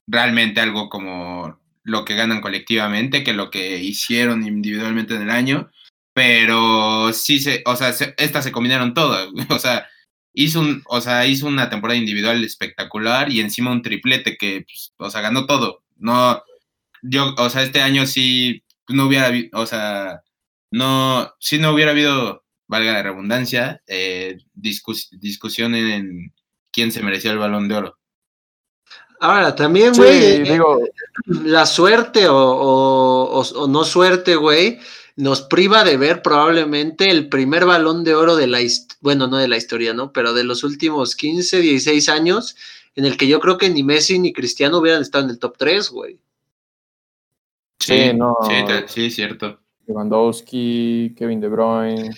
realmente 0.07 0.59
algo 0.59 0.89
como 0.89 1.59
lo 1.83 2.03
que 2.03 2.15
ganan 2.15 2.41
colectivamente 2.41 3.23
que 3.23 3.33
lo 3.33 3.51
que 3.51 3.77
hicieron 3.79 4.45
individualmente 4.45 5.15
en 5.15 5.21
el 5.21 5.29
año. 5.29 5.71
Pero 6.15 7.13
sí 7.13 7.39
se, 7.39 7.61
o 7.65 7.75
sea, 7.75 7.93
se, 7.93 8.15
estas 8.17 8.43
se 8.43 8.51
combinaron 8.51 8.93
todas. 8.95 9.29
O 9.49 9.59
sea, 9.59 9.87
hizo 10.33 10.59
un, 10.59 10.81
o 10.87 10.99
sea, 10.99 11.27
hizo 11.27 11.47
una 11.47 11.69
temporada 11.69 11.99
individual 11.99 12.43
espectacular 12.43 13.31
y 13.31 13.39
encima 13.39 13.71
un 13.71 13.83
triplete 13.83 14.35
que, 14.37 14.65
pues, 14.65 14.93
o 14.97 15.09
sea, 15.11 15.21
ganó 15.21 15.45
todo. 15.45 15.83
No, 15.97 16.43
yo, 17.03 17.35
o 17.37 17.49
sea, 17.49 17.61
este 17.63 17.81
año 17.81 18.07
sí 18.07 18.63
no 18.89 19.05
hubiera, 19.07 19.31
o 19.53 19.65
sea, 19.67 20.23
no, 20.71 21.31
si 21.39 21.59
no 21.59 21.71
hubiera 21.71 21.91
habido, 21.91 22.42
valga 22.73 22.93
la 22.93 23.03
redundancia, 23.03 23.81
eh, 23.85 24.37
discus 24.53 25.09
discusión 25.11 25.75
en 25.75 26.33
quién 26.71 26.91
se 26.91 27.03
merecía 27.03 27.31
el 27.31 27.37
balón 27.37 27.67
de 27.67 27.75
oro. 27.75 27.97
Ahora, 29.19 29.55
también, 29.55 29.93
güey, 29.93 30.19
sí, 30.19 30.25
eh, 30.25 30.43
digo, 30.43 30.79
la 31.25 31.65
suerte 31.65 32.27
o, 32.27 32.35
o, 32.35 33.39
o, 33.39 33.41
o 33.41 33.67
no 33.67 33.85
suerte, 33.85 34.35
güey, 34.35 34.79
nos 35.15 35.43
priva 35.43 35.83
de 35.83 35.97
ver 35.97 36.21
probablemente 36.23 37.09
el 37.09 37.29
primer 37.29 37.65
balón 37.65 38.03
de 38.03 38.15
oro 38.15 38.35
de 38.35 38.47
la, 38.47 38.59
bueno, 38.99 39.27
no 39.27 39.37
de 39.37 39.47
la 39.47 39.57
historia, 39.57 39.93
¿no? 39.93 40.11
Pero 40.11 40.33
de 40.33 40.43
los 40.43 40.63
últimos 40.63 41.15
15, 41.15 41.61
16 41.61 42.09
años, 42.09 42.55
en 42.95 43.05
el 43.05 43.15
que 43.15 43.27
yo 43.27 43.39
creo 43.39 43.57
que 43.57 43.69
ni 43.69 43.83
Messi 43.83 44.17
ni 44.17 44.33
Cristiano 44.33 44.79
hubieran 44.79 45.03
estado 45.03 45.25
en 45.25 45.29
el 45.29 45.39
top 45.39 45.55
3, 45.57 45.89
güey. 45.91 46.19
Sí, 47.79 48.09
sí, 48.09 48.13
no. 48.13 48.35
Sí, 48.47 48.55
sí, 48.87 49.11
cierto. 49.11 49.59
Lewandowski, 49.85 51.13
Kevin 51.17 51.39
De 51.39 51.49
Bruyne. 51.49 52.11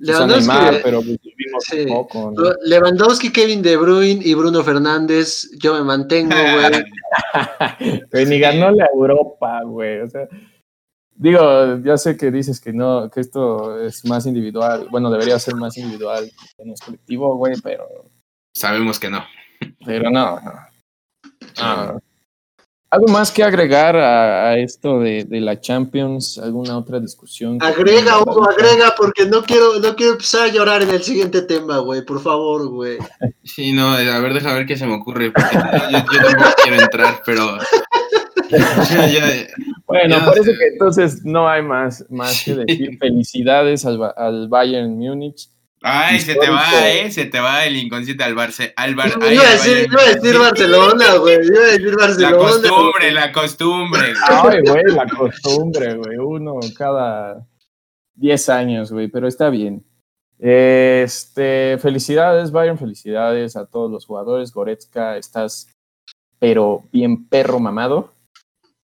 Lewandowski, 0.00 0.48
Neymar, 0.48 0.80
pero 0.82 1.02
pues 1.02 1.18
vimos 1.36 1.64
sí. 1.64 1.86
poco, 1.86 2.32
¿no? 2.32 2.52
Lewandowski, 2.64 3.30
Kevin 3.30 3.62
De 3.62 3.76
Bruyne 3.76 4.20
y 4.24 4.34
Bruno 4.34 4.64
Fernández, 4.64 5.50
yo 5.58 5.74
me 5.74 5.84
mantengo, 5.84 6.34
güey. 8.10 8.26
ni 8.26 8.40
ganó 8.40 8.70
la 8.70 8.86
Europa, 8.92 9.62
güey. 9.64 10.00
O 10.00 10.08
sea, 10.08 10.26
Digo, 11.20 11.76
ya 11.84 11.98
sé 11.98 12.16
que 12.16 12.30
dices 12.30 12.62
que 12.62 12.72
no, 12.72 13.10
que 13.10 13.20
esto 13.20 13.78
es 13.84 14.06
más 14.06 14.24
individual. 14.24 14.88
Bueno, 14.90 15.10
debería 15.10 15.38
ser 15.38 15.54
más 15.54 15.76
individual, 15.76 16.32
no 16.64 16.72
es 16.72 16.80
colectivo, 16.80 17.36
güey, 17.36 17.52
pero. 17.62 17.86
Sabemos 18.54 18.98
que 18.98 19.10
no. 19.10 19.22
Pero 19.84 20.10
no, 20.10 20.40
no. 20.40 20.52
Ah. 21.58 21.98
¿Algo 22.92 23.06
más 23.06 23.30
que 23.30 23.44
agregar 23.44 23.96
a, 23.96 24.48
a 24.48 24.58
esto 24.58 24.98
de, 24.98 25.24
de, 25.24 25.40
la 25.40 25.60
Champions? 25.60 26.38
¿Alguna 26.38 26.76
otra 26.76 26.98
discusión? 26.98 27.58
Agrega, 27.60 28.20
Hugo, 28.20 28.48
agrega, 28.50 28.94
porque 28.96 29.26
no 29.26 29.44
quiero, 29.44 29.78
no 29.78 29.94
quiero 29.94 30.12
empezar 30.12 30.48
a 30.48 30.52
llorar 30.52 30.82
en 30.82 30.90
el 30.90 31.02
siguiente 31.02 31.42
tema, 31.42 31.78
güey. 31.78 32.04
Por 32.04 32.20
favor, 32.20 32.68
güey. 32.68 32.98
Sí, 33.44 33.72
no, 33.72 33.92
a 33.92 34.20
ver, 34.20 34.34
deja 34.34 34.52
ver 34.52 34.66
qué 34.66 34.76
se 34.76 34.86
me 34.86 34.94
ocurre. 34.94 35.32
Porque 35.32 35.56
yo, 35.90 35.98
yo 35.98 36.28
tampoco 36.28 36.50
quiero 36.62 36.82
entrar, 36.82 37.22
pero. 37.24 37.58
Ya, 38.50 39.06
ya, 39.06 39.46
bueno, 39.86 40.18
ya, 40.18 40.24
por 40.24 40.36
eso 40.36 40.50
que 40.58 40.66
entonces 40.72 41.24
no 41.24 41.48
hay 41.48 41.62
más, 41.62 42.04
más 42.10 42.42
que 42.44 42.56
decir. 42.56 42.98
Felicidades 42.98 43.86
al, 43.86 44.12
al 44.16 44.48
Bayern 44.48 44.98
Múnich. 44.98 45.48
Ay, 45.82 46.16
Histórico. 46.16 46.42
se 46.42 46.46
te 46.46 46.52
va, 46.52 46.88
eh, 46.90 47.10
se 47.10 47.24
te 47.24 47.40
va 47.40 47.64
el 47.64 47.76
inconsciente 47.76 48.22
al 48.22 48.34
Barça. 48.34 48.72
Al 48.76 48.94
Bar 48.94 49.12
ay, 49.22 49.34
iba, 49.34 49.44
a 49.44 49.50
decir, 49.50 49.88
iba, 49.90 50.02
a 50.02 50.14
decir, 50.14 50.38
Barcelona, 50.38 51.14
güey. 51.14 51.38
Iba 51.42 51.60
a 51.60 51.66
decir 51.66 51.96
Barcelona. 51.96 52.30
La 52.30 52.38
costumbre, 52.38 53.12
la 53.12 53.32
costumbre. 53.32 54.14
Ay, 54.28 54.60
güey, 54.60 54.84
la 54.94 55.06
costumbre, 55.06 55.94
güey. 55.94 56.16
Uno 56.18 56.60
cada 56.76 57.46
10 58.14 58.48
años, 58.50 58.92
güey, 58.92 59.08
pero 59.08 59.26
está 59.26 59.48
bien. 59.48 59.84
Este, 60.38 61.78
felicidades, 61.78 62.50
Bayern, 62.50 62.78
felicidades 62.78 63.56
a 63.56 63.66
todos 63.66 63.90
los 63.90 64.04
jugadores. 64.04 64.52
Goretzka, 64.52 65.16
estás 65.16 65.68
pero 66.40 66.84
bien 66.90 67.28
perro 67.28 67.60
mamado. 67.60 68.12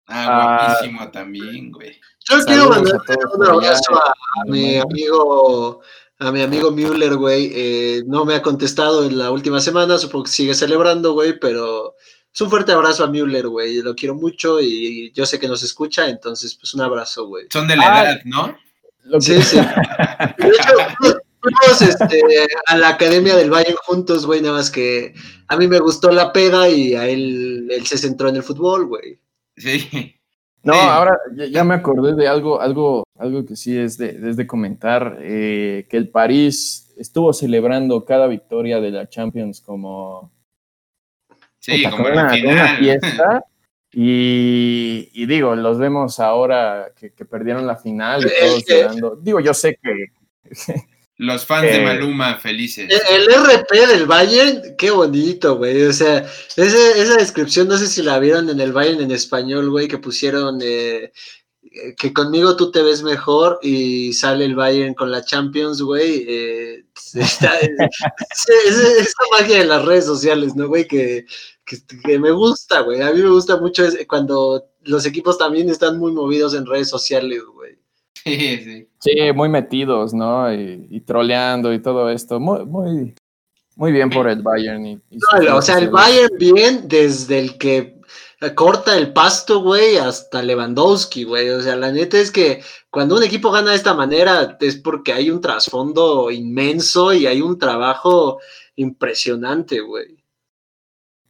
Ah, 0.07 0.75
guapísimo 0.75 1.09
también, 1.11 1.71
güey. 1.71 1.95
Yo 2.29 2.43
quiero 2.45 2.69
mandar 2.69 2.99
un 3.35 3.45
abrazo 3.45 3.95
a, 3.95 4.45
mi 4.45 4.77
amigo, 4.77 5.81
a 6.23 6.31
mi 6.31 6.41
amigo 6.41 6.71
Müller, 6.71 7.15
güey. 7.15 7.51
Eh, 7.53 8.03
no 8.05 8.25
me 8.25 8.35
ha 8.35 8.41
contestado 8.41 9.05
en 9.05 9.17
la 9.17 9.31
última 9.31 9.59
semana, 9.59 9.97
supongo 9.97 10.25
que 10.25 10.31
sigue 10.31 10.53
celebrando, 10.53 11.13
güey, 11.13 11.37
pero 11.39 11.95
es 12.33 12.41
un 12.41 12.49
fuerte 12.49 12.71
abrazo 12.71 13.03
a 13.03 13.07
Müller, 13.07 13.47
güey. 13.47 13.81
Lo 13.81 13.93
quiero 13.93 14.15
mucho 14.15 14.61
y 14.61 15.11
yo 15.13 15.25
sé 15.25 15.39
que 15.39 15.47
nos 15.47 15.63
escucha, 15.63 16.07
entonces, 16.07 16.55
pues 16.55 16.73
un 16.73 16.81
abrazo, 16.81 17.27
güey. 17.27 17.47
Son 17.51 17.67
de 17.67 17.75
la 17.75 17.83
ah, 17.83 18.03
edad, 18.03 18.21
¿no? 18.25 18.57
Sí, 19.19 19.41
sí. 19.41 19.57
De 19.57 20.47
hecho, 20.47 21.19
fuimos 21.41 21.81
este, 21.81 22.47
a 22.67 22.77
la 22.77 22.89
academia 22.89 23.35
del 23.35 23.49
Bayern 23.49 23.75
juntos, 23.83 24.25
güey, 24.25 24.41
nada 24.41 24.55
más 24.55 24.71
que 24.71 25.13
a 25.47 25.57
mí 25.57 25.67
me 25.67 25.79
gustó 25.79 26.09
la 26.09 26.31
pega 26.31 26.69
y 26.69 26.95
a 26.95 27.07
él, 27.07 27.67
él 27.69 27.85
se 27.85 27.97
centró 27.97 28.29
en 28.29 28.37
el 28.37 28.43
fútbol, 28.43 28.87
güey. 28.87 29.19
Sí. 29.57 30.15
No, 30.63 30.73
ahora 30.73 31.17
ya, 31.35 31.63
me 31.63 31.75
acordé 31.75 32.15
de 32.15 32.27
algo, 32.27 32.61
algo, 32.61 33.03
algo 33.19 33.45
que 33.45 33.55
sí 33.55 33.77
es 33.77 33.97
de, 33.97 34.13
de 34.13 34.47
comentar, 34.47 35.17
eh, 35.21 35.85
que 35.89 35.97
el 35.97 36.09
París 36.09 36.93
estuvo 36.97 37.33
celebrando 37.33 38.05
cada 38.05 38.27
victoria 38.27 38.79
de 38.79 38.91
la 38.91 39.09
Champions 39.09 39.59
como, 39.59 40.31
sí, 41.59 41.83
como, 41.83 42.07
una, 42.07 42.77
fiesta. 42.77 43.43
Y, 43.95 45.27
digo, 45.27 45.55
los 45.55 45.77
vemos 45.77 46.19
ahora 46.19 46.91
que, 46.95 47.11
perdieron 47.25 47.67
la 47.67 47.75
final 47.75 48.25
y 48.25 48.63
todos. 48.63 49.23
Digo, 49.23 49.39
yo 49.39 49.53
sé 49.53 49.77
que, 49.79 50.07
Los 51.17 51.45
fans 51.45 51.71
de 51.71 51.79
Maluma 51.79 52.37
felices. 52.37 52.89
El, 53.09 53.27
RP 53.27 53.87
del 53.87 54.05
Bayern, 54.07 54.75
qué 54.77 54.89
bonito, 54.89 55.57
güey. 55.57 55.83
O 55.83 55.93
sea, 55.93 56.25
esa 56.55 57.17
descripción, 57.17 57.67
no 57.67 57.77
sé 57.77 57.87
si 57.87 58.01
la 58.01 58.19
vieron 58.19 58.49
en 58.49 58.59
el 58.59 58.73
Bayern 58.73 59.01
en 59.01 59.11
español, 59.11 59.69
güey, 59.69 59.87
que 59.87 59.99
pusieron 59.99 60.59
eh, 60.63 61.11
que 61.97 62.13
conmigo 62.13 62.55
tú 62.55 62.71
te 62.71 62.81
ves 62.83 63.03
mejor 63.03 63.59
y 63.61 64.13
sale 64.13 64.45
el 64.45 64.55
Bayern 64.55 64.93
con 64.93 65.11
la 65.11 65.23
Champions, 65.23 65.81
güey. 65.81 66.25
Eh, 66.27 66.85
esa 67.13 67.51
magia 69.31 69.59
de 69.59 69.65
las 69.65 69.85
redes 69.85 70.05
sociales, 70.05 70.55
¿no, 70.55 70.67
güey? 70.67 70.87
Que, 70.87 71.25
que, 71.65 72.19
me 72.19 72.31
gusta, 72.31 72.81
güey. 72.81 73.01
A 73.01 73.11
mí 73.11 73.21
me 73.21 73.29
gusta 73.29 73.57
mucho 73.57 73.83
cuando 74.07 74.67
los 74.81 75.05
equipos 75.05 75.37
también 75.37 75.69
están 75.69 75.97
muy 75.97 76.11
movidos 76.11 76.53
en 76.53 76.65
redes 76.65 76.89
sociales, 76.89 77.41
güey. 77.53 77.62
Sí, 78.23 79.31
muy 79.33 79.49
metidos, 79.49 80.13
¿no? 80.13 80.53
Y, 80.53 81.01
troleando 81.01 81.73
y 81.73 81.81
todo 81.81 82.09
esto. 82.09 82.39
Muy, 82.39 82.65
muy, 82.65 83.15
muy 83.75 83.91
bien 83.91 84.09
por 84.09 84.29
el 84.29 84.41
Bayern. 84.41 85.01
o 85.53 85.61
sea, 85.61 85.77
el 85.77 85.89
Bayern 85.89 86.37
bien 86.37 86.87
desde 86.87 87.39
el 87.39 87.57
que 87.57 87.99
corta 88.51 88.97
el 88.97 89.13
pasto, 89.13 89.61
güey, 89.61 89.97
hasta 89.97 90.41
Lewandowski, 90.41 91.23
güey. 91.23 91.49
O 91.49 91.61
sea, 91.61 91.75
la 91.75 91.91
neta 91.91 92.17
es 92.17 92.31
que 92.31 92.61
cuando 92.89 93.15
un 93.15 93.23
equipo 93.23 93.51
gana 93.51 93.71
de 93.71 93.77
esta 93.77 93.93
manera 93.93 94.57
es 94.59 94.75
porque 94.75 95.13
hay 95.13 95.29
un 95.29 95.41
trasfondo 95.41 96.31
inmenso 96.31 97.13
y 97.13 97.25
hay 97.25 97.41
un 97.41 97.57
trabajo 97.57 98.39
impresionante, 98.75 99.79
güey. 99.79 100.22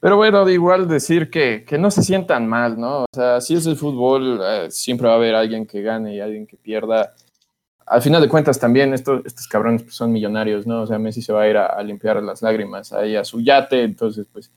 Pero 0.04 0.18
bueno, 0.18 0.44
de 0.44 0.52
igual 0.52 0.86
decir 0.90 1.30
que, 1.30 1.64
que, 1.66 1.78
no 1.78 1.90
se 1.90 2.04
sientan 2.04 2.46
mal, 2.46 2.78
¿no? 2.78 3.04
O 3.04 3.06
sea, 3.14 3.40
si 3.40 3.56
es 3.56 3.66
el 3.68 3.78
fútbol, 3.78 4.38
eh, 4.44 4.68
siempre 4.70 5.08
va 5.08 5.14
a 5.14 5.16
haber 5.16 5.34
alguien 5.34 5.66
que 5.66 5.82
gane 5.82 6.14
y 6.14 6.20
alguien 6.20 6.46
que 6.46 6.58
pierda. 6.58 7.14
Al 7.86 8.02
final 8.02 8.22
de 8.22 8.28
cuentas 8.28 8.60
también 8.60 8.94
estos, 8.94 9.26
estos 9.26 9.48
cabrones 9.48 9.84
pues, 9.84 9.96
son 9.96 10.12
millonarios, 10.12 10.68
¿no? 10.68 10.82
O 10.82 10.88
sea, 10.88 11.00
Messi 11.00 11.22
se 11.22 11.32
va 11.32 11.44
a 11.44 11.50
ir 11.50 11.56
a, 11.56 11.82
limpiar 11.84 12.22
las 12.22 12.42
lágrimas 12.42 12.92
ahí 12.92 13.16
a 13.16 13.24
su 13.24 13.40
yate, 13.40 13.82
entonces 13.82 14.28
pues... 14.30 14.52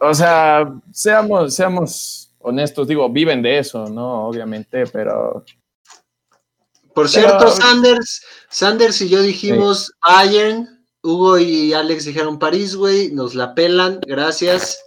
O 0.00 0.12
sea, 0.12 0.68
seamos, 0.90 1.54
seamos 1.54 2.34
honestos, 2.40 2.88
digo, 2.88 3.08
viven 3.08 3.40
de 3.40 3.60
eso, 3.60 3.86
¿no? 3.86 4.26
Obviamente, 4.26 4.86
pero... 4.88 5.44
Por 6.92 7.08
cierto, 7.08 7.46
Sanders, 7.46 8.26
Sanders 8.50 9.00
y 9.02 9.08
yo 9.08 9.22
dijimos 9.22 9.92
Bayern, 10.04 10.77
Hugo 11.08 11.38
y 11.38 11.72
Alex 11.72 12.04
dijeron 12.04 12.38
París, 12.38 12.76
güey, 12.76 13.10
nos 13.12 13.34
la 13.34 13.54
pelan, 13.54 14.00
gracias. 14.06 14.84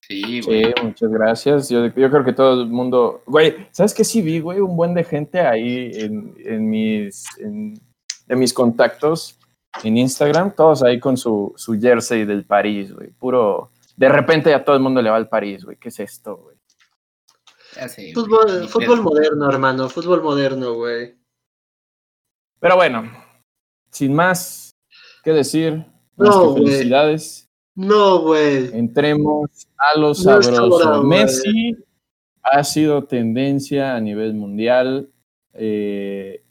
Sí, 0.00 0.40
güey. 0.40 0.64
Sí, 0.64 0.72
muchas 0.82 1.10
gracias. 1.10 1.68
Yo, 1.68 1.92
creo 1.92 2.24
que 2.24 2.32
todo 2.32 2.62
el 2.62 2.68
mundo. 2.68 3.22
Güey, 3.26 3.68
¿sabes 3.72 3.92
qué 3.92 4.04
sí 4.04 4.22
vi, 4.22 4.40
güey? 4.40 4.60
Un 4.60 4.76
buen 4.76 4.94
de 4.94 5.04
gente 5.04 5.40
ahí 5.40 5.90
en, 5.92 6.70
mis, 6.70 7.26
en, 7.38 7.78
mis 8.28 8.54
contactos 8.54 9.38
en 9.82 9.98
Instagram, 9.98 10.54
todos 10.54 10.82
ahí 10.82 10.98
con 10.98 11.18
su, 11.18 11.52
su 11.56 11.78
jersey 11.78 12.24
del 12.24 12.44
París, 12.44 12.94
güey. 12.94 13.10
Puro. 13.10 13.72
De 13.96 14.08
repente 14.08 14.54
a 14.54 14.64
todo 14.64 14.76
el 14.76 14.82
mundo 14.82 15.02
le 15.02 15.10
va 15.10 15.16
al 15.16 15.28
París, 15.28 15.64
güey. 15.64 15.76
¿Qué 15.76 15.90
es 15.90 16.00
esto, 16.00 16.36
güey? 16.36 16.56
fútbol, 18.14 18.68
fútbol 18.68 19.02
moderno, 19.02 19.50
hermano. 19.50 19.90
Fútbol 19.90 20.22
moderno, 20.22 20.72
güey. 20.72 21.14
Pero 22.58 22.76
bueno, 22.76 23.10
sin 23.90 24.14
más, 24.14 24.65
¿Qué 25.26 25.32
decir? 25.32 25.84
No, 26.16 26.54
felicidades. 26.54 27.50
No, 27.74 28.20
güey. 28.20 28.70
Entremos 28.72 29.66
a 29.76 29.98
lo 29.98 30.14
sabroso. 30.14 31.02
Messi 31.02 31.74
ha 32.44 32.62
sido 32.62 33.02
tendencia 33.02 33.96
a 33.96 34.00
nivel 34.00 34.34
mundial. 34.34 35.10
Eh, 35.52 36.44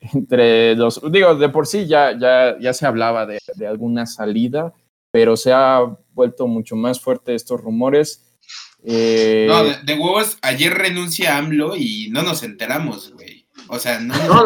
entre 0.00 0.74
los, 0.76 1.02
digo, 1.12 1.34
de 1.34 1.50
por 1.50 1.66
sí 1.66 1.86
ya, 1.86 2.18
ya, 2.18 2.56
ya 2.58 2.72
se 2.72 2.86
hablaba 2.86 3.26
de, 3.26 3.38
alguna 3.68 4.06
salida, 4.06 4.72
pero 5.10 5.36
se 5.36 5.52
ha 5.52 5.80
vuelto 6.14 6.46
mucho 6.46 6.74
más 6.74 7.00
fuerte 7.00 7.34
estos 7.34 7.60
rumores. 7.60 8.38
Eh, 8.82 9.44
no, 9.46 9.62
de, 9.62 9.76
de, 9.84 9.92
huevos, 9.92 10.38
ayer 10.40 10.72
renuncia 10.72 11.36
AMLO 11.36 11.76
y 11.76 12.08
no 12.10 12.22
nos 12.22 12.42
enteramos, 12.44 13.12
güey. 13.12 13.31
O 13.72 13.78
sea, 13.78 13.98
no. 14.00 14.14
No, 14.26 14.44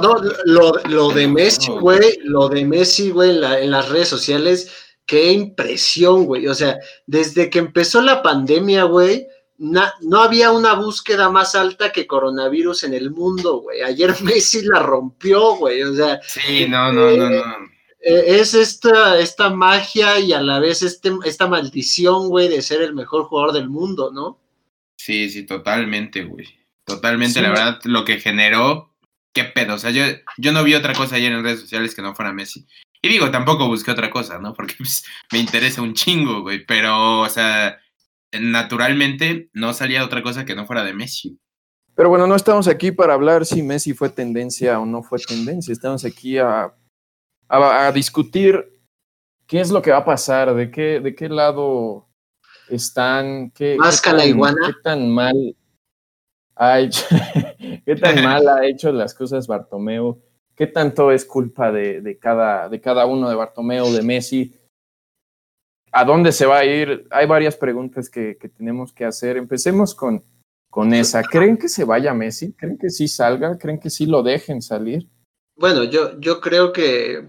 no, 0.00 0.72
lo, 0.88 1.10
de 1.10 1.28
Messi, 1.28 1.70
güey, 1.70 2.18
lo 2.24 2.48
de 2.48 2.64
Messi, 2.64 3.10
güey, 3.10 3.30
en, 3.30 3.70
las 3.70 3.88
redes 3.88 4.08
sociales, 4.08 4.72
qué 5.06 5.30
impresión, 5.30 6.24
güey. 6.24 6.48
O 6.48 6.54
sea, 6.54 6.76
desde 7.06 7.48
que 7.48 7.60
empezó 7.60 8.02
la 8.02 8.24
pandemia, 8.24 8.82
güey, 8.82 9.28
no 9.58 10.20
había 10.20 10.50
una 10.50 10.74
búsqueda 10.74 11.30
más 11.30 11.54
alta 11.54 11.92
que 11.92 12.08
coronavirus 12.08 12.82
en 12.82 12.94
el 12.94 13.12
mundo, 13.12 13.60
güey. 13.60 13.82
Ayer 13.82 14.16
Messi 14.22 14.62
la 14.64 14.80
rompió, 14.80 15.54
güey. 15.54 15.84
O 15.84 15.94
sea. 15.94 16.20
Sí, 16.26 16.66
no, 16.68 16.92
no, 16.92 17.16
no, 17.16 17.30
no. 17.30 17.42
Eh, 18.00 18.40
es 18.40 18.52
esta, 18.54 19.16
esta 19.20 19.48
magia 19.48 20.18
y 20.18 20.32
a 20.32 20.42
la 20.42 20.58
vez 20.58 20.82
este, 20.82 21.12
esta 21.24 21.46
maldición, 21.46 22.28
güey, 22.30 22.48
de 22.48 22.60
ser 22.62 22.82
el 22.82 22.94
mejor 22.94 23.26
jugador 23.26 23.52
del 23.52 23.68
mundo, 23.68 24.10
¿no? 24.10 24.40
Sí, 24.96 25.30
sí, 25.30 25.46
totalmente, 25.46 26.24
güey. 26.24 26.65
Totalmente, 26.86 27.42
la 27.42 27.48
verdad, 27.48 27.80
lo 27.82 28.04
que 28.04 28.20
generó, 28.20 28.94
qué 29.34 29.42
pedo. 29.42 29.74
O 29.74 29.78
sea, 29.78 29.90
yo, 29.90 30.04
yo 30.38 30.52
no 30.52 30.62
vi 30.62 30.74
otra 30.74 30.94
cosa 30.94 31.16
ayer 31.16 31.32
en 31.32 31.42
redes 31.42 31.60
sociales 31.60 31.96
que 31.96 32.00
no 32.00 32.14
fuera 32.14 32.32
Messi. 32.32 32.64
Y 33.02 33.08
digo, 33.08 33.28
tampoco 33.32 33.66
busqué 33.66 33.90
otra 33.90 34.08
cosa, 34.08 34.38
¿no? 34.38 34.54
Porque 34.56 34.74
pues, 34.78 35.04
me 35.32 35.40
interesa 35.40 35.82
un 35.82 35.94
chingo, 35.94 36.42
güey. 36.42 36.64
Pero, 36.64 37.20
o 37.20 37.28
sea, 37.28 37.76
naturalmente 38.32 39.50
no 39.52 39.72
salía 39.72 40.04
otra 40.04 40.22
cosa 40.22 40.44
que 40.44 40.54
no 40.54 40.64
fuera 40.64 40.84
de 40.84 40.94
Messi. 40.94 41.40
Pero 41.96 42.08
bueno, 42.08 42.28
no 42.28 42.36
estamos 42.36 42.68
aquí 42.68 42.92
para 42.92 43.14
hablar 43.14 43.44
si 43.44 43.64
Messi 43.64 43.92
fue 43.92 44.08
tendencia 44.08 44.78
o 44.78 44.86
no 44.86 45.02
fue 45.02 45.18
tendencia. 45.18 45.72
Estamos 45.72 46.04
aquí 46.04 46.38
a, 46.38 46.72
a, 47.48 47.90
discutir 47.90 48.64
qué 49.48 49.60
es 49.60 49.70
lo 49.70 49.82
que 49.82 49.90
va 49.90 49.98
a 49.98 50.04
pasar, 50.04 50.54
de 50.54 50.70
qué, 50.70 51.00
de 51.00 51.16
qué 51.16 51.28
lado 51.28 52.06
están, 52.68 53.50
qué, 53.50 53.76
qué 54.04 54.72
tan 54.84 55.10
mal 55.10 55.56
ha 56.56 56.78
qué 57.84 57.96
tan 57.96 58.16
mal 58.24 58.48
ha 58.48 58.66
hecho 58.66 58.90
las 58.90 59.14
cosas 59.14 59.46
Bartomeu, 59.46 60.20
qué 60.54 60.66
tanto 60.66 61.12
es 61.12 61.24
culpa 61.24 61.70
de, 61.70 62.18
cada, 62.20 62.68
de 62.68 62.80
cada 62.80 63.06
uno 63.06 63.28
de 63.28 63.36
Bartomeu, 63.36 63.92
de 63.92 64.02
Messi, 64.02 64.54
a 65.92 66.04
dónde 66.04 66.32
se 66.32 66.46
va 66.46 66.58
a 66.58 66.64
ir. 66.64 67.06
Hay 67.10 67.26
varias 67.26 67.56
preguntas 67.56 68.10
que, 68.10 68.36
tenemos 68.56 68.92
que 68.92 69.04
hacer. 69.04 69.36
Empecemos 69.36 69.94
con, 69.94 70.22
con 70.70 70.92
esa. 70.92 71.22
¿Creen 71.22 71.56
que 71.56 71.68
se 71.68 71.84
vaya 71.84 72.12
Messi? 72.12 72.52
¿Creen 72.54 72.78
que 72.78 72.90
sí 72.90 73.06
salga? 73.06 73.56
¿Creen 73.58 73.78
que 73.78 73.90
sí 73.90 74.06
lo 74.06 74.22
dejen 74.22 74.60
salir? 74.60 75.08
Bueno, 75.56 75.84
yo, 75.84 76.20
yo 76.20 76.40
creo 76.40 76.70
que, 76.72 77.28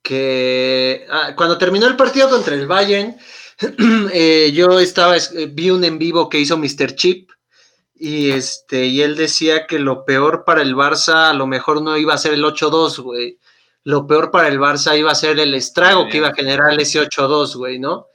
que 0.00 1.06
ah, 1.10 1.34
cuando 1.36 1.58
terminó 1.58 1.88
el 1.88 1.96
partido 1.96 2.30
contra 2.30 2.54
el 2.54 2.68
Bayern, 2.68 3.16
eh, 4.12 4.52
yo 4.54 4.78
estaba, 4.78 5.16
vi 5.50 5.70
un 5.70 5.82
en 5.82 5.98
vivo 5.98 6.28
que 6.28 6.38
hizo 6.38 6.56
Mr. 6.56 6.94
Chip 6.94 7.31
y 8.04 8.32
este, 8.32 8.86
y 8.86 9.00
él 9.00 9.14
decía 9.14 9.68
que 9.68 9.78
lo 9.78 10.04
peor 10.04 10.42
para 10.44 10.60
el 10.62 10.74
Barça 10.74 11.30
a 11.30 11.34
lo 11.34 11.46
mejor 11.46 11.82
no 11.82 11.96
iba 11.96 12.12
a 12.12 12.18
ser 12.18 12.32
el 12.32 12.42
8-2, 12.42 12.98
güey. 12.98 13.38
Lo 13.84 14.08
peor 14.08 14.32
para 14.32 14.48
el 14.48 14.58
Barça 14.58 14.98
iba 14.98 15.12
a 15.12 15.14
ser 15.14 15.38
el 15.38 15.54
estrago 15.54 16.08
que 16.08 16.16
iba 16.16 16.26
a 16.26 16.34
generar 16.34 16.80
ese 16.80 17.00
8-2, 17.00 17.54
güey, 17.54 17.78
¿no? 17.78 18.08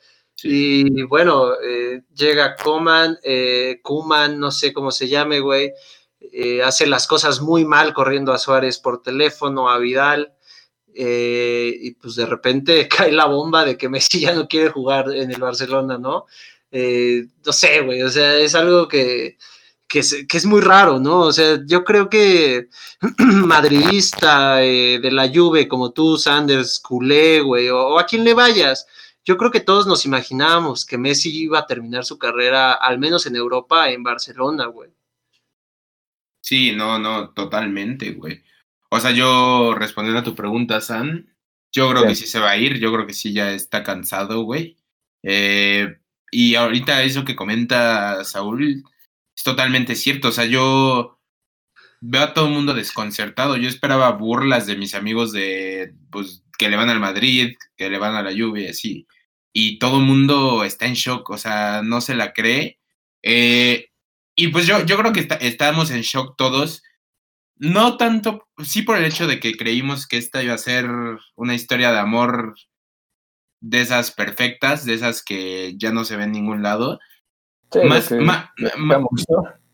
Y 0.44 1.04
bueno, 1.04 1.54
eh, 1.64 2.02
llega 2.14 2.58
Coman, 2.58 3.18
eh, 3.24 3.80
Kuman, 3.82 4.38
no 4.38 4.52
sé 4.52 4.74
cómo 4.74 4.92
se 4.92 5.08
llame, 5.08 5.40
güey. 5.40 5.72
eh, 6.34 6.62
hace 6.64 6.86
las 6.86 7.08
cosas 7.08 7.40
muy 7.40 7.64
mal 7.64 7.94
corriendo 7.94 8.34
a 8.34 8.40
Suárez 8.40 8.80
por 8.80 9.02
teléfono, 9.02 9.70
a 9.70 9.78
Vidal, 9.78 10.34
y 10.94 11.92
pues 11.92 12.16
de 12.16 12.26
repente 12.26 12.90
cae 12.90 13.14
la 13.14 13.26
bomba 13.28 13.64
de 13.64 13.78
que 13.78 13.88
Messi 13.88 14.20
ya 14.20 14.34
no 14.34 14.50
quiere 14.50 14.68
jugar 14.70 15.16
en 15.16 15.32
el 15.32 15.40
Barcelona, 15.40 15.98
¿no? 15.98 16.26
No 16.74 17.54
sé, 17.54 17.82
güey, 17.84 18.02
o 18.02 18.10
sea, 18.10 18.36
es 18.38 18.54
algo 18.54 18.90
que, 18.90 19.38
que, 19.88 20.00
es, 20.00 20.46
muy 20.46 20.62
raro, 20.62 21.00
¿no? 21.00 21.22
O 21.22 21.32
sea, 21.32 21.60
yo 21.66 21.84
creo 21.84 22.10
que 22.10 22.70
madridista 23.18 24.58
de 24.58 25.10
la 25.12 25.30
Juve, 25.34 25.68
como 25.68 25.92
tú, 25.92 26.18
Sanders, 26.18 26.80
culé, 26.80 27.42
güey, 27.42 27.70
o, 27.70 27.98
a 27.98 28.06
quien 28.06 28.24
le 28.24 28.34
vayas, 28.34 28.86
yo 29.24 29.38
creo 29.38 29.52
que 29.52 29.60
todos 29.60 29.88
nos 29.88 30.06
imaginábamos 30.06 30.86
que 30.86 30.98
Messi 30.98 31.36
iba 31.38 31.60
a 31.60 31.68
terminar 31.68 32.06
su 32.06 32.18
carrera, 32.18 32.74
al 32.74 33.00
menos 33.00 33.26
en 33.26 33.36
Europa, 33.36 33.90
en 33.90 34.04
Barcelona, 34.04 34.66
güey. 34.68 34.90
Sí, 36.42 36.74
no, 36.74 36.98
no, 37.00 37.32
totalmente, 37.32 38.12
güey. 38.12 38.44
O 38.90 39.00
sea, 39.00 39.12
yo 39.12 39.76
respondiendo 39.76 40.22
a 40.22 40.24
tu 40.24 40.34
pregunta, 40.34 40.80
San, 40.80 41.34
yo 41.74 41.90
creo 41.90 42.04
que 42.04 42.16
sí 42.16 42.26
se 42.26 42.40
va 42.40 42.52
a 42.52 42.58
ir, 42.58 42.80
yo 42.80 42.92
creo 42.94 43.06
que 43.06 43.14
sí 43.14 43.34
ya 43.34 43.52
está 43.52 43.84
cansado, 43.84 44.44
güey. 44.44 44.78
Eh, 45.24 46.00
y 46.32 46.56
ahorita 46.56 47.04
eso 47.04 47.26
que 47.26 47.36
comenta 47.36 48.24
Saúl 48.24 48.64
es 48.64 48.84
totalmente 49.48 49.96
cierto, 49.96 50.28
o 50.28 50.32
sea, 50.34 50.44
yo 50.44 51.22
veo 52.02 52.22
a 52.22 52.34
todo 52.34 52.48
el 52.48 52.54
mundo 52.54 52.74
desconcertado, 52.74 53.56
yo 53.56 53.70
esperaba 53.70 54.12
burlas 54.12 54.68
de 54.68 54.76
mis 54.76 54.94
amigos 54.94 55.32
de, 55.32 55.94
pues, 56.12 56.44
que 56.58 56.68
le 56.68 56.76
van 56.76 56.90
al 56.90 57.00
Madrid, 57.00 57.56
que 57.78 57.90
le 57.90 57.98
van 57.98 58.16
a 58.16 58.22
la 58.22 58.34
lluvia, 58.34 58.72
así, 58.72 59.08
y 59.54 59.80
todo 59.80 60.00
el 60.00 60.06
mundo 60.06 60.66
está 60.66 60.86
en 60.86 60.96
shock, 60.96 61.30
o 61.30 61.38
sea, 61.38 61.82
no 61.82 62.02
se 62.02 62.14
la 62.16 62.34
cree. 62.34 62.78
Eh, 63.24 63.88
y 64.36 64.50
pues 64.50 64.68
yo, 64.68 64.86
yo 64.86 64.98
creo 64.98 65.14
que 65.14 65.26
estamos 65.40 65.92
en 65.92 66.02
shock 66.02 66.36
todos, 66.38 66.84
no 67.56 67.96
tanto, 67.96 68.50
sí 68.62 68.82
por 68.82 68.98
el 68.98 69.06
hecho 69.06 69.28
de 69.28 69.40
que 69.40 69.56
creímos 69.56 70.08
que 70.08 70.18
esta 70.18 70.44
iba 70.44 70.56
a 70.56 70.58
ser 70.58 70.90
una 71.38 71.56
historia 71.56 71.94
de 71.94 72.00
amor 72.00 72.56
de 73.62 73.80
esas 73.80 74.12
perfectas, 74.12 74.84
de 74.84 74.96
esas 74.96 75.24
que 75.24 75.76
ya 75.78 75.94
no 75.94 76.04
se 76.04 76.18
ven 76.18 76.36
en 76.36 76.42
ningún 76.44 76.64
lado. 76.64 77.00
Más, 77.84 78.12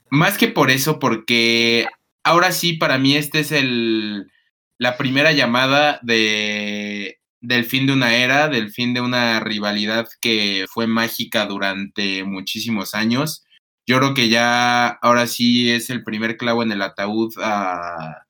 más, 0.10 0.38
que 0.38 0.48
por 0.48 0.72
eso, 0.72 1.00
porque 1.00 1.88
ahora 2.24 2.52
sí, 2.52 2.74
para 2.74 2.98
mí, 2.98 3.16
este 3.16 3.40
es 3.40 3.52
el 3.52 4.30
la 4.78 4.98
primera 4.98 5.32
llamada 5.32 6.00
de 6.02 7.20
del 7.40 7.66
fin 7.66 7.86
de 7.88 7.94
una 7.94 8.16
era, 8.16 8.48
del 8.48 8.72
fin 8.72 8.94
de 8.94 9.02
una 9.02 9.40
rivalidad 9.40 10.08
que 10.22 10.66
fue 10.70 10.88
mágica 10.88 11.46
durante 11.46 12.24
muchísimos 12.24 12.94
años 12.96 13.44
yo 13.86 13.98
creo 13.98 14.14
que 14.14 14.30
ya 14.30 14.88
ahora 14.88 15.28
sí 15.28 15.70
es 15.70 15.90
el 15.90 16.04
primer 16.04 16.38
clavo 16.38 16.64
en 16.64 16.72
el 16.72 16.82
ataúd 16.82 17.34
a, 17.42 18.26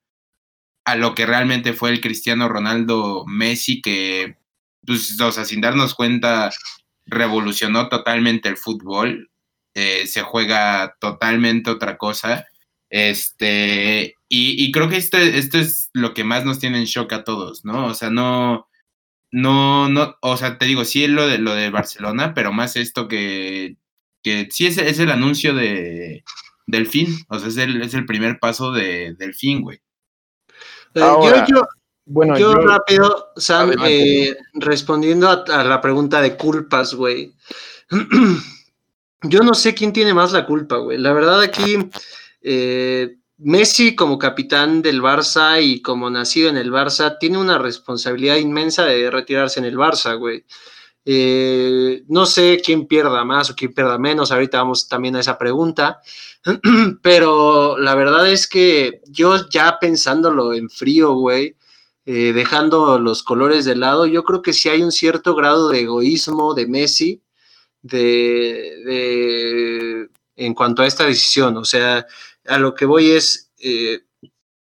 lo 0.96 1.14
que 1.14 1.26
realmente 1.26 1.72
fue 1.72 1.90
el 1.90 2.00
Cristiano 2.00 2.48
Ronaldo 2.48 3.24
Messi, 3.26 3.80
que, 3.80 4.36
pues, 4.84 5.18
o 5.20 5.32
sea, 5.32 5.44
sin 5.44 5.60
darnos 5.60 5.94
cuenta, 5.94 6.50
revolucionó 7.06 7.88
totalmente 7.88 8.48
el 8.48 8.56
fútbol. 8.56 9.30
Eh, 9.74 10.06
se 10.06 10.22
juega 10.22 10.96
totalmente 11.00 11.70
otra 11.70 11.96
cosa. 11.98 12.46
Este, 12.90 14.16
y, 14.28 14.70
creo 14.72 14.88
que 14.88 14.96
esto, 14.96 15.16
esto 15.18 15.58
es 15.58 15.90
lo 15.92 16.14
que 16.14 16.24
más 16.24 16.44
nos 16.44 16.60
tiene 16.60 16.78
en 16.78 16.84
shock 16.84 17.12
a 17.12 17.24
todos, 17.24 17.64
¿no? 17.64 17.86
O 17.86 17.94
sea, 17.94 18.10
no, 18.10 18.68
no, 19.32 19.88
no, 19.88 20.16
o 20.20 20.36
sea, 20.36 20.58
te 20.58 20.66
digo, 20.66 20.84
sí 20.84 21.04
es 21.04 21.10
lo 21.10 21.26
de 21.26 21.38
lo 21.38 21.54
de 21.54 21.70
Barcelona, 21.70 22.34
pero 22.34 22.52
más 22.52 22.76
esto 22.76 23.08
que 23.08 23.76
que 24.24 24.48
sí 24.50 24.66
es, 24.66 24.78
es 24.78 24.98
el 24.98 25.10
anuncio 25.10 25.54
de, 25.54 26.24
del 26.66 26.86
fin, 26.86 27.08
o 27.28 27.38
sea, 27.38 27.48
es 27.48 27.56
el, 27.58 27.82
es 27.82 27.94
el 27.94 28.06
primer 28.06 28.40
paso 28.40 28.72
de, 28.72 29.14
del 29.14 29.34
fin, 29.34 29.60
güey. 29.60 29.80
Eh, 30.94 31.00
yo, 31.00 31.44
yo, 31.46 31.68
bueno, 32.06 32.38
yo, 32.38 32.54
rápido, 32.54 33.32
Sam, 33.36 33.72
eh, 33.86 34.34
respondiendo 34.54 35.28
a, 35.28 35.64
la 35.64 35.80
pregunta 35.80 36.22
de 36.22 36.36
culpas, 36.36 36.94
güey. 36.94 37.34
yo 39.24 39.40
no 39.40 39.54
sé 39.54 39.74
quién 39.74 39.92
tiene 39.92 40.14
más 40.14 40.32
la 40.32 40.46
culpa, 40.46 40.76
güey. 40.78 40.98
La 40.98 41.12
verdad 41.12 41.40
aquí, 41.40 41.76
eh, 42.42 43.16
Messi 43.38 43.94
como 43.94 44.18
capitán 44.18 44.82
del 44.82 45.02
Barça 45.02 45.62
y 45.62 45.82
como 45.82 46.10
nacido 46.10 46.48
en 46.48 46.56
el 46.56 46.70
Barça, 46.70 47.16
tiene 47.18 47.38
una 47.38 47.58
responsabilidad 47.58 48.36
inmensa 48.36 48.84
de 48.84 49.10
retirarse 49.10 49.60
en 49.60 49.66
el 49.66 49.76
Barça, 49.76 50.18
güey. 50.18 50.44
Eh, 51.06 52.02
no 52.08 52.24
sé 52.24 52.62
quién 52.64 52.86
pierda 52.86 53.24
más 53.24 53.50
o 53.50 53.54
quién 53.54 53.74
pierda 53.74 53.98
menos, 53.98 54.32
ahorita 54.32 54.58
vamos 54.58 54.88
también 54.88 55.16
a 55.16 55.20
esa 55.20 55.36
pregunta, 55.36 56.00
pero 57.02 57.76
la 57.78 57.94
verdad 57.94 58.30
es 58.30 58.48
que 58.48 59.02
yo 59.08 59.48
ya 59.50 59.78
pensándolo 59.78 60.54
en 60.54 60.70
frío, 60.70 61.12
güey, 61.12 61.56
eh, 62.06 62.32
dejando 62.34 62.98
los 62.98 63.22
colores 63.22 63.66
de 63.66 63.76
lado, 63.76 64.06
yo 64.06 64.24
creo 64.24 64.40
que 64.40 64.54
sí 64.54 64.70
hay 64.70 64.82
un 64.82 64.92
cierto 64.92 65.34
grado 65.34 65.68
de 65.68 65.80
egoísmo 65.80 66.54
de 66.54 66.66
Messi 66.66 67.23
de, 67.84 69.28
en 70.36 70.54
cuanto 70.54 70.82
a 70.82 70.86
esta 70.86 71.04
decisión, 71.04 71.56
o 71.56 71.64
sea, 71.64 72.06
a 72.46 72.58
lo 72.58 72.74
que 72.74 72.86
voy 72.86 73.12
es, 73.12 73.52
eh, 73.58 74.00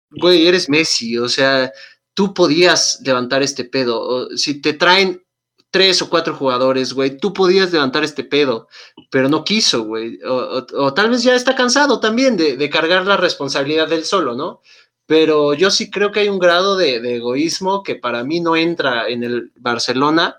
güey, 0.10 0.48
eres 0.48 0.70
Messi, 0.70 1.18
o 1.18 1.28
sea, 1.30 1.72
tú 2.14 2.34
podías 2.34 3.02
levantar 3.06 3.44
este 3.44 3.66
pedo, 3.66 4.30
si 4.36 4.62
te 4.62 4.74
traen 4.74 5.24
tres 5.72 6.02
o 6.02 6.10
cuatro 6.10 6.34
jugadores, 6.36 6.94
güey, 6.94 7.18
tú 7.18 7.34
podías 7.34 7.72
levantar 7.72 8.04
este 8.04 8.24
pedo, 8.24 8.68
pero 9.12 9.30
no 9.30 9.44
quiso, 9.44 9.84
güey. 9.84 10.20
O, 10.26 10.94
tal 10.94 11.10
vez 11.12 11.22
ya 11.24 11.36
está 11.36 11.56
cansado 11.56 12.00
también 12.00 12.38
de, 12.38 12.70
cargar 12.70 13.06
la 13.06 13.18
responsabilidad 13.18 13.88
del 13.88 14.06
solo, 14.06 14.36
¿no? 14.36 14.62
Pero 15.06 15.54
yo 15.54 15.70
sí 15.72 15.92
creo 15.92 16.12
que 16.12 16.22
hay 16.22 16.30
un 16.30 16.40
grado 16.40 16.76
de, 16.76 16.96
egoísmo 17.16 17.84
que 17.84 17.96
para 17.96 18.24
mí 18.24 18.40
no 18.40 18.56
entra 18.56 19.08
en 19.10 19.24
el 19.24 19.52
Barcelona 19.58 20.38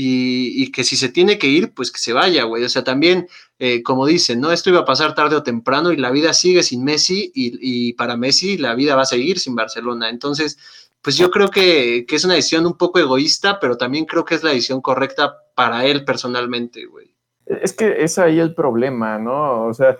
y, 0.00 0.70
que 0.70 0.84
si 0.84 0.96
se 0.96 1.08
tiene 1.08 1.38
que 1.38 1.48
ir, 1.48 1.74
pues 1.74 1.90
que 1.90 1.98
se 1.98 2.12
vaya, 2.12 2.44
güey. 2.44 2.62
O 2.62 2.68
sea, 2.68 2.84
también, 2.84 3.26
eh, 3.58 3.82
como 3.82 4.06
dicen, 4.06 4.40
¿no? 4.40 4.52
Esto 4.52 4.70
iba 4.70 4.80
a 4.80 4.84
pasar 4.84 5.14
tarde 5.14 5.34
o 5.34 5.42
temprano 5.42 5.92
y 5.92 5.96
la 5.96 6.12
vida 6.12 6.32
sigue 6.34 6.62
sin 6.62 6.84
Messi 6.84 7.32
y, 7.34 7.58
y 7.60 7.92
para 7.94 8.16
Messi 8.16 8.58
la 8.58 8.74
vida 8.76 8.94
va 8.94 9.02
a 9.02 9.06
seguir 9.06 9.40
sin 9.40 9.56
Barcelona. 9.56 10.08
Entonces, 10.08 10.56
pues 11.02 11.16
yo 11.16 11.30
creo 11.30 11.48
que, 11.48 12.06
es 12.08 12.24
una 12.24 12.34
decisión 12.34 12.66
un 12.66 12.76
poco 12.76 12.98
egoísta, 12.98 13.58
pero 13.60 13.76
también 13.76 14.04
creo 14.04 14.24
que 14.24 14.34
es 14.34 14.42
la 14.42 14.50
decisión 14.50 14.80
correcta 14.80 15.36
para 15.54 15.84
él 15.84 16.04
personalmente, 16.04 16.86
güey. 16.86 17.14
Es 17.46 17.72
que 17.72 18.02
es 18.02 18.18
ahí 18.18 18.38
el 18.38 18.54
problema, 18.54 19.18
¿no? 19.18 19.66
O 19.66 19.74
sea, 19.74 19.96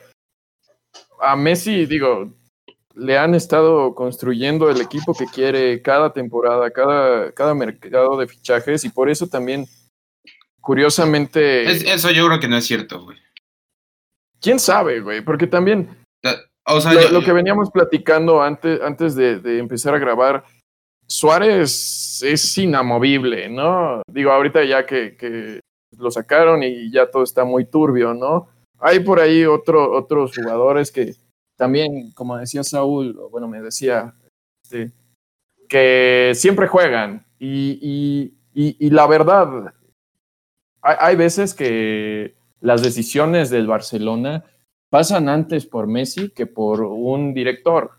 a 1.21 1.35
Messi, 1.35 1.87
digo, 1.87 2.35
le 2.95 3.17
han 3.17 3.35
estado 3.35 3.95
construyendo 3.95 4.71
el 4.71 4.81
equipo 4.81 5.15
que 5.15 5.27
quiere 5.27 5.83
cada 5.83 6.13
temporada, 6.13 6.71
cada, 6.71 7.33
cada 7.33 7.55
mercado 7.55 8.17
de 8.19 8.29
fichajes, 8.29 8.85
y 8.85 8.91
por 8.91 9.09
eso 9.09 9.29
también, 9.29 9.67
curiosamente. 10.69 11.65
eso 11.65 12.11
yo 12.11 12.27
creo 12.27 12.41
que 12.41 12.49
no 12.49 12.59
es 12.59 12.67
cierto, 12.67 13.03
güey. 13.03 13.17
¿Quién 14.39 14.59
sabe, 14.59 15.01
güey? 15.01 15.23
Porque 15.23 15.47
también. 15.47 15.97
O 16.67 16.81
sea, 16.83 16.93
lo, 17.11 17.23
que 17.23 17.33
veníamos 17.33 17.71
platicando 17.71 18.43
antes, 18.43 18.79
antes 18.83 19.15
de 19.15 19.59
empezar 19.59 19.95
a 19.95 19.99
grabar 19.99 20.45
Suárez 21.09 22.23
es 22.23 22.59
inamovible, 22.59 23.49
¿no? 23.49 24.03
Digo, 24.13 24.31
ahorita 24.31 24.63
ya 24.65 24.85
que, 24.85 25.61
lo 25.97 26.11
sacaron 26.11 26.63
y 26.63 26.93
ya 26.93 27.11
todo 27.11 27.23
está 27.23 27.45
muy 27.45 27.65
turbio, 27.65 28.13
¿no? 28.13 28.49
Hay 28.79 29.01
por 29.01 29.19
ahí 29.19 29.45
otro, 29.45 29.91
otros 29.97 30.37
jugadores 30.37 30.93
que 30.93 31.15
también, 31.57 32.13
como 32.13 32.37
decía 32.37 32.63
Saúl, 32.63 33.19
bueno, 33.31 33.49
me 33.49 33.63
decía, 33.63 34.15
este, 34.63 34.93
que 35.69 36.33
siempre 36.35 36.69
juegan. 36.69 37.25
Y, 37.41 38.35
la 38.55 39.07
verdad, 39.07 39.73
hay, 40.99 41.17
veces 41.17 41.55
que 41.55 42.35
las 42.61 42.83
decisiones 42.83 43.51
del 43.51 43.67
Barcelona 43.67 44.45
pasan 44.91 45.29
antes 45.29 45.67
por 45.67 45.87
Messi 45.87 46.31
que 46.31 46.47
por 46.47 46.83
un 46.83 47.35
director. 47.35 47.93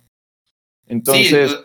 Entonces, 0.88 1.58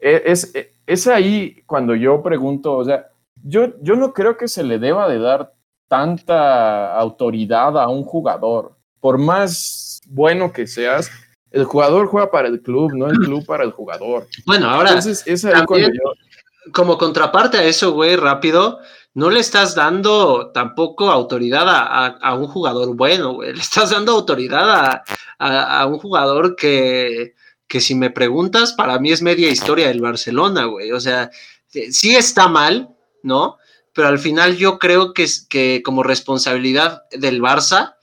e, 0.00 0.22
es, 0.26 0.54
e, 0.54 0.72
es 0.86 1.06
ahí 1.06 1.62
cuando 1.66 1.94
yo 1.94 2.22
pregunto, 2.22 2.76
o 2.76 2.84
sea, 2.84 3.10
yo, 3.42 3.80
yo 3.80 3.96
no 3.96 4.12
creo 4.12 4.36
que 4.36 4.48
se 4.48 4.62
le 4.62 4.78
deba 4.78 5.08
de 5.08 5.18
dar 5.18 5.54
tanta 5.88 6.96
autoridad 6.96 7.76
a 7.78 7.88
un 7.88 8.04
jugador. 8.04 8.76
Por 9.00 9.18
más 9.18 10.00
bueno 10.06 10.52
que 10.52 10.66
seas, 10.66 11.10
el 11.50 11.64
jugador 11.64 12.06
juega 12.06 12.30
para 12.30 12.48
el 12.48 12.62
club, 12.62 12.92
no 12.94 13.08
el 13.08 13.18
club 13.18 13.44
para 13.44 13.64
el 13.64 13.72
jugador. 13.72 14.28
Bueno, 14.46 14.68
ahora, 14.68 14.90
Entonces, 14.90 15.26
es 15.26 15.44
ahí 15.44 15.64
cuando 15.66 15.88
yo... 15.88 16.72
como 16.72 16.96
contraparte 16.96 17.58
a 17.58 17.64
eso, 17.64 17.92
güey, 17.92 18.16
rápido, 18.16 18.78
no 19.14 19.30
le 19.30 19.40
estás 19.40 19.74
dando 19.74 20.50
tampoco 20.52 21.10
autoridad 21.10 21.66
a, 21.68 22.34
un 22.34 22.46
jugador 22.46 22.94
bueno, 22.94 23.34
güey. 23.34 23.52
Le 23.54 23.60
estás 23.60 23.90
dando 23.90 24.12
autoridad 24.12 25.02
a 25.38 25.86
un 25.86 25.98
jugador 25.98 26.54
que, 26.56 27.34
que 27.70 27.80
si 27.80 27.94
me 27.94 28.10
preguntas, 28.10 28.72
para 28.72 28.98
mí 28.98 29.12
es 29.12 29.22
media 29.22 29.48
historia 29.48 29.86
del 29.86 30.00
Barcelona, 30.00 30.64
güey. 30.64 30.90
O 30.90 30.98
sea, 30.98 31.30
eh, 31.72 31.92
sí 31.92 32.16
está 32.16 32.48
mal, 32.48 32.88
¿no? 33.22 33.58
Pero 33.94 34.08
al 34.08 34.18
final 34.18 34.56
yo 34.56 34.76
creo 34.80 35.14
que, 35.14 35.28
que 35.48 35.80
como 35.84 36.02
responsabilidad 36.02 37.04
del 37.12 37.40
Barça, 37.40 37.94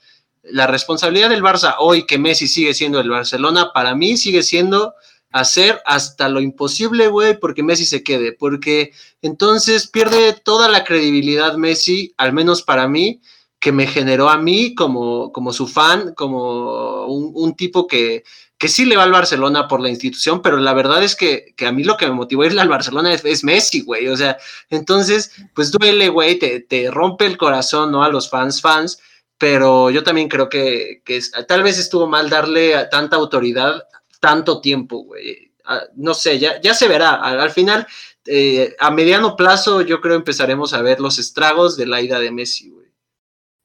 la 0.42 0.66
responsabilidad 0.66 1.28
del 1.28 1.42
Barça 1.42 1.74
hoy 1.80 2.06
que 2.06 2.16
Messi 2.16 2.48
sigue 2.48 2.72
siendo 2.72 2.98
el 2.98 3.10
Barcelona, 3.10 3.70
para 3.74 3.94
mí 3.94 4.16
sigue 4.16 4.42
siendo 4.42 4.94
hacer 5.30 5.80
hasta 5.84 6.28
lo 6.28 6.40
imposible, 6.40 7.08
güey, 7.08 7.38
porque 7.38 7.62
Messi 7.62 7.84
se 7.84 8.02
quede, 8.02 8.32
porque 8.32 8.92
entonces 9.22 9.86
pierde 9.86 10.32
toda 10.32 10.68
la 10.68 10.84
credibilidad 10.84 11.56
Messi, 11.56 12.14
al 12.16 12.32
menos 12.32 12.62
para 12.62 12.88
mí, 12.88 13.20
que 13.60 13.72
me 13.72 13.86
generó 13.86 14.28
a 14.28 14.38
mí 14.38 14.74
como, 14.74 15.32
como 15.32 15.52
su 15.52 15.66
fan, 15.66 16.14
como 16.14 17.06
un, 17.06 17.56
tipo 17.56 17.88
que, 17.88 18.22
que 18.56 18.68
sí 18.68 18.84
le 18.84 18.96
va 18.96 19.02
al 19.02 19.12
Barcelona 19.12 19.66
por 19.66 19.80
la 19.80 19.88
institución, 19.88 20.42
pero 20.42 20.58
la 20.58 20.72
verdad 20.74 21.02
es 21.02 21.16
que, 21.16 21.54
a 21.66 21.72
mí 21.72 21.82
lo 21.82 21.96
que 21.96 22.06
me 22.06 22.12
motivó 22.12 22.42
a 22.42 22.46
irle 22.46 22.60
al 22.60 22.68
Barcelona 22.68 23.12
es, 23.12 23.44
Messi, 23.44 23.82
güey. 23.82 24.08
O 24.08 24.16
sea, 24.16 24.38
entonces, 24.70 25.32
pues 25.54 25.72
duele, 25.72 26.08
güey, 26.08 26.38
te, 26.38 26.60
te, 26.60 26.90
rompe 26.90 27.26
el 27.26 27.36
corazón, 27.36 27.90
¿no? 27.90 28.04
A 28.04 28.10
los 28.10 28.30
fans, 28.30 28.60
fans, 28.60 29.00
pero 29.38 29.90
yo 29.90 30.04
también 30.04 30.28
creo 30.28 30.48
que, 30.48 31.02
que 31.04 31.20
tal 31.48 31.62
vez 31.64 31.78
estuvo 31.78 32.06
mal 32.06 32.30
darle 32.30 32.74
tanta 32.90 33.16
autoridad 33.16 33.82
tanto 34.20 34.60
tiempo, 34.60 35.04
güey. 35.04 35.52
Ah, 35.64 35.82
no 35.96 36.14
sé, 36.14 36.38
ya, 36.38 36.60
ya 36.60 36.74
se 36.74 36.88
verá. 36.88 37.14
Al, 37.14 37.50
final, 37.50 37.86
eh, 38.26 38.74
a 38.78 38.90
mediano 38.90 39.36
plazo, 39.36 39.82
yo 39.82 40.00
creo 40.00 40.16
empezaremos 40.16 40.72
a 40.72 40.82
ver 40.82 41.00
los 41.00 41.18
estragos 41.18 41.76
de 41.76 41.86
la 41.86 42.00
ida 42.00 42.18
de 42.18 42.30
Messi, 42.30 42.70
güey. 42.70 42.88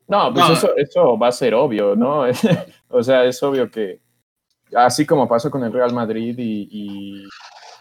No, 0.08 0.34
pues 0.34 0.49
Eso, 0.49 0.76
eso 0.76 1.18
va 1.18 1.30
a 1.30 1.32
ser 1.32 1.54
obvio, 1.54 1.95
¿no? 1.95 2.24
o 2.89 3.04
sea, 3.04 3.24
es 3.26 3.41
obvio 3.41 3.72
que 3.72 4.01
así 4.76 5.06
como 5.06 5.28
pasó 5.28 5.49
con 5.51 5.64
el 5.64 5.72
Real 5.72 5.93
Madrid 5.93 6.36
y, 6.38 7.28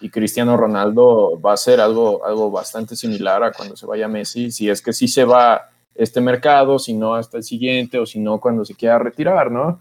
y, 0.00 0.10
Cristiano 0.10 0.56
Ronaldo, 0.56 1.40
va 1.40 1.52
a 1.52 1.56
ser 1.56 1.80
algo, 1.80 2.24
algo 2.26 2.50
bastante 2.50 2.96
similar 2.96 3.44
a 3.44 3.52
cuando 3.52 3.76
se 3.76 3.86
vaya 3.86 4.08
Messi, 4.08 4.50
si 4.50 4.68
es 4.68 4.82
que 4.82 4.92
sí 4.92 5.06
se 5.06 5.24
va 5.24 5.70
este 5.94 6.20
mercado, 6.20 6.80
si 6.80 6.92
no 6.92 7.14
hasta 7.14 7.36
el 7.36 7.44
siguiente 7.44 8.00
o 8.00 8.04
si 8.04 8.18
no 8.18 8.40
cuando 8.40 8.64
se 8.64 8.74
quiera 8.74 8.98
retirar, 8.98 9.52
¿no? 9.52 9.80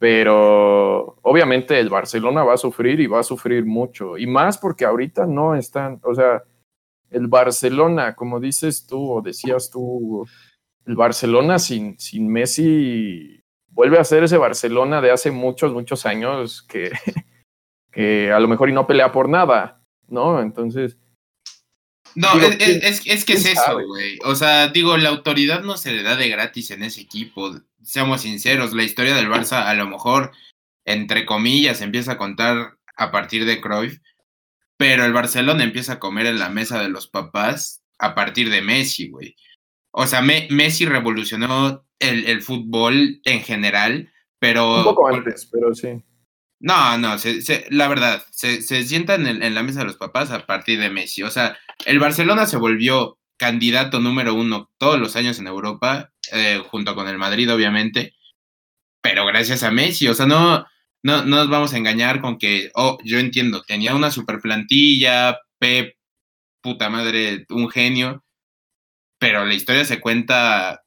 Pero 0.00 1.18
obviamente 1.20 1.78
el 1.78 1.90
Barcelona 1.90 2.42
va 2.42 2.54
a 2.54 2.56
sufrir 2.56 3.00
y 3.00 3.06
va 3.06 3.20
a 3.20 3.22
sufrir 3.22 3.66
mucho, 3.66 4.16
y 4.16 4.26
más 4.26 4.56
porque 4.56 4.86
ahorita 4.86 5.26
no 5.26 5.54
están, 5.54 6.00
o 6.02 6.14
sea, 6.14 6.42
el 7.10 7.26
Barcelona, 7.26 8.14
como 8.14 8.40
dices 8.40 8.86
tú 8.86 9.12
o 9.12 9.20
decías 9.20 9.68
tú, 9.68 10.26
el 10.86 10.96
Barcelona 10.96 11.58
sin, 11.58 11.98
sin 11.98 12.32
Messi 12.32 13.44
vuelve 13.68 13.98
a 13.98 14.04
ser 14.04 14.24
ese 14.24 14.38
Barcelona 14.38 15.02
de 15.02 15.10
hace 15.10 15.30
muchos, 15.30 15.70
muchos 15.74 16.06
años 16.06 16.62
que, 16.62 16.90
que 17.92 18.32
a 18.32 18.40
lo 18.40 18.48
mejor 18.48 18.70
y 18.70 18.72
no 18.72 18.86
pelea 18.86 19.12
por 19.12 19.28
nada, 19.28 19.82
¿no? 20.08 20.40
Entonces... 20.40 20.96
No, 22.14 22.28
es, 22.40 23.06
es, 23.06 23.24
que 23.26 23.34
es 23.34 23.44
eso, 23.44 23.74
güey. 23.86 24.18
O 24.24 24.34
sea, 24.34 24.68
digo, 24.68 24.96
la 24.96 25.10
autoridad 25.10 25.62
no 25.62 25.76
se 25.76 25.92
le 25.92 26.02
da 26.02 26.16
de 26.16 26.28
gratis 26.30 26.70
en 26.70 26.82
ese 26.84 27.02
equipo 27.02 27.52
seamos 27.82 28.22
sinceros, 28.22 28.72
la 28.72 28.82
historia 28.82 29.14
del 29.14 29.28
Barça 29.28 29.64
a 29.66 29.74
lo 29.74 29.86
mejor, 29.86 30.32
entre 30.84 31.26
comillas, 31.26 31.80
empieza 31.80 32.12
a 32.12 32.18
contar 32.18 32.78
a 32.96 33.10
partir 33.10 33.44
de 33.44 33.60
Cruyff, 33.60 33.98
pero 34.76 35.04
el 35.04 35.12
Barcelona 35.12 35.64
empieza 35.64 35.94
a 35.94 35.98
comer 35.98 36.26
en 36.26 36.38
la 36.38 36.48
mesa 36.48 36.80
de 36.82 36.88
los 36.88 37.08
papás 37.08 37.82
a 37.98 38.14
partir 38.14 38.50
de 38.50 38.62
Messi, 38.62 39.08
güey. 39.08 39.36
O 39.90 40.06
sea, 40.06 40.22
Messi 40.22 40.86
revolucionó 40.86 41.84
el, 41.98 42.42
fútbol 42.42 43.20
en 43.24 43.40
general, 43.42 44.10
pero... 44.38 44.78
Un 44.78 44.84
poco 44.84 45.08
antes, 45.08 45.46
pero 45.50 45.74
sí. 45.74 46.02
No, 46.60 46.98
no, 46.98 47.16
la 47.70 47.88
verdad, 47.88 48.22
se, 48.30 48.62
se 48.62 48.84
sientan 48.84 49.26
en, 49.26 49.42
en, 49.42 49.54
la 49.54 49.62
mesa 49.62 49.80
de 49.80 49.86
los 49.86 49.96
papás 49.96 50.30
a 50.30 50.46
partir 50.46 50.78
de 50.78 50.90
Messi. 50.90 51.22
O 51.22 51.30
sea, 51.30 51.58
el 51.86 51.98
Barcelona 51.98 52.46
se 52.46 52.58
volvió 52.58 53.18
candidato 53.40 54.00
número 54.00 54.34
uno 54.34 54.70
todos 54.76 55.00
los 55.00 55.16
años 55.16 55.38
en 55.38 55.46
Europa, 55.46 56.12
eh, 56.30 56.62
junto 56.68 56.94
con 56.94 57.08
el 57.08 57.16
Madrid, 57.16 57.50
obviamente, 57.50 58.12
pero 59.00 59.24
gracias 59.24 59.62
a 59.62 59.70
Messi, 59.70 60.08
o 60.08 60.14
sea, 60.14 60.26
no, 60.26 60.66
no, 61.02 61.24
nos 61.24 61.48
vamos 61.48 61.72
a 61.72 61.78
engañar 61.78 62.20
con 62.20 62.36
que, 62.36 62.70
oh, 62.74 62.98
yo 63.02 63.18
entiendo, 63.18 63.62
tenía 63.62 63.94
una 63.94 64.10
super 64.10 64.40
plantilla, 64.40 65.38
Pep, 65.58 65.96
puta 66.60 66.90
madre, 66.90 67.46
un 67.48 67.70
genio, 67.70 68.22
pero 69.18 69.46
la 69.46 69.54
historia 69.54 69.86
se 69.86 70.00
cuenta, 70.00 70.84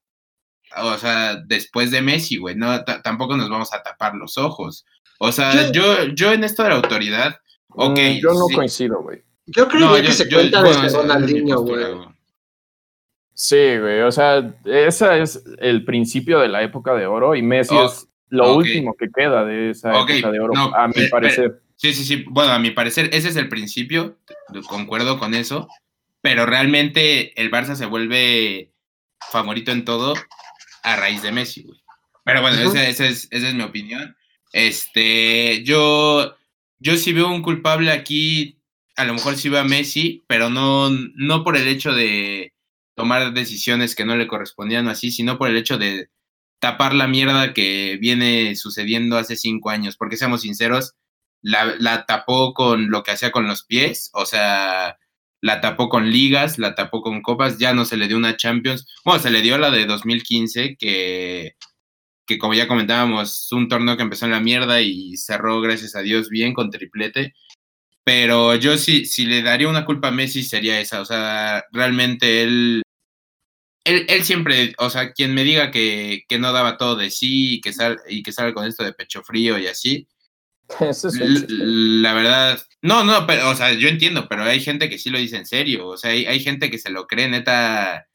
o 0.78 0.96
sea, 1.00 1.38
después 1.38 1.90
de 1.90 2.04
Messi, 2.04 2.38
güey, 2.38 2.56
no, 2.56 2.84
tampoco 2.84 3.36
nos 3.36 3.50
vamos 3.50 3.74
a 3.74 3.82
tapar 3.82 4.14
los 4.14 4.38
ojos. 4.38 4.86
O 5.18 5.32
sea, 5.32 5.72
yo, 5.72 6.04
yo, 6.14 6.32
en 6.32 6.44
esto 6.44 6.62
de 6.62 6.70
la 6.70 6.76
autoridad, 6.76 7.36
ok. 7.70 7.98
Mm, 7.98 8.20
yo 8.22 8.34
no 8.34 8.46
coincido, 8.54 9.02
güey. 9.02 9.24
Yo 9.48 9.68
creo 9.68 9.96
que 9.96 10.12
se 10.12 10.30
cuenta 10.30 10.62
desde 10.62 10.90
Ronaldinho, 10.90 11.62
güey. 11.62 12.13
Sí, 13.34 13.78
güey, 13.80 14.02
o 14.02 14.12
sea, 14.12 14.54
ese 14.66 15.22
es 15.22 15.44
el 15.60 15.84
principio 15.86 16.40
de 16.40 16.50
la 16.50 16.62
época 16.62 16.94
de 16.94 17.08
oro 17.08 17.36
y 17.36 17.42
Messi 17.42 17.76
es 17.76 18.08
lo 18.30 18.56
último 18.56 18.96
que 18.98 19.10
queda 19.10 19.44
de 19.44 19.72
esa 19.72 19.90
época 19.90 20.32
de 20.32 20.40
oro, 20.40 20.54
a 20.76 20.88
mi 20.88 21.08
parecer. 21.08 21.62
sí, 21.76 21.94
sí, 21.94 22.04
sí, 22.04 22.26
bueno, 22.28 22.52
a 22.52 22.60
mi 22.60 22.72
parecer 22.72 23.10
ese 23.12 23.30
es 23.30 23.36
el 23.36 23.50
principio, 23.50 24.18
concuerdo 24.68 25.18
con 25.18 25.34
eso, 25.34 25.68
pero 26.22 26.46
realmente 26.46 27.40
el 27.42 27.52
Barça 27.52 27.76
se 27.76 27.86
vuelve 27.86 28.72
favorito 29.32 29.72
en 29.72 29.84
todo 29.84 30.14
a 30.84 30.96
raíz 30.96 31.22
de 31.22 31.32
Messi, 31.32 31.64
güey. 31.64 31.80
Pero 32.24 32.42
bueno, 32.42 32.58
esa, 32.58 32.88
es, 32.88 33.00
esa 33.00 33.48
es 33.50 33.54
mi 33.54 33.64
opinión. 33.64 34.16
Este, 34.54 35.64
yo, 35.64 36.36
yo 36.80 36.96
sí 36.96 37.12
veo 37.12 37.28
un 37.30 37.42
culpable 37.42 37.92
aquí, 37.92 38.60
a 38.96 39.04
lo 39.04 39.14
mejor 39.14 39.36
sí 39.36 39.50
veo 39.50 39.60
a 39.60 39.66
Messi, 39.66 40.24
pero 40.28 40.50
no, 40.50 40.90
no 40.90 41.44
por 41.44 41.58
el 41.58 41.68
hecho 41.68 41.94
de 41.94 42.53
tomar 42.96 43.34
decisiones 43.34 43.96
que 43.96 44.06
no 44.06 44.16
le 44.16 44.28
correspondían 44.28 44.88
así, 44.88 45.12
sino 45.12 45.38
por 45.38 45.50
el 45.50 45.58
hecho 45.58 45.78
de 45.78 46.10
tapar 46.60 46.94
la 46.94 47.08
mierda 47.08 47.54
que 47.54 47.98
viene 48.00 48.56
sucediendo 48.56 49.18
hace 49.18 49.36
cinco 49.36 49.70
años, 49.70 49.98
porque 49.98 50.18
seamos 50.18 50.42
sinceros, 50.42 50.94
la, 51.42 52.06
tapó 52.06 52.54
con 52.54 52.90
lo 52.90 53.04
que 53.04 53.12
hacía 53.12 53.32
con 53.32 53.48
los 53.48 53.66
pies, 53.66 54.10
o 54.14 54.26
sea, 54.26 54.98
la 55.42 55.60
tapó 55.60 55.90
con 55.90 56.10
ligas, 56.10 56.58
la 56.60 56.74
tapó 56.74 57.02
con 57.02 57.22
copas, 57.22 57.58
ya 57.58 57.74
no 57.74 57.84
se 57.84 57.98
le 57.98 58.08
dio 58.08 58.16
una 58.16 58.38
Champions, 58.38 58.88
bueno, 59.04 59.22
se 59.22 59.30
le 59.30 59.42
dio 59.42 59.58
la 59.58 59.72
de 59.72 59.86
2015, 59.86 60.78
que, 60.80 61.58
que 62.26 62.38
como 62.38 62.54
ya 62.54 62.68
comentábamos, 62.70 63.52
un 63.52 63.68
torneo 63.68 63.98
que 63.98 64.04
empezó 64.04 64.26
en 64.26 64.32
la 64.32 64.40
mierda 64.40 64.82
y 64.82 65.18
cerró, 65.18 65.60
gracias 65.60 65.96
a 65.96 66.02
Dios, 66.02 66.30
bien 66.30 66.54
con 66.54 66.70
triplete, 66.70 67.34
pero 68.04 68.56
yo 68.56 68.78
sí, 68.78 69.06
si 69.06 69.26
le 69.26 69.42
daría 69.42 69.70
una 69.70 69.86
culpa 69.86 70.10
a 70.10 70.12
Messi 70.12 70.44
sería 70.44 70.80
esa, 70.80 71.02
o 71.02 71.06
sea, 71.06 71.64
realmente 71.72 72.44
él 72.44 72.84
él, 73.86 74.06
él, 74.08 74.24
siempre, 74.24 74.74
o 74.78 74.90
sea, 74.90 75.12
quien 75.12 75.34
me 75.34 75.44
diga 75.44 75.70
que, 75.72 76.24
que 76.28 76.40
no 76.40 76.54
daba 76.54 76.78
todo 76.78 76.96
de 76.96 77.12
sí 77.12 77.56
y 77.56 77.62
que, 77.62 77.74
sal, 77.74 78.00
y 78.08 78.24
que 78.24 78.32
sale 78.32 78.54
con 78.54 78.66
esto 78.66 78.84
de 78.84 78.94
pecho 78.94 79.24
frío 79.24 79.58
y 79.60 79.68
así. 79.68 80.08
Eso 80.80 81.10
es 81.10 81.46
la 81.50 82.14
verdad, 82.14 82.62
no, 82.82 83.04
no, 83.04 83.28
pero, 83.28 83.50
o 83.50 83.56
sea, 83.56 83.74
yo 83.74 83.90
entiendo, 83.90 84.28
pero 84.30 84.44
hay 84.44 84.62
gente 84.62 84.90
que 84.90 84.98
sí 84.98 85.10
lo 85.10 85.18
dice 85.18 85.38
en 85.38 85.46
serio, 85.46 85.88
o 85.88 85.98
sea, 85.98 86.12
hay, 86.12 86.26
hay 86.26 86.40
gente 86.40 86.70
que 86.72 86.80
se 86.80 86.90
lo 86.90 87.08
cree, 87.08 87.28
neta, 87.30 88.08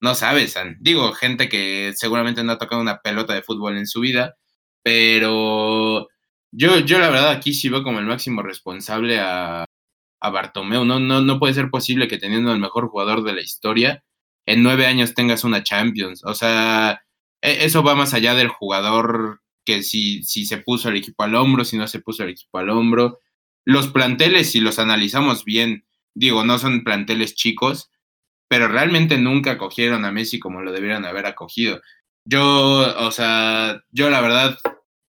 no 0.00 0.14
sabes, 0.14 0.56
digo, 0.80 1.12
gente 1.12 1.48
que 1.48 1.92
seguramente 1.96 2.42
no 2.42 2.52
ha 2.52 2.58
tocado 2.58 2.80
una 2.80 3.00
pelota 3.02 3.34
de 3.34 3.42
fútbol 3.42 3.76
en 3.76 3.86
su 3.86 4.00
vida, 4.00 4.36
pero 4.82 6.08
yo, 6.52 6.78
yo 6.80 6.98
la 6.98 7.10
verdad 7.10 7.30
aquí 7.30 7.54
sí 7.54 7.68
veo 7.68 7.82
como 7.82 7.98
el 7.98 8.06
máximo 8.06 8.42
responsable 8.42 9.18
a, 9.20 9.64
a 10.20 10.30
Bartomeu, 10.30 10.84
no, 10.84 11.00
no, 11.00 11.20
no 11.20 11.38
puede 11.38 11.54
ser 11.54 11.70
posible 11.70 12.08
que 12.08 12.18
teniendo 12.18 12.52
el 12.52 12.60
mejor 12.60 12.88
jugador 12.88 13.24
de 13.24 13.32
la 13.32 13.40
historia, 13.40 14.04
en 14.46 14.62
nueve 14.62 14.86
años 14.86 15.14
tengas 15.14 15.44
una 15.44 15.62
Champions. 15.62 16.24
O 16.24 16.34
sea, 16.34 17.02
e, 17.40 17.64
eso 17.64 17.82
va 17.82 17.94
más 17.94 18.14
allá 18.14 18.34
del 18.34 18.48
jugador 18.48 19.42
que 19.64 19.82
si, 19.82 20.22
si 20.22 20.46
se 20.46 20.58
puso 20.58 20.88
el 20.88 20.96
equipo 20.96 21.22
al 21.24 21.34
hombro, 21.34 21.64
si 21.64 21.76
no 21.76 21.88
se 21.88 22.00
puso 22.00 22.22
el 22.24 22.30
equipo 22.30 22.58
al 22.58 22.70
hombro. 22.70 23.18
Los 23.64 23.88
planteles, 23.88 24.50
si 24.50 24.60
los 24.60 24.78
analizamos 24.78 25.44
bien, 25.44 25.84
digo, 26.14 26.44
no 26.44 26.58
son 26.58 26.84
planteles 26.84 27.34
chicos, 27.34 27.90
pero 28.48 28.68
realmente 28.68 29.18
nunca 29.18 29.52
acogieron 29.52 30.04
a 30.04 30.12
Messi 30.12 30.38
como 30.38 30.62
lo 30.62 30.72
debieran 30.72 31.04
haber 31.04 31.26
acogido. 31.26 31.80
Yo, 32.24 33.06
o 33.06 33.10
sea, 33.10 33.82
yo 33.90 34.10
la 34.10 34.20
verdad, 34.20 34.58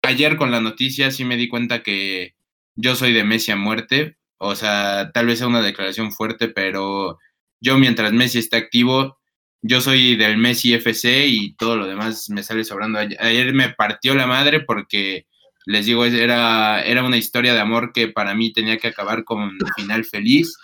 ayer 0.07 0.37
con 0.37 0.51
la 0.51 0.61
noticia 0.61 1.11
sí 1.11 1.25
me 1.25 1.35
di 1.35 1.47
cuenta 1.47 1.83
que 1.83 2.35
yo 2.75 2.95
soy 2.95 3.13
de 3.13 3.23
Messi 3.23 3.51
a 3.51 3.55
muerte. 3.55 4.17
O 4.37 4.55
sea, 4.55 5.11
tal 5.13 5.25
vez 5.25 5.39
sea 5.39 5.47
una 5.47 5.61
declaración 5.61 6.11
fuerte, 6.11 6.47
pero 6.47 7.19
yo 7.59 7.77
mientras 7.77 8.13
Messi 8.13 8.39
esté 8.39 8.57
activo, 8.57 9.19
yo 9.61 9.81
soy 9.81 10.15
del 10.15 10.37
Messi 10.37 10.73
FC 10.73 11.27
y 11.27 11.55
todo 11.55 11.75
lo 11.75 11.87
demás 11.87 12.29
me 12.29 12.43
sale 12.43 12.63
sobrando. 12.63 12.99
Ayer 12.99 13.53
me 13.53 13.69
partió 13.69 14.15
la 14.15 14.27
madre 14.27 14.61
porque, 14.61 15.25
les 15.65 15.85
digo, 15.85 16.05
era, 16.05 16.81
era 16.83 17.03
una 17.03 17.17
historia 17.17 17.53
de 17.53 17.59
amor 17.59 17.91
que 17.93 18.07
para 18.07 18.33
mí 18.33 18.53
tenía 18.53 18.77
que 18.77 18.87
acabar 18.87 19.23
con 19.23 19.41
un 19.41 19.57
final 19.75 20.05
feliz. 20.05 20.55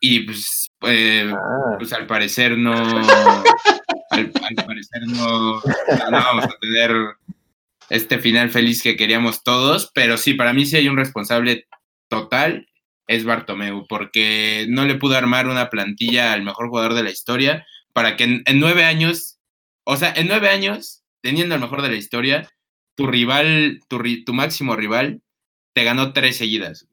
Y 0.00 0.20
pues, 0.20 0.66
eh, 0.82 1.32
ah. 1.32 1.76
pues 1.78 1.92
al 1.92 2.06
parecer 2.06 2.58
no, 2.58 2.72
al, 4.10 4.30
parecer 4.66 5.02
no, 5.06 5.60
no 5.60 6.10
vamos 6.10 6.44
a 6.44 6.58
tener 6.60 6.90
este 7.92 8.18
final 8.18 8.48
feliz 8.48 8.82
que 8.82 8.96
queríamos 8.96 9.44
todos, 9.44 9.90
pero 9.94 10.16
sí, 10.16 10.32
para 10.32 10.54
mí 10.54 10.64
sí 10.64 10.76
hay 10.76 10.88
un 10.88 10.96
responsable 10.96 11.66
total 12.08 12.66
es 13.06 13.24
Bartomeu, 13.24 13.86
porque 13.86 14.64
no 14.70 14.86
le 14.86 14.94
pudo 14.94 15.16
armar 15.16 15.46
una 15.46 15.68
plantilla 15.68 16.32
al 16.32 16.42
mejor 16.42 16.68
jugador 16.68 16.94
de 16.94 17.02
la 17.02 17.10
historia 17.10 17.66
para 17.92 18.16
que 18.16 18.24
en, 18.24 18.60
nueve 18.60 18.84
años, 18.84 19.38
o 19.84 19.96
sea, 19.98 20.14
en 20.16 20.28
nueve 20.28 20.48
años 20.48 21.02
teniendo 21.20 21.54
el 21.54 21.60
mejor 21.60 21.82
de 21.82 21.90
la 21.90 21.96
historia, 21.96 22.48
tu 22.96 23.06
rival, 23.06 23.80
tu, 23.88 24.00
tu 24.24 24.32
máximo 24.32 24.74
rival, 24.74 25.20
te 25.74 25.84
ganó 25.84 26.14
tres 26.14 26.38
seguidas. 26.38 26.88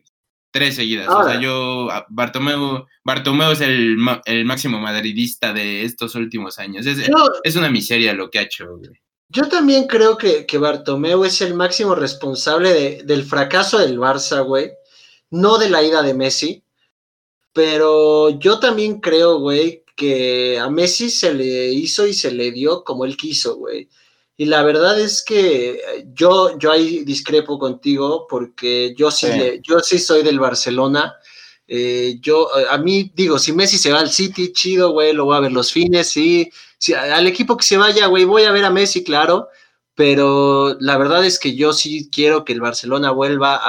Tres 0.52 0.76
seguidas. 0.76 1.08
o 1.08 1.24
sea, 1.24 1.40
yo, 1.40 1.88
Bartomeu, 2.10 2.86
Bartomeu 3.06 3.52
es 3.52 3.62
el, 3.62 3.98
el, 4.26 4.46
máximo 4.46 4.80
madridista 4.80 5.54
de 5.54 5.86
estos 5.86 6.16
últimos 6.16 6.60
años. 6.60 6.86
Es, 6.86 7.10
es 7.44 7.56
una 7.56 7.70
miseria 7.70 8.14
lo 8.14 8.30
que 8.30 8.40
ha 8.40 8.44
hecho, 8.44 8.78
güey. 8.78 9.00
Yo 9.30 9.48
también 9.48 9.86
creo 9.88 10.18
que, 10.18 10.46
que 10.48 10.58
Bartomeu 10.58 11.24
es 11.24 11.42
el 11.42 11.54
máximo 11.54 11.94
responsable 11.94 12.74
de, 12.74 13.04
del 13.04 13.24
fracaso 13.24 13.78
del 13.78 14.00
Barça, 14.00 14.44
güey. 14.44 14.72
No 15.30 15.60
de 15.60 15.70
la 15.70 15.84
ida 15.84 16.02
de 16.02 16.16
Messi. 16.16 16.64
Pero 17.54 18.30
yo 18.40 18.60
también 18.60 19.00
creo, 19.00 19.40
güey, 19.40 19.84
que 19.96 20.58
a 20.58 20.70
Messi 20.70 21.10
se 21.10 21.34
le 21.34 21.70
hizo 21.70 22.08
y 22.08 22.14
se 22.14 22.32
le 22.32 22.52
dio 22.52 22.84
como 22.84 23.06
él 23.06 23.18
quiso, 23.18 23.58
güey. 23.58 23.90
Y 24.38 24.46
la 24.46 24.64
verdad 24.64 25.00
es 25.00 25.22
que 25.22 25.82
yo, 26.14 26.58
yo 26.58 26.72
ahí 26.72 27.04
discrepo 27.04 27.60
contigo 27.60 28.26
porque 28.30 28.96
yo 28.98 29.12
sí, 29.12 29.28
yo 29.62 29.82
sí 29.82 30.00
soy 30.00 30.24
del 30.24 30.40
Barcelona. 30.40 31.14
Eh, 31.68 32.18
yo, 32.22 32.50
a 32.70 32.78
mí 32.78 33.12
digo, 33.14 33.38
si 33.38 33.52
Messi 33.52 33.78
se 33.78 33.92
va 33.92 34.00
al 34.00 34.10
City, 34.10 34.54
chido, 34.54 34.92
güey, 34.92 35.14
lo 35.14 35.26
voy 35.26 35.36
a 35.38 35.42
ver 35.42 35.52
los 35.52 35.72
fines, 35.72 36.10
sí. 36.10 36.50
Al 36.98 37.28
equipo 37.28 37.58
que 37.58 37.66
se 37.66 37.78
vaya, 37.78 38.08
güey, 38.08 38.26
voy 38.26 38.44
a 38.44 38.52
ver 38.52 38.66
a 38.66 38.72
Messi, 38.72 39.04
claro. 39.04 39.50
Pero 39.96 40.78
la 40.80 40.98
verdad 40.98 41.26
es 41.26 41.40
que 41.40 41.56
yo 41.56 41.74
sí 41.74 42.10
quiero 42.10 42.46
que 42.46 42.54
el 42.54 42.62
Barcelona 42.62 43.12
vuelva 43.12 43.60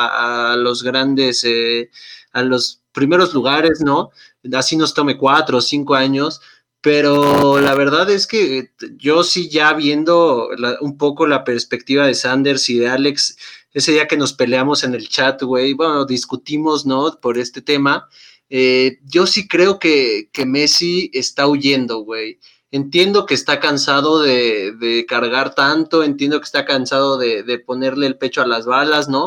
a, 0.52 0.56
los 0.56 0.84
grandes, 0.84 1.42
eh, 1.44 1.90
a 2.32 2.42
los 2.42 2.82
primeros 2.92 3.34
lugares, 3.34 3.80
¿no? 3.80 4.10
Así 4.54 4.76
nos 4.76 4.94
tome 4.94 5.18
cuatro 5.18 5.58
o 5.58 5.60
cinco 5.60 5.94
años, 5.96 6.40
pero 6.80 7.60
la 7.60 7.74
verdad 7.74 8.08
es 8.10 8.26
que 8.26 8.70
yo 8.96 9.24
sí 9.24 9.48
ya 9.48 9.72
viendo 9.72 10.50
un 10.80 10.96
poco 10.96 11.26
la 11.26 11.42
perspectiva 11.44 12.06
de 12.06 12.14
Sanders 12.14 12.68
y 12.68 12.78
de 12.78 12.88
Alex, 12.88 13.36
ese 13.72 13.92
día 13.92 14.06
que 14.06 14.16
nos 14.16 14.32
peleamos 14.32 14.84
en 14.84 14.94
el 14.94 15.08
chat, 15.08 15.42
güey, 15.42 15.74
bueno, 15.74 16.04
discutimos, 16.04 16.86
¿no? 16.86 17.18
Por 17.20 17.38
este 17.38 17.60
tema, 17.60 18.08
eh, 18.48 18.98
yo 19.04 19.26
sí 19.26 19.46
creo 19.46 19.78
que, 19.78 20.30
que 20.32 20.46
Messi 20.46 21.10
está 21.12 21.46
huyendo, 21.46 21.98
güey. 21.98 22.38
Entiendo 22.72 23.26
que 23.26 23.34
está 23.34 23.58
cansado 23.58 24.20
de, 24.20 24.72
de, 24.72 25.04
cargar 25.06 25.54
tanto, 25.54 26.04
entiendo 26.04 26.38
que 26.38 26.44
está 26.44 26.64
cansado 26.64 27.18
de, 27.18 27.42
de, 27.42 27.58
ponerle 27.58 28.06
el 28.06 28.16
pecho 28.16 28.42
a 28.42 28.46
las 28.46 28.64
balas, 28.64 29.08
¿no? 29.08 29.26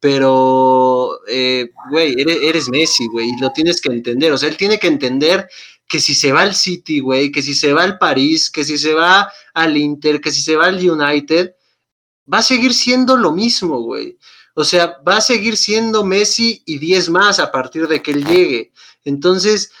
Pero, 0.00 1.20
eh, 1.28 1.70
güey, 1.90 2.14
eres, 2.20 2.38
eres 2.42 2.68
Messi, 2.68 3.06
güey, 3.06 3.30
y 3.30 3.40
lo 3.40 3.50
tienes 3.52 3.80
que 3.80 3.88
entender. 3.88 4.32
O 4.32 4.38
sea, 4.38 4.50
él 4.50 4.58
tiene 4.58 4.78
que 4.78 4.88
entender 4.88 5.48
que 5.88 5.98
si 5.98 6.14
se 6.14 6.32
va 6.32 6.42
al 6.42 6.54
City, 6.54 7.00
güey, 7.00 7.32
que 7.32 7.40
si 7.40 7.54
se 7.54 7.72
va 7.72 7.84
al 7.84 7.98
París, 7.98 8.50
que 8.50 8.64
si 8.64 8.76
se 8.76 8.92
va 8.92 9.32
al 9.54 9.76
Inter, 9.76 10.20
que 10.20 10.30
si 10.30 10.42
se 10.42 10.56
va 10.56 10.66
al 10.66 10.90
United, 10.90 11.54
va 12.30 12.38
a 12.38 12.42
seguir 12.42 12.74
siendo 12.74 13.16
lo 13.16 13.32
mismo, 13.32 13.80
güey. 13.80 14.18
O 14.54 14.64
sea, 14.64 14.98
va 15.06 15.16
a 15.16 15.20
seguir 15.20 15.56
siendo 15.56 16.04
Messi 16.04 16.62
y 16.64 16.78
10 16.78 17.10
más 17.10 17.38
a 17.38 17.50
partir 17.50 17.88
de 17.88 18.02
que 18.02 18.12
él 18.12 18.24
llegue. 18.24 18.72
Entonces, 19.04 19.72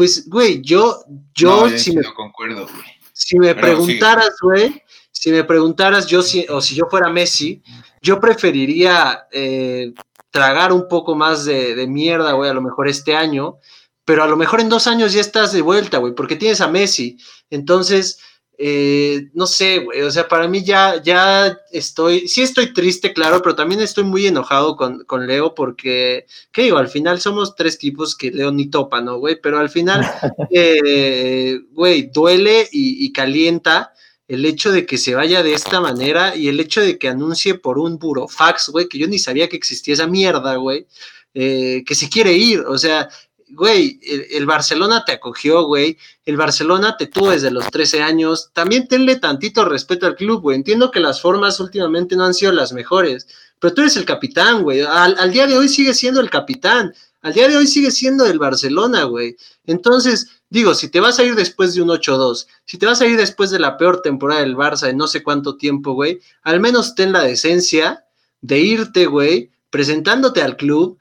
pues, 0.00 0.26
güey, 0.30 0.62
yo, 0.62 1.04
yo, 1.34 1.68
si, 1.76 1.94
me, 1.94 2.02
concuerdo, 2.14 2.66
güey. 2.66 2.86
si 3.12 3.38
me 3.38 3.54
preguntaras, 3.54 4.34
güey, 4.40 4.82
si 5.12 5.30
me 5.30 5.44
preguntaras 5.44 6.06
yo, 6.06 6.22
si, 6.22 6.46
o 6.48 6.62
si 6.62 6.74
yo 6.74 6.86
fuera 6.90 7.10
Messi, 7.10 7.62
yo 8.00 8.18
preferiría 8.18 9.26
eh, 9.30 9.92
tragar 10.30 10.72
un 10.72 10.88
poco 10.88 11.14
más 11.14 11.44
de, 11.44 11.74
de 11.74 11.86
mierda, 11.86 12.32
güey, 12.32 12.48
a 12.48 12.54
lo 12.54 12.62
mejor 12.62 12.88
este 12.88 13.14
año, 13.14 13.58
pero 14.06 14.22
a 14.22 14.26
lo 14.26 14.38
mejor 14.38 14.60
en 14.60 14.70
dos 14.70 14.86
años 14.86 15.12
ya 15.12 15.20
estás 15.20 15.52
de 15.52 15.60
vuelta, 15.60 15.98
güey, 15.98 16.14
porque 16.14 16.36
tienes 16.36 16.62
a 16.62 16.68
Messi. 16.68 17.18
Entonces, 17.50 18.20
eh, 18.62 19.30
no 19.32 19.46
sé, 19.46 19.78
güey, 19.78 20.02
o 20.02 20.10
sea, 20.10 20.28
para 20.28 20.46
mí 20.46 20.62
ya, 20.62 21.02
ya 21.02 21.58
estoy, 21.72 22.28
sí 22.28 22.42
estoy 22.42 22.74
triste, 22.74 23.14
claro, 23.14 23.40
pero 23.40 23.54
también 23.54 23.80
estoy 23.80 24.04
muy 24.04 24.26
enojado 24.26 24.76
con, 24.76 25.02
con 25.04 25.26
Leo 25.26 25.54
porque, 25.54 26.26
¿qué 26.52 26.64
digo? 26.64 26.76
Al 26.76 26.88
final 26.88 27.22
somos 27.22 27.56
tres 27.56 27.78
tipos 27.78 28.14
que 28.14 28.30
Leo 28.30 28.52
ni 28.52 28.68
topa, 28.68 29.00
¿no, 29.00 29.16
güey? 29.16 29.40
Pero 29.40 29.58
al 29.58 29.70
final, 29.70 30.02
eh, 30.50 31.58
güey, 31.72 32.10
duele 32.12 32.68
y, 32.70 33.02
y, 33.06 33.12
calienta 33.12 33.94
el 34.28 34.44
hecho 34.44 34.70
de 34.70 34.84
que 34.84 34.98
se 34.98 35.14
vaya 35.14 35.42
de 35.42 35.54
esta 35.54 35.80
manera 35.80 36.36
y 36.36 36.48
el 36.48 36.60
hecho 36.60 36.82
de 36.82 36.98
que 36.98 37.08
anuncie 37.08 37.54
por 37.54 37.78
un 37.78 37.98
burofax, 37.98 38.68
güey, 38.68 38.88
que 38.88 38.98
yo 38.98 39.06
ni 39.06 39.18
sabía 39.18 39.48
que 39.48 39.56
existía 39.56 39.94
esa 39.94 40.06
mierda, 40.06 40.56
güey, 40.56 40.86
eh, 41.32 41.82
que 41.86 41.94
se 41.94 42.10
quiere 42.10 42.32
ir, 42.34 42.60
o 42.60 42.76
sea, 42.76 43.08
güey, 43.52 44.00
el, 44.02 44.46
Barcelona 44.46 45.04
te 45.04 45.12
acogió, 45.12 45.64
güey, 45.64 45.98
el 46.24 46.36
Barcelona 46.36 46.96
te 46.96 47.06
tuvo 47.06 47.30
desde 47.30 47.50
los 47.50 47.66
13 47.70 48.02
años, 48.02 48.50
también 48.52 48.88
tenle 48.88 49.16
tantito 49.16 49.64
respeto 49.64 50.06
al 50.06 50.16
club, 50.16 50.42
güey, 50.42 50.56
entiendo 50.56 50.90
que 50.90 51.00
las 51.00 51.20
formas 51.20 51.60
últimamente 51.60 52.16
no 52.16 52.24
han 52.24 52.34
sido 52.34 52.52
las 52.52 52.72
mejores, 52.72 53.26
pero 53.58 53.74
tú 53.74 53.82
eres 53.82 53.96
el 53.96 54.04
capitán, 54.04 54.62
güey, 54.62 54.80
al, 54.80 55.30
día 55.32 55.46
de 55.46 55.56
hoy 55.56 55.68
sigue 55.68 55.94
siendo 55.94 56.20
el 56.20 56.30
capitán, 56.30 56.94
al 57.22 57.32
día 57.32 57.48
de 57.48 57.56
hoy 57.56 57.66
sigue 57.66 57.90
siendo 57.90 58.24
el 58.26 58.38
Barcelona, 58.38 59.04
güey, 59.04 59.36
entonces, 59.66 60.28
digo, 60.48 60.74
si 60.74 60.88
te 60.88 61.00
vas 61.00 61.18
a 61.18 61.24
ir 61.24 61.34
después 61.34 61.74
de 61.74 61.82
un 61.82 61.88
8-2, 61.88 62.46
si 62.64 62.78
te 62.78 62.86
vas 62.86 63.00
a 63.00 63.06
ir 63.06 63.16
después 63.16 63.50
de 63.50 63.58
la 63.58 63.76
peor 63.76 64.02
temporada 64.02 64.40
del 64.40 64.56
Barça 64.56 64.88
en 64.88 64.96
no 64.96 65.06
sé 65.06 65.22
cuánto 65.22 65.56
tiempo, 65.56 65.92
güey, 65.92 66.20
al 66.42 66.60
menos 66.60 66.94
ten 66.94 67.12
la 67.12 67.22
decencia 67.22 68.04
de 68.40 68.58
irte, 68.58 69.06
güey, 69.06 69.50
presentándote 69.70 70.42
al 70.42 70.56
club, 70.56 70.98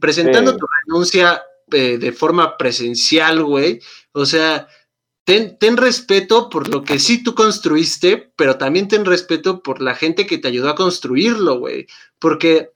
presentando 0.00 0.56
tu 0.56 0.66
renuncia 0.84 1.42
eh, 1.72 1.98
de 1.98 2.12
forma 2.12 2.56
presencial, 2.56 3.42
güey. 3.44 3.80
O 4.12 4.26
sea, 4.26 4.68
ten, 5.24 5.58
ten, 5.58 5.76
respeto 5.76 6.48
por 6.48 6.68
lo 6.68 6.84
que 6.84 6.98
sí 6.98 7.22
tú 7.22 7.34
construiste, 7.34 8.32
pero 8.36 8.58
también 8.58 8.88
ten 8.88 9.04
respeto 9.04 9.62
por 9.62 9.80
la 9.80 9.94
gente 9.94 10.26
que 10.26 10.38
te 10.38 10.48
ayudó 10.48 10.70
a 10.70 10.74
construirlo, 10.74 11.58
güey. 11.58 11.86
Porque 12.18 12.72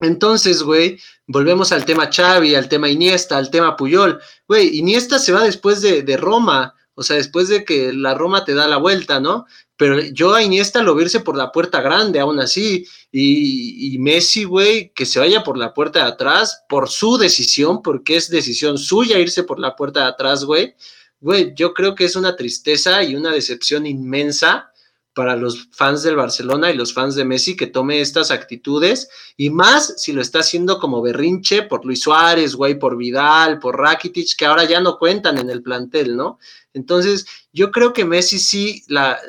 entonces, 0.00 0.62
güey, 0.62 1.00
volvemos 1.26 1.72
al 1.72 1.84
tema 1.84 2.10
Xavi, 2.12 2.54
al 2.54 2.68
tema 2.68 2.88
Iniesta, 2.88 3.38
al 3.38 3.50
tema 3.50 3.76
Puyol. 3.76 4.20
Güey, 4.48 4.78
Iniesta 4.78 5.18
se 5.18 5.32
va 5.32 5.44
después 5.44 5.80
de, 5.80 6.02
de 6.02 6.16
Roma, 6.16 6.74
o 6.94 7.02
sea, 7.02 7.16
después 7.16 7.48
de 7.48 7.64
que 7.64 7.92
la 7.92 8.14
Roma 8.14 8.44
te 8.44 8.54
da 8.54 8.68
la 8.68 8.76
vuelta, 8.76 9.20
¿no? 9.20 9.46
Pero 9.76 10.00
yo 10.00 10.34
a 10.34 10.42
Iniesta 10.42 10.82
lo 10.82 10.94
verse 10.94 11.20
por 11.20 11.36
la 11.36 11.52
puerta 11.52 11.80
grande, 11.80 12.20
aún 12.20 12.38
así. 12.40 12.86
Y, 13.16 13.96
Messi, 14.00 14.42
güey, 14.42 14.92
que 14.92 15.06
se 15.06 15.20
vaya 15.20 15.44
por 15.44 15.56
la 15.56 15.72
puerta 15.72 16.00
de 16.00 16.10
atrás, 16.10 16.64
por 16.68 16.88
su 16.88 17.16
decisión, 17.16 17.80
porque 17.80 18.16
es 18.16 18.28
decisión 18.28 18.76
suya 18.76 19.20
irse 19.20 19.44
por 19.44 19.60
la 19.60 19.76
puerta 19.76 20.00
de 20.00 20.06
atrás, 20.06 20.44
güey. 20.44 20.74
Güey, 21.20 21.54
yo 21.54 21.74
creo 21.74 21.94
que 21.94 22.06
es 22.06 22.16
una 22.16 22.34
tristeza 22.34 23.04
y 23.04 23.14
una 23.14 23.30
decepción 23.30 23.86
inmensa 23.86 24.72
para 25.14 25.36
los 25.36 25.68
fans 25.70 26.02
del 26.02 26.16
Barcelona 26.16 26.72
y 26.72 26.76
los 26.76 26.92
fans 26.92 27.14
de 27.14 27.24
Messi 27.24 27.54
que 27.54 27.68
tome 27.68 28.00
estas 28.00 28.32
actitudes 28.32 29.08
y 29.36 29.48
más 29.48 29.94
si 30.02 30.12
lo 30.12 30.20
está 30.20 30.40
haciendo 30.40 30.80
como 30.80 31.00
berrinche 31.00 31.62
por 31.62 31.84
Luis 31.84 32.00
Suárez, 32.00 32.56
güey, 32.56 32.80
por 32.80 32.96
Vidal, 32.96 33.60
por 33.60 33.78
Rakitic, 33.78 34.34
que 34.36 34.46
ahora 34.46 34.64
ya 34.64 34.80
no 34.80 34.98
cuentan 34.98 35.38
en 35.38 35.50
el 35.50 35.62
plantel, 35.62 36.16
¿no? 36.16 36.40
Entonces, 36.72 37.26
yo 37.52 37.70
creo 37.70 37.92
que 37.92 38.04
Messi 38.04 38.40
sí 38.40 38.82
la 38.88 39.20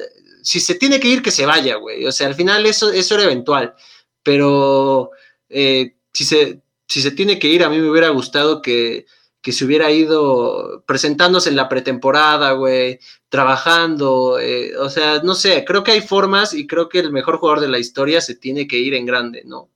si 0.45 0.59
se 0.59 0.75
tiene 0.75 0.99
que 0.99 1.07
ir, 1.07 1.23
que 1.23 1.31
se 1.31 1.45
vaya, 1.45 1.75
güey. 1.75 2.05
O 2.05 2.11
sea, 2.11 2.27
al 2.27 2.35
final 2.35 2.65
eso, 2.65 2.91
eso 2.91 3.15
era 3.15 3.23
eventual. 3.23 3.73
Pero 4.21 5.09
eh, 5.49 5.95
si, 6.13 6.23
se, 6.23 6.61
si 6.87 7.01
se 7.01 7.11
tiene 7.11 7.39
que 7.39 7.47
ir, 7.47 7.63
a 7.63 7.69
mí 7.69 7.79
me 7.79 7.89
hubiera 7.89 8.09
gustado 8.09 8.61
que, 8.61 9.07
que 9.41 9.51
se 9.51 9.65
hubiera 9.65 9.91
ido 9.91 10.83
presentándose 10.85 11.49
en 11.49 11.55
la 11.55 11.67
pretemporada, 11.67 12.51
güey, 12.51 12.99
trabajando. 13.27 14.39
Eh, 14.39 14.77
o 14.77 14.89
sea, 14.89 15.21
no 15.23 15.33
sé, 15.33 15.65
creo 15.65 15.83
que 15.83 15.91
hay 15.91 16.01
formas 16.01 16.53
y 16.53 16.67
creo 16.67 16.89
que 16.89 16.99
el 16.99 17.11
mejor 17.11 17.37
jugador 17.37 17.59
de 17.59 17.69
la 17.69 17.79
historia 17.79 18.21
se 18.21 18.35
tiene 18.35 18.67
que 18.67 18.77
ir 18.77 18.93
en 18.93 19.07
grande, 19.07 19.41
¿no? 19.45 19.69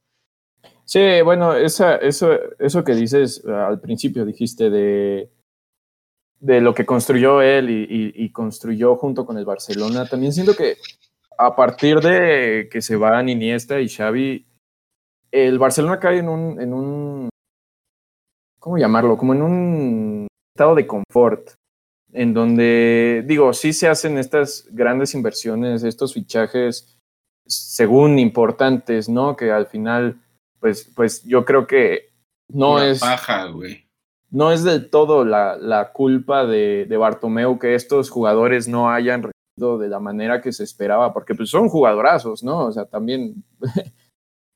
Sí, 0.85 1.21
bueno, 1.23 1.55
esa, 1.55 1.95
eso, 1.97 2.31
eso 2.57 2.83
que 2.83 2.93
dices 2.93 3.43
al 3.45 3.79
principio, 3.79 4.25
dijiste 4.25 4.69
de 4.69 5.29
de 6.39 6.61
lo 6.61 6.73
que 6.73 6.85
construyó 6.85 7.41
él 7.41 7.67
y, 7.69 8.31
construyó 8.31 8.95
junto 8.95 9.25
con 9.25 9.37
el 9.37 9.45
Barcelona. 9.45 10.05
También 10.05 10.33
siento 10.33 10.55
que 10.55 10.77
a 11.37 11.55
partir 11.55 11.99
de 11.99 12.69
que 12.71 12.81
se 12.81 12.95
van 12.95 13.29
Iniesta 13.29 13.79
y 13.79 13.89
Xavi, 13.89 14.45
el 15.31 15.59
Barcelona 15.59 15.99
cae 15.99 16.19
en 16.19 16.29
un, 16.29 16.61
en 16.61 16.73
un, 16.73 17.29
¿cómo 18.59 18.77
llamarlo? 18.77 19.17
Como 19.17 19.33
en 19.33 19.41
un 19.41 20.27
estado 20.55 20.75
de 20.75 20.87
confort, 20.87 21.51
en 22.13 22.33
donde, 22.33 23.23
digo, 23.27 23.53
sí 23.53 23.73
se 23.73 23.87
hacen 23.87 24.17
estas 24.17 24.67
grandes 24.71 25.13
inversiones, 25.13 25.83
estos 25.83 26.13
fichajes, 26.13 26.97
según 27.45 28.17
importantes, 28.17 29.09
¿no? 29.09 29.35
Que 29.35 29.51
al 29.51 29.67
final, 29.67 30.19
pues, 30.59 30.91
pues 30.95 31.23
yo 31.23 31.45
creo 31.45 31.67
que 31.67 32.09
no 32.47 32.81
es... 32.81 33.01
Paja, 33.01 33.45
güey 33.47 33.88
no 34.31 34.51
es 34.51 34.63
del 34.63 34.89
todo 34.89 35.25
la, 35.25 35.57
la 35.57 35.91
culpa 35.91 36.45
de, 36.45 36.85
de, 36.85 36.97
Bartomeu 36.97 37.57
que 37.57 37.75
estos 37.75 38.09
jugadores 38.09 38.67
no 38.67 38.89
hayan 38.89 39.23
rendido 39.23 39.77
de 39.77 39.89
la 39.89 39.99
manera 39.99 40.41
que 40.41 40.51
se 40.51 40.63
esperaba, 40.63 41.13
porque 41.13 41.35
pues 41.35 41.49
son 41.49 41.69
jugadorazos, 41.69 42.43
¿no? 42.43 42.65
O 42.65 42.71
sea, 42.71 42.85
también 42.85 43.43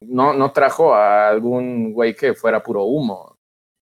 no, 0.01 0.33
no 0.33 0.51
trajo 0.51 0.93
a 0.93 1.29
algún 1.29 1.93
güey 1.93 2.15
que 2.15 2.33
fuera 2.33 2.61
puro 2.61 2.83
humo. 2.83 3.37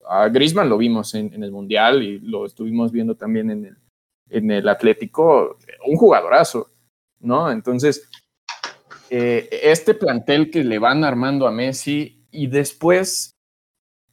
A 0.09 0.29
Grisman 0.29 0.69
lo 0.69 0.79
vimos 0.79 1.15
en, 1.15 1.43
el 1.43 1.51
Mundial 1.51 2.03
y 2.03 2.21
lo 2.21 2.47
estuvimos 2.47 2.93
viendo 2.93 3.17
también 3.17 3.51
en 3.51 3.65
el, 3.67 3.77
en 4.31 4.51
el 4.51 4.69
Atlético, 4.69 5.57
un 5.87 5.97
jugadorazo. 5.97 6.69
¿no? 7.21 7.51
Entonces, 7.51 8.09
eh, 9.11 9.49
este 9.63 9.95
plantel 9.95 10.51
que 10.51 10.65
le 10.65 10.79
van 10.79 11.05
armando 11.05 11.47
a 11.47 11.53
Messi 11.53 12.27
y 12.31 12.47
después, 12.49 13.36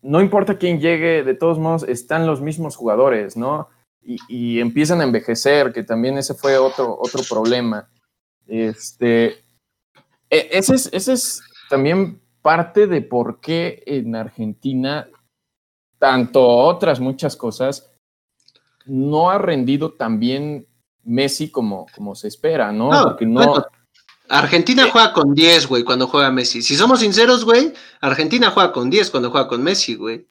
no 0.04 0.22
importa 0.22 0.58
quién 0.58 0.80
llegue, 0.80 1.24
de 1.24 1.34
todos 1.34 1.58
modos, 1.58 1.84
están 1.84 2.28
los 2.28 2.42
mismos 2.42 2.76
jugadores, 2.76 3.36
¿no? 3.36 3.70
Y, 4.06 4.60
empiezan 4.60 5.00
a 5.00 5.06
envejecer, 5.06 5.72
que 5.72 5.84
también 5.84 6.18
ese 6.18 6.34
fue 6.34 6.58
otro, 6.58 6.98
otro 7.00 7.22
problema. 7.28 7.90
Este, 8.46 9.28
e, 10.30 10.50
ese, 10.52 10.76
es, 10.76 10.90
ese 10.92 11.14
es 11.14 11.42
también 11.70 12.22
parte 12.42 12.86
de 12.86 13.02
por 13.02 13.40
qué 13.40 13.82
en 13.86 14.16
Argentina, 14.18 15.08
tanto 15.98 16.46
otras 16.46 17.00
muchas 17.00 17.38
cosas, 17.38 17.90
no 18.86 19.30
ha 19.30 19.38
rendido 19.38 19.94
tan 19.94 20.20
bien 20.20 20.68
Messi 21.04 21.50
como, 21.50 21.86
como 21.96 22.14
se 22.16 22.28
espera, 22.28 22.74
¿no? 22.74 22.90
Porque 23.04 23.26
no. 23.26 23.66
Argentina 24.30 24.90
juega 24.92 25.14
con 25.14 25.34
10, 25.34 25.68
güey, 25.68 25.84
cuando 25.84 26.08
juega 26.08 26.32
Messi. 26.32 26.62
Si 26.62 26.76
somos 26.76 27.02
sinceros, 27.02 27.46
güey, 27.46 27.74
Argentina 28.02 28.50
juega 28.52 28.72
con 28.72 28.90
10 28.90 29.12
cuando 29.12 29.32
juega 29.32 29.48
con 29.48 29.62
Messi, 29.62 29.96
güey. 29.96 30.28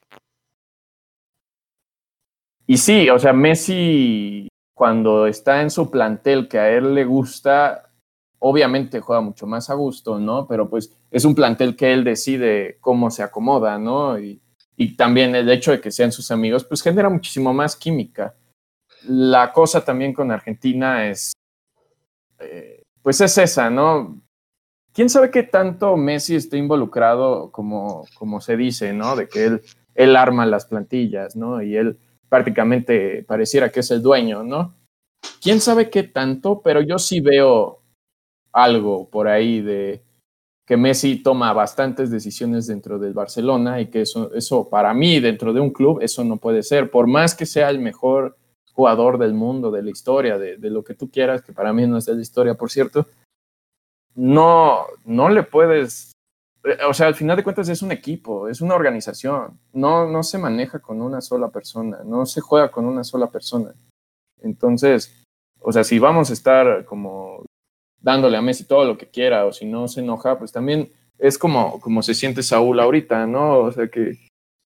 Y 2.67 2.79
sí, 2.79 3.11
o 3.11 3.19
sea, 3.19 3.33
Messi 3.33 4.49
cuando 4.75 5.27
está 5.27 5.63
en 5.63 5.71
su 5.71 5.91
plantel 5.91 6.49
que 6.49 6.59
a 6.59 6.71
él 6.71 6.95
le 6.95 7.05
gusta, 7.05 7.91
obviamente 8.39 9.01
juega 9.01 9.21
mucho 9.21 9.47
más 9.47 9.71
a 9.71 9.75
gusto, 9.75 10.19
¿no? 10.19 10.47
Pero 10.49 10.69
pues 10.69 10.93
es 11.11 11.25
un 11.25 11.35
plantel 11.35 11.77
que 11.77 11.93
él 11.93 12.03
decide 12.03 12.79
cómo 12.81 13.11
se 13.11 13.23
acomoda, 13.23 13.79
¿no? 13.79 14.19
Y, 14.19 14.41
y 14.77 14.97
también 14.97 15.35
el 15.37 15.51
hecho 15.51 15.71
de 15.71 15.81
que 15.81 15.91
sean 15.91 16.13
sus 16.13 16.31
amigos, 16.31 16.65
pues 16.65 16.83
genera 16.83 17.09
muchísimo 17.09 17.53
más 17.53 17.77
química. 17.77 18.35
La 19.05 19.53
cosa 19.53 19.85
también 19.85 20.13
con 20.13 20.31
Argentina 20.31 21.09
es, 21.09 21.33
eh, 22.41 22.82
pues 23.03 23.21
es 23.21 23.37
esa, 23.39 23.71
¿no? 23.71 24.21
¿Quién 24.93 25.09
sabe 25.09 25.31
qué 25.31 25.43
tanto 25.43 25.97
Messi 25.97 26.37
está 26.37 26.57
involucrado, 26.57 27.51
como, 27.51 28.05
como 28.15 28.41
se 28.41 28.57
dice, 28.57 28.93
¿no? 28.93 29.17
De 29.17 29.29
que 29.29 29.45
él, 29.45 29.63
él 29.95 30.17
arma 30.17 30.47
las 30.47 30.67
plantillas, 30.67 31.35
¿no? 31.35 31.63
Y 31.63 31.77
él 31.77 31.99
prácticamente 32.29 33.25
pareciera 33.25 33.71
que 33.71 33.81
es 33.81 33.91
el 33.91 34.03
dueño, 34.03 34.43
¿no? 34.43 34.75
¿Quién 35.41 35.61
sabe 35.61 35.91
qué 35.91 36.03
tanto? 36.03 36.61
Pero 36.63 36.81
yo 36.83 36.99
sí 36.99 37.21
veo 37.21 37.81
algo 38.53 39.09
por 39.09 39.29
ahí 39.29 39.61
de 39.61 40.03
que 40.67 40.77
Messi 40.77 41.23
toma 41.23 41.53
bastantes 41.53 42.11
decisiones 42.11 42.67
dentro 42.67 42.99
del 42.99 43.15
Barcelona 43.15 43.81
y 43.81 43.87
que 43.87 44.03
eso, 44.03 44.33
eso 44.35 44.69
para 44.69 44.95
mí, 44.95 45.21
dentro 45.21 45.53
de 45.53 45.61
un 45.61 45.71
club, 45.71 46.01
eso 46.01 46.23
no 46.23 46.37
puede 46.37 46.63
ser. 46.63 46.91
Por 46.91 47.07
más 47.07 47.35
que 47.35 47.47
sea 47.47 47.71
el 47.71 47.81
mejor 47.81 48.37
jugador 48.73 49.19
del 49.19 49.35
mundo, 49.35 49.71
de 49.71 49.83
la 49.83 49.91
historia, 49.91 50.39
de, 50.39 50.71
lo 50.71 50.83
que 50.83 50.95
tú 50.95 51.11
quieras, 51.11 51.43
que 51.43 51.53
para 51.53 51.73
mí 51.73 51.87
no 51.87 51.99
es 51.99 52.07
de 52.07 52.15
la 52.15 52.23
historia, 52.23 52.55
por 52.55 52.71
cierto, 52.71 53.07
no, 54.15 54.87
no 55.05 55.29
le 55.29 55.43
puedes, 55.43 56.13
eh, 56.65 56.79
o 56.89 56.95
sea, 56.95 57.07
al 57.07 57.15
final 57.15 57.37
de 57.37 57.45
cuentas 57.45 57.69
es 57.69 57.83
un 57.83 57.93
equipo, 57.93 58.49
es 58.49 58.61
una 58.61 58.75
organización, 58.75 59.59
no, 59.73 60.09
no 60.09 60.23
se 60.23 60.39
maneja 60.39 60.79
con 60.79 61.03
una 61.03 61.21
sola 61.21 61.49
persona, 61.49 61.99
no 62.05 62.27
se 62.27 62.41
juega 62.41 62.71
con 62.71 62.87
una 62.87 63.05
sola 63.05 63.31
persona. 63.31 63.75
Entonces, 64.43 65.23
o 65.61 65.73
sea, 65.73 65.85
si 65.85 65.99
vamos 65.99 66.31
a 66.31 66.33
estar 66.33 66.85
como 66.85 67.45
dándole 68.01 68.37
a 68.37 68.43
Messi 68.43 68.65
todo 68.65 68.85
lo 68.85 68.99
que 68.99 69.09
quiera, 69.09 69.47
o 69.47 69.53
si 69.53 69.65
no 69.65 69.87
se 69.87 70.01
enoja, 70.01 70.39
pues 70.39 70.51
también 70.51 70.91
es 71.19 71.39
como, 71.39 71.81
como 71.81 72.03
se 72.03 72.15
siente 72.15 72.43
Saúl 72.43 72.81
ahorita, 72.81 73.27
¿no? 73.27 73.59
O 73.59 73.73
sea, 73.73 73.89
que, 73.89 74.19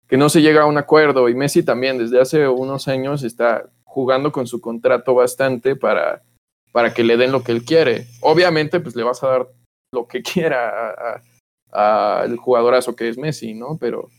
que 0.08 0.18
no 0.18 0.30
se 0.30 0.41
llega 0.41 0.62
a 0.62 0.68
un 0.68 0.78
acuerdo, 0.78 1.28
y 1.30 1.36
Messi 1.36 1.64
también 1.64 1.97
desde 1.97 2.22
hace 2.22 2.47
unos 2.47 2.88
años 2.88 3.24
está 3.24 3.70
jugando 3.94 4.32
con 4.32 4.48
su 4.48 4.60
contrato 4.60 5.14
bastante 5.14 5.76
para, 5.76 6.24
para 6.72 6.96
que 6.96 7.04
le 7.04 7.16
den 7.16 7.32
lo 7.32 7.44
que 7.44 7.52
él 7.52 7.64
quiere. 7.64 8.08
Obviamente, 8.22 8.80
pues 8.80 8.96
le 8.96 9.04
vas 9.04 9.22
a 9.24 9.28
dar 9.28 9.48
lo 9.94 10.08
que 10.08 10.24
quiera 10.34 11.22
al 11.72 12.38
jugadorazo 12.38 12.96
que 12.96 13.08
es 13.08 13.18
Messi, 13.18 13.54
¿no? 13.54 13.78
Pero, 13.80 14.10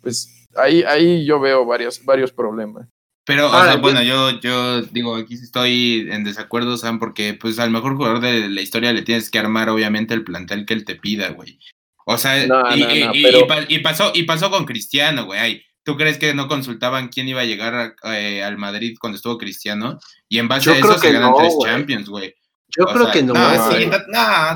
pues 0.00 0.46
ahí, 0.56 0.82
ahí 0.82 1.24
yo 1.24 1.38
veo 1.38 1.64
varios, 1.64 2.04
varios 2.04 2.32
problemas. 2.32 2.88
Pero, 3.24 3.46
o 3.46 3.50
sea, 3.50 3.76
bueno, 3.76 4.02
yo, 4.02 4.38
yo 4.40 4.82
digo, 4.82 5.14
aquí 5.14 5.34
estoy 5.34 6.08
en 6.10 6.24
desacuerdo, 6.24 6.76
Sam, 6.76 6.98
porque 6.98 7.32
pues 7.32 7.58
al 7.58 7.70
mejor 7.70 7.96
jugador 7.96 8.20
de 8.20 8.48
la 8.48 8.60
historia 8.60 8.92
le 8.92 9.02
tienes 9.02 9.30
que 9.30 9.38
armar, 9.38 9.70
obviamente, 9.70 10.12
el 10.12 10.24
plantel 10.24 10.66
que 10.66 10.74
él 10.74 10.84
te 10.84 10.96
pida, 10.96 11.30
güey. 11.30 11.58
O 12.04 12.18
sea, 12.18 12.44
y, 12.44 13.78
pasó, 13.78 14.12
y 14.14 14.24
pasó 14.24 14.50
con 14.50 14.66
Cristiano, 14.66 15.24
güey. 15.24 15.64
¿Tú 15.84 15.96
crees 15.96 16.18
que 16.18 16.32
no 16.34 16.48
consultaban 16.48 17.08
quién 17.08 17.28
iba 17.28 17.42
a 17.42 17.44
llegar 17.44 17.94
eh, 18.04 18.42
al 18.42 18.56
Madrid 18.56 18.96
cuando 18.98 19.16
estuvo 19.16 19.36
Cristiano? 19.36 19.98
Y 20.28 20.38
en 20.38 20.48
base 20.48 20.70
a 20.70 20.78
eso 20.78 20.98
se 20.98 21.12
ganan 21.12 21.34
tres 21.36 21.54
Champions, 21.62 22.08
güey. 22.08 22.34
Yo 22.76 22.86
creo 22.86 23.10
que 23.10 23.22
no. 23.22 23.34
No, 23.34 23.70
sí, 23.70 23.86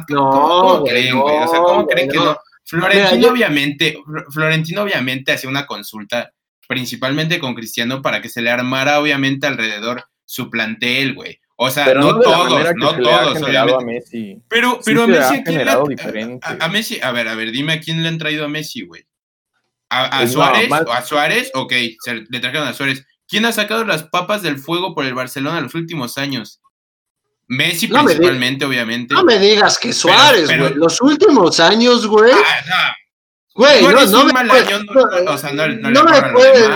no, 0.08 0.30
¿cómo, 0.30 0.84
creen, 0.84 1.20
güey? 1.20 1.36
O 1.36 1.48
sea, 1.48 1.58
¿cómo 1.60 1.86
creen 1.86 2.10
que 2.10 2.16
no? 2.16 2.36
Florentino, 2.64 3.28
obviamente, 3.28 3.98
Florentino, 4.30 4.82
obviamente, 4.82 5.32
hacía 5.32 5.48
una 5.48 5.66
consulta 5.66 6.32
principalmente 6.66 7.38
con 7.38 7.54
Cristiano 7.54 8.02
para 8.02 8.20
que 8.20 8.28
se 8.28 8.42
le 8.42 8.50
armara, 8.50 9.00
obviamente, 9.00 9.46
alrededor 9.46 10.04
su 10.24 10.50
plantel, 10.50 11.14
güey. 11.14 11.40
O 11.56 11.70
sea, 11.70 11.92
no, 11.94 12.20
todos, 12.20 12.74
no 12.76 12.96
todos, 12.96 13.42
obviamente. 13.42 14.40
Pero, 14.48 14.80
pero 14.84 15.04
a 15.04 15.06
Messi, 15.06 15.42
a, 15.66 16.64
a, 16.64 16.68
Messi, 16.68 17.00
a 17.02 17.10
ver, 17.10 17.28
a 17.28 17.34
ver, 17.34 17.50
dime 17.50 17.72
a 17.72 17.80
quién 17.80 18.02
le 18.02 18.08
han 18.08 18.18
traído 18.18 18.44
a 18.44 18.48
Messi, 18.48 18.82
güey. 18.82 19.04
A, 19.91 20.26
Suárez, 20.26 20.70
a 20.70 21.03
Suárez, 21.03 21.51
ok, 21.55 21.72
le 22.28 22.41
trajeron 22.41 22.68
a 22.68 22.74
Suárez. 22.74 23.07
¿Quién 23.26 23.45
ha 23.47 23.53
sacado 23.53 23.84
las 23.84 24.05
papas 24.05 24.43
del 24.43 24.59
fuego 24.59 24.95
por 24.95 25.05
el 25.05 25.14
Barcelona 25.14 25.59
en 25.59 25.64
los 25.64 25.74
últimos 25.74 26.18
años? 26.18 26.61
Messi 27.47 27.89
principalmente, 27.89 28.66
obviamente. 28.66 29.14
No 29.14 29.24
me 29.24 29.39
digas 29.39 29.78
que 29.78 29.93
Suárez, 29.93 30.47
güey. 30.47 30.74
Los 30.74 31.01
últimos 31.01 31.59
años, 31.61 32.07
güey. 32.07 32.32
Ah, 32.32 32.95
güey, 33.55 33.82
no, 33.82 34.07
no, 34.07 34.24
me 34.24 34.32
puedes, 34.47 34.70
no, 35.24 35.32
o 35.32 35.39
sea, 35.39 35.53
no, 35.53 35.66
no, 35.66 36.05
me 36.05 36.22
puede, 36.32 36.68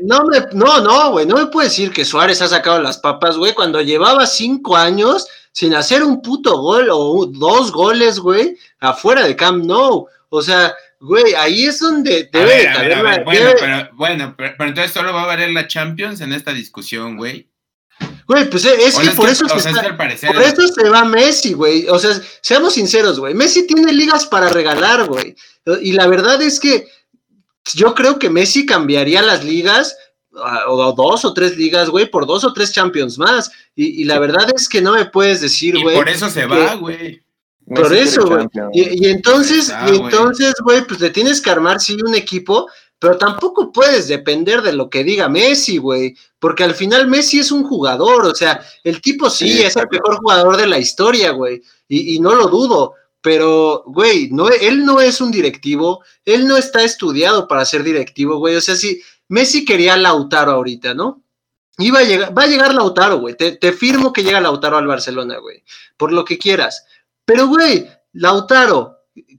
no 0.00 0.24
me, 0.24 0.40
no, 0.54 0.80
no, 0.80 1.10
güey, 1.12 1.24
no 1.24 1.36
me 1.36 1.46
puede 1.46 1.68
decir 1.68 1.92
que 1.92 2.04
Suárez 2.04 2.42
ha 2.42 2.48
sacado 2.48 2.82
las 2.82 2.98
papas, 2.98 3.36
güey, 3.36 3.54
cuando 3.54 3.80
llevaba 3.80 4.26
cinco 4.26 4.76
años 4.76 5.28
sin 5.52 5.74
hacer 5.74 6.02
un 6.02 6.20
puto 6.22 6.58
gol 6.58 6.88
o 6.90 7.26
dos 7.26 7.70
goles, 7.70 8.18
güey, 8.18 8.56
afuera 8.80 9.24
de 9.24 9.36
Camp 9.36 9.64
Nou. 9.64 10.08
O 10.28 10.42
sea, 10.42 10.74
Güey, 11.00 11.34
ahí 11.34 11.66
es 11.66 11.78
donde 11.78 12.28
debe 12.32 12.56
de 12.56 13.22
Bueno, 13.24 13.50
pero, 13.58 13.88
bueno 13.92 14.34
pero, 14.36 14.54
entonces 14.60 14.92
solo 14.92 15.12
va 15.12 15.22
a 15.22 15.26
valer 15.26 15.50
la 15.50 15.66
Champions 15.66 16.20
en 16.20 16.32
esta 16.32 16.52
discusión, 16.52 17.16
güey. 17.16 17.50
Güey, 18.26 18.50
pues 18.50 18.64
eh, 18.64 18.74
es 18.78 18.98
que 18.98 19.10
por 19.10 19.28
eso, 19.28 19.48
se, 19.48 19.72
por 20.26 20.42
eso 20.42 20.68
se 20.68 20.88
va 20.88 21.04
Messi, 21.04 21.52
güey. 21.52 21.86
O 21.88 21.98
sea, 21.98 22.10
seamos 22.40 22.74
sinceros, 22.74 23.20
güey. 23.20 23.34
Messi 23.34 23.66
tiene 23.66 23.92
ligas 23.92 24.26
para 24.26 24.48
regalar, 24.48 25.06
güey. 25.06 25.36
Y 25.80 25.92
la 25.92 26.06
verdad 26.06 26.42
es 26.42 26.58
que 26.58 26.88
yo 27.74 27.94
creo 27.94 28.18
que 28.18 28.28
Messi 28.28 28.66
cambiaría 28.66 29.22
las 29.22 29.44
ligas, 29.44 29.96
o 30.68 30.92
dos 30.92 31.24
o 31.24 31.32
tres 31.32 31.56
ligas, 31.56 31.88
güey, 31.88 32.10
por 32.10 32.26
dos 32.26 32.44
o 32.44 32.52
tres 32.52 32.72
Champions 32.72 33.18
más. 33.18 33.50
Y, 33.74 34.04
la 34.04 34.18
verdad 34.18 34.48
es 34.54 34.68
que 34.68 34.80
no 34.80 34.92
me 34.94 35.06
puedes 35.06 35.40
decir, 35.40 35.78
güey. 35.80 35.96
Por 35.96 36.08
eso 36.08 36.28
se 36.28 36.46
va, 36.46 36.74
güey. 36.74 37.22
Por 37.66 37.92
eso, 37.92 38.24
güey. 38.26 38.46
Y, 38.72 39.08
entonces, 39.08 39.72
y 39.90 39.96
entonces, 39.96 40.54
güey, 40.62 40.86
pues 40.86 41.00
le 41.00 41.10
tienes 41.10 41.40
que 41.40 41.50
armar 41.50 41.80
sí 41.80 41.96
un 42.04 42.14
equipo, 42.14 42.68
pero 42.98 43.18
tampoco 43.18 43.72
puedes 43.72 44.06
depender 44.06 44.62
de 44.62 44.72
lo 44.72 44.88
que 44.88 45.02
diga 45.02 45.28
Messi, 45.28 45.78
güey, 45.78 46.16
porque 46.38 46.64
al 46.64 46.74
final 46.74 47.08
Messi 47.08 47.40
es 47.40 47.50
un 47.50 47.64
jugador, 47.64 48.24
o 48.26 48.34
sea, 48.34 48.60
el 48.84 49.00
tipo 49.02 49.28
sí, 49.28 49.62
es 49.62 49.76
el 49.76 49.88
mejor 49.90 50.16
jugador 50.18 50.56
de 50.56 50.66
la 50.66 50.78
historia, 50.78 51.32
güey, 51.32 51.62
y, 51.88 52.18
no 52.20 52.34
lo 52.34 52.46
dudo, 52.46 52.94
pero, 53.20 53.82
güey, 53.86 54.30
no, 54.30 54.48
él 54.48 54.84
no 54.84 55.00
es 55.00 55.20
un 55.20 55.30
directivo, 55.30 56.04
él 56.24 56.46
no 56.46 56.56
está 56.56 56.84
estudiado 56.84 57.48
para 57.48 57.64
ser 57.64 57.82
directivo, 57.82 58.38
güey, 58.38 58.56
o 58.56 58.60
sea, 58.60 58.76
si 58.76 59.02
Messi 59.28 59.64
quería 59.64 59.96
Lautaro 59.96 60.52
ahorita, 60.52 60.94
¿no? 60.94 61.22
Iba 61.78 61.98
a 61.98 62.04
llegar, 62.04 62.36
va 62.36 62.44
a 62.44 62.46
llegar 62.46 62.74
Lautaro, 62.74 63.18
güey, 63.18 63.36
te, 63.36 63.52
te 63.52 63.72
firmo 63.72 64.12
que 64.12 64.22
llega 64.22 64.40
Lautaro 64.40 64.78
al 64.78 64.86
Barcelona, 64.86 65.36
güey, 65.38 65.62
por 65.98 66.12
lo 66.12 66.24
que 66.24 66.38
quieras 66.38 66.86
pero, 67.26 67.48
güey, 67.48 67.86
Lautaro 68.14 68.96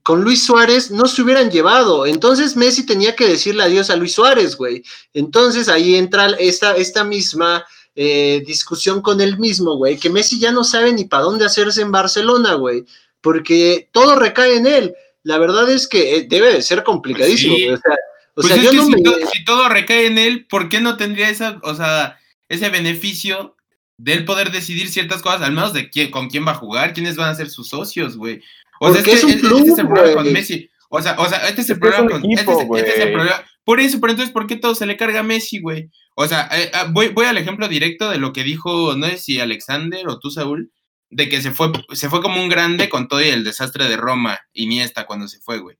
con 0.07 0.22
Luis 0.22 0.45
Suárez 0.45 0.89
no 0.89 1.05
se 1.07 1.22
hubieran 1.22 1.51
llevado. 1.51 2.05
Entonces 2.05 2.55
Messi 2.55 2.85
tenía 2.85 3.14
que 3.14 3.27
decirle 3.27 3.64
adiós 3.64 3.89
a 3.89 3.95
Luis 3.97 4.14
Suárez, 4.14 4.55
güey. 4.55 4.81
Entonces 5.14 5.68
ahí 5.68 5.95
entra 5.95 6.30
esta, 6.39 6.77
esta 6.77 7.03
misma 7.03 7.65
eh, 7.93 8.41
discusión 8.47 9.01
con 9.01 9.19
él 9.19 9.38
mismo, 9.38 9.76
güey, 9.76 9.97
que 9.97 10.09
Messi 10.09 10.39
ya 10.39 10.53
no 10.53 10.64
sabe 10.64 10.93
ni 10.93 11.03
para 11.03 11.23
dónde 11.23 11.45
hacerse 11.45 11.81
en 11.81 11.91
Barcelona, 11.91 12.53
güey, 12.53 12.85
porque 13.19 13.89
todo 13.91 14.15
recae 14.15 14.55
en 14.55 14.68
él. 14.68 14.95
La 15.23 15.39
verdad 15.39 15.69
es 15.69 15.89
que 15.89 16.15
eh, 16.15 16.27
debe 16.30 16.53
de 16.53 16.61
ser 16.61 16.85
complicadísimo, 16.85 17.55
güey. 17.55 17.72
O 17.72 17.77
sea, 17.77 17.95
o 18.35 18.41
pues 18.43 18.47
sea 18.47 18.64
yo 18.64 18.72
no 18.72 18.85
si, 18.85 18.91
me... 18.91 19.01
si 19.34 19.43
todo 19.43 19.68
recae 19.68 20.05
en 20.05 20.19
él, 20.19 20.45
¿por 20.45 20.69
qué 20.69 20.80
no 20.80 20.95
tendría 20.95 21.27
esa, 21.27 21.59
o 21.64 21.76
sea, 21.76 22.18
ese 22.47 22.69
beneficio 22.69 23.56
del 23.98 24.26
poder 24.26 24.52
decidir 24.52 24.90
ciertas 24.90 25.22
cosas, 25.22 25.41
al 25.41 25.52
menos 25.52 25.74
de 25.74 25.90
quién, 25.90 26.11
con 26.11 26.30
quién 26.30 26.45
va 26.45 26.52
a 26.52 26.56
jugar, 26.56 26.94
quiénes 26.94 27.15
van 27.15 27.30
a 27.30 27.36
ser 27.36 27.49
sus 27.49 27.69
socios, 27.69 28.15
güey. 28.15 28.41
O 28.80 28.91
sea, 28.91 28.99
este, 28.99 29.11
es, 29.14 29.24
este, 29.24 29.48
es 29.48 29.78
el 29.80 29.88
problema 29.88 30.14
con 30.14 30.32
Messi. 30.32 30.69
O 30.90 31.02
sea, 31.02 31.15
o 31.18 31.28
sea, 31.28 31.48
este 31.49 31.61
es 31.61 31.69
el 31.72 31.80
problema 31.80 32.10
con 32.10 32.32
este, 32.32 32.52
este, 32.52 32.90
es, 32.90 32.99
el 32.99 33.14
problema. 33.14 33.44
Por 33.64 33.80
eso, 33.80 33.99
pero 33.99 34.11
entonces, 34.11 34.34
¿por 34.34 34.48
qué 34.48 34.56
todo 34.56 34.76
se 34.76 34.86
le 34.86 34.95
carga 34.95 35.19
a 35.19 35.24
Messi, 35.24 35.60
güey? 35.60 35.90
O 36.15 36.28
sea, 36.28 36.48
eh, 36.53 36.72
ah, 36.74 36.88
voy, 36.90 37.10
voy 37.10 37.26
al 37.26 37.38
ejemplo 37.38 37.68
directo 37.68 38.10
de 38.10 38.18
lo 38.18 38.32
que 38.32 38.44
dijo, 38.44 38.95
no 38.95 39.07
sé 39.07 39.18
si 39.18 39.40
Alexander 39.40 40.07
o 40.07 40.19
tú, 40.19 40.30
Saúl, 40.30 40.72
de 41.10 41.28
que 41.28 41.41
se 41.41 41.52
fue, 41.52 41.72
se 41.91 42.10
fue 42.10 42.22
como 42.22 42.41
un 42.41 42.49
grande 42.49 42.90
con 42.90 43.07
todo 43.07 43.22
y 43.22 43.30
el 43.30 43.44
desastre 43.44 43.90
de 43.90 43.98
Roma, 43.98 44.40
Iniesta 44.53 45.06
cuando 45.06 45.28
se 45.28 45.40
fue, 45.40 45.60
güey. 45.60 45.78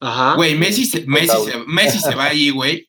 Ajá. 0.00 0.34
Güey, 0.34 0.56
Messi 0.56 0.84
se, 0.84 1.06
Messi, 1.06 1.36
se, 1.44 1.58
Messi 1.66 2.00
se 2.00 2.14
va 2.14 2.24
ahí, 2.26 2.50
güey. 2.50 2.88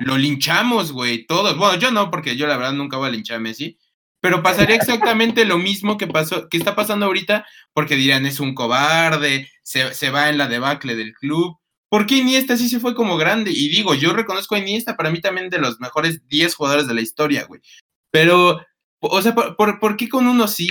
Lo 0.00 0.18
linchamos, 0.18 0.92
güey, 0.92 1.26
todos. 1.26 1.56
Bueno, 1.56 1.78
yo 1.78 1.90
no, 1.90 2.10
porque 2.10 2.36
yo 2.36 2.46
la 2.46 2.56
verdad 2.56 2.72
nunca 2.74 2.96
voy 2.96 3.08
a 3.08 3.12
linchar 3.12 3.38
a 3.38 3.40
Messi. 3.40 3.78
Pero 4.24 4.42
pasaría 4.42 4.76
exactamente 4.76 5.44
lo 5.44 5.58
mismo 5.58 5.98
que 5.98 6.06
pasó, 6.06 6.48
que 6.48 6.56
está 6.56 6.74
pasando 6.74 7.04
ahorita, 7.04 7.46
porque 7.74 7.94
dirán, 7.94 8.24
es 8.24 8.40
un 8.40 8.54
cobarde, 8.54 9.50
se, 9.62 9.92
se 9.92 10.08
va 10.08 10.30
en 10.30 10.38
la 10.38 10.48
debacle 10.48 10.96
del 10.96 11.12
club. 11.12 11.58
¿Por 11.90 12.06
qué 12.06 12.16
Iniesta 12.16 12.56
sí 12.56 12.70
se 12.70 12.80
fue 12.80 12.94
como 12.94 13.18
grande? 13.18 13.50
Y 13.50 13.68
digo, 13.68 13.94
yo 13.94 14.14
reconozco 14.14 14.54
a 14.54 14.58
Iniesta 14.60 14.96
para 14.96 15.10
mí 15.10 15.20
también 15.20 15.50
de 15.50 15.58
los 15.58 15.78
mejores 15.78 16.26
10 16.26 16.54
jugadores 16.54 16.86
de 16.86 16.94
la 16.94 17.02
historia, 17.02 17.44
güey. 17.44 17.60
Pero, 18.10 18.64
o 19.00 19.20
sea, 19.20 19.34
¿por, 19.34 19.56
por, 19.56 19.78
por 19.78 19.98
qué 19.98 20.08
con 20.08 20.26
uno 20.26 20.48
sí 20.48 20.70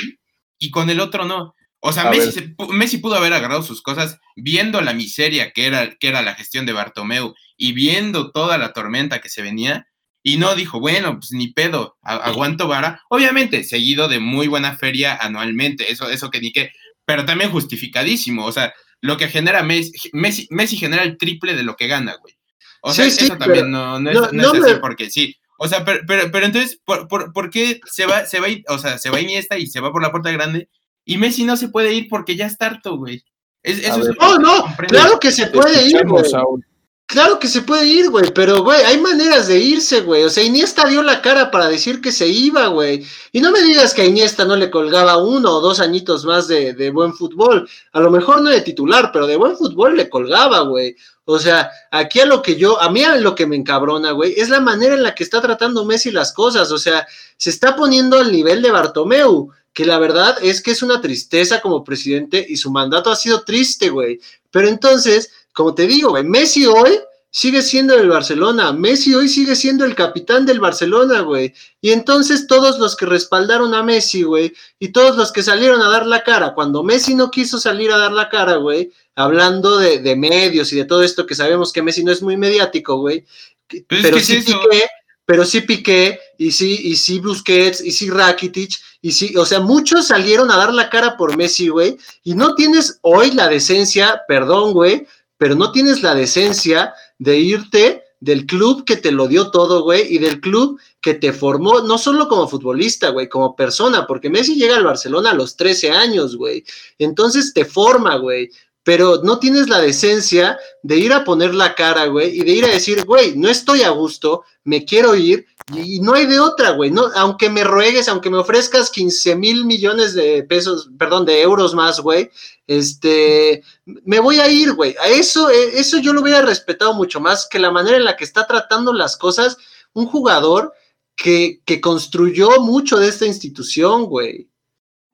y 0.57 0.71
con 0.71 0.89
el 0.89 0.99
otro 0.99 1.23
no? 1.23 1.53
O 1.79 1.91
sea, 1.91 2.09
Messi, 2.09 2.31
se 2.31 2.55
Messi 2.71 2.97
pudo 2.97 3.13
haber 3.13 3.33
agarrado 3.33 3.61
sus 3.61 3.83
cosas 3.83 4.17
viendo 4.35 4.81
la 4.81 4.93
miseria 4.93 5.51
que 5.51 5.67
era, 5.67 5.93
que 5.93 6.07
era 6.07 6.23
la 6.23 6.33
gestión 6.33 6.65
de 6.65 6.73
Bartomeu 6.73 7.35
y 7.55 7.73
viendo 7.73 8.31
toda 8.31 8.57
la 8.57 8.73
tormenta 8.73 9.21
que 9.21 9.29
se 9.29 9.43
venía 9.43 9.85
y 10.23 10.37
no 10.37 10.55
dijo, 10.55 10.79
bueno, 10.79 11.19
pues 11.19 11.31
ni 11.33 11.49
pedo, 11.49 11.97
aguanto 12.01 12.67
vara. 12.67 13.01
Obviamente, 13.09 13.63
seguido 13.65 14.07
de 14.07 14.19
muy 14.19 14.47
buena 14.47 14.77
feria 14.77 15.15
anualmente, 15.15 15.91
eso, 15.91 16.09
eso 16.09 16.29
que 16.29 16.39
ni 16.39 16.51
qué, 16.53 16.71
pero 17.05 17.25
también 17.25 17.51
justificadísimo. 17.51 18.45
O 18.45 18.51
sea, 18.53 18.73
lo 19.01 19.17
que 19.17 19.27
genera 19.27 19.63
Messi, 19.63 20.09
Messi, 20.13 20.47
Messi 20.49 20.77
genera 20.77 21.03
el 21.03 21.17
triple 21.17 21.55
de 21.55 21.63
lo 21.63 21.75
que 21.75 21.87
gana, 21.87 22.15
güey. 22.21 22.35
O 22.81 22.93
sea, 22.93 23.05
Sí, 23.05 23.11
sí, 23.11 23.25
eso 23.25 23.37
también 23.37 23.69
no, 23.69 23.99
no 23.99 24.09
es, 24.09 24.15
no- 24.15 24.21
no 24.27 24.31
no 24.31 24.53
es 24.53 24.63
así 24.63 24.73
me- 24.75 24.79
porque 24.79 25.09
sí. 25.09 25.35
O 25.59 25.67
sea, 25.67 25.83
pero, 25.85 25.99
pero, 26.07 26.31
pero 26.31 26.45
entonces, 26.45 26.79
¿por, 26.83 27.07
por, 27.07 27.31
por 27.33 27.49
qué 27.49 27.79
se 27.85 28.05
va, 28.05 28.25
se 28.25 28.39
va, 28.39 28.49
y- 28.49 28.63
o 28.69 28.77
sea, 28.77 28.97
se 28.97 29.09
va 29.09 29.19
Iniesta 29.21 29.57
y 29.57 29.67
se 29.67 29.79
va 29.81 29.91
por 29.91 30.01
la 30.01 30.11
puerta 30.11 30.31
grande 30.31 30.69
y 31.05 31.17
Messi 31.17 31.43
no 31.43 31.57
se 31.57 31.67
puede 31.69 31.93
ir 31.93 32.07
porque 32.09 32.35
ya 32.37 32.45
está 32.45 32.67
harto, 32.67 32.95
güey? 32.97 33.23
Es, 33.61 33.79
eso 33.79 33.99
No, 34.19 34.37
no, 34.39 34.75
claro 34.87 35.19
que 35.19 35.31
se 35.31 35.47
puede 35.47 35.85
ir, 35.87 36.05
güey. 36.05 36.25
Saúl. 36.25 36.65
Claro 37.05 37.37
que 37.37 37.47
se 37.47 37.61
puede 37.61 37.85
ir, 37.85 38.09
güey, 38.09 38.33
pero, 38.33 38.63
güey, 38.63 38.81
hay 38.81 38.99
maneras 38.99 39.47
de 39.47 39.59
irse, 39.59 40.01
güey. 40.01 40.23
O 40.23 40.29
sea, 40.29 40.43
Iniesta 40.43 40.87
dio 40.87 41.03
la 41.03 41.21
cara 41.21 41.51
para 41.51 41.67
decir 41.67 42.01
que 42.01 42.11
se 42.11 42.27
iba, 42.27 42.67
güey. 42.67 43.05
Y 43.31 43.39
no 43.39 43.51
me 43.51 43.61
digas 43.61 43.93
que 43.93 44.01
a 44.01 44.05
Iniesta 44.05 44.45
no 44.45 44.55
le 44.55 44.71
colgaba 44.71 45.17
uno 45.17 45.51
o 45.51 45.61
dos 45.61 45.79
añitos 45.79 46.25
más 46.25 46.47
de, 46.47 46.73
de 46.73 46.89
buen 46.89 47.13
fútbol. 47.13 47.69
A 47.91 47.99
lo 47.99 48.09
mejor 48.09 48.41
no 48.41 48.49
de 48.49 48.61
titular, 48.61 49.11
pero 49.13 49.27
de 49.27 49.35
buen 49.35 49.55
fútbol 49.57 49.95
le 49.95 50.09
colgaba, 50.09 50.61
güey. 50.61 50.95
O 51.25 51.37
sea, 51.37 51.69
aquí 51.91 52.19
a 52.19 52.25
lo 52.25 52.41
que 52.41 52.55
yo, 52.55 52.81
a 52.81 52.89
mí 52.89 53.03
a 53.03 53.15
lo 53.17 53.35
que 53.35 53.45
me 53.45 53.57
encabrona, 53.57 54.11
güey, 54.11 54.33
es 54.35 54.49
la 54.49 54.59
manera 54.59 54.95
en 54.95 55.03
la 55.03 55.13
que 55.13 55.23
está 55.23 55.39
tratando 55.39 55.85
Messi 55.85 56.09
las 56.09 56.33
cosas. 56.33 56.71
O 56.71 56.79
sea, 56.79 57.05
se 57.37 57.51
está 57.51 57.75
poniendo 57.75 58.17
al 58.17 58.31
nivel 58.31 58.61
de 58.61 58.71
Bartomeu, 58.71 59.51
que 59.71 59.85
la 59.85 59.99
verdad 59.99 60.37
es 60.41 60.61
que 60.61 60.71
es 60.71 60.81
una 60.81 60.99
tristeza 60.99 61.61
como 61.61 61.83
presidente 61.83 62.43
y 62.47 62.57
su 62.57 62.71
mandato 62.71 63.11
ha 63.11 63.15
sido 63.15 63.43
triste, 63.43 63.89
güey. 63.89 64.19
Pero 64.51 64.67
entonces, 64.67 65.31
como 65.53 65.73
te 65.75 65.87
digo, 65.87 66.09
güey, 66.09 66.23
Messi 66.23 66.65
hoy 66.65 66.99
sigue 67.29 67.63
siendo 67.63 67.95
el 67.95 68.09
Barcelona, 68.09 68.73
Messi 68.73 69.15
hoy 69.15 69.27
sigue 69.27 69.55
siendo 69.55 69.85
el 69.85 69.95
capitán 69.95 70.45
del 70.45 70.59
Barcelona, 70.59 71.21
güey. 71.21 71.51
Y 71.81 71.91
entonces 71.91 72.45
todos 72.45 72.77
los 72.77 72.95
que 72.95 73.07
respaldaron 73.07 73.73
a 73.73 73.81
Messi, 73.81 74.21
güey, 74.21 74.53
y 74.77 74.89
todos 74.89 75.17
los 75.17 75.31
que 75.31 75.41
salieron 75.41 75.81
a 75.81 75.89
dar 75.89 76.05
la 76.05 76.23
cara, 76.23 76.53
cuando 76.53 76.83
Messi 76.83 77.15
no 77.15 77.31
quiso 77.31 77.59
salir 77.59 77.91
a 77.91 77.97
dar 77.97 78.11
la 78.11 78.29
cara, 78.29 78.57
güey, 78.57 78.91
hablando 79.15 79.79
de, 79.79 79.99
de 79.99 80.15
medios 80.15 80.71
y 80.73 80.75
de 80.75 80.85
todo 80.85 81.01
esto 81.01 81.25
que 81.25 81.33
sabemos 81.33 81.73
que 81.73 81.81
Messi 81.81 82.03
no 82.03 82.11
es 82.11 82.21
muy 82.21 82.37
mediático, 82.37 82.97
güey, 82.97 83.25
Pues 83.67 83.81
es 83.89 84.01
pero 84.01 84.17
que 84.17 84.23
sí. 84.23 84.37
Piqué, 84.41 84.89
pero 85.25 85.45
sí 85.45 85.61
Piqué, 85.61 86.19
y 86.37 86.51
sí, 86.51 86.81
y 86.83 86.95
sí 86.95 87.19
Busquets, 87.19 87.81
y 87.83 87.91
sí 87.91 88.11
Rakitic, 88.11 88.73
y 89.01 89.11
sí, 89.11 89.35
o 89.37 89.45
sea, 89.45 89.59
muchos 89.59 90.07
salieron 90.07 90.51
a 90.51 90.57
dar 90.57 90.71
la 90.71 90.89
cara 90.89 91.17
por 91.17 91.35
Messi, 91.35 91.69
güey, 91.69 91.97
y 92.23 92.35
no 92.35 92.53
tienes 92.53 92.99
hoy 93.01 93.31
la 93.31 93.47
decencia, 93.47 94.21
perdón, 94.27 94.73
güey, 94.73 95.07
pero 95.37 95.55
no 95.55 95.71
tienes 95.71 96.01
la 96.03 96.15
decencia 96.15 96.93
de 97.19 97.39
irte 97.39 98.03
del 98.19 98.45
club 98.45 98.85
que 98.85 98.95
te 98.95 99.11
lo 99.11 99.27
dio 99.27 99.51
todo, 99.51 99.83
güey, 99.83 100.15
y 100.15 100.17
del 100.17 100.39
club 100.39 100.79
que 101.01 101.13
te 101.13 101.33
formó, 101.33 101.81
no 101.81 101.97
solo 101.97 102.29
como 102.29 102.47
futbolista, 102.47 103.09
güey, 103.09 103.27
como 103.27 103.53
persona, 103.53 104.07
porque 104.07 104.29
Messi 104.29 104.55
llega 104.55 104.77
al 104.77 104.85
Barcelona 104.85 105.31
a 105.31 105.35
los 105.35 105.57
13 105.57 105.91
años, 105.91 106.37
güey. 106.37 106.63
Entonces 106.97 107.53
te 107.53 107.65
forma, 107.65 108.15
güey. 108.15 108.49
Pero 108.83 109.21
no 109.23 109.39
tienes 109.39 109.69
la 109.69 109.79
decencia 109.79 110.57
de 110.81 110.97
ir 110.97 111.13
a 111.13 111.23
poner 111.23 111.55
la 111.55 111.73
cara, 111.73 112.07
güey, 112.07 112.37
y 112.37 112.43
de 112.43 112.51
ir 112.51 112.65
a 112.65 112.69
decir, 112.69 113.05
güey, 113.05 113.35
no 113.37 113.47
estoy 113.47 113.83
a 113.83 113.89
gusto, 113.89 114.43
me 114.65 114.83
quiero 114.83 115.15
ir, 115.15 115.45
y, 115.73 115.99
no 116.01 116.13
hay 116.13 116.25
de 116.25 116.39
otra, 116.39 116.71
güey. 116.71 116.91
No, 116.91 117.03
aunque 117.15 117.49
me 117.49 117.63
ruegues, 117.63 118.09
aunque 118.09 118.29
me 118.29 118.37
ofrezcas 118.37 118.89
15 118.89 119.35
mil 119.35 119.65
millones 119.65 120.13
de 120.13 120.43
pesos, 120.43 120.89
perdón, 120.97 121.25
de 121.25 121.41
euros 121.41 121.73
más, 121.73 122.01
güey, 122.01 122.29
este, 122.67 123.63
me 123.85 124.19
voy 124.19 124.39
a 124.39 124.49
ir, 124.49 124.73
güey. 124.73 124.95
A 125.01 125.07
eso, 125.07 125.49
eh, 125.49 125.71
eso 125.75 125.99
yo 125.99 126.11
lo 126.11 126.21
hubiera 126.21 126.41
respetado 126.41 126.93
mucho 126.93 127.21
más 127.21 127.47
que 127.49 127.59
la 127.59 127.71
manera 127.71 127.97
en 127.97 128.03
la 128.05 128.17
que 128.17 128.25
está 128.25 128.45
tratando 128.45 128.91
las 128.91 129.15
cosas 129.15 129.57
un 129.93 130.07
jugador 130.07 130.73
que, 131.15 131.61
que 131.65 131.79
construyó 131.79 132.59
mucho 132.59 132.97
de 132.97 133.07
esta 133.07 133.25
institución, 133.25 134.05
güey. 134.05 134.49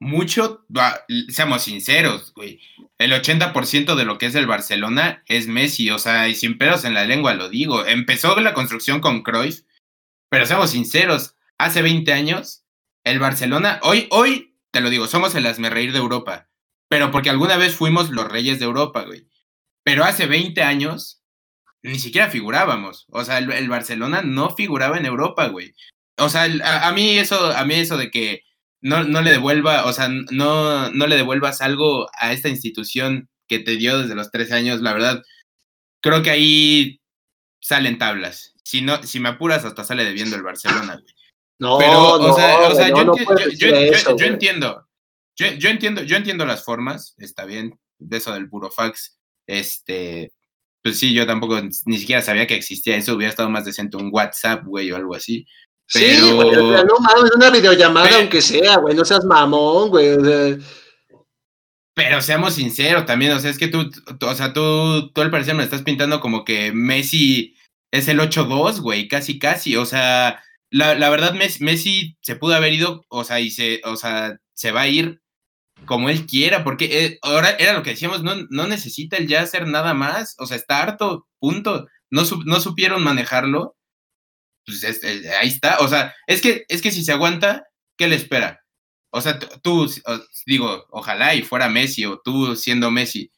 Mucho, 0.00 0.64
seamos 1.28 1.62
sinceros, 1.62 2.32
güey. 2.34 2.58
El 3.00 3.12
80% 3.12 3.94
de 3.94 4.04
lo 4.04 4.18
que 4.18 4.26
es 4.26 4.34
el 4.34 4.46
Barcelona 4.46 5.24
es 5.26 5.46
Messi, 5.48 5.88
o 5.88 5.98
sea, 5.98 6.28
y 6.28 6.34
sin 6.34 6.58
pelos 6.58 6.84
en 6.84 6.92
la 6.92 7.06
lengua 7.06 7.32
lo 7.32 7.48
digo. 7.48 7.86
Empezó 7.86 8.38
la 8.40 8.52
construcción 8.52 9.00
con 9.00 9.22
Cruyff, 9.22 9.62
pero 10.28 10.44
seamos 10.44 10.72
sinceros, 10.72 11.34
hace 11.56 11.80
20 11.80 12.12
años, 12.12 12.62
el 13.02 13.18
Barcelona, 13.18 13.80
hoy, 13.84 14.06
hoy, 14.10 14.54
te 14.70 14.82
lo 14.82 14.90
digo, 14.90 15.06
somos 15.06 15.34
el 15.34 15.44
reír 15.70 15.92
de 15.92 15.98
Europa, 15.98 16.50
pero 16.90 17.10
porque 17.10 17.30
alguna 17.30 17.56
vez 17.56 17.74
fuimos 17.74 18.10
los 18.10 18.30
reyes 18.30 18.58
de 18.58 18.66
Europa, 18.66 19.04
güey. 19.04 19.26
Pero 19.82 20.04
hace 20.04 20.26
20 20.26 20.62
años, 20.62 21.22
ni 21.82 21.98
siquiera 21.98 22.28
figurábamos. 22.28 23.06
O 23.08 23.24
sea, 23.24 23.38
el, 23.38 23.50
el 23.50 23.70
Barcelona 23.70 24.20
no 24.20 24.54
figuraba 24.54 24.98
en 24.98 25.06
Europa, 25.06 25.46
güey. 25.46 25.74
O 26.18 26.28
sea, 26.28 26.42
a 26.86 26.92
mí 26.92 27.18
eso, 27.18 27.46
a 27.56 27.64
mí 27.64 27.76
eso 27.76 27.96
de 27.96 28.10
que 28.10 28.42
no, 28.80 29.04
no 29.04 29.22
le 29.22 29.30
devuelva, 29.32 29.84
o 29.86 29.92
sea, 29.92 30.08
no, 30.08 30.90
no 30.90 31.06
le 31.06 31.16
devuelvas 31.16 31.60
algo 31.60 32.08
a 32.18 32.32
esta 32.32 32.48
institución 32.48 33.28
que 33.48 33.58
te 33.58 33.76
dio 33.76 33.98
desde 34.00 34.14
los 34.14 34.30
13 34.30 34.54
años, 34.54 34.80
la 34.80 34.92
verdad, 34.92 35.22
creo 36.02 36.22
que 36.22 36.30
ahí 36.30 37.00
salen 37.60 37.98
tablas. 37.98 38.54
Si 38.64 38.80
no, 38.82 39.02
si 39.02 39.20
me 39.20 39.30
apuras, 39.30 39.64
hasta 39.64 39.84
sale 39.84 40.04
debiendo 40.04 40.36
el 40.36 40.42
Barcelona, 40.42 40.94
güey. 40.94 41.14
No, 41.58 41.76
Pero, 41.78 41.92
no, 42.18 42.32
o 42.32 42.36
sea, 42.36 42.68
o 42.68 42.74
sea, 42.74 42.88
yo, 42.88 42.94
no, 43.04 43.04
no 43.04 43.14
enti- 43.14 43.50
yo- 43.58 43.68
yo- 43.68 43.76
eso, 43.76 44.16
entiendo. 44.18 44.86
Yo, 45.36 45.68
entiendo, 45.70 46.02
yo 46.02 46.16
entiendo 46.16 46.44
las 46.44 46.64
formas, 46.64 47.14
está 47.18 47.44
bien, 47.46 47.78
de 47.98 48.16
eso 48.18 48.32
del 48.32 48.46
burofax, 48.46 49.18
este, 49.46 50.32
pues 50.82 50.98
sí, 50.98 51.12
yo 51.14 51.26
tampoco 51.26 51.60
ni 51.86 51.98
siquiera 51.98 52.20
sabía 52.22 52.46
que 52.46 52.54
existía 52.54 52.96
eso, 52.96 53.14
hubiera 53.14 53.30
estado 53.30 53.50
más 53.50 53.64
decente 53.64 53.96
un 53.96 54.10
WhatsApp, 54.12 54.64
güey, 54.64 54.90
o 54.92 54.96
algo 54.96 55.14
así. 55.14 55.46
Sí, 55.90 56.30
güey, 56.30 56.56
o 56.56 56.72
sea, 56.72 56.84
no 56.84 56.94
mames, 57.00 57.32
una 57.34 57.50
videollamada 57.50 58.06
Pero- 58.06 58.20
aunque 58.20 58.40
sea, 58.40 58.76
güey, 58.78 58.94
no 58.94 59.04
seas 59.04 59.24
mamón, 59.24 59.90
güey. 59.90 60.10
o 60.10 60.24
sea, 60.24 60.56
Pero 61.94 62.22
seamos 62.22 62.54
sinceros 62.54 63.04
también, 63.06 63.32
o 63.32 63.40
sea, 63.40 63.50
es 63.50 63.58
que 63.58 63.66
tú, 63.68 63.90
tú- 63.90 64.26
o 64.26 64.34
sea, 64.34 64.52
tú, 64.52 65.10
tú 65.12 65.20
al 65.20 65.30
parecer 65.30 65.54
me 65.54 65.64
estás 65.64 65.82
pintando 65.82 66.20
como 66.20 66.44
que 66.44 66.72
Messi 66.72 67.56
es 67.92 68.06
el 68.08 68.20
8-2, 68.20 68.80
güey, 68.80 69.08
casi, 69.08 69.38
casi, 69.38 69.76
o 69.76 69.84
sea, 69.84 70.40
la, 70.70 70.94
la 70.94 71.10
verdad 71.10 71.34
Messi, 71.34 71.64
Messi 71.64 72.16
se 72.22 72.36
pudo 72.36 72.54
haber 72.54 72.72
ido, 72.72 73.04
o 73.08 73.24
sea, 73.24 73.40
y 73.40 73.50
se, 73.50 73.80
o 73.84 73.96
sea, 73.96 74.38
se 74.54 74.70
va 74.70 74.82
a 74.82 74.88
ir 74.88 75.20
como 75.86 76.08
él 76.08 76.26
quiera, 76.26 76.62
porque 76.62 77.04
eh, 77.04 77.18
ahora 77.22 77.50
era 77.58 77.72
lo 77.72 77.82
que 77.82 77.90
decíamos, 77.90 78.22
no, 78.22 78.34
no 78.50 78.66
necesita 78.68 79.16
él 79.16 79.26
ya 79.26 79.40
hacer 79.42 79.66
nada 79.66 79.92
más, 79.92 80.36
o 80.38 80.46
sea, 80.46 80.56
está 80.56 80.80
harto, 80.82 81.26
punto, 81.40 81.86
no, 82.10 82.22
no 82.44 82.60
supieron 82.60 83.02
manejarlo, 83.02 83.76
pues 84.70 84.84
es- 84.84 85.04
es- 85.04 85.26
ahí 85.40 85.48
está, 85.48 85.78
o 85.80 85.88
sea, 85.88 86.14
es 86.26 86.40
que, 86.40 86.64
es 86.68 86.80
que 86.82 86.90
si 86.90 87.04
se 87.04 87.12
aguanta, 87.12 87.64
¿qué 87.98 88.08
le 88.08 88.16
espera? 88.16 88.60
O 89.12 89.20
sea, 89.20 89.38
tú, 89.38 89.92
digo, 90.46 90.86
ojalá 90.90 91.34
y 91.34 91.42
fuera 91.42 91.68
Messi 91.68 92.04
o 92.06 92.18
tú 92.20 92.54
siendo 92.56 92.90
Messi, 92.90 93.30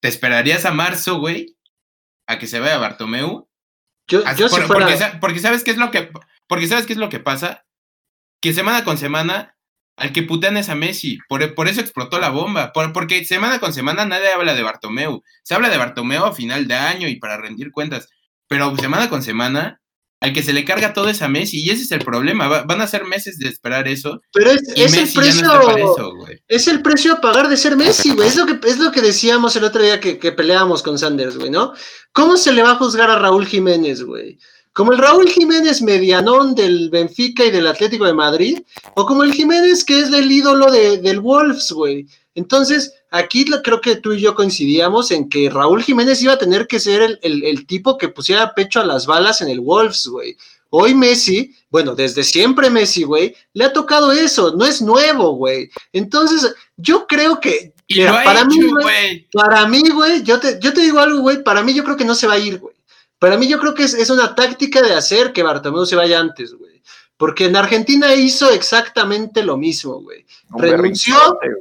¿te 0.00 0.08
esperarías 0.08 0.64
a 0.64 0.72
marzo, 0.72 1.18
güey? 1.18 1.56
A 2.26 2.38
que 2.38 2.46
se 2.46 2.58
vaya 2.60 2.78
Bartomeu. 2.78 3.48
yo, 4.08 4.22
yo 4.36 4.48
si 4.48 4.54
por- 4.56 4.66
fuera. 4.66 5.20
porque 5.20 5.40
sabes 5.40 5.62
qué 5.64 5.70
es 5.72 5.76
lo 5.76 5.90
que 5.90 6.10
porque 6.46 6.66
sabes 6.68 6.86
qué 6.86 6.92
es 6.94 6.98
lo 6.98 7.08
que 7.08 7.20
pasa 7.20 7.64
que 8.42 8.52
semana 8.52 8.84
con 8.84 8.98
semana 8.98 9.56
al 9.96 10.12
que 10.12 10.22
putean 10.22 10.56
es 10.58 10.68
a 10.68 10.74
Messi 10.74 11.18
por, 11.28 11.54
por 11.54 11.68
eso 11.68 11.80
explotó 11.80 12.18
la 12.18 12.28
bomba 12.28 12.72
por- 12.74 12.92
porque 12.92 13.24
semana 13.24 13.60
con 13.60 13.72
semana 13.72 14.04
nadie 14.04 14.30
habla 14.32 14.52
de 14.54 14.62
Bartomeu 14.62 15.22
se 15.42 15.54
habla 15.54 15.70
de 15.70 15.78
Bartomeu 15.78 16.24
a 16.26 16.34
final 16.34 16.66
de 16.68 16.74
año 16.74 17.08
y 17.08 17.16
para 17.16 17.38
rendir 17.38 17.70
cuentas 17.72 18.08
pero 18.46 18.76
semana 18.76 19.08
con 19.08 19.22
semana 19.22 19.80
al 20.24 20.32
que 20.32 20.42
se 20.42 20.52
le 20.52 20.64
carga 20.64 20.92
todo 20.92 21.08
es 21.08 21.22
a 21.22 21.28
Messi 21.28 21.60
y 21.60 21.70
ese 21.70 21.82
es 21.84 21.92
el 21.92 22.00
problema 22.00 22.48
va- 22.48 22.62
van 22.62 22.80
a 22.80 22.86
ser 22.86 23.04
meses 23.04 23.38
de 23.38 23.48
esperar 23.48 23.86
eso 23.88 24.20
Pero 24.32 24.50
es, 24.50 24.62
y 24.74 24.82
es 24.82 24.94
el 24.96 25.06
ya 25.06 25.20
precio. 25.20 25.42
no 25.46 25.60
eso 25.76 26.14
Es 26.48 26.66
el 26.68 26.82
precio 26.82 27.12
a 27.12 27.20
pagar 27.20 27.48
de 27.48 27.56
ser 27.56 27.76
Messi, 27.76 28.10
güey. 28.10 28.26
Es 28.28 28.36
lo 28.36 28.46
que, 28.46 28.58
es 28.68 28.78
lo 28.78 28.90
que 28.90 29.02
decíamos 29.02 29.54
el 29.56 29.64
otro 29.64 29.82
día 29.82 30.00
que, 30.00 30.18
que 30.18 30.32
peleábamos 30.32 30.82
con 30.82 30.98
Sanders, 30.98 31.36
güey, 31.38 31.50
¿no? 31.50 31.72
¿Cómo 32.12 32.36
se 32.36 32.52
le 32.52 32.62
va 32.62 32.72
a 32.72 32.76
juzgar 32.76 33.10
a 33.10 33.18
Raúl 33.18 33.46
Jiménez, 33.46 34.02
güey? 34.02 34.38
como 34.72 34.90
el 34.92 34.98
Raúl 34.98 35.28
Jiménez 35.28 35.82
medianón 35.82 36.56
del 36.56 36.90
Benfica 36.90 37.44
y 37.44 37.52
del 37.52 37.68
Atlético 37.68 38.06
de 38.06 38.12
Madrid, 38.12 38.58
o 38.96 39.06
como 39.06 39.22
el 39.22 39.32
Jiménez 39.32 39.84
que 39.84 40.00
es 40.00 40.12
el 40.12 40.32
ídolo 40.32 40.68
de, 40.72 40.98
del 40.98 41.20
Wolves, 41.20 41.70
güey. 41.70 42.08
Entonces, 42.34 42.94
aquí 43.10 43.44
creo 43.44 43.80
que 43.80 43.96
tú 43.96 44.12
y 44.12 44.20
yo 44.20 44.34
coincidíamos 44.34 45.10
en 45.10 45.28
que 45.28 45.48
Raúl 45.50 45.82
Jiménez 45.82 46.20
iba 46.22 46.32
a 46.32 46.38
tener 46.38 46.66
que 46.66 46.80
ser 46.80 47.18
el, 47.22 47.44
el 47.44 47.66
tipo 47.66 47.96
que 47.96 48.08
pusiera 48.08 48.54
pecho 48.54 48.80
a 48.80 48.84
las 48.84 49.06
balas 49.06 49.40
en 49.40 49.48
el 49.48 49.60
Wolves, 49.60 50.06
güey. 50.06 50.36
Hoy 50.70 50.92
Messi, 50.92 51.54
bueno, 51.70 51.94
desde 51.94 52.24
siempre 52.24 52.68
Messi, 52.68 53.04
güey, 53.04 53.36
le 53.52 53.64
ha 53.64 53.72
tocado 53.72 54.10
eso, 54.10 54.54
no 54.56 54.64
es 54.64 54.82
nuevo, 54.82 55.36
güey. 55.36 55.70
Entonces, 55.92 56.52
yo 56.76 57.06
creo 57.06 57.38
que 57.38 57.72
para, 58.24 58.44
mí, 58.44 58.60
güey, 58.60 59.28
para 59.32 59.68
mí, 59.68 59.82
güey, 59.90 60.24
yo 60.24 60.40
te, 60.40 60.58
yo 60.60 60.72
te 60.72 60.80
digo 60.80 60.98
algo, 60.98 61.20
güey, 61.20 61.44
para 61.44 61.62
mí 61.62 61.74
yo 61.74 61.84
creo 61.84 61.96
que 61.96 62.04
no 62.04 62.16
se 62.16 62.26
va 62.26 62.34
a 62.34 62.38
ir, 62.38 62.58
güey. 62.58 62.74
Para 63.20 63.36
mí 63.36 63.46
yo 63.46 63.60
creo 63.60 63.74
que 63.74 63.84
es, 63.84 63.94
es 63.94 64.10
una 64.10 64.34
táctica 64.34 64.82
de 64.82 64.94
hacer 64.94 65.32
que 65.32 65.42
Bartomeu 65.42 65.86
se 65.86 65.96
vaya 65.96 66.18
antes, 66.18 66.54
güey. 66.54 66.82
Porque 67.16 67.44
en 67.44 67.54
Argentina 67.54 68.12
hizo 68.14 68.50
exactamente 68.50 69.44
lo 69.44 69.56
mismo, 69.56 70.00
güey. 70.00 70.26
Renunció, 70.50 71.16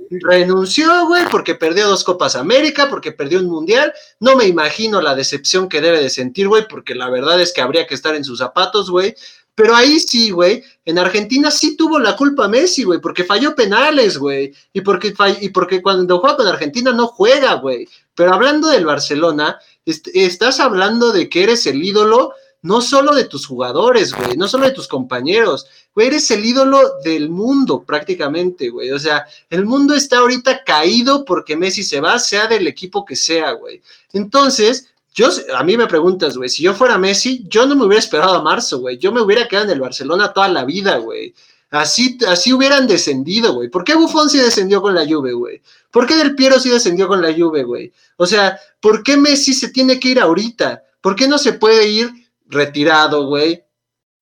renunció, 0.10 1.06
güey, 1.08 1.26
porque 1.30 1.54
perdió 1.54 1.88
dos 1.88 2.04
Copas 2.04 2.36
América, 2.36 2.90
porque 2.90 3.12
perdió 3.12 3.40
un 3.40 3.46
Mundial. 3.46 3.94
No 4.20 4.36
me 4.36 4.46
imagino 4.46 5.00
la 5.00 5.14
decepción 5.14 5.70
que 5.70 5.80
debe 5.80 6.02
de 6.02 6.10
sentir, 6.10 6.48
güey, 6.48 6.68
porque 6.68 6.96
la 6.96 7.10
verdad 7.10 7.40
es 7.40 7.54
que 7.54 7.62
habría 7.62 7.86
que 7.86 7.94
estar 7.94 8.16
en 8.16 8.24
sus 8.24 8.40
zapatos, 8.40 8.90
güey. 8.90 9.16
Pero 9.56 9.76
ahí 9.76 10.00
sí, 10.00 10.32
güey, 10.32 10.64
en 10.84 10.98
Argentina 10.98 11.52
sí 11.52 11.78
tuvo 11.78 12.00
la 12.00 12.16
culpa 12.16 12.48
Messi, 12.48 12.84
güey, 12.84 13.00
porque 13.00 13.24
falló 13.24 13.56
penales, 13.56 14.18
güey, 14.18 14.52
y 14.74 14.82
porque, 14.82 15.14
y 15.42 15.50
porque 15.50 15.82
cuando 15.82 16.20
juega 16.20 16.38
con 16.38 16.48
Argentina 16.48 16.92
no 16.92 17.06
juega, 17.06 17.54
güey. 17.56 17.88
Pero 18.16 18.34
hablando 18.34 18.70
del 18.70 18.86
Barcelona, 18.86 19.60
estás 19.86 20.60
hablando 20.60 21.12
de 21.12 21.30
que 21.30 21.44
eres 21.44 21.68
el 21.68 21.84
ídolo 21.84 22.34
no 22.64 22.82
solo 22.82 23.14
de 23.14 23.26
tus 23.26 23.46
jugadores, 23.46 24.14
güey, 24.14 24.38
no 24.38 24.48
solo 24.48 24.66
de 24.66 24.72
tus 24.72 24.88
compañeros, 24.88 25.68
güey, 25.94 26.08
eres 26.08 26.32
el 26.32 26.46
ídolo 26.46 26.80
del 27.04 27.30
mundo 27.30 27.84
prácticamente, 27.84 28.70
güey. 28.70 28.90
O 28.92 29.00
sea, 29.00 29.26
el 29.50 29.66
mundo 29.66 29.94
está 29.94 30.20
ahorita 30.20 30.64
caído 30.64 31.26
porque 31.26 31.58
Messi 31.58 31.84
se 31.84 32.00
va, 32.00 32.18
sea 32.20 32.48
del 32.48 32.66
equipo 32.66 33.04
que 33.04 33.18
sea, 33.18 33.52
güey. 33.52 33.82
Entonces, 34.14 34.88
yo, 35.14 35.30
a 35.54 35.64
mí 35.64 35.76
me 35.76 35.88
preguntas, 35.88 36.38
güey, 36.38 36.50
si 36.50 36.64
yo 36.64 36.74
fuera 36.74 36.98
Messi, 36.98 37.46
yo 37.50 37.66
no 37.66 37.76
me 37.76 37.86
hubiera 37.86 38.00
esperado 38.00 38.34
a 38.34 38.42
marzo, 38.42 38.80
güey. 38.80 38.98
Yo 38.98 39.12
me 39.12 39.22
hubiera 39.22 39.48
quedado 39.48 39.66
en 39.66 39.74
el 39.74 39.82
Barcelona 39.82 40.32
toda 40.32 40.48
la 40.48 40.64
vida, 40.64 40.98
güey. 40.98 41.36
Así, 41.70 42.18
así 42.28 42.54
hubieran 42.54 42.88
descendido, 42.88 43.56
güey. 43.56 43.68
¿Por 43.68 43.84
qué 43.84 43.96
Buffon 43.96 44.30
sí 44.30 44.38
descendió 44.38 44.82
con 44.82 44.96
la 44.96 45.06
Juve, 45.06 45.34
güey? 45.34 45.62
¿Por 45.92 46.08
qué 46.08 46.16
Del 46.16 46.36
Piero 46.36 46.60
sí 46.60 46.70
descendió 46.70 47.08
con 47.10 47.22
la 47.22 47.34
Juve, 47.34 47.64
güey? 47.64 47.92
O 48.16 48.26
sea, 48.26 48.58
¿por 48.80 49.04
qué 49.04 49.18
Messi 49.18 49.54
se 49.54 49.70
tiene 49.70 50.00
que 50.00 50.10
ir 50.10 50.20
ahorita? 50.20 50.84
¿Por 51.02 51.16
qué 51.16 51.28
no 51.28 51.38
se 51.38 51.54
puede 51.54 51.90
ir 51.90 52.23
retirado, 52.54 53.26
güey. 53.28 53.64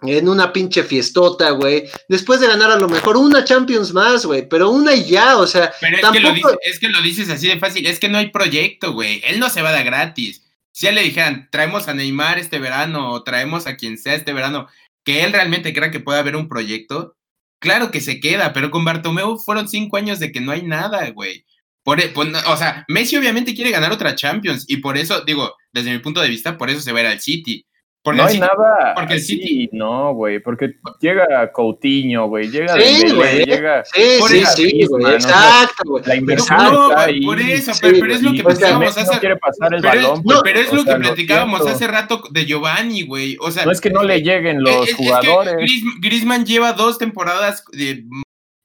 En 0.02 0.28
una 0.28 0.52
pinche 0.52 0.84
fiestota, 0.84 1.52
güey. 1.52 1.84
Después 2.10 2.40
de 2.40 2.48
ganar 2.48 2.72
a 2.72 2.80
lo 2.80 2.90
mejor 2.90 3.18
una 3.18 3.44
Champions 3.44 3.94
más, 3.94 4.26
güey. 4.26 4.49
Pero 4.49 4.72
una 4.72 4.95
y 4.95 5.06
ya, 5.06 5.38
o 5.38 5.45
sea. 5.45 5.72
Pero 5.80 5.98
es, 5.98 6.12
que 6.12 6.20
lo 6.20 6.34
dices, 6.34 6.58
es 6.64 6.80
que 6.80 6.90
lo 6.90 7.02
dices 7.02 7.30
así 7.30 7.48
de 7.48 7.60
fácil. 7.60 7.86
Es 7.86 7.99
que 7.99 8.10
no 8.10 8.18
hay 8.18 8.32
proyecto, 8.32 8.94
güey. 8.94 9.22
Él 9.24 9.40
no 9.40 9.49
se 9.49 9.62
va 9.62 9.70
a 9.70 9.74
dar 9.74 9.86
gratis. 9.86 10.41
Si 10.72 10.86
ya 10.86 10.91
le 10.91 11.03
dijeran, 11.03 11.49
traemos 11.52 11.88
a 11.88 11.94
Neymar 11.94 12.40
este 12.40 12.58
verano 12.58 13.12
o 13.12 13.24
traemos 13.24 13.68
a 13.68 13.76
quien 13.76 13.98
sea 13.98 14.16
este 14.16 14.34
verano, 14.34 14.68
que 15.03 15.24
él 15.24 15.34
realmente 15.34 15.74
crea 15.74 15.91
que 15.91 15.99
puede 15.99 16.20
haber 16.20 16.36
un 16.36 16.48
proyecto, 16.48 17.18
claro 17.60 17.91
que 17.91 18.02
se 18.02 18.20
queda, 18.20 18.53
pero 18.53 18.72
con 18.72 18.86
Bartomeu 18.86 19.38
fueron 19.38 19.68
cinco 19.68 19.98
años 19.98 20.20
de 20.20 20.32
que 20.32 20.40
no 20.40 20.52
hay 20.52 20.64
nada, 20.64 21.10
güey. 21.10 21.45
Por, 21.84 21.99
e, 21.99 22.14
o 22.16 22.58
sea, 22.58 22.86
Messi 22.88 23.18
obviamente 23.18 23.56
quiere 23.56 23.72
ganar 23.72 23.91
otra 23.91 24.16
Champions 24.16 24.66
y 24.68 24.78
por 24.78 24.98
eso, 24.98 25.22
digo, 25.22 25.56
desde 25.74 25.91
mi 25.91 25.99
punto 25.99 26.22
de 26.22 26.30
vista, 26.30 26.58
por 26.58 26.70
eso 26.70 26.80
se 26.82 26.91
va 26.91 26.99
a 26.99 27.02
ir 27.02 27.08
al 27.08 27.20
City 27.20 27.66
no 28.03 28.26
hay 28.26 28.40
nada 28.40 28.94
porque 28.95 29.14
el 29.14 29.22
City 29.22 29.69
no, 29.73 30.14
güey, 30.14 30.40
porque 30.40 30.76
llega 30.99 31.52
Coutinho, 31.52 32.28
güey, 32.28 32.49
llega 32.49 32.73
sí, 32.73 33.11
güey, 33.14 33.45
llega 33.45 33.84
sí, 33.86 34.19
sí, 34.28 34.45
sí, 34.56 34.86
güey, 34.88 35.14
exacto, 35.14 35.84
güey. 35.86 36.03
La 36.07 36.15
inversión 36.15 36.57
no, 36.57 36.90
está 36.90 37.03
ahí. 37.03 37.22
Por 37.22 37.40
eso, 37.40 37.72
pero, 37.80 38.14
es 38.14 38.23
lo 38.23 38.34
que 38.34 38.44
platicábamos 38.44 38.98
hace 38.98 39.19
quiere 39.19 39.38
pasar 39.38 39.73
el 39.76 39.82
pero, 39.82 39.94
balón, 39.94 40.23
no, 40.26 40.41
pero 40.41 40.60
es 40.60 40.73
lo 40.73 40.84
que 40.84 40.95
platicábamos 40.95 41.68
hace 41.68 41.88
rato 41.88 42.23
de 42.32 42.45
Giovanni, 42.45 43.03
güey. 43.03 43.38
O 43.40 43.52
sea, 43.52 43.65
no 43.65 43.72
es 43.72 43.80
que 43.80 43.91
no 43.91 44.03
le 44.03 44.22
lleguen 44.22 44.64
los 44.64 44.91
jugadores. 44.94 45.53
Es 45.60 45.84
Griezmann 46.02 46.45
lleva 46.45 46.73
dos 46.73 46.98
temporadas 46.98 47.64
de 47.72 48.03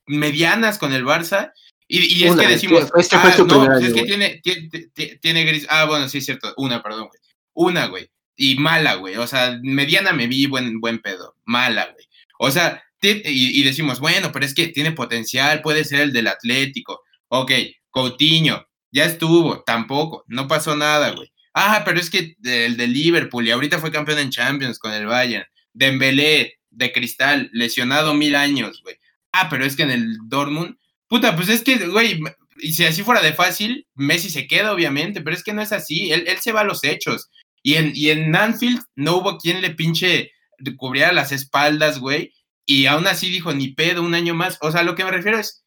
medianas 0.07 0.79
con 0.79 0.95
el 0.95 1.05
Barça 1.05 1.53
y, 1.87 2.23
y 2.23 2.25
es 2.25 2.35
que 2.37 2.47
decimos, 2.47 2.91
este 2.97 3.19
fue 3.19 3.31
ah, 3.31 3.45
no, 3.47 3.67
pues 3.67 3.85
es 3.85 3.93
que 3.93 4.03
tiene 4.05 4.41
tiene, 4.43 5.19
tiene 5.21 5.45
Gris, 5.45 5.67
ah, 5.69 5.85
bueno, 5.85 6.09
sí 6.09 6.19
es 6.19 6.25
cierto, 6.25 6.55
una, 6.57 6.83
perdón, 6.83 7.09
güey. 7.09 7.21
Una, 7.53 7.87
güey 7.87 8.09
y 8.37 8.57
mala, 8.57 8.95
güey. 8.95 9.17
O 9.17 9.27
sea, 9.27 9.59
mediana 9.63 10.13
me 10.13 10.27
vi 10.27 10.47
buen, 10.47 10.81
buen 10.81 11.01
pedo. 11.01 11.37
Mala, 11.45 11.87
güey. 11.93 12.07
O 12.39 12.51
sea, 12.51 12.83
y, 13.03 13.63
decimos, 13.63 14.01
bueno, 14.01 14.33
pero 14.33 14.45
es 14.45 14.55
que 14.55 14.69
tiene 14.69 14.93
potencial, 14.93 15.63
puede 15.63 15.85
ser 15.85 16.01
el 16.01 16.13
del 16.13 16.27
Atlético. 16.27 17.03
Ok, 17.29 17.53
Coutinho, 17.91 18.67
ya 18.91 19.05
estuvo, 19.05 19.63
tampoco, 19.63 20.25
no 20.29 20.49
pasó 20.49 20.77
nada, 20.77 21.11
güey. 21.11 21.33
Ah, 21.55 21.83
pero 21.85 21.99
es 21.99 22.11
que 22.11 22.37
el 22.45 22.77
de 22.77 22.87
Liverpool 22.87 23.47
y 23.47 23.51
ahorita 23.51 23.79
fue 23.79 23.91
campeón 23.91 24.19
en 24.19 24.31
Champions 24.31 24.79
con 24.79 24.93
el 24.93 25.07
Bayern. 25.07 25.47
Dembélé, 25.73 26.59
de 26.71 26.93
cristal, 26.93 27.49
lesionado 27.53 28.15
mil 28.15 28.35
años, 28.35 28.83
güey. 28.83 28.97
Ah, 29.33 29.49
pero 29.49 29.65
es 29.65 29.77
que 29.77 29.85
en 29.85 29.91
el 29.91 30.17
Dortmund, 30.25 30.77
puta, 31.09 31.35
pues 31.35 31.49
es 31.49 31.63
que, 31.63 31.77
güey, 31.89 32.21
y 32.59 32.73
si 32.73 32.85
así 32.85 33.03
fuera 33.03 33.23
de 33.23 33.33
fácil, 33.33 33.87
Messi 33.95 34.31
se 34.31 34.47
queda, 34.47 34.73
obviamente, 34.73 35.21
pero 35.23 35.35
es 35.35 35.43
que 35.43 35.55
no 35.55 35.63
es 35.63 35.73
así, 35.73 36.13
él, 36.13 36.25
él 36.27 36.39
se 36.39 36.53
va 36.53 36.61
a 36.61 36.65
los 36.65 36.85
hechos. 36.85 37.31
Y 37.67 37.75
en, 37.75 37.91
y 37.97 38.11
en 38.11 38.37
Anfield 38.37 38.81
no 38.95 39.17
hubo 39.17 39.39
quien 39.39 39.61
le 39.61 39.71
pinche 39.71 40.31
cubriera 40.77 41.11
las 41.11 41.33
espaldas, 41.33 41.99
güey. 41.99 42.33
Y 42.65 42.87
aún 42.87 43.09
así 43.09 43.29
dijo, 43.29 43.53
ni 43.53 43.73
pedo, 43.73 44.05
un 44.05 44.15
año 44.15 44.35
más. 44.35 44.57
O 44.61 44.71
sea, 44.71 44.85
lo 44.85 44.95
que 44.95 45.03
me 45.03 45.11
refiero 45.11 45.37
es, 45.37 45.65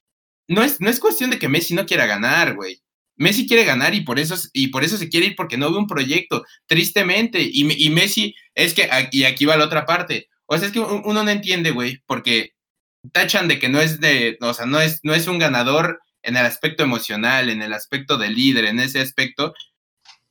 no 0.48 0.64
es, 0.64 0.80
no 0.80 0.90
es 0.90 1.02
cuestión 1.02 1.30
de 1.30 1.38
que 1.38 1.50
Messi 1.50 1.74
no 1.74 1.86
quiera 1.86 2.06
ganar, 2.06 2.56
güey. 2.56 2.80
Messi 3.18 3.46
quiere 3.46 3.66
ganar 3.66 3.94
y 3.96 4.00
por 4.00 4.18
eso, 4.18 4.38
y 4.54 4.70
por 4.70 4.86
eso 4.86 4.96
se 4.96 5.10
quiere 5.10 5.26
ir 5.26 5.36
porque 5.36 5.58
no 5.58 5.74
ve 5.74 5.78
un 5.78 5.88
proyecto, 5.88 6.46
tristemente. 6.68 7.42
Y, 7.42 7.86
y 7.86 7.90
Messi, 7.90 8.34
es 8.56 8.74
que, 8.74 8.90
y 9.12 9.26
aquí 9.26 9.44
va 9.44 9.58
la 9.58 9.66
otra 9.66 9.86
parte. 9.86 10.30
O 10.46 10.58
sea, 10.58 10.68
es 10.68 10.74
que 10.74 10.80
uno 10.80 11.22
no 11.22 11.30
entiende, 11.30 11.72
güey, 11.72 12.02
porque 12.06 12.52
tachan 13.12 13.50
de 13.50 13.60
que 13.60 13.68
no 13.68 13.82
es 13.82 14.00
de, 14.00 14.38
o 14.40 14.54
sea, 14.54 14.66
no 14.66 14.80
es, 14.80 15.02
no 15.04 15.14
es 15.14 15.28
un 15.28 15.38
ganador 15.38 16.00
en 16.24 16.38
el 16.38 16.46
aspecto 16.46 16.82
emocional, 16.82 17.50
en 17.50 17.62
el 17.62 17.74
aspecto 17.74 18.18
de 18.18 18.30
líder, 18.30 18.64
en 18.64 18.80
ese 18.80 19.02
aspecto, 19.02 19.54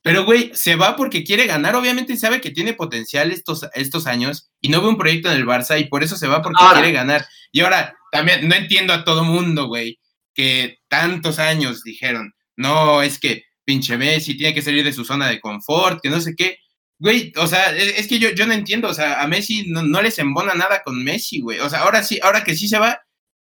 pero, 0.01 0.23
güey, 0.23 0.51
se 0.53 0.75
va 0.75 0.95
porque 0.95 1.23
quiere 1.23 1.45
ganar. 1.45 1.75
Obviamente 1.75 2.15
sabe 2.15 2.39
que 2.39 2.51
tiene 2.51 2.73
potencial 2.73 3.31
estos, 3.31 3.65
estos 3.73 4.07
años 4.07 4.49
y 4.61 4.69
no 4.69 4.81
ve 4.81 4.87
un 4.87 4.97
proyecto 4.97 5.29
en 5.29 5.37
el 5.37 5.45
Barça 5.45 5.79
y 5.79 5.85
por 5.85 6.03
eso 6.03 6.15
se 6.15 6.27
va 6.27 6.41
porque 6.41 6.63
quiere 6.73 6.91
ganar. 6.91 7.25
Y 7.51 7.61
ahora, 7.61 7.95
también 8.11 8.47
no 8.47 8.55
entiendo 8.55 8.93
a 8.93 9.03
todo 9.03 9.23
mundo, 9.23 9.67
güey, 9.67 9.99
que 10.33 10.77
tantos 10.87 11.37
años 11.39 11.83
dijeron, 11.83 12.33
no, 12.55 13.01
es 13.01 13.19
que 13.19 13.43
pinche 13.65 13.97
Messi 13.97 14.37
tiene 14.37 14.53
que 14.53 14.61
salir 14.61 14.83
de 14.83 14.93
su 14.93 15.03
zona 15.03 15.27
de 15.27 15.39
confort, 15.41 16.01
que 16.01 16.09
no 16.09 16.21
sé 16.21 16.33
qué. 16.35 16.57
Güey, 16.97 17.33
o 17.37 17.47
sea, 17.47 17.75
e, 17.75 17.99
es 17.99 18.07
que 18.07 18.19
yo, 18.19 18.29
yo 18.31 18.47
no 18.47 18.53
entiendo, 18.53 18.87
o 18.89 18.93
sea, 18.93 19.21
a 19.21 19.27
Messi 19.27 19.65
no, 19.67 19.83
no 19.83 20.01
les 20.01 20.17
embona 20.19 20.53
nada 20.53 20.81
con 20.83 21.03
Messi, 21.03 21.41
güey. 21.41 21.59
O 21.59 21.69
sea, 21.69 21.79
ahora 21.81 22.03
sí, 22.03 22.19
ahora 22.23 22.43
que 22.43 22.55
sí 22.55 22.67
se 22.67 22.79
va, 22.79 23.01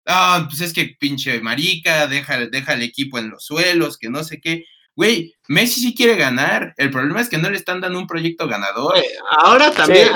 ah, 0.05 0.45
pues 0.47 0.61
es 0.61 0.73
que 0.73 0.95
pinche 0.99 1.41
marica, 1.41 2.07
deja, 2.07 2.45
deja 2.47 2.73
el 2.73 2.83
equipo 2.83 3.17
en 3.19 3.29
los 3.29 3.45
suelos, 3.45 3.97
que 3.97 4.09
no 4.09 4.23
sé 4.23 4.39
qué. 4.39 4.65
Güey, 4.95 5.35
Messi 5.47 5.81
sí 5.81 5.95
quiere 5.95 6.15
ganar. 6.15 6.73
El 6.77 6.89
problema 6.89 7.21
es 7.21 7.29
que 7.29 7.37
no 7.37 7.49
le 7.49 7.57
están 7.57 7.81
dando 7.81 7.99
un 7.99 8.07
proyecto 8.07 8.47
ganador. 8.47 8.95
ahora 9.29 9.71
también 9.71 10.09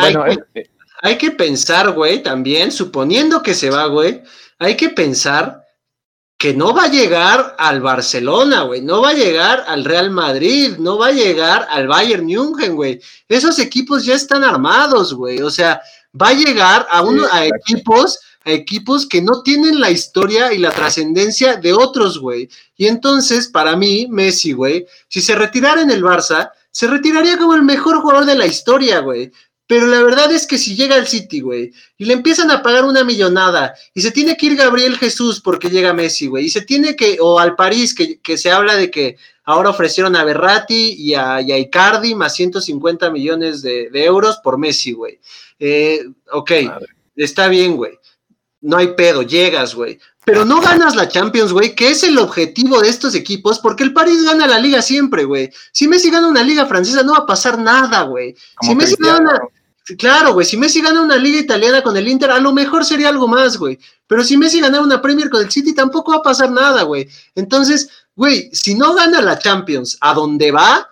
hay, 1.02 1.18
que, 1.18 1.32
pensar, 1.32 1.92
güey, 1.92 2.24
también, 2.24 2.72
suponiendo 2.72 3.42
que 3.42 3.54
se 3.54 3.70
va, 3.70 3.86
güey, 3.86 4.22
hay 4.58 4.76
que 4.76 4.90
pensar 4.90 5.64
que 6.38 6.54
no 6.54 6.74
va 6.74 6.84
a 6.84 6.90
llegar 6.90 7.56
al 7.58 7.82
Barcelona, 7.82 8.64
güey, 8.64 8.82
no 8.82 9.02
va 9.02 9.10
a 9.10 9.14
llegar 9.14 9.66
al 9.68 9.84
Real 9.84 10.10
Madrid, 10.10 10.78
no 10.78 10.98
va 10.98 11.08
a 11.08 11.12
llegar 11.12 11.68
al 11.70 11.88
Bayern 11.88 12.26
München, 12.26 12.76
güey. 12.76 13.02
Esos 13.28 13.60
equipos 13.60 14.06
ya 14.06 14.16
están 14.16 14.46
armados, 14.46 15.14
güey. 15.14 15.42
O 15.42 15.50
sea, 15.50 15.82
va 16.20 16.30
a 16.30 16.34
llegar 16.34 16.88
a, 16.90 17.02
uno, 17.02 17.26
a 17.30 17.46
equipos 17.46 18.20
equipos 18.46 19.08
que 19.08 19.22
no 19.22 19.42
tienen 19.44 19.80
la 19.80 19.92
historia 19.92 20.54
y 20.54 20.58
la 20.58 20.72
trascendencia 20.72 21.58
de 21.58 21.74
otros, 21.74 22.20
güey. 22.20 22.50
Y 22.78 22.88
entonces, 22.88 23.48
para 23.48 23.76
mí, 23.76 24.08
Messi, 24.10 24.54
güey, 24.54 24.86
si 25.08 25.22
se 25.22 25.36
retirara 25.36 25.82
en 25.82 25.92
el 25.92 26.04
Barça, 26.04 26.52
se 26.72 26.88
retiraría 26.88 27.38
como 27.38 27.56
el 27.56 27.64
mejor 27.64 28.02
jugador 28.02 28.26
de 28.26 28.36
la 28.36 28.46
historia, 28.46 29.00
güey. 29.00 29.32
Pero 29.68 29.86
la 29.86 30.02
verdad 30.02 30.32
es 30.32 30.48
que 30.48 30.58
si 30.58 30.76
llega 30.76 30.96
al 30.96 31.08
City, 31.08 31.42
güey, 31.42 31.72
y 31.96 32.06
le 32.06 32.14
empiezan 32.14 32.50
a 32.50 32.64
pagar 32.64 32.86
una 32.86 33.04
millonada, 33.04 33.76
y 33.94 34.02
se 34.02 34.10
tiene 34.10 34.36
que 34.36 34.48
ir 34.48 34.56
Gabriel 34.56 34.98
Jesús 34.98 35.42
porque 35.42 35.70
llega 35.70 35.94
Messi, 35.94 36.26
güey, 36.26 36.46
y 36.46 36.50
se 36.50 36.62
tiene 36.62 36.96
que, 36.96 37.18
o 37.22 37.40
al 37.40 37.56
París, 37.56 37.94
que, 37.94 38.20
que 38.20 38.36
se 38.36 38.50
habla 38.50 38.76
de 38.76 38.90
que 38.90 39.18
ahora 39.44 39.70
ofrecieron 39.70 40.16
a 40.16 40.24
Berratti 40.24 40.96
y 40.98 41.14
a, 41.14 41.40
Icardi 41.42 42.16
más 42.16 42.34
150 42.34 43.12
millones 43.12 43.62
de, 43.62 43.90
euros 43.94 44.40
por 44.44 44.58
Messi, 44.58 44.94
güey. 44.94 45.20
Eh, 45.60 46.04
ok, 46.32 46.52
está 47.16 47.48
bien, 47.48 47.78
güey 47.78 48.00
no 48.62 48.78
hay 48.78 48.94
pedo, 48.96 49.22
llegas, 49.22 49.76
güey. 49.76 50.00
Pero 50.26 50.46
no 50.46 50.62
ganas 50.62 50.96
la 50.96 51.08
Champions, 51.08 51.52
güey, 51.52 51.74
que 51.74 51.90
es 51.90 52.04
el 52.04 52.18
objetivo 52.20 52.82
de 52.82 52.90
estos 52.90 53.16
equipos, 53.16 53.60
porque 53.60 53.84
el 53.84 53.94
París 53.94 54.24
gana 54.24 54.48
la 54.48 54.60
liga 54.60 54.82
siempre, 54.82 55.24
güey. 55.24 55.50
Si 55.72 55.88
Messi 55.88 56.12
gana 56.12 56.28
una 56.28 56.44
liga 56.44 56.66
francesa, 56.66 57.02
no 57.02 57.14
va 57.14 57.20
a 57.20 57.26
pasar 57.26 57.58
nada, 57.58 58.04
güey. 58.04 58.36
Si 58.62 58.76
Messi 58.76 58.96
gana. 59.00 59.40
Claro, 59.98 60.34
güey, 60.34 60.46
si 60.46 60.56
Messi 60.56 60.82
gana 60.82 61.02
una 61.02 61.16
liga 61.16 61.40
italiana 61.40 61.82
con 61.82 61.98
el 61.98 62.08
Inter, 62.08 62.30
a 62.30 62.40
lo 62.40 62.54
mejor 62.54 62.86
sería 62.86 63.10
algo 63.10 63.28
más, 63.28 63.58
güey. 63.58 63.80
Pero 64.06 64.24
si 64.24 64.38
Messi 64.38 64.60
gana 64.60 64.82
una 64.82 65.02
Premier 65.02 65.30
con 65.32 65.42
el 65.42 65.52
City, 65.52 65.74
tampoco 65.74 66.12
va 66.12 66.18
a 66.18 66.24
pasar 66.24 66.52
nada, 66.52 66.84
güey. 66.84 67.10
Entonces, 67.34 67.90
güey, 68.16 68.52
si 68.54 68.76
no 68.76 68.94
gana 68.94 69.22
la 69.22 69.40
Champions, 69.40 69.98
¿a 70.02 70.14
dónde 70.14 70.52
va? 70.52 70.88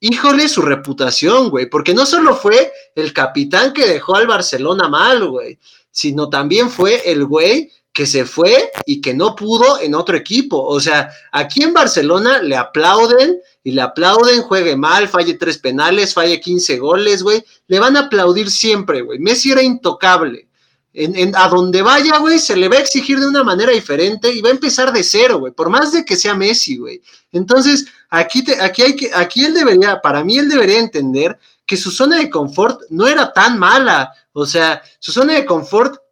Híjole 0.00 0.48
su 0.48 0.60
reputación, 0.60 1.48
güey, 1.48 1.66
porque 1.70 1.94
no 1.94 2.04
solo 2.04 2.34
fue 2.34 2.72
el 2.94 3.12
capitán 3.12 3.72
que 3.72 3.86
dejó 3.86 4.16
al 4.16 4.26
Barcelona 4.26 4.88
mal, 4.88 5.26
güey, 5.28 5.58
sino 5.92 6.28
también 6.28 6.70
fue 6.70 7.02
el 7.04 7.24
güey 7.24 7.70
que 7.92 8.06
se 8.06 8.24
fue 8.24 8.72
y 8.86 9.00
que 9.00 9.14
no 9.14 9.36
pudo 9.36 9.78
en 9.80 9.94
otro 9.94 10.16
equipo. 10.16 10.60
O 10.62 10.80
sea, 10.80 11.10
aquí 11.30 11.62
en 11.62 11.74
Barcelona 11.74 12.42
le 12.42 12.56
aplauden 12.56 13.38
y 13.62 13.72
le 13.72 13.82
aplauden, 13.82 14.42
juegue 14.42 14.76
mal, 14.76 15.08
falle 15.08 15.34
tres 15.34 15.58
penales, 15.58 16.14
falle 16.14 16.40
15 16.40 16.78
goles, 16.78 17.22
güey. 17.22 17.44
Le 17.68 17.78
van 17.78 17.96
a 17.96 18.06
aplaudir 18.06 18.50
siempre, 18.50 19.02
güey. 19.02 19.18
Messi 19.18 19.52
era 19.52 19.62
intocable. 19.62 20.48
En, 20.94 21.34
a 21.34 21.48
donde 21.48 21.80
vaya, 21.80 22.18
güey, 22.18 22.38
se 22.38 22.54
le 22.54 22.68
va 22.68 22.76
a 22.76 22.80
exigir 22.80 23.18
de 23.18 23.26
una 23.26 23.42
manera 23.42 23.72
diferente 23.72 24.30
y 24.30 24.42
va 24.42 24.50
a 24.50 24.52
empezar 24.52 24.92
de 24.92 25.02
cero, 25.02 25.38
güey, 25.38 25.50
por 25.50 25.70
más 25.70 25.90
de 25.90 26.04
que 26.04 26.16
sea 26.16 26.34
Messi, 26.34 26.76
güey. 26.76 27.00
Entonces, 27.32 27.86
aquí, 28.10 28.44
te, 28.44 28.60
aquí, 28.60 28.82
hay 28.82 28.94
que, 28.94 29.10
aquí 29.14 29.42
él 29.42 29.54
debería, 29.54 30.02
para 30.02 30.22
mí 30.22 30.36
él 30.36 30.50
debería 30.50 30.78
entender 30.78 31.38
que 31.72 31.78
su 31.78 31.90
zona 31.90 32.18
de 32.18 32.28
confort 32.28 32.82
no 32.90 33.06
era 33.06 33.32
tan 33.32 33.58
mala. 33.58 34.12
O 34.34 34.44
sea, 34.44 34.82
su 34.98 35.10
zona 35.10 35.32
de 35.32 35.46
confort 35.46 36.02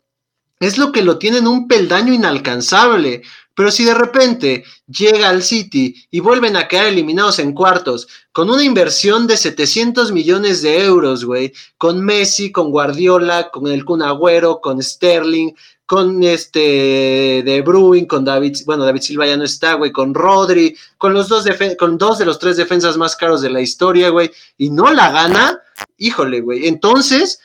es 0.59 0.79
lo 0.79 0.91
que 0.91 1.03
lo 1.03 1.19
tiene 1.19 1.37
en 1.37 1.47
un 1.47 1.69
peldaño 1.69 2.15
inalcanzable. 2.15 3.21
Pero 3.55 3.71
si 3.71 3.85
de 3.85 3.93
repente 3.93 4.65
llega 4.87 5.29
al 5.29 5.43
City 5.43 5.95
y 6.11 6.21
vuelven 6.21 6.57
a 6.57 6.67
quedar 6.67 6.87
eliminados 6.87 7.41
en 7.41 7.53
cuartos 7.53 8.09
con 8.33 8.49
una 8.49 8.65
inversión 8.65 9.27
de 9.27 9.37
700 9.37 10.13
millones 10.13 10.63
de 10.63 10.83
euros, 10.83 11.27
güey, 11.27 11.53
con 11.77 12.03
Messi, 12.03 12.51
con 12.51 12.71
Guardiola, 12.71 13.51
con 13.51 13.67
el 13.67 13.85
Kun 13.85 14.01
Agüero, 14.01 14.63
con 14.63 14.83
Sterling, 14.83 15.53
con 15.91 16.23
este 16.23 17.43
de 17.45 17.63
Bruin, 17.67 18.07
con 18.07 18.25
David, 18.25 18.59
bueno, 18.65 18.85
David 18.85 19.01
Silva 19.01 19.27
ya 19.27 19.37
no 19.37 19.43
está, 19.43 19.75
güey, 19.75 19.91
con 19.91 20.15
Rodri, 20.15 20.77
con 20.97 21.13
los 21.13 21.27
dos 21.27 21.45
con 21.77 21.99
dos 21.99 22.17
de 22.21 22.25
los 22.25 22.39
tres 22.39 22.57
defensas 22.57 22.97
más 22.97 23.17
caros 23.17 23.43
de 23.43 23.51
la 23.51 23.61
historia, 23.61 24.11
güey, 24.11 24.31
y 24.57 24.71
no 24.71 24.93
la 24.93 25.11
gana, 25.11 25.61
híjole, 25.99 26.43
güey. 26.43 26.69
Entonces, 26.69 27.41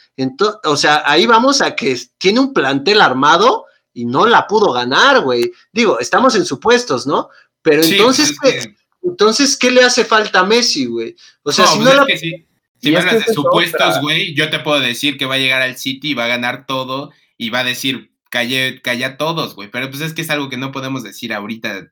o 0.63 0.77
sea, 0.77 1.01
ahí 1.07 1.25
vamos 1.25 1.59
a 1.63 1.75
que 1.75 1.99
tiene 2.19 2.39
un 2.39 2.53
plantel 2.53 3.01
armado 3.01 3.65
y 3.95 4.05
no 4.05 4.27
la 4.27 4.45
pudo 4.45 4.71
ganar, 4.73 5.21
güey. 5.21 5.51
Digo, 5.73 5.99
estamos 5.99 6.35
en 6.35 6.45
supuestos, 6.45 7.07
¿no? 7.07 7.29
Pero 7.63 7.81
entonces, 7.81 8.31
¿qué, 8.39 8.75
entonces, 9.01 9.57
¿qué 9.57 9.71
le 9.71 9.81
hace 9.81 10.05
falta 10.05 10.41
a 10.41 10.45
Messi, 10.45 10.85
güey? 10.85 11.15
O 11.41 11.51
sea, 11.51 11.65
si 11.65 11.79
pues 11.79 11.95
no 11.95 12.05
es 12.07 12.21
que 12.21 12.45
Si 12.79 12.91
me 12.91 13.03
de 13.03 13.33
supuestos, 13.33 14.01
güey, 14.01 14.35
yo 14.35 14.51
te 14.51 14.59
puedo 14.59 14.79
decir 14.81 15.17
que 15.17 15.25
va 15.25 15.33
a 15.33 15.39
llegar 15.39 15.63
al 15.63 15.77
City 15.77 16.11
y 16.11 16.13
va 16.13 16.25
a 16.25 16.27
ganar 16.27 16.67
todo 16.67 17.11
y 17.39 17.49
va 17.49 17.61
a 17.61 17.63
decir, 17.63 18.11
calle, 18.35 18.81
calla 18.81 19.15
todos, 19.15 19.55
güey. 19.55 19.69
Pero 19.71 19.89
pues 19.89 20.01
es 20.01 20.13
que 20.13 20.21
es 20.21 20.29
algo 20.29 20.49
que 20.49 20.57
no 20.57 20.71
podemos 20.71 21.03
decir 21.03 21.33
ahorita. 21.33 21.91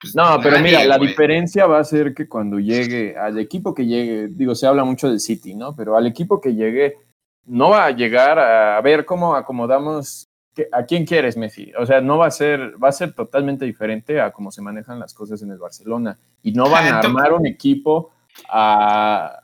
Pues, 0.00 0.16
no, 0.16 0.40
pero 0.42 0.58
mira, 0.60 0.84
la 0.84 0.98
diferencia 0.98 1.66
va 1.66 1.78
a 1.78 1.84
ser 1.84 2.14
que 2.14 2.28
cuando 2.28 2.58
llegue, 2.58 3.16
al 3.16 3.38
equipo 3.38 3.74
que 3.74 3.86
llegue, 3.86 4.28
digo, 4.28 4.54
se 4.54 4.66
habla 4.66 4.84
mucho 4.84 5.08
del 5.08 5.20
City, 5.20 5.54
¿no? 5.54 5.76
Pero 5.76 5.96
al 5.96 6.06
equipo 6.06 6.40
que 6.40 6.54
llegue, 6.54 6.96
no 7.44 7.70
va 7.70 7.86
a 7.86 7.90
llegar 7.90 8.38
a 8.38 8.80
ver 8.80 9.04
cómo 9.04 9.36
acomodamos 9.36 10.28
a 10.72 10.84
quién 10.84 11.04
quieres, 11.04 11.36
Messi. 11.36 11.72
O 11.78 11.86
sea, 11.86 12.00
no 12.00 12.18
va 12.18 12.26
a 12.26 12.30
ser, 12.30 12.82
va 12.82 12.88
a 12.88 12.92
ser 12.92 13.12
totalmente 13.12 13.64
diferente 13.64 14.20
a 14.20 14.32
cómo 14.32 14.50
se 14.50 14.62
manejan 14.62 14.98
las 14.98 15.14
cosas 15.14 15.42
en 15.42 15.50
el 15.50 15.58
Barcelona. 15.58 16.18
Y 16.42 16.52
no 16.52 16.68
van 16.68 16.86
a 16.88 16.98
armar 16.98 17.32
un 17.32 17.46
equipo 17.46 18.10
a, 18.48 19.41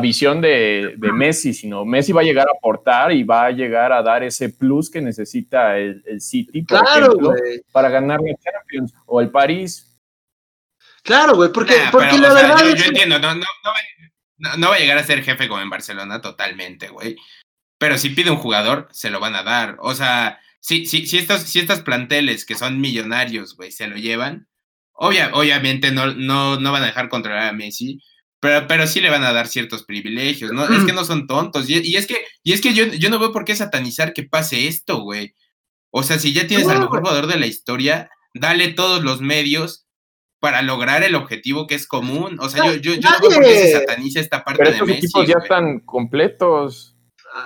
visión 0.00 0.40
de, 0.40 0.96
Messi, 0.98 1.54
sino 1.54 1.84
Messi 1.84 2.12
va 2.12 2.20
a 2.20 2.24
llegar 2.24 2.46
a 2.48 2.56
aportar 2.56 3.12
y 3.12 3.22
va 3.22 3.46
a 3.46 3.50
llegar 3.50 3.92
a 3.92 4.02
dar 4.02 4.22
ese 4.22 4.50
plus 4.50 4.90
que 4.90 5.00
necesita 5.00 5.78
el, 5.78 6.20
City, 6.20 6.64
para 7.72 7.88
ganar 7.88 8.20
la 8.20 8.34
Champions 8.36 8.94
o 9.06 9.20
el 9.20 9.30
París. 9.30 9.98
Claro, 11.02 11.36
güey, 11.36 11.52
porque, 11.52 11.74
porque 11.92 12.18
la 12.18 12.32
verdad. 12.32 12.58
Yo, 12.74 12.84
entiendo, 12.84 13.18
no, 13.20 13.34
no, 13.34 13.44
no 14.56 14.68
va 14.68 14.74
a 14.74 14.78
llegar 14.78 14.98
a 14.98 15.04
ser 15.04 15.22
jefe 15.22 15.48
como 15.48 15.60
en 15.60 15.70
Barcelona 15.70 16.20
totalmente, 16.20 16.88
güey. 16.88 17.16
Pero 17.78 17.98
si 17.98 18.10
pide 18.10 18.30
un 18.30 18.38
jugador, 18.38 18.88
se 18.90 19.10
lo 19.10 19.20
van 19.20 19.34
a 19.34 19.42
dar. 19.42 19.76
O 19.80 19.94
sea, 19.94 20.40
si, 20.60 20.86
si, 20.86 21.06
si, 21.06 21.18
estos, 21.18 21.42
si 21.42 21.60
estas 21.60 21.82
planteles 21.82 22.44
que 22.44 22.54
son 22.54 22.80
millonarios, 22.80 23.56
güey, 23.56 23.70
se 23.70 23.86
lo 23.86 23.96
llevan, 23.96 24.48
obviamente 24.94 25.92
no, 25.92 26.14
no, 26.14 26.58
no 26.58 26.72
van 26.72 26.82
a 26.82 26.86
dejar 26.86 27.08
controlar 27.08 27.48
a 27.48 27.52
Messi, 27.52 28.02
pero, 28.40 28.66
pero 28.66 28.86
sí 28.86 29.00
le 29.00 29.10
van 29.10 29.24
a 29.24 29.32
dar 29.32 29.46
ciertos 29.48 29.84
privilegios, 29.84 30.52
¿no? 30.52 30.64
Es 30.64 30.84
que 30.84 30.92
no 30.92 31.04
son 31.04 31.26
tontos. 31.26 31.68
Y, 31.68 31.96
es 31.96 32.06
que, 32.06 32.24
y 32.42 32.52
es 32.52 32.60
que 32.60 32.74
yo, 32.74 32.84
yo 32.84 33.10
no 33.10 33.18
veo 33.18 33.32
por 33.32 33.44
qué 33.44 33.56
satanizar 33.56 34.12
que 34.12 34.24
pase 34.24 34.68
esto, 34.68 35.00
güey. 35.00 35.34
O 35.90 36.02
sea, 36.02 36.18
si 36.18 36.32
ya 36.32 36.46
tienes 36.46 36.68
al 36.68 36.80
mejor 36.80 37.00
jugador 37.00 37.26
de 37.26 37.38
la 37.38 37.46
historia, 37.46 38.10
dale 38.34 38.72
todos 38.72 39.02
los 39.02 39.20
medios 39.20 39.86
para 40.38 40.62
lograr 40.62 41.02
el 41.02 41.14
objetivo 41.14 41.66
que 41.66 41.74
es 41.74 41.86
común. 41.86 42.36
O 42.40 42.48
sea, 42.48 42.66
yo, 42.66 42.74
yo, 42.74 42.94
yo 42.94 43.10
no 43.10 43.20
veo 43.20 43.30
por 43.30 43.42
qué 43.42 43.58
se 43.58 43.72
sataniza 43.72 44.20
esta 44.20 44.44
parte 44.44 44.58
pero 44.58 44.70
estos 44.70 44.88
equipos 44.90 45.26
ya 45.26 45.38
están 45.42 45.80
completos. 45.80 46.96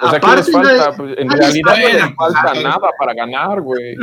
O 0.03 0.11
sea, 0.11 0.21
¿qué 0.21 0.37
les 0.37 0.51
falta? 0.51 0.97
Pues, 0.97 1.15
en 1.19 1.31
realidad 1.31 1.77
no 1.77 1.89
les 1.89 2.15
falta 2.17 2.55
nada 2.55 2.91
para 2.99 3.15
ganar, 3.15 3.61
güey. 3.61 3.97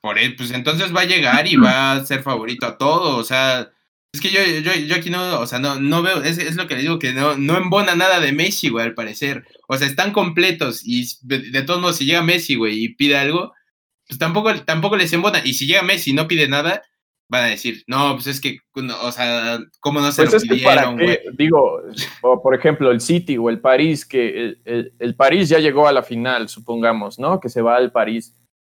Por 0.00 0.18
él, 0.18 0.34
pues 0.34 0.50
entonces 0.52 0.94
va 0.94 1.02
a 1.02 1.06
llegar 1.06 1.46
y 1.46 1.56
va 1.56 1.92
a 1.92 2.04
ser 2.04 2.22
favorito 2.22 2.66
a 2.66 2.78
todo. 2.78 3.18
O 3.18 3.24
sea, 3.24 3.70
es 4.12 4.20
que 4.20 4.30
yo, 4.30 4.40
yo, 4.42 4.74
yo 4.74 4.96
aquí 4.96 5.08
no, 5.08 5.40
o 5.40 5.46
sea, 5.46 5.60
no, 5.60 5.78
no 5.78 6.02
veo, 6.02 6.22
es, 6.22 6.38
es, 6.38 6.56
lo 6.56 6.66
que 6.66 6.74
le 6.74 6.82
digo, 6.82 6.98
que 6.98 7.12
no, 7.12 7.36
no 7.36 7.56
embona 7.56 7.94
nada 7.94 8.18
de 8.18 8.32
Messi, 8.32 8.68
güey, 8.68 8.84
al 8.84 8.94
parecer. 8.94 9.46
O 9.68 9.76
sea, 9.76 9.86
están 9.86 10.12
completos 10.12 10.82
y 10.84 11.06
de, 11.22 11.62
todos 11.62 11.80
modos, 11.80 11.96
si 11.96 12.06
llega 12.06 12.22
Messi, 12.22 12.56
güey, 12.56 12.84
y 12.84 12.94
pide 12.94 13.16
algo, 13.16 13.52
pues 14.08 14.18
tampoco, 14.18 14.52
tampoco 14.64 14.96
les 14.96 15.12
embona. 15.12 15.40
Y 15.44 15.54
si 15.54 15.66
llega 15.66 15.82
Messi 15.82 16.10
y 16.10 16.14
no 16.14 16.26
pide 16.26 16.48
nada, 16.48 16.82
van 17.28 17.44
a 17.44 17.48
decir, 17.48 17.84
no, 17.86 18.14
pues 18.14 18.26
es 18.26 18.40
que, 18.40 18.58
o 19.00 19.12
sea, 19.12 19.60
¿cómo 19.78 20.00
no 20.00 20.10
se 20.10 20.26
pues 20.26 20.44
lo 20.44 20.54
pidieron, 20.56 20.98
güey? 20.98 21.20
Digo, 21.38 21.80
por 22.42 22.56
ejemplo, 22.56 22.90
el 22.90 23.00
City 23.00 23.38
o 23.38 23.48
el 23.48 23.60
París, 23.60 24.04
que 24.04 24.56
el, 24.64 24.92
el, 24.98 25.14
París 25.14 25.48
ya 25.48 25.60
llegó 25.60 25.86
a 25.86 25.92
la 25.92 26.02
final, 26.02 26.48
supongamos, 26.48 27.20
¿no? 27.20 27.38
Que 27.38 27.48
se 27.48 27.62
va 27.62 27.76
al 27.76 27.92
París. 27.92 28.34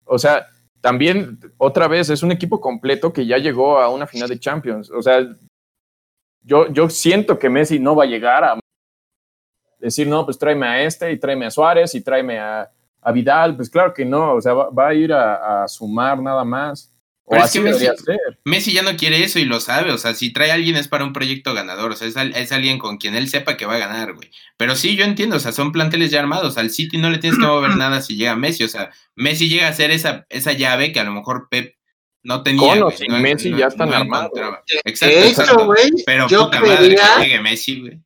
O 0.05 0.19
sea, 0.19 0.49
también, 0.81 1.39
otra 1.59 1.89
vez, 1.89 2.11
es 2.11 2.23
un 2.23 2.33
equipo 2.33 2.61
completo 2.61 3.13
que 3.13 3.27
ya 3.27 3.39
llegó 3.39 3.79
a 3.79 3.89
una 3.91 4.07
final 4.07 4.29
de 4.29 4.39
Champions. 4.39 4.91
O 4.91 5.03
sea, 5.03 5.27
yo, 6.43 6.69
yo 6.73 6.89
siento 6.89 7.39
que 7.39 7.51
Messi 7.51 7.79
no 7.79 7.95
va 7.95 8.05
a 8.05 8.09
llegar 8.09 8.45
a 8.45 8.59
decir, 9.79 10.09
no, 10.09 10.25
pues 10.25 10.39
tráeme 10.39 10.67
a 10.67 10.83
este 10.83 11.13
y 11.13 11.19
tráeme 11.19 11.47
a 11.47 11.51
Suárez 11.51 11.95
y 11.95 12.01
tráeme 12.03 12.39
a, 12.39 12.71
a 13.01 13.13
Vidal. 13.13 13.57
Pues 13.57 13.69
claro 13.69 13.93
que 13.93 14.05
no, 14.05 14.35
o 14.35 14.41
sea, 14.41 14.55
va, 14.55 14.89
a 14.89 14.95
ir 14.95 15.13
a 15.13 15.67
sumar 15.69 16.21
nada 16.21 16.45
más. 16.45 16.90
Pero 17.31 17.45
es 17.45 17.53
que 17.53 17.61
Messi, 18.45 18.73
ya 18.73 18.83
no 18.83 18.97
quiere 18.97 19.23
eso 19.23 19.39
y 19.39 19.45
lo 19.45 19.61
sabe. 19.61 19.93
O 19.93 19.99
sea, 19.99 20.15
si 20.15 20.33
trae 20.33 20.51
a 20.51 20.55
alguien 20.55 20.75
es 20.75 20.89
para 20.89 21.05
un 21.05 21.13
proyecto 21.13 21.55
ganador. 21.55 21.93
O 21.93 21.97
sea, 21.97 22.09
es, 22.09 22.53
alguien 22.53 22.79
con 22.79 22.97
quien 22.97 23.15
él 23.15 23.29
sepa 23.29 23.57
que 23.57 23.67
va 23.67 23.77
a 23.77 23.79
ganar, 23.79 24.15
güey. 24.15 24.31
Pero 24.57 24.75
sí, 24.75 24.97
yo 24.97 25.05
entiendo. 25.05 25.37
O 25.37 25.41
sea, 25.41 25.53
son 25.53 25.71
planteles 25.71 26.11
ya 26.11 26.19
armados. 26.19 26.59
Al 26.59 26.71
City 26.71 26.99
no 26.99 27.09
le 27.09 27.19
tienes 27.19 27.39
que 27.39 27.47
mover 27.47 27.71
nada 27.77 28.03
si 28.03 28.17
llega 28.17 28.35
Messi. 28.35 28.65
O 28.65 28.69
sea, 28.69 28.91
Messi 29.15 29.49
llega 29.49 29.69
a 29.69 29.73
ser 29.73 29.93
esa, 29.93 30.27
esa 30.29 30.53
llave 30.53 30.93
que 30.93 30.99
a 30.99 31.05
lo 31.05 31.13
mejor 31.13 31.47
Pep 31.49 31.77
no 32.25 32.43
tenía. 32.43 32.81
Con 32.81 33.23
Messi 33.23 33.57
ya 33.57 33.69
están 33.69 33.95
armados. 33.95 34.33
Exacto, 34.85 35.73
Pero 36.05 36.27
yo 36.29 36.47
puta 36.47 36.61
madre 36.61 36.97
que 36.97 37.23
llegue 37.23 37.41
Messi, 37.41 37.81
güey 37.81 38.01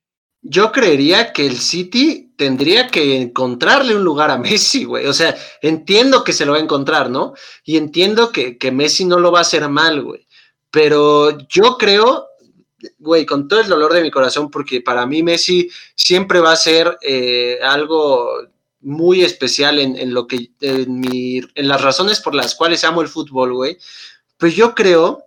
yo 0.46 0.72
creería 0.72 1.32
que 1.32 1.46
el 1.46 1.58
City 1.58 2.34
tendría 2.36 2.88
que 2.88 3.16
encontrarle 3.16 3.96
un 3.96 4.04
lugar 4.04 4.30
a 4.30 4.36
Messi, 4.36 4.84
güey. 4.84 5.06
O 5.06 5.14
sea, 5.14 5.34
entiendo 5.62 6.22
que 6.22 6.34
se 6.34 6.44
lo 6.44 6.52
va 6.52 6.58
a 6.58 6.62
encontrar, 6.62 7.08
¿no? 7.08 7.32
Y 7.64 7.78
entiendo 7.78 8.30
que, 8.30 8.58
Messi 8.70 9.06
no 9.06 9.18
lo 9.18 9.32
va 9.32 9.38
a 9.38 9.42
hacer 9.42 9.66
mal, 9.70 10.02
güey. 10.02 10.26
Pero 10.70 11.38
yo 11.48 11.78
creo, 11.78 12.26
güey, 12.98 13.24
con 13.24 13.48
todo 13.48 13.60
el 13.60 13.68
dolor 13.68 13.94
de 13.94 14.02
mi 14.02 14.10
corazón, 14.10 14.50
porque 14.50 14.82
para 14.82 15.06
mí 15.06 15.22
Messi 15.22 15.70
siempre 15.94 16.40
va 16.40 16.52
a 16.52 16.56
ser 16.56 16.98
eh, 17.00 17.58
algo 17.62 18.28
muy 18.80 19.22
especial 19.22 19.78
en, 19.78 20.12
lo 20.12 20.26
que, 20.26 20.50
en, 20.60 21.00
mi, 21.00 21.40
en 21.54 21.68
las 21.68 21.80
razones 21.80 22.20
por 22.20 22.34
las 22.34 22.54
cuales 22.54 22.84
amo 22.84 23.00
el 23.00 23.08
fútbol, 23.08 23.54
güey. 23.54 23.78
Pues 24.36 24.54
yo 24.54 24.74
creo 24.74 25.22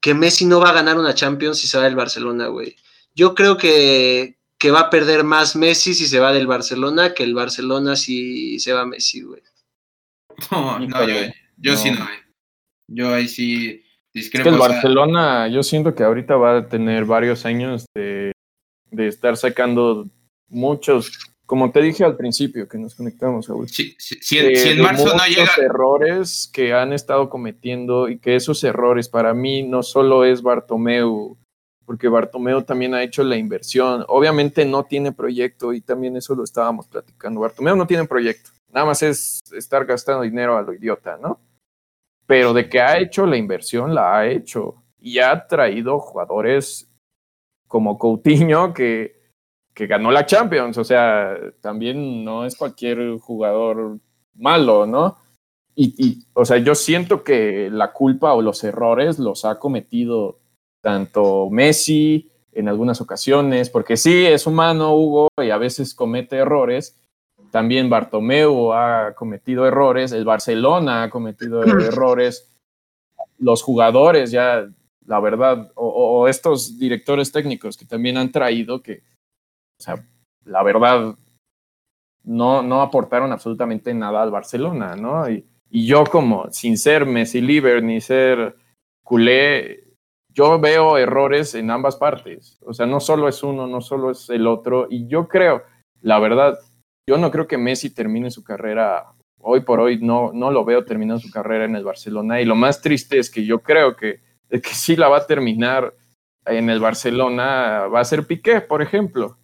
que 0.00 0.14
Messi 0.14 0.44
no 0.44 0.60
va 0.60 0.70
a 0.70 0.74
ganar 0.74 0.96
una 0.96 1.14
Champions 1.14 1.58
si 1.58 1.66
se 1.66 1.76
va 1.76 1.84
del 1.84 1.96
Barcelona, 1.96 2.46
güey. 2.46 2.76
Yo 3.16 3.34
creo 3.34 3.56
que, 3.56 4.38
que 4.60 4.70
va 4.70 4.80
a 4.80 4.90
perder 4.90 5.24
más 5.24 5.56
Messi 5.56 5.94
si 5.94 6.06
se 6.06 6.20
va 6.20 6.34
del 6.34 6.46
Barcelona 6.46 7.14
que 7.14 7.24
el 7.24 7.34
Barcelona 7.34 7.96
si 7.96 8.60
se 8.60 8.74
va 8.74 8.84
Messi, 8.84 9.22
güey. 9.22 9.42
No, 10.50 10.78
no, 10.78 11.06
yo, 11.56 11.76
sí 11.76 11.90
no. 11.90 12.04
Eh. 12.04 12.20
Yo 12.86 13.14
ahí 13.14 13.26
sí 13.26 13.82
discrepo. 14.12 14.48
Es 14.48 14.54
que 14.56 14.62
el 14.62 14.70
Barcelona, 14.70 15.48
yo 15.48 15.62
siento 15.62 15.94
que 15.94 16.02
ahorita 16.02 16.36
va 16.36 16.58
a 16.58 16.68
tener 16.68 17.04
varios 17.04 17.46
años 17.46 17.86
de, 17.94 18.32
estar 18.96 19.36
sacando 19.36 20.08
muchos, 20.48 21.18
como 21.46 21.72
te 21.72 21.80
dije 21.80 22.04
al 22.04 22.16
principio, 22.16 22.68
que 22.68 22.78
nos 22.78 22.94
conectamos, 22.94 23.46
Saúl. 23.46 23.68
si, 23.68 23.96
en 24.38 24.82
marzo 24.82 25.16
no 25.16 25.26
llega. 25.26 25.52
errores 25.58 26.50
que 26.52 26.74
han 26.74 26.92
estado 26.92 27.30
cometiendo 27.30 28.08
y 28.08 28.18
que 28.18 28.36
esos 28.36 28.62
errores 28.64 29.08
para 29.08 29.32
mí 29.32 29.62
no 29.62 29.82
solo 29.82 30.24
es 30.24 30.42
Bartomeu 30.42 31.38
porque 31.90 32.06
Bartomeu 32.06 32.62
también 32.62 32.94
ha 32.94 33.02
hecho 33.02 33.24
la 33.24 33.36
inversión. 33.36 34.04
Obviamente 34.06 34.64
no 34.64 34.84
tiene 34.84 35.10
proyecto 35.10 35.72
y 35.72 35.80
también 35.80 36.16
eso 36.16 36.36
lo 36.36 36.44
estábamos 36.44 36.86
platicando. 36.86 37.40
Bartomeu 37.40 37.74
no 37.74 37.84
tiene 37.84 38.04
proyecto, 38.04 38.50
nada 38.72 38.86
más 38.86 39.02
es 39.02 39.40
estar 39.52 39.84
gastando 39.84 40.22
dinero 40.22 40.56
a 40.56 40.62
lo 40.62 40.72
idiota, 40.72 41.18
¿no? 41.20 41.40
Pero 42.28 42.52
de 42.52 42.68
que 42.68 42.80
ha 42.80 42.96
hecho 42.96 43.26
la 43.26 43.36
inversión, 43.36 43.92
la 43.92 44.16
ha 44.16 44.28
hecho 44.28 44.84
y 45.00 45.18
ha 45.18 45.48
traído 45.48 45.98
jugadores 45.98 46.88
como 47.66 47.98
Coutinho 47.98 48.72
que, 48.72 49.16
que 49.74 49.88
ganó 49.88 50.12
la 50.12 50.26
Champions, 50.26 50.78
o 50.78 50.84
sea, 50.84 51.36
también 51.60 52.24
no 52.24 52.46
es 52.46 52.54
cualquier 52.54 53.18
jugador 53.18 53.98
malo, 54.36 54.86
¿no? 54.86 55.18
Y, 55.74 55.92
y, 55.98 56.24
o 56.34 56.44
sea, 56.44 56.58
yo 56.58 56.76
siento 56.76 57.24
que 57.24 57.68
la 57.68 57.92
culpa 57.92 58.32
o 58.34 58.42
los 58.42 58.62
errores 58.62 59.18
los 59.18 59.44
ha 59.44 59.58
cometido 59.58 60.39
tanto 60.80 61.48
Messi 61.50 62.30
en 62.52 62.68
algunas 62.68 63.00
ocasiones, 63.00 63.70
porque 63.70 63.96
sí, 63.96 64.26
es 64.26 64.46
humano 64.46 64.94
Hugo 64.94 65.28
y 65.42 65.50
a 65.50 65.58
veces 65.58 65.94
comete 65.94 66.36
errores. 66.36 66.96
También 67.50 67.90
Bartomeu 67.90 68.72
ha 68.72 69.14
cometido 69.14 69.66
errores, 69.66 70.12
el 70.12 70.24
Barcelona 70.24 71.04
ha 71.04 71.10
cometido 71.10 71.62
errores, 71.62 72.48
los 73.38 73.62
jugadores 73.62 74.30
ya, 74.30 74.68
la 75.06 75.20
verdad, 75.20 75.72
o, 75.74 75.88
o, 75.88 76.28
estos 76.28 76.78
directores 76.78 77.32
técnicos 77.32 77.76
que 77.76 77.86
también 77.86 78.16
han 78.16 78.30
traído 78.30 78.82
que, 78.82 79.02
o 79.78 79.82
sea, 79.82 80.04
la 80.44 80.62
verdad, 80.62 81.16
no, 82.24 82.62
no 82.62 82.82
aportaron 82.82 83.32
absolutamente 83.32 83.94
nada 83.94 84.22
al 84.22 84.30
Barcelona, 84.30 84.94
¿no? 84.94 85.28
Y, 85.28 85.44
y 85.70 85.86
yo 85.86 86.04
como, 86.04 86.50
sin 86.50 86.76
ser 86.76 87.06
Messi 87.06 87.40
Liver 87.40 87.82
ni 87.82 88.00
ser 88.00 88.56
culé, 89.02 89.79
yo 90.32 90.58
veo 90.58 90.96
errores 90.98 91.54
en 91.54 91.70
ambas 91.70 91.96
partes. 91.96 92.58
O 92.64 92.72
sea, 92.72 92.86
no 92.86 93.00
solo 93.00 93.28
es 93.28 93.42
uno, 93.42 93.66
no 93.66 93.80
solo 93.80 94.10
es 94.10 94.30
el 94.30 94.46
otro. 94.46 94.86
Y 94.90 95.06
yo 95.06 95.28
creo, 95.28 95.62
la 96.00 96.18
verdad, 96.18 96.58
yo 97.06 97.18
no 97.18 97.30
creo 97.30 97.46
que 97.46 97.58
Messi 97.58 97.90
termine 97.90 98.30
su 98.30 98.44
carrera. 98.44 99.06
Hoy 99.38 99.60
por 99.60 99.80
hoy 99.80 99.98
no, 100.00 100.32
no 100.32 100.50
lo 100.50 100.64
veo 100.64 100.84
terminando 100.84 101.20
su 101.20 101.30
carrera 101.30 101.64
en 101.64 101.74
el 101.74 101.84
Barcelona. 101.84 102.40
Y 102.40 102.44
lo 102.44 102.54
más 102.54 102.80
triste 102.80 103.18
es 103.18 103.30
que 103.30 103.44
yo 103.44 103.60
creo 103.60 103.96
que, 103.96 104.20
que 104.48 104.60
sí 104.62 104.96
la 104.96 105.08
va 105.08 105.18
a 105.18 105.26
terminar 105.26 105.94
en 106.46 106.70
el 106.70 106.80
Barcelona. 106.80 107.86
Va 107.86 108.00
a 108.00 108.04
ser 108.04 108.26
Piqué, 108.26 108.60
por 108.60 108.82
ejemplo. 108.82 109.39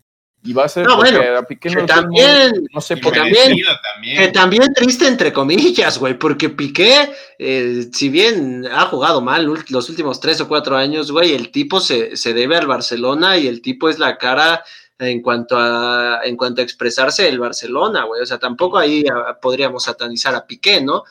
Y 0.47 0.53
va 0.53 0.67
a 0.67 0.69
ser 0.69 0.87
no, 0.87 0.97
bueno, 0.97 1.21
que 1.61 1.71
no 1.71 1.87
también, 1.87 2.69
no 2.73 2.81
sé 2.81 2.97
por 2.97 3.13
también, 3.13 3.57
también, 3.83 4.17
Que 4.17 4.29
también 4.29 4.73
triste 4.73 5.09
entre 5.09 5.33
comillas, 5.33 5.99
güey, 5.99 6.17
porque 6.17 6.51
Piqué, 6.51 7.11
eh, 7.37 7.89
si 7.93 8.09
bien 8.09 8.65
ha 8.71 8.87
jugado 8.87 9.21
mal 9.21 9.45
los 9.45 9.91
últimos 9.91 10.21
tres 10.21 10.41
o 10.41 10.47
cuatro 10.47 10.77
años, 10.77 11.11
güey, 11.11 11.35
el 11.35 11.51
tipo 11.51 11.81
se, 11.81 12.17
se, 12.17 12.33
debe 12.33 12.57
al 12.57 12.69
Barcelona 12.69 13.37
y 13.37 13.49
el 13.49 13.61
tipo 13.61 13.89
es 13.89 13.99
la 13.99 14.19
cara 14.19 14.63
en 15.01 15.21
cuanto 15.21 15.59
a 15.59 16.21
en 16.25 16.37
cuanto 16.37 16.61
a 16.61 16.65
expresarse 16.65 17.25
del 17.25 17.41
Barcelona, 17.41 18.05
güey. 18.05 18.23
O 18.23 18.27
sea, 18.27 18.39
tampoco 18.39 18.79
ahí 18.79 19.05
podríamos 19.43 19.83
satanizar 19.83 20.37
a 20.37 20.47
Piqué, 20.47 20.81
¿no? 20.81 21.03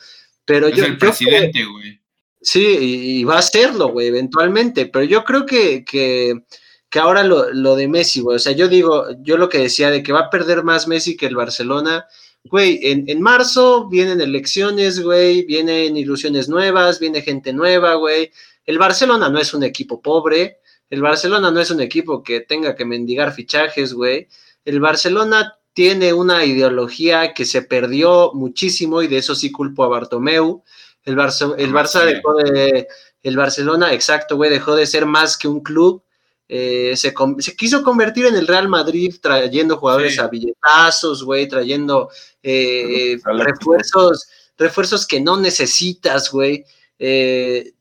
Pero 0.46 0.68
es 0.68 0.76
yo. 0.76 0.86
el 0.86 0.96
presidente, 0.96 1.62
güey. 1.62 2.00
Sí, 2.40 2.64
y, 2.64 3.20
y, 3.20 3.24
va 3.24 3.38
a 3.38 3.42
serlo, 3.42 3.88
güey, 3.88 4.06
eventualmente. 4.06 4.86
Pero 4.86 5.04
yo 5.04 5.24
creo 5.24 5.44
que, 5.44 5.84
que 5.84 6.44
que 6.90 6.98
ahora 6.98 7.24
lo, 7.24 7.52
lo 7.52 7.76
de 7.76 7.88
Messi, 7.88 8.20
güey. 8.20 8.36
O 8.36 8.38
sea, 8.38 8.52
yo 8.52 8.68
digo, 8.68 9.06
yo 9.22 9.36
lo 9.36 9.48
que 9.48 9.58
decía 9.58 9.90
de 9.90 10.02
que 10.02 10.12
va 10.12 10.20
a 10.20 10.30
perder 10.30 10.62
más 10.62 10.88
Messi 10.88 11.16
que 11.16 11.26
el 11.26 11.36
Barcelona. 11.36 12.06
Güey, 12.44 12.78
en, 12.82 13.04
en 13.08 13.20
marzo 13.20 13.88
vienen 13.88 14.20
elecciones, 14.20 15.02
güey, 15.02 15.44
vienen 15.44 15.96
ilusiones 15.96 16.48
nuevas, 16.48 17.00
viene 17.00 17.22
gente 17.22 17.52
nueva, 17.52 17.94
güey. 17.94 18.30
El 18.64 18.78
Barcelona 18.78 19.28
no 19.28 19.38
es 19.38 19.52
un 19.54 19.64
equipo 19.64 20.00
pobre, 20.00 20.60
el 20.88 21.02
Barcelona 21.02 21.50
no 21.50 21.60
es 21.60 21.70
un 21.70 21.80
equipo 21.80 22.22
que 22.22 22.40
tenga 22.40 22.76
que 22.76 22.84
mendigar 22.84 23.32
fichajes, 23.32 23.92
güey. 23.92 24.28
El 24.64 24.80
Barcelona 24.80 25.58
tiene 25.72 26.12
una 26.12 26.44
ideología 26.44 27.34
que 27.34 27.44
se 27.44 27.62
perdió 27.62 28.32
muchísimo 28.32 29.02
y 29.02 29.08
de 29.08 29.18
eso 29.18 29.34
sí 29.34 29.50
culpo 29.50 29.84
a 29.84 29.88
Bartomeu. 29.88 30.62
El, 31.04 31.16
Barça, 31.16 31.54
el 31.58 31.72
Barça 31.72 32.04
dejó 32.04 32.34
de, 32.34 32.88
el 33.22 33.36
Barcelona, 33.36 33.92
exacto, 33.92 34.36
güey, 34.36 34.50
dejó 34.50 34.74
de 34.74 34.86
ser 34.86 35.06
más 35.06 35.36
que 35.36 35.48
un 35.48 35.60
club 35.60 36.02
eh, 36.48 36.92
se, 36.96 37.12
se, 37.38 37.56
quiso 37.56 37.82
convertir 37.82 38.26
en 38.26 38.36
el 38.36 38.46
Real 38.46 38.68
Madrid 38.68 39.14
trayendo 39.20 39.78
jugadores 39.78 40.14
sí. 40.14 40.20
a 40.20 40.28
billetazos, 40.28 41.24
güey, 41.24 41.48
trayendo 41.48 42.08
eh, 42.42 43.18
refuerzos, 43.24 44.28
refuerzos 44.56 45.06
que 45.06 45.20
no 45.20 45.36
necesitas, 45.38 46.30
güey. 46.30 46.64
Eh, 46.98 47.72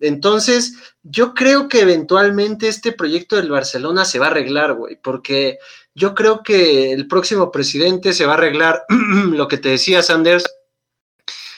entonces, 0.00 0.74
yo 1.02 1.34
creo 1.34 1.68
que 1.68 1.80
eventualmente 1.80 2.68
este 2.68 2.92
proyecto 2.92 3.36
del 3.36 3.50
Barcelona 3.50 4.04
se 4.04 4.18
va 4.18 4.26
a 4.26 4.30
arreglar, 4.30 4.74
güey, 4.74 4.96
porque 5.02 5.58
yo 5.94 6.14
creo 6.14 6.42
que 6.42 6.92
el 6.92 7.06
próximo 7.06 7.52
presidente 7.52 8.12
se 8.12 8.26
va 8.26 8.32
a 8.32 8.36
arreglar 8.36 8.84
lo 9.30 9.48
que 9.48 9.58
te 9.58 9.68
decía, 9.68 10.02
Sanders, 10.02 10.44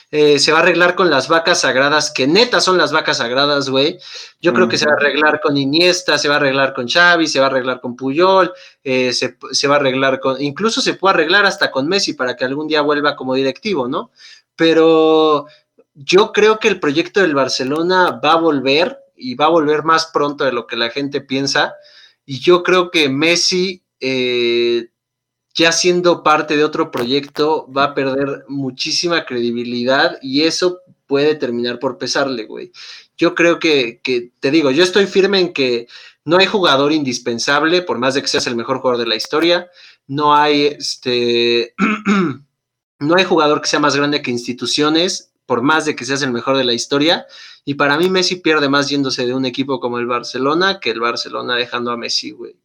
eh, 0.09 0.39
se 0.39 0.51
va 0.51 0.59
a 0.59 0.61
arreglar 0.61 0.95
con 0.95 1.09
las 1.09 1.27
vacas 1.27 1.61
sagradas, 1.61 2.11
que 2.11 2.27
neta 2.27 2.61
son 2.61 2.77
las 2.77 2.91
vacas 2.91 3.17
sagradas, 3.17 3.69
güey. 3.69 3.99
Yo 4.39 4.53
creo 4.53 4.69
que 4.69 4.77
se 4.77 4.85
va 4.85 4.93
a 4.93 4.95
arreglar 4.95 5.41
con 5.41 5.57
Iniesta, 5.57 6.17
se 6.17 6.29
va 6.29 6.35
a 6.35 6.37
arreglar 6.37 6.73
con 6.73 6.87
Xavi, 6.87 7.27
se 7.27 7.39
va 7.39 7.47
a 7.47 7.49
arreglar 7.49 7.81
con 7.81 7.95
Puyol, 7.95 8.53
eh, 8.83 9.11
se, 9.11 9.37
se, 9.51 9.67
va 9.67 9.75
a 9.75 9.79
arreglar 9.79 10.19
con, 10.19 10.41
incluso 10.41 10.79
se 10.79 10.93
puede 10.93 11.15
arreglar 11.15 11.45
hasta 11.45 11.71
con 11.71 11.87
Messi 11.87 12.13
para 12.13 12.35
que 12.35 12.45
algún 12.45 12.67
día 12.67 12.81
vuelva 12.81 13.15
como 13.15 13.33
directivo, 13.33 13.87
¿no? 13.87 14.11
Pero 14.55 15.47
yo 15.93 16.31
creo 16.31 16.59
que 16.59 16.67
el 16.67 16.79
proyecto 16.79 17.21
del 17.21 17.35
Barcelona 17.35 18.19
va 18.23 18.33
a 18.33 18.37
volver 18.37 18.99
y 19.15 19.35
va 19.35 19.45
a 19.45 19.49
volver 19.49 19.83
más 19.83 20.05
pronto 20.07 20.45
de 20.45 20.51
lo 20.51 20.67
que 20.67 20.75
la 20.75 20.89
gente 20.89 21.21
piensa. 21.21 21.75
Y 22.25 22.39
yo 22.39 22.63
creo 22.63 22.91
que 22.91 23.09
Messi 23.09 23.83
eh, 23.99 24.89
ya 25.57 25.71
siendo 25.71 26.21
parte 26.21 26.55
de 26.55 26.63
otro 26.63 26.91
proyecto, 26.91 27.67
va 27.75 27.85
a 27.85 27.93
perder 27.95 28.45
muchísima 28.47 29.25
credibilidad 29.25 30.19
y 30.21 30.43
eso 30.43 30.81
puede 31.07 31.33
terminar 31.33 31.79
por 31.79 31.97
pesarle, 31.97 32.45
güey. 32.45 32.71
Yo 33.17 33.33
creo 33.33 33.57
que, 33.57 33.99
que, 34.03 34.31
te 34.39 34.51
digo, 34.51 34.69
yo 34.69 34.83
estoy 34.83 35.07
firme 35.07 35.39
en 35.39 35.53
que 35.53 35.87
no 36.25 36.37
hay 36.37 36.45
jugador 36.45 36.91
indispensable, 36.91 37.81
por 37.81 37.97
más 37.97 38.13
de 38.13 38.21
que 38.21 38.27
seas 38.27 38.45
el 38.45 38.55
mejor 38.55 38.77
jugador 38.77 38.99
de 38.99 39.07
la 39.07 39.15
historia, 39.15 39.67
no 40.05 40.35
hay, 40.35 40.67
este, 40.67 41.73
no 42.99 43.15
hay 43.15 43.23
jugador 43.23 43.59
que 43.59 43.67
sea 43.67 43.79
más 43.79 43.95
grande 43.95 44.21
que 44.21 44.29
instituciones, 44.29 45.31
por 45.47 45.63
más 45.63 45.85
de 45.85 45.95
que 45.95 46.05
seas 46.05 46.21
el 46.21 46.31
mejor 46.31 46.57
de 46.57 46.65
la 46.65 46.73
historia, 46.73 47.25
y 47.65 47.73
para 47.73 47.97
mí 47.97 48.11
Messi 48.11 48.35
pierde 48.35 48.69
más 48.69 48.89
yéndose 48.89 49.25
de 49.25 49.33
un 49.33 49.45
equipo 49.45 49.79
como 49.79 49.97
el 49.97 50.05
Barcelona 50.05 50.79
que 50.79 50.91
el 50.91 50.99
Barcelona 50.99 51.55
dejando 51.55 51.89
a 51.89 51.97
Messi, 51.97 52.29
güey. 52.29 52.55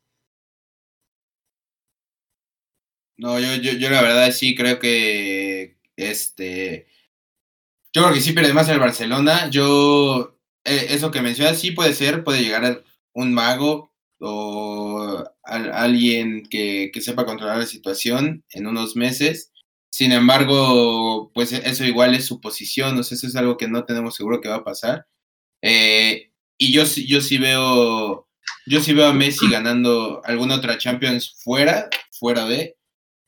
No, 3.22 3.38
yo, 3.38 3.54
yo, 3.54 3.72
yo 3.74 3.88
la 3.88 4.02
verdad 4.02 4.32
sí 4.32 4.56
creo 4.56 4.80
que 4.80 5.76
este. 5.96 6.88
Yo 7.92 8.02
creo 8.02 8.14
que 8.14 8.20
sí 8.20 8.32
pierde 8.32 8.52
más 8.52 8.68
el 8.68 8.80
Barcelona. 8.80 9.48
Yo. 9.48 10.38
Eh, 10.64 10.88
eso 10.90 11.10
que 11.12 11.22
mencionas 11.22 11.60
sí 11.60 11.70
puede 11.70 11.94
ser, 11.94 12.24
puede 12.24 12.42
llegar 12.42 12.84
un 13.12 13.32
mago 13.32 13.92
o 14.20 15.24
a, 15.44 15.54
alguien 15.82 16.44
que, 16.48 16.90
que, 16.92 17.00
sepa 17.00 17.24
controlar 17.26 17.58
la 17.58 17.66
situación 17.66 18.44
en 18.50 18.66
unos 18.66 18.96
meses. 18.96 19.52
Sin 19.90 20.12
embargo, 20.12 21.30
pues 21.34 21.52
eso 21.52 21.84
igual 21.84 22.14
es 22.14 22.26
su 22.26 22.40
posición, 22.40 22.96
no 22.96 23.02
sé, 23.04 23.14
eso 23.16 23.26
es 23.28 23.36
algo 23.36 23.56
que 23.56 23.68
no 23.68 23.84
tenemos 23.84 24.16
seguro 24.16 24.40
que 24.40 24.48
va 24.48 24.56
a 24.56 24.64
pasar. 24.64 25.06
Eh, 25.62 26.32
y 26.58 26.72
yo, 26.72 26.84
yo 26.84 27.20
sí 27.20 27.38
veo, 27.38 28.28
yo 28.66 28.80
sí 28.80 28.94
veo 28.94 29.06
a 29.08 29.12
Messi 29.14 29.48
ganando 29.50 30.22
alguna 30.24 30.56
otra 30.56 30.78
Champions 30.78 31.36
fuera, 31.42 31.88
fuera 32.10 32.46
de, 32.46 32.76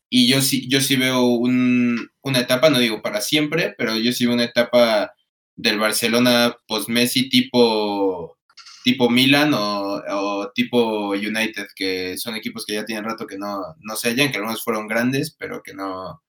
y 0.08 0.28
yo 0.28 0.40
sí, 0.40 0.68
yo 0.68 0.80
sí 0.80 0.96
veo 0.96 1.24
un, 1.24 2.10
una 2.22 2.40
etapa, 2.40 2.70
no 2.70 2.78
digo 2.78 3.02
para 3.02 3.20
siempre, 3.20 3.74
pero 3.76 3.96
yo 3.96 4.12
sí 4.12 4.26
veo 4.26 4.34
una 4.34 4.44
etapa 4.44 5.12
del 5.56 5.78
Barcelona 5.78 6.56
post-Messi 6.66 7.28
tipo, 7.28 8.38
tipo 8.84 9.10
Milan 9.10 9.54
o, 9.54 10.02
o, 10.08 10.52
tipo 10.52 11.10
United, 11.10 11.66
que 11.74 12.16
son 12.18 12.36
equipos 12.36 12.64
que 12.64 12.74
ya 12.74 12.84
tienen 12.84 13.04
rato 13.04 13.26
que 13.26 13.38
no, 13.38 13.60
no 13.80 13.96
se 13.96 14.10
hallan, 14.10 14.30
que 14.30 14.38
algunos 14.38 14.62
fueron 14.62 14.88
grandes, 14.88 15.34
pero 15.38 15.62
que 15.62 15.74
no, 15.74 16.22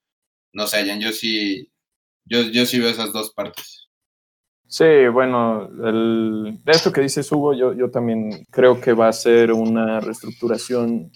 no 0.54 0.68
se 0.68 0.78
hallan. 0.78 1.00
Yo 1.00 1.12
sí, 1.12 1.72
yo, 2.26 2.42
yo 2.44 2.66
sí 2.66 2.80
veo 2.80 2.90
esas 2.90 3.14
dos 3.14 3.34
partes. 3.34 3.90
Sí, 4.68 5.08
bueno, 5.12 5.70
el, 5.86 6.60
de 6.64 6.72
esto 6.72 6.92
que 6.92 7.02
dices 7.02 7.32
Hugo, 7.32 7.54
yo, 7.54 7.74
yo 7.74 7.92
también 7.92 8.46
creo 8.52 8.82
que 8.82 8.94
va 8.94 9.08
a 9.08 9.14
ser 9.14 9.52
una 9.52 10.00
reestructuración 10.00 11.12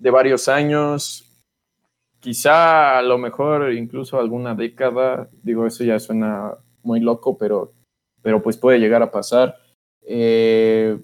de 0.00 0.10
varios 0.10 0.48
años 0.48 1.31
quizá 2.22 2.98
a 2.98 3.02
lo 3.02 3.18
mejor 3.18 3.72
incluso 3.72 4.18
alguna 4.18 4.54
década, 4.54 5.28
digo, 5.42 5.66
eso 5.66 5.82
ya 5.82 5.98
suena 5.98 6.54
muy 6.82 7.00
loco, 7.00 7.36
pero, 7.36 7.72
pero 8.22 8.40
pues 8.42 8.56
puede 8.56 8.78
llegar 8.78 9.02
a 9.02 9.10
pasar. 9.10 9.58
Eh, 10.02 10.98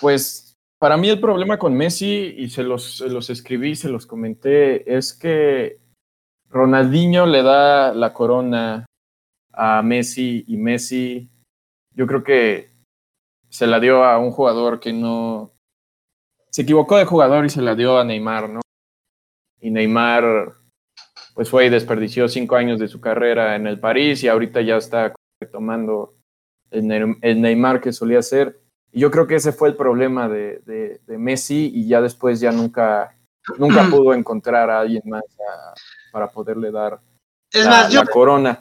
pues 0.00 0.56
para 0.78 0.96
mí 0.96 1.08
el 1.08 1.20
problema 1.20 1.58
con 1.58 1.74
Messi, 1.74 2.34
y 2.36 2.50
se 2.50 2.64
los, 2.64 2.98
se 2.98 3.08
los 3.08 3.30
escribí, 3.30 3.76
se 3.76 3.88
los 3.88 4.04
comenté, 4.04 4.96
es 4.96 5.14
que 5.14 5.78
Ronaldinho 6.50 7.26
le 7.26 7.42
da 7.42 7.94
la 7.94 8.12
corona 8.12 8.86
a 9.52 9.82
Messi 9.82 10.44
y 10.46 10.56
Messi, 10.56 11.30
yo 11.94 12.06
creo 12.06 12.24
que 12.24 12.70
se 13.48 13.66
la 13.66 13.80
dio 13.80 14.04
a 14.04 14.18
un 14.18 14.32
jugador 14.32 14.80
que 14.80 14.92
no... 14.92 15.52
Se 16.50 16.62
equivocó 16.62 16.96
de 16.96 17.04
jugador 17.04 17.44
y 17.44 17.50
se 17.50 17.62
la 17.62 17.74
dio 17.74 17.98
a 17.98 18.04
Neymar, 18.04 18.48
¿no? 18.48 18.60
Y 19.60 19.70
Neymar 19.70 20.54
pues 21.34 21.50
fue 21.50 21.66
y 21.66 21.68
desperdició 21.70 22.28
cinco 22.28 22.56
años 22.56 22.80
de 22.80 22.88
su 22.88 23.00
carrera 23.00 23.54
en 23.54 23.66
el 23.66 23.78
París 23.78 24.24
y 24.24 24.28
ahorita 24.28 24.60
ya 24.60 24.76
está 24.76 25.14
retomando 25.40 26.14
el, 26.70 27.16
el 27.22 27.40
Neymar 27.40 27.80
que 27.80 27.92
solía 27.92 28.22
ser. 28.22 28.60
Y 28.92 29.00
yo 29.00 29.10
creo 29.10 29.26
que 29.26 29.36
ese 29.36 29.52
fue 29.52 29.68
el 29.68 29.76
problema 29.76 30.28
de, 30.28 30.60
de, 30.66 31.00
de 31.06 31.18
Messi 31.18 31.70
y 31.72 31.86
ya 31.86 32.00
después 32.00 32.40
ya 32.40 32.50
nunca, 32.50 33.16
nunca 33.56 33.86
pudo 33.90 34.14
encontrar 34.14 34.68
a 34.68 34.80
alguien 34.80 35.02
más 35.06 35.22
a, 35.22 35.74
para 36.10 36.28
poderle 36.28 36.70
dar 36.70 36.98
Es 37.52 37.64
la, 37.64 37.70
más, 37.70 37.92
yo, 37.92 38.00
la 38.00 38.10
corona. 38.10 38.60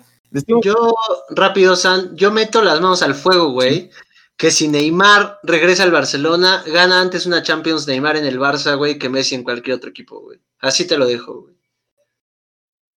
Yo, 0.61 0.93
rápido, 1.29 1.75
San, 1.75 2.15
yo 2.15 2.31
meto 2.31 2.61
las 2.61 2.81
manos 2.81 3.01
al 3.01 3.15
fuego, 3.15 3.51
güey. 3.51 3.89
Que 4.37 4.51
si 4.51 4.67
Neymar 4.67 5.39
regresa 5.43 5.83
al 5.83 5.91
Barcelona, 5.91 6.63
gana 6.67 7.01
antes 7.01 7.25
una 7.25 7.41
Champions 7.41 7.87
Neymar 7.87 8.17
en 8.17 8.25
el 8.25 8.39
Barça, 8.39 8.77
güey, 8.77 8.99
que 8.99 9.09
Messi 9.09 9.35
en 9.35 9.43
cualquier 9.43 9.77
otro 9.77 9.89
equipo, 9.89 10.21
güey. 10.21 10.39
Así 10.59 10.85
te 10.87 10.97
lo 10.97 11.07
dejo, 11.07 11.41
güey. 11.41 11.55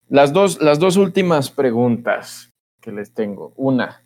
Las 0.09 0.33
dos, 0.33 0.61
las 0.61 0.79
dos 0.79 0.97
últimas 0.97 1.49
preguntas 1.49 2.51
que 2.81 2.91
les 2.91 3.13
tengo. 3.13 3.53
Una, 3.55 4.03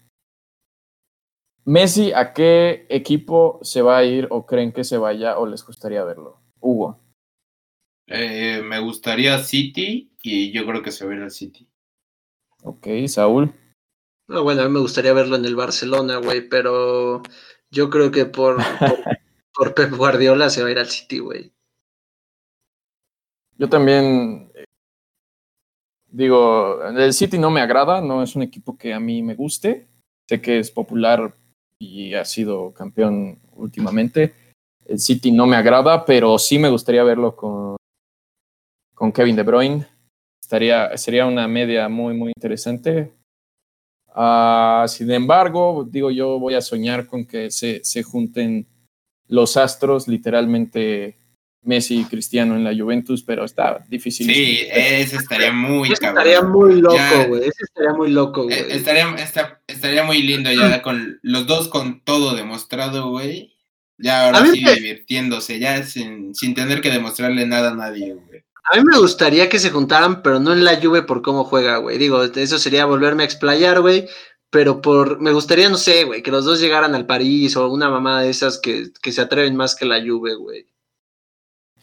Messi, 1.65 2.11
¿a 2.11 2.33
qué 2.33 2.85
equipo 2.89 3.59
se 3.61 3.81
va 3.81 3.97
a 3.97 4.03
ir 4.03 4.27
o 4.31 4.45
creen 4.45 4.73
que 4.73 4.83
se 4.83 4.97
vaya 4.97 5.37
o 5.37 5.45
les 5.45 5.65
gustaría 5.65 6.03
verlo? 6.03 6.41
Hugo. 6.59 6.99
Eh, 8.07 8.61
me 8.61 8.79
gustaría 8.79 9.39
City 9.39 10.11
y 10.21 10.51
yo 10.51 10.65
creo 10.65 10.81
que 10.81 10.91
se 10.91 11.05
va 11.05 11.13
a 11.13 11.15
ir 11.15 11.21
al 11.21 11.31
City. 11.31 11.69
Ok, 12.63 12.87
Saúl. 13.07 13.53
No, 14.27 14.43
bueno, 14.43 14.61
a 14.61 14.65
mí 14.65 14.71
me 14.71 14.79
gustaría 14.79 15.13
verlo 15.13 15.35
en 15.35 15.45
el 15.45 15.55
Barcelona, 15.55 16.17
güey, 16.17 16.47
pero 16.47 17.21
yo 17.71 17.89
creo 17.89 18.11
que 18.11 18.25
por, 18.25 18.57
por, 18.57 18.97
por 19.53 19.73
Pep 19.73 19.91
Guardiola 19.95 20.49
se 20.49 20.61
va 20.61 20.69
a 20.69 20.71
ir 20.71 20.79
al 20.79 20.87
City, 20.87 21.19
güey. 21.19 21.53
Yo 23.57 23.69
también 23.69 24.51
eh, 24.55 24.65
digo, 26.13 26.83
el 26.83 27.13
City 27.13 27.37
no 27.37 27.49
me 27.49 27.61
agrada, 27.61 28.01
no 28.01 28.23
es 28.23 28.35
un 28.35 28.43
equipo 28.43 28.77
que 28.77 28.93
a 28.93 28.99
mí 28.99 29.21
me 29.21 29.35
guste. 29.35 29.87
Sé 30.29 30.41
que 30.41 30.59
es 30.59 30.71
popular 30.71 31.35
y 31.79 32.13
ha 32.13 32.23
sido 32.23 32.73
campeón 32.73 33.39
últimamente. 33.53 34.33
El 34.85 34.99
City 34.99 35.31
no 35.31 35.47
me 35.47 35.57
agrada, 35.57 36.05
pero 36.05 36.37
sí 36.39 36.59
me 36.59 36.69
gustaría 36.69 37.03
verlo 37.03 37.35
con, 37.35 37.75
con 38.93 39.11
Kevin 39.11 39.35
De 39.35 39.43
Bruyne. 39.43 39.87
Estaría, 40.41 40.95
sería 40.97 41.25
una 41.25 41.47
media 41.47 41.89
muy, 41.89 42.15
muy 42.15 42.31
interesante. 42.35 43.13
Ah, 44.15 44.85
sin 44.87 45.09
embargo, 45.11 45.87
digo, 45.89 46.11
yo 46.11 46.39
voy 46.39 46.53
a 46.53 46.61
soñar 46.61 47.07
con 47.07 47.25
que 47.25 47.49
se, 47.51 47.81
se 47.83 48.03
junten 48.03 48.67
los 49.27 49.57
astros, 49.57 50.07
literalmente 50.07 51.17
Messi 51.63 52.01
y 52.01 52.03
Cristiano 52.05 52.55
en 52.55 52.63
la 52.63 52.75
Juventus, 52.75 53.23
pero 53.23 53.45
está 53.45 53.83
difícil. 53.89 54.27
Sí, 54.27 54.59
ese 54.71 55.15
estaría 55.15 55.51
muy 55.51 55.91
Ese 55.91 56.01
cabrón. 56.01 56.17
estaría 56.27 56.41
muy 56.47 56.81
loco, 56.81 56.97
güey. 57.29 57.41
Ese 57.41 57.63
estaría 57.63 57.93
muy 57.93 58.11
loco, 58.11 58.41
Eh, 58.49 58.63
güey. 58.65 58.77
Estaría, 58.77 59.15
esta- 59.15 59.61
estaría 59.65 60.03
muy 60.03 60.21
lindo 60.21 60.51
ya 60.51 60.81
con 60.81 61.19
los 61.23 61.47
dos 61.47 61.69
con 61.69 62.01
todo 62.03 62.35
demostrado, 62.35 63.09
güey. 63.09 63.53
Ya 63.97 64.25
ahora 64.25 64.45
sí 64.51 64.61
me- 64.61 64.75
divirtiéndose, 64.75 65.57
ya 65.59 65.83
sin, 65.83 66.35
sin 66.35 66.53
tener 66.53 66.81
que 66.81 66.89
demostrarle 66.91 67.45
nada 67.47 67.71
a 67.71 67.75
nadie, 67.75 68.13
güey. 68.13 68.42
A 68.71 68.77
mí 68.77 68.83
me 68.83 68.97
gustaría 68.97 69.49
que 69.49 69.59
se 69.59 69.71
juntaran, 69.71 70.21
pero 70.21 70.39
no 70.39 70.53
en 70.53 70.63
la 70.63 70.79
Juve 70.81 71.03
por 71.03 71.21
cómo 71.21 71.43
juega, 71.43 71.77
güey. 71.77 71.97
Digo, 71.97 72.23
eso 72.23 72.57
sería 72.57 72.85
volverme 72.85 73.23
a 73.23 73.25
explayar, 73.25 73.81
güey. 73.81 74.07
Pero 74.49 74.81
por, 74.81 75.19
me 75.19 75.31
gustaría, 75.33 75.67
no 75.69 75.77
sé, 75.77 76.03
güey, 76.03 76.21
que 76.21 76.31
los 76.31 76.45
dos 76.45 76.61
llegaran 76.61 76.93
al 76.95 77.05
París 77.05 77.57
o 77.57 77.67
una 77.69 77.89
mamada 77.89 78.21
de 78.21 78.29
esas 78.29 78.59
que, 78.59 78.89
que 79.01 79.11
se 79.11 79.21
atreven 79.21 79.55
más 79.55 79.75
que 79.75 79.85
la 79.85 79.99
Juve, 79.99 80.35
güey. 80.35 80.67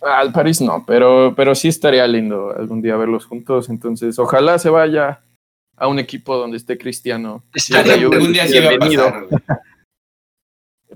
Al 0.00 0.32
París 0.32 0.60
no, 0.62 0.84
pero, 0.86 1.34
pero 1.36 1.54
sí 1.54 1.68
estaría 1.68 2.06
lindo 2.06 2.54
algún 2.56 2.80
día 2.80 2.96
verlos 2.96 3.26
juntos. 3.26 3.68
Entonces, 3.68 4.18
ojalá 4.18 4.58
se 4.58 4.70
vaya 4.70 5.20
a 5.76 5.88
un 5.88 5.98
equipo 5.98 6.36
donde 6.36 6.56
esté 6.56 6.78
Cristiano. 6.78 7.44
Estaría 7.52 7.96
la 7.96 8.02
Juve, 8.02 8.16
Algún 8.16 8.32
día 8.32 8.46
sí 8.46 8.58
va 8.58 8.66
a 8.66 8.68
bienvenido. 8.70 9.04
pasar, 9.04 9.26
güey. 9.26 9.40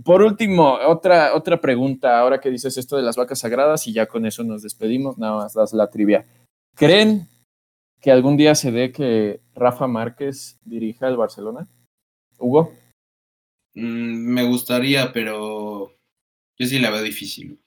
Por 0.03 0.23
último, 0.23 0.75
otra, 0.87 1.35
otra 1.35 1.61
pregunta, 1.61 2.19
ahora 2.19 2.41
que 2.41 2.51
dices 2.51 2.77
esto 2.77 2.97
de 2.97 3.03
las 3.03 3.17
vacas 3.17 3.39
sagradas 3.39 3.87
y 3.87 3.93
ya 3.93 4.07
con 4.07 4.27
eso 4.27 4.43
nos 4.43 4.63
despedimos, 4.63 5.19
nada 5.19 5.37
más 5.37 5.55
das 5.55 5.73
la 5.73 5.89
trivia. 5.89 6.27
¿Creen 6.75 7.29
que 8.01 8.11
algún 8.11 8.37
día 8.37 8.55
se 8.57 8.73
dé 8.73 8.91
que 8.91 9.41
Rafa 9.55 9.87
Márquez 9.87 10.59
dirija 10.65 11.07
el 11.07 11.17
Barcelona? 11.17 11.69
Hugo. 12.39 12.73
Mm, 13.75 14.35
me 14.35 14.45
gustaría, 14.45 15.13
pero 15.13 15.93
yo 16.59 16.67
sí 16.67 16.79
la 16.81 16.91
veo 16.91 17.03
difícil. 17.03 17.61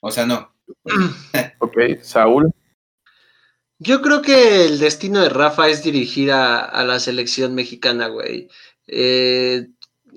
O 0.00 0.10
sea, 0.10 0.26
no. 0.26 0.52
Ok, 1.60 1.78
Saúl. 2.02 2.52
Yo 3.78 4.02
creo 4.02 4.20
que 4.20 4.66
el 4.66 4.78
destino 4.78 5.20
de 5.20 5.28
Rafa 5.28 5.68
es 5.68 5.82
dirigir 5.82 6.30
a, 6.30 6.60
a 6.60 6.84
la 6.84 7.00
selección 7.00 7.54
mexicana, 7.54 8.08
güey. 8.08 8.48
Eh, 8.86 9.68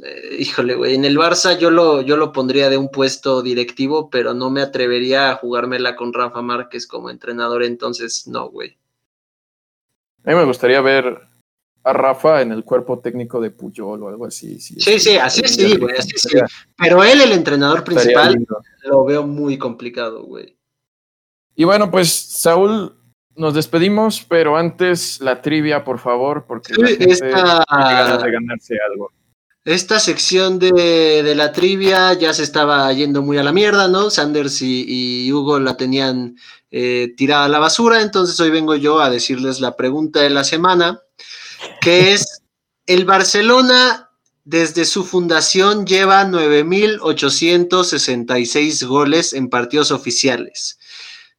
eh, 0.04 0.36
híjole, 0.40 0.76
güey. 0.76 0.96
En 0.96 1.06
el 1.06 1.18
Barça 1.18 1.58
yo 1.58 1.70
lo, 1.72 2.02
yo 2.02 2.18
lo 2.18 2.32
pondría 2.32 2.70
de 2.70 2.78
un 2.78 2.90
puesto 2.90 3.42
directivo, 3.42 4.10
pero 4.10 4.34
no 4.34 4.50
me 4.50 4.62
atrevería 4.62 5.32
a 5.32 5.36
jugármela 5.36 5.96
con 5.96 6.14
Rafa 6.14 6.42
Márquez 6.42 6.88
como 6.88 7.10
entrenador, 7.10 7.64
entonces 7.64 8.28
no, 8.28 8.50
güey. 8.50 8.78
A 10.24 10.32
mí 10.32 10.36
me 10.36 10.46
gustaría 10.46 10.82
ver 10.82 11.20
a 11.84 11.94
Rafa 11.94 12.42
en 12.42 12.52
el 12.52 12.64
cuerpo 12.64 13.00
técnico 13.00 13.40
de 13.40 13.52
Puyol 13.52 14.02
o 14.04 14.08
algo 14.10 14.26
así. 14.26 14.60
Sí, 14.60 15.00
sí, 15.00 15.18
así 15.18 15.48
sí, 15.48 15.78
güey, 15.78 15.96
así 15.96 16.14
sí. 16.16 16.38
Pero 16.78 17.04
él, 17.04 17.22
el 17.22 17.32
entrenador 17.32 17.84
principal, 17.84 18.44
lo 18.84 19.06
veo 19.06 19.26
muy 19.28 19.58
complicado, 19.60 20.24
güey. 20.24 20.58
Y 21.56 21.64
bueno, 21.64 21.92
pues 21.92 22.10
Saúl, 22.12 22.96
nos 23.36 23.54
despedimos, 23.54 24.26
pero 24.28 24.58
antes 24.58 25.22
la 25.22 25.42
trivia, 25.42 25.84
por 25.84 26.00
favor, 26.00 26.46
porque 26.48 26.74
la 26.74 26.88
Sí, 26.88 26.96
gente 26.98 27.14
esta- 27.14 27.64
tiene 27.70 27.94
ganas 27.94 28.24
de 28.24 28.32
ganarse 28.32 28.76
algo. 28.92 29.12
Esta 29.66 30.00
sección 30.00 30.60
de, 30.60 31.24
de 31.24 31.34
la 31.34 31.52
trivia 31.52 32.14
ya 32.14 32.36
se 32.36 32.44
estaba 32.44 32.94
yendo 32.94 33.24
muy 33.24 33.40
a 33.40 33.44
la 33.44 33.52
mierda, 33.52 33.88
¿no? 33.88 34.12
Sanders 34.12 34.62
y, 34.62 34.86
y 34.88 35.34
Hugo 35.34 35.60
la 35.60 35.76
tenían 35.76 36.38
eh, 36.70 37.16
tirada 37.18 37.46
a 37.46 37.50
la 37.50 37.58
basura, 37.58 38.04
entonces 38.04 38.40
hoy 38.40 38.52
vengo 38.52 38.76
yo 38.76 39.00
a 39.00 39.10
decirles 39.10 39.62
la 39.62 39.76
pregunta 39.76 40.22
de 40.22 40.30
la 40.30 40.44
semana, 40.44 41.02
que 41.82 42.14
es, 42.14 42.44
el 42.86 43.06
Barcelona 43.06 44.12
desde 44.44 44.86
su 44.86 45.04
fundación 45.04 45.88
lleva 45.88 46.24
9.866 46.26 48.86
goles 48.86 49.34
en 49.34 49.50
partidos 49.50 49.90
oficiales. 49.90 50.78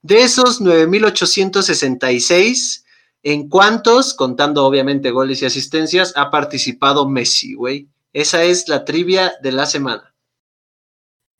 De 0.03 0.23
esos 0.23 0.61
9.866, 0.61 2.83
¿en 3.23 3.49
cuántos, 3.49 4.15
contando 4.15 4.65
obviamente 4.65 5.13
goles 5.13 5.43
y 5.43 5.45
asistencias, 5.45 6.13
ha 6.17 6.33
participado 6.33 7.09
Messi, 7.09 7.55
güey? 7.55 7.87
Esa 8.17 8.45
es 8.45 8.67
la 8.67 8.87
trivia 8.87 9.35
de 9.43 9.53
la 9.53 9.67
semana. 9.67 10.15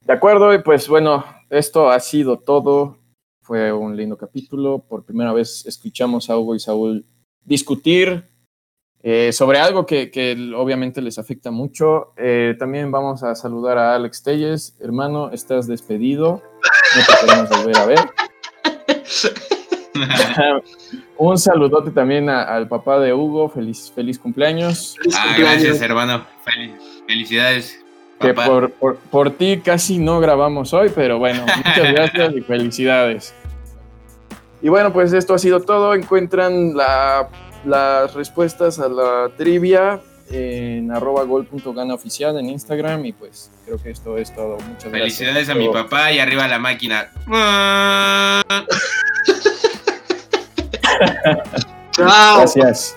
De 0.05 0.13
acuerdo, 0.13 0.53
y 0.53 0.59
pues 0.59 0.89
bueno, 0.89 1.25
esto 1.49 1.89
ha 1.89 1.99
sido 2.01 2.39
todo. 2.39 2.99
Fue 3.41 3.73
un 3.73 3.97
lindo 3.97 4.19
capítulo. 4.19 4.81
Por 4.87 5.03
primera 5.03 5.33
vez 5.33 5.65
escuchamos 5.65 6.29
a 6.29 6.37
Hugo 6.37 6.55
y 6.55 6.61
Saúl 6.61 7.07
discutir 7.43 8.29
eh, 9.03 9.33
sobre 9.33 9.59
algo 9.59 9.87
que, 9.87 10.11
que 10.11 10.53
obviamente 10.55 11.01
les 11.01 11.19
afecta 11.19 11.51
mucho. 11.51 12.13
Eh, 12.19 12.55
también 12.59 12.91
vamos 12.91 13.23
a 13.23 13.35
saludar 13.35 13.79
a 13.79 13.95
Alex 13.95 14.23
Telles. 14.23 14.77
Hermano, 14.79 15.31
estás 15.31 15.67
despedido. 15.67 16.43
No 16.95 17.03
te 17.07 17.27
queremos 17.27 17.49
volver 17.49 17.77
a 17.79 17.87
ver. 17.87 18.01
Un 21.19 21.39
saludote 21.39 21.91
también 21.91 22.29
a- 22.29 22.43
al 22.43 22.69
papá 22.69 22.99
de 23.01 23.13
Hugo. 23.15 23.49
Feliz, 23.49 23.91
feliz 23.95 24.19
cumpleaños. 24.19 24.97
Feliz 24.99 25.15
Ah, 25.19 25.25
cumpleaños. 25.29 25.63
gracias, 25.63 25.83
hermano. 25.83 26.27
Fel- 26.45 26.77
felicidades. 27.07 27.79
Que 28.21 28.33
papá. 28.35 28.47
por, 28.47 28.71
por, 28.73 28.97
por 28.97 29.31
ti 29.31 29.61
casi 29.63 29.99
no 29.99 30.21
grabamos 30.21 30.73
hoy, 30.73 30.91
pero 30.95 31.19
bueno, 31.19 31.45
muchas 31.57 31.93
gracias 31.93 32.35
y 32.35 32.41
felicidades. 32.41 33.35
Y 34.63 34.69
bueno, 34.71 34.93
pues 34.93 35.13
esto 35.13 35.35
ha 35.35 35.39
sido 35.39 35.61
todo. 35.61 35.95
Encuentran 35.95 36.75
la- 36.75 37.29
las 37.65 38.15
respuestas 38.15 38.79
a 38.79 38.89
la 38.89 39.29
trivia 39.37 40.01
en 40.31 40.91
arroba 40.91 41.23
gol.gana 41.25 41.95
oficial 41.95 42.37
en 42.39 42.51
Instagram 42.51 43.05
y 43.07 43.13
pues 43.13 43.51
creo 43.65 43.81
que 43.83 43.91
esto 43.91 44.17
es 44.19 44.35
todo. 44.35 44.57
Muchas 44.57 44.91
gracias. 44.91 44.91
Felicidades 44.91 45.49
a 45.51 45.55
mi 45.55 45.69
papá 45.69 46.11
y 46.13 46.19
arriba 46.19 46.49
la 46.49 46.59
máquina. 46.59 47.09
Chao. 51.93 52.39
Gracias. 52.39 52.97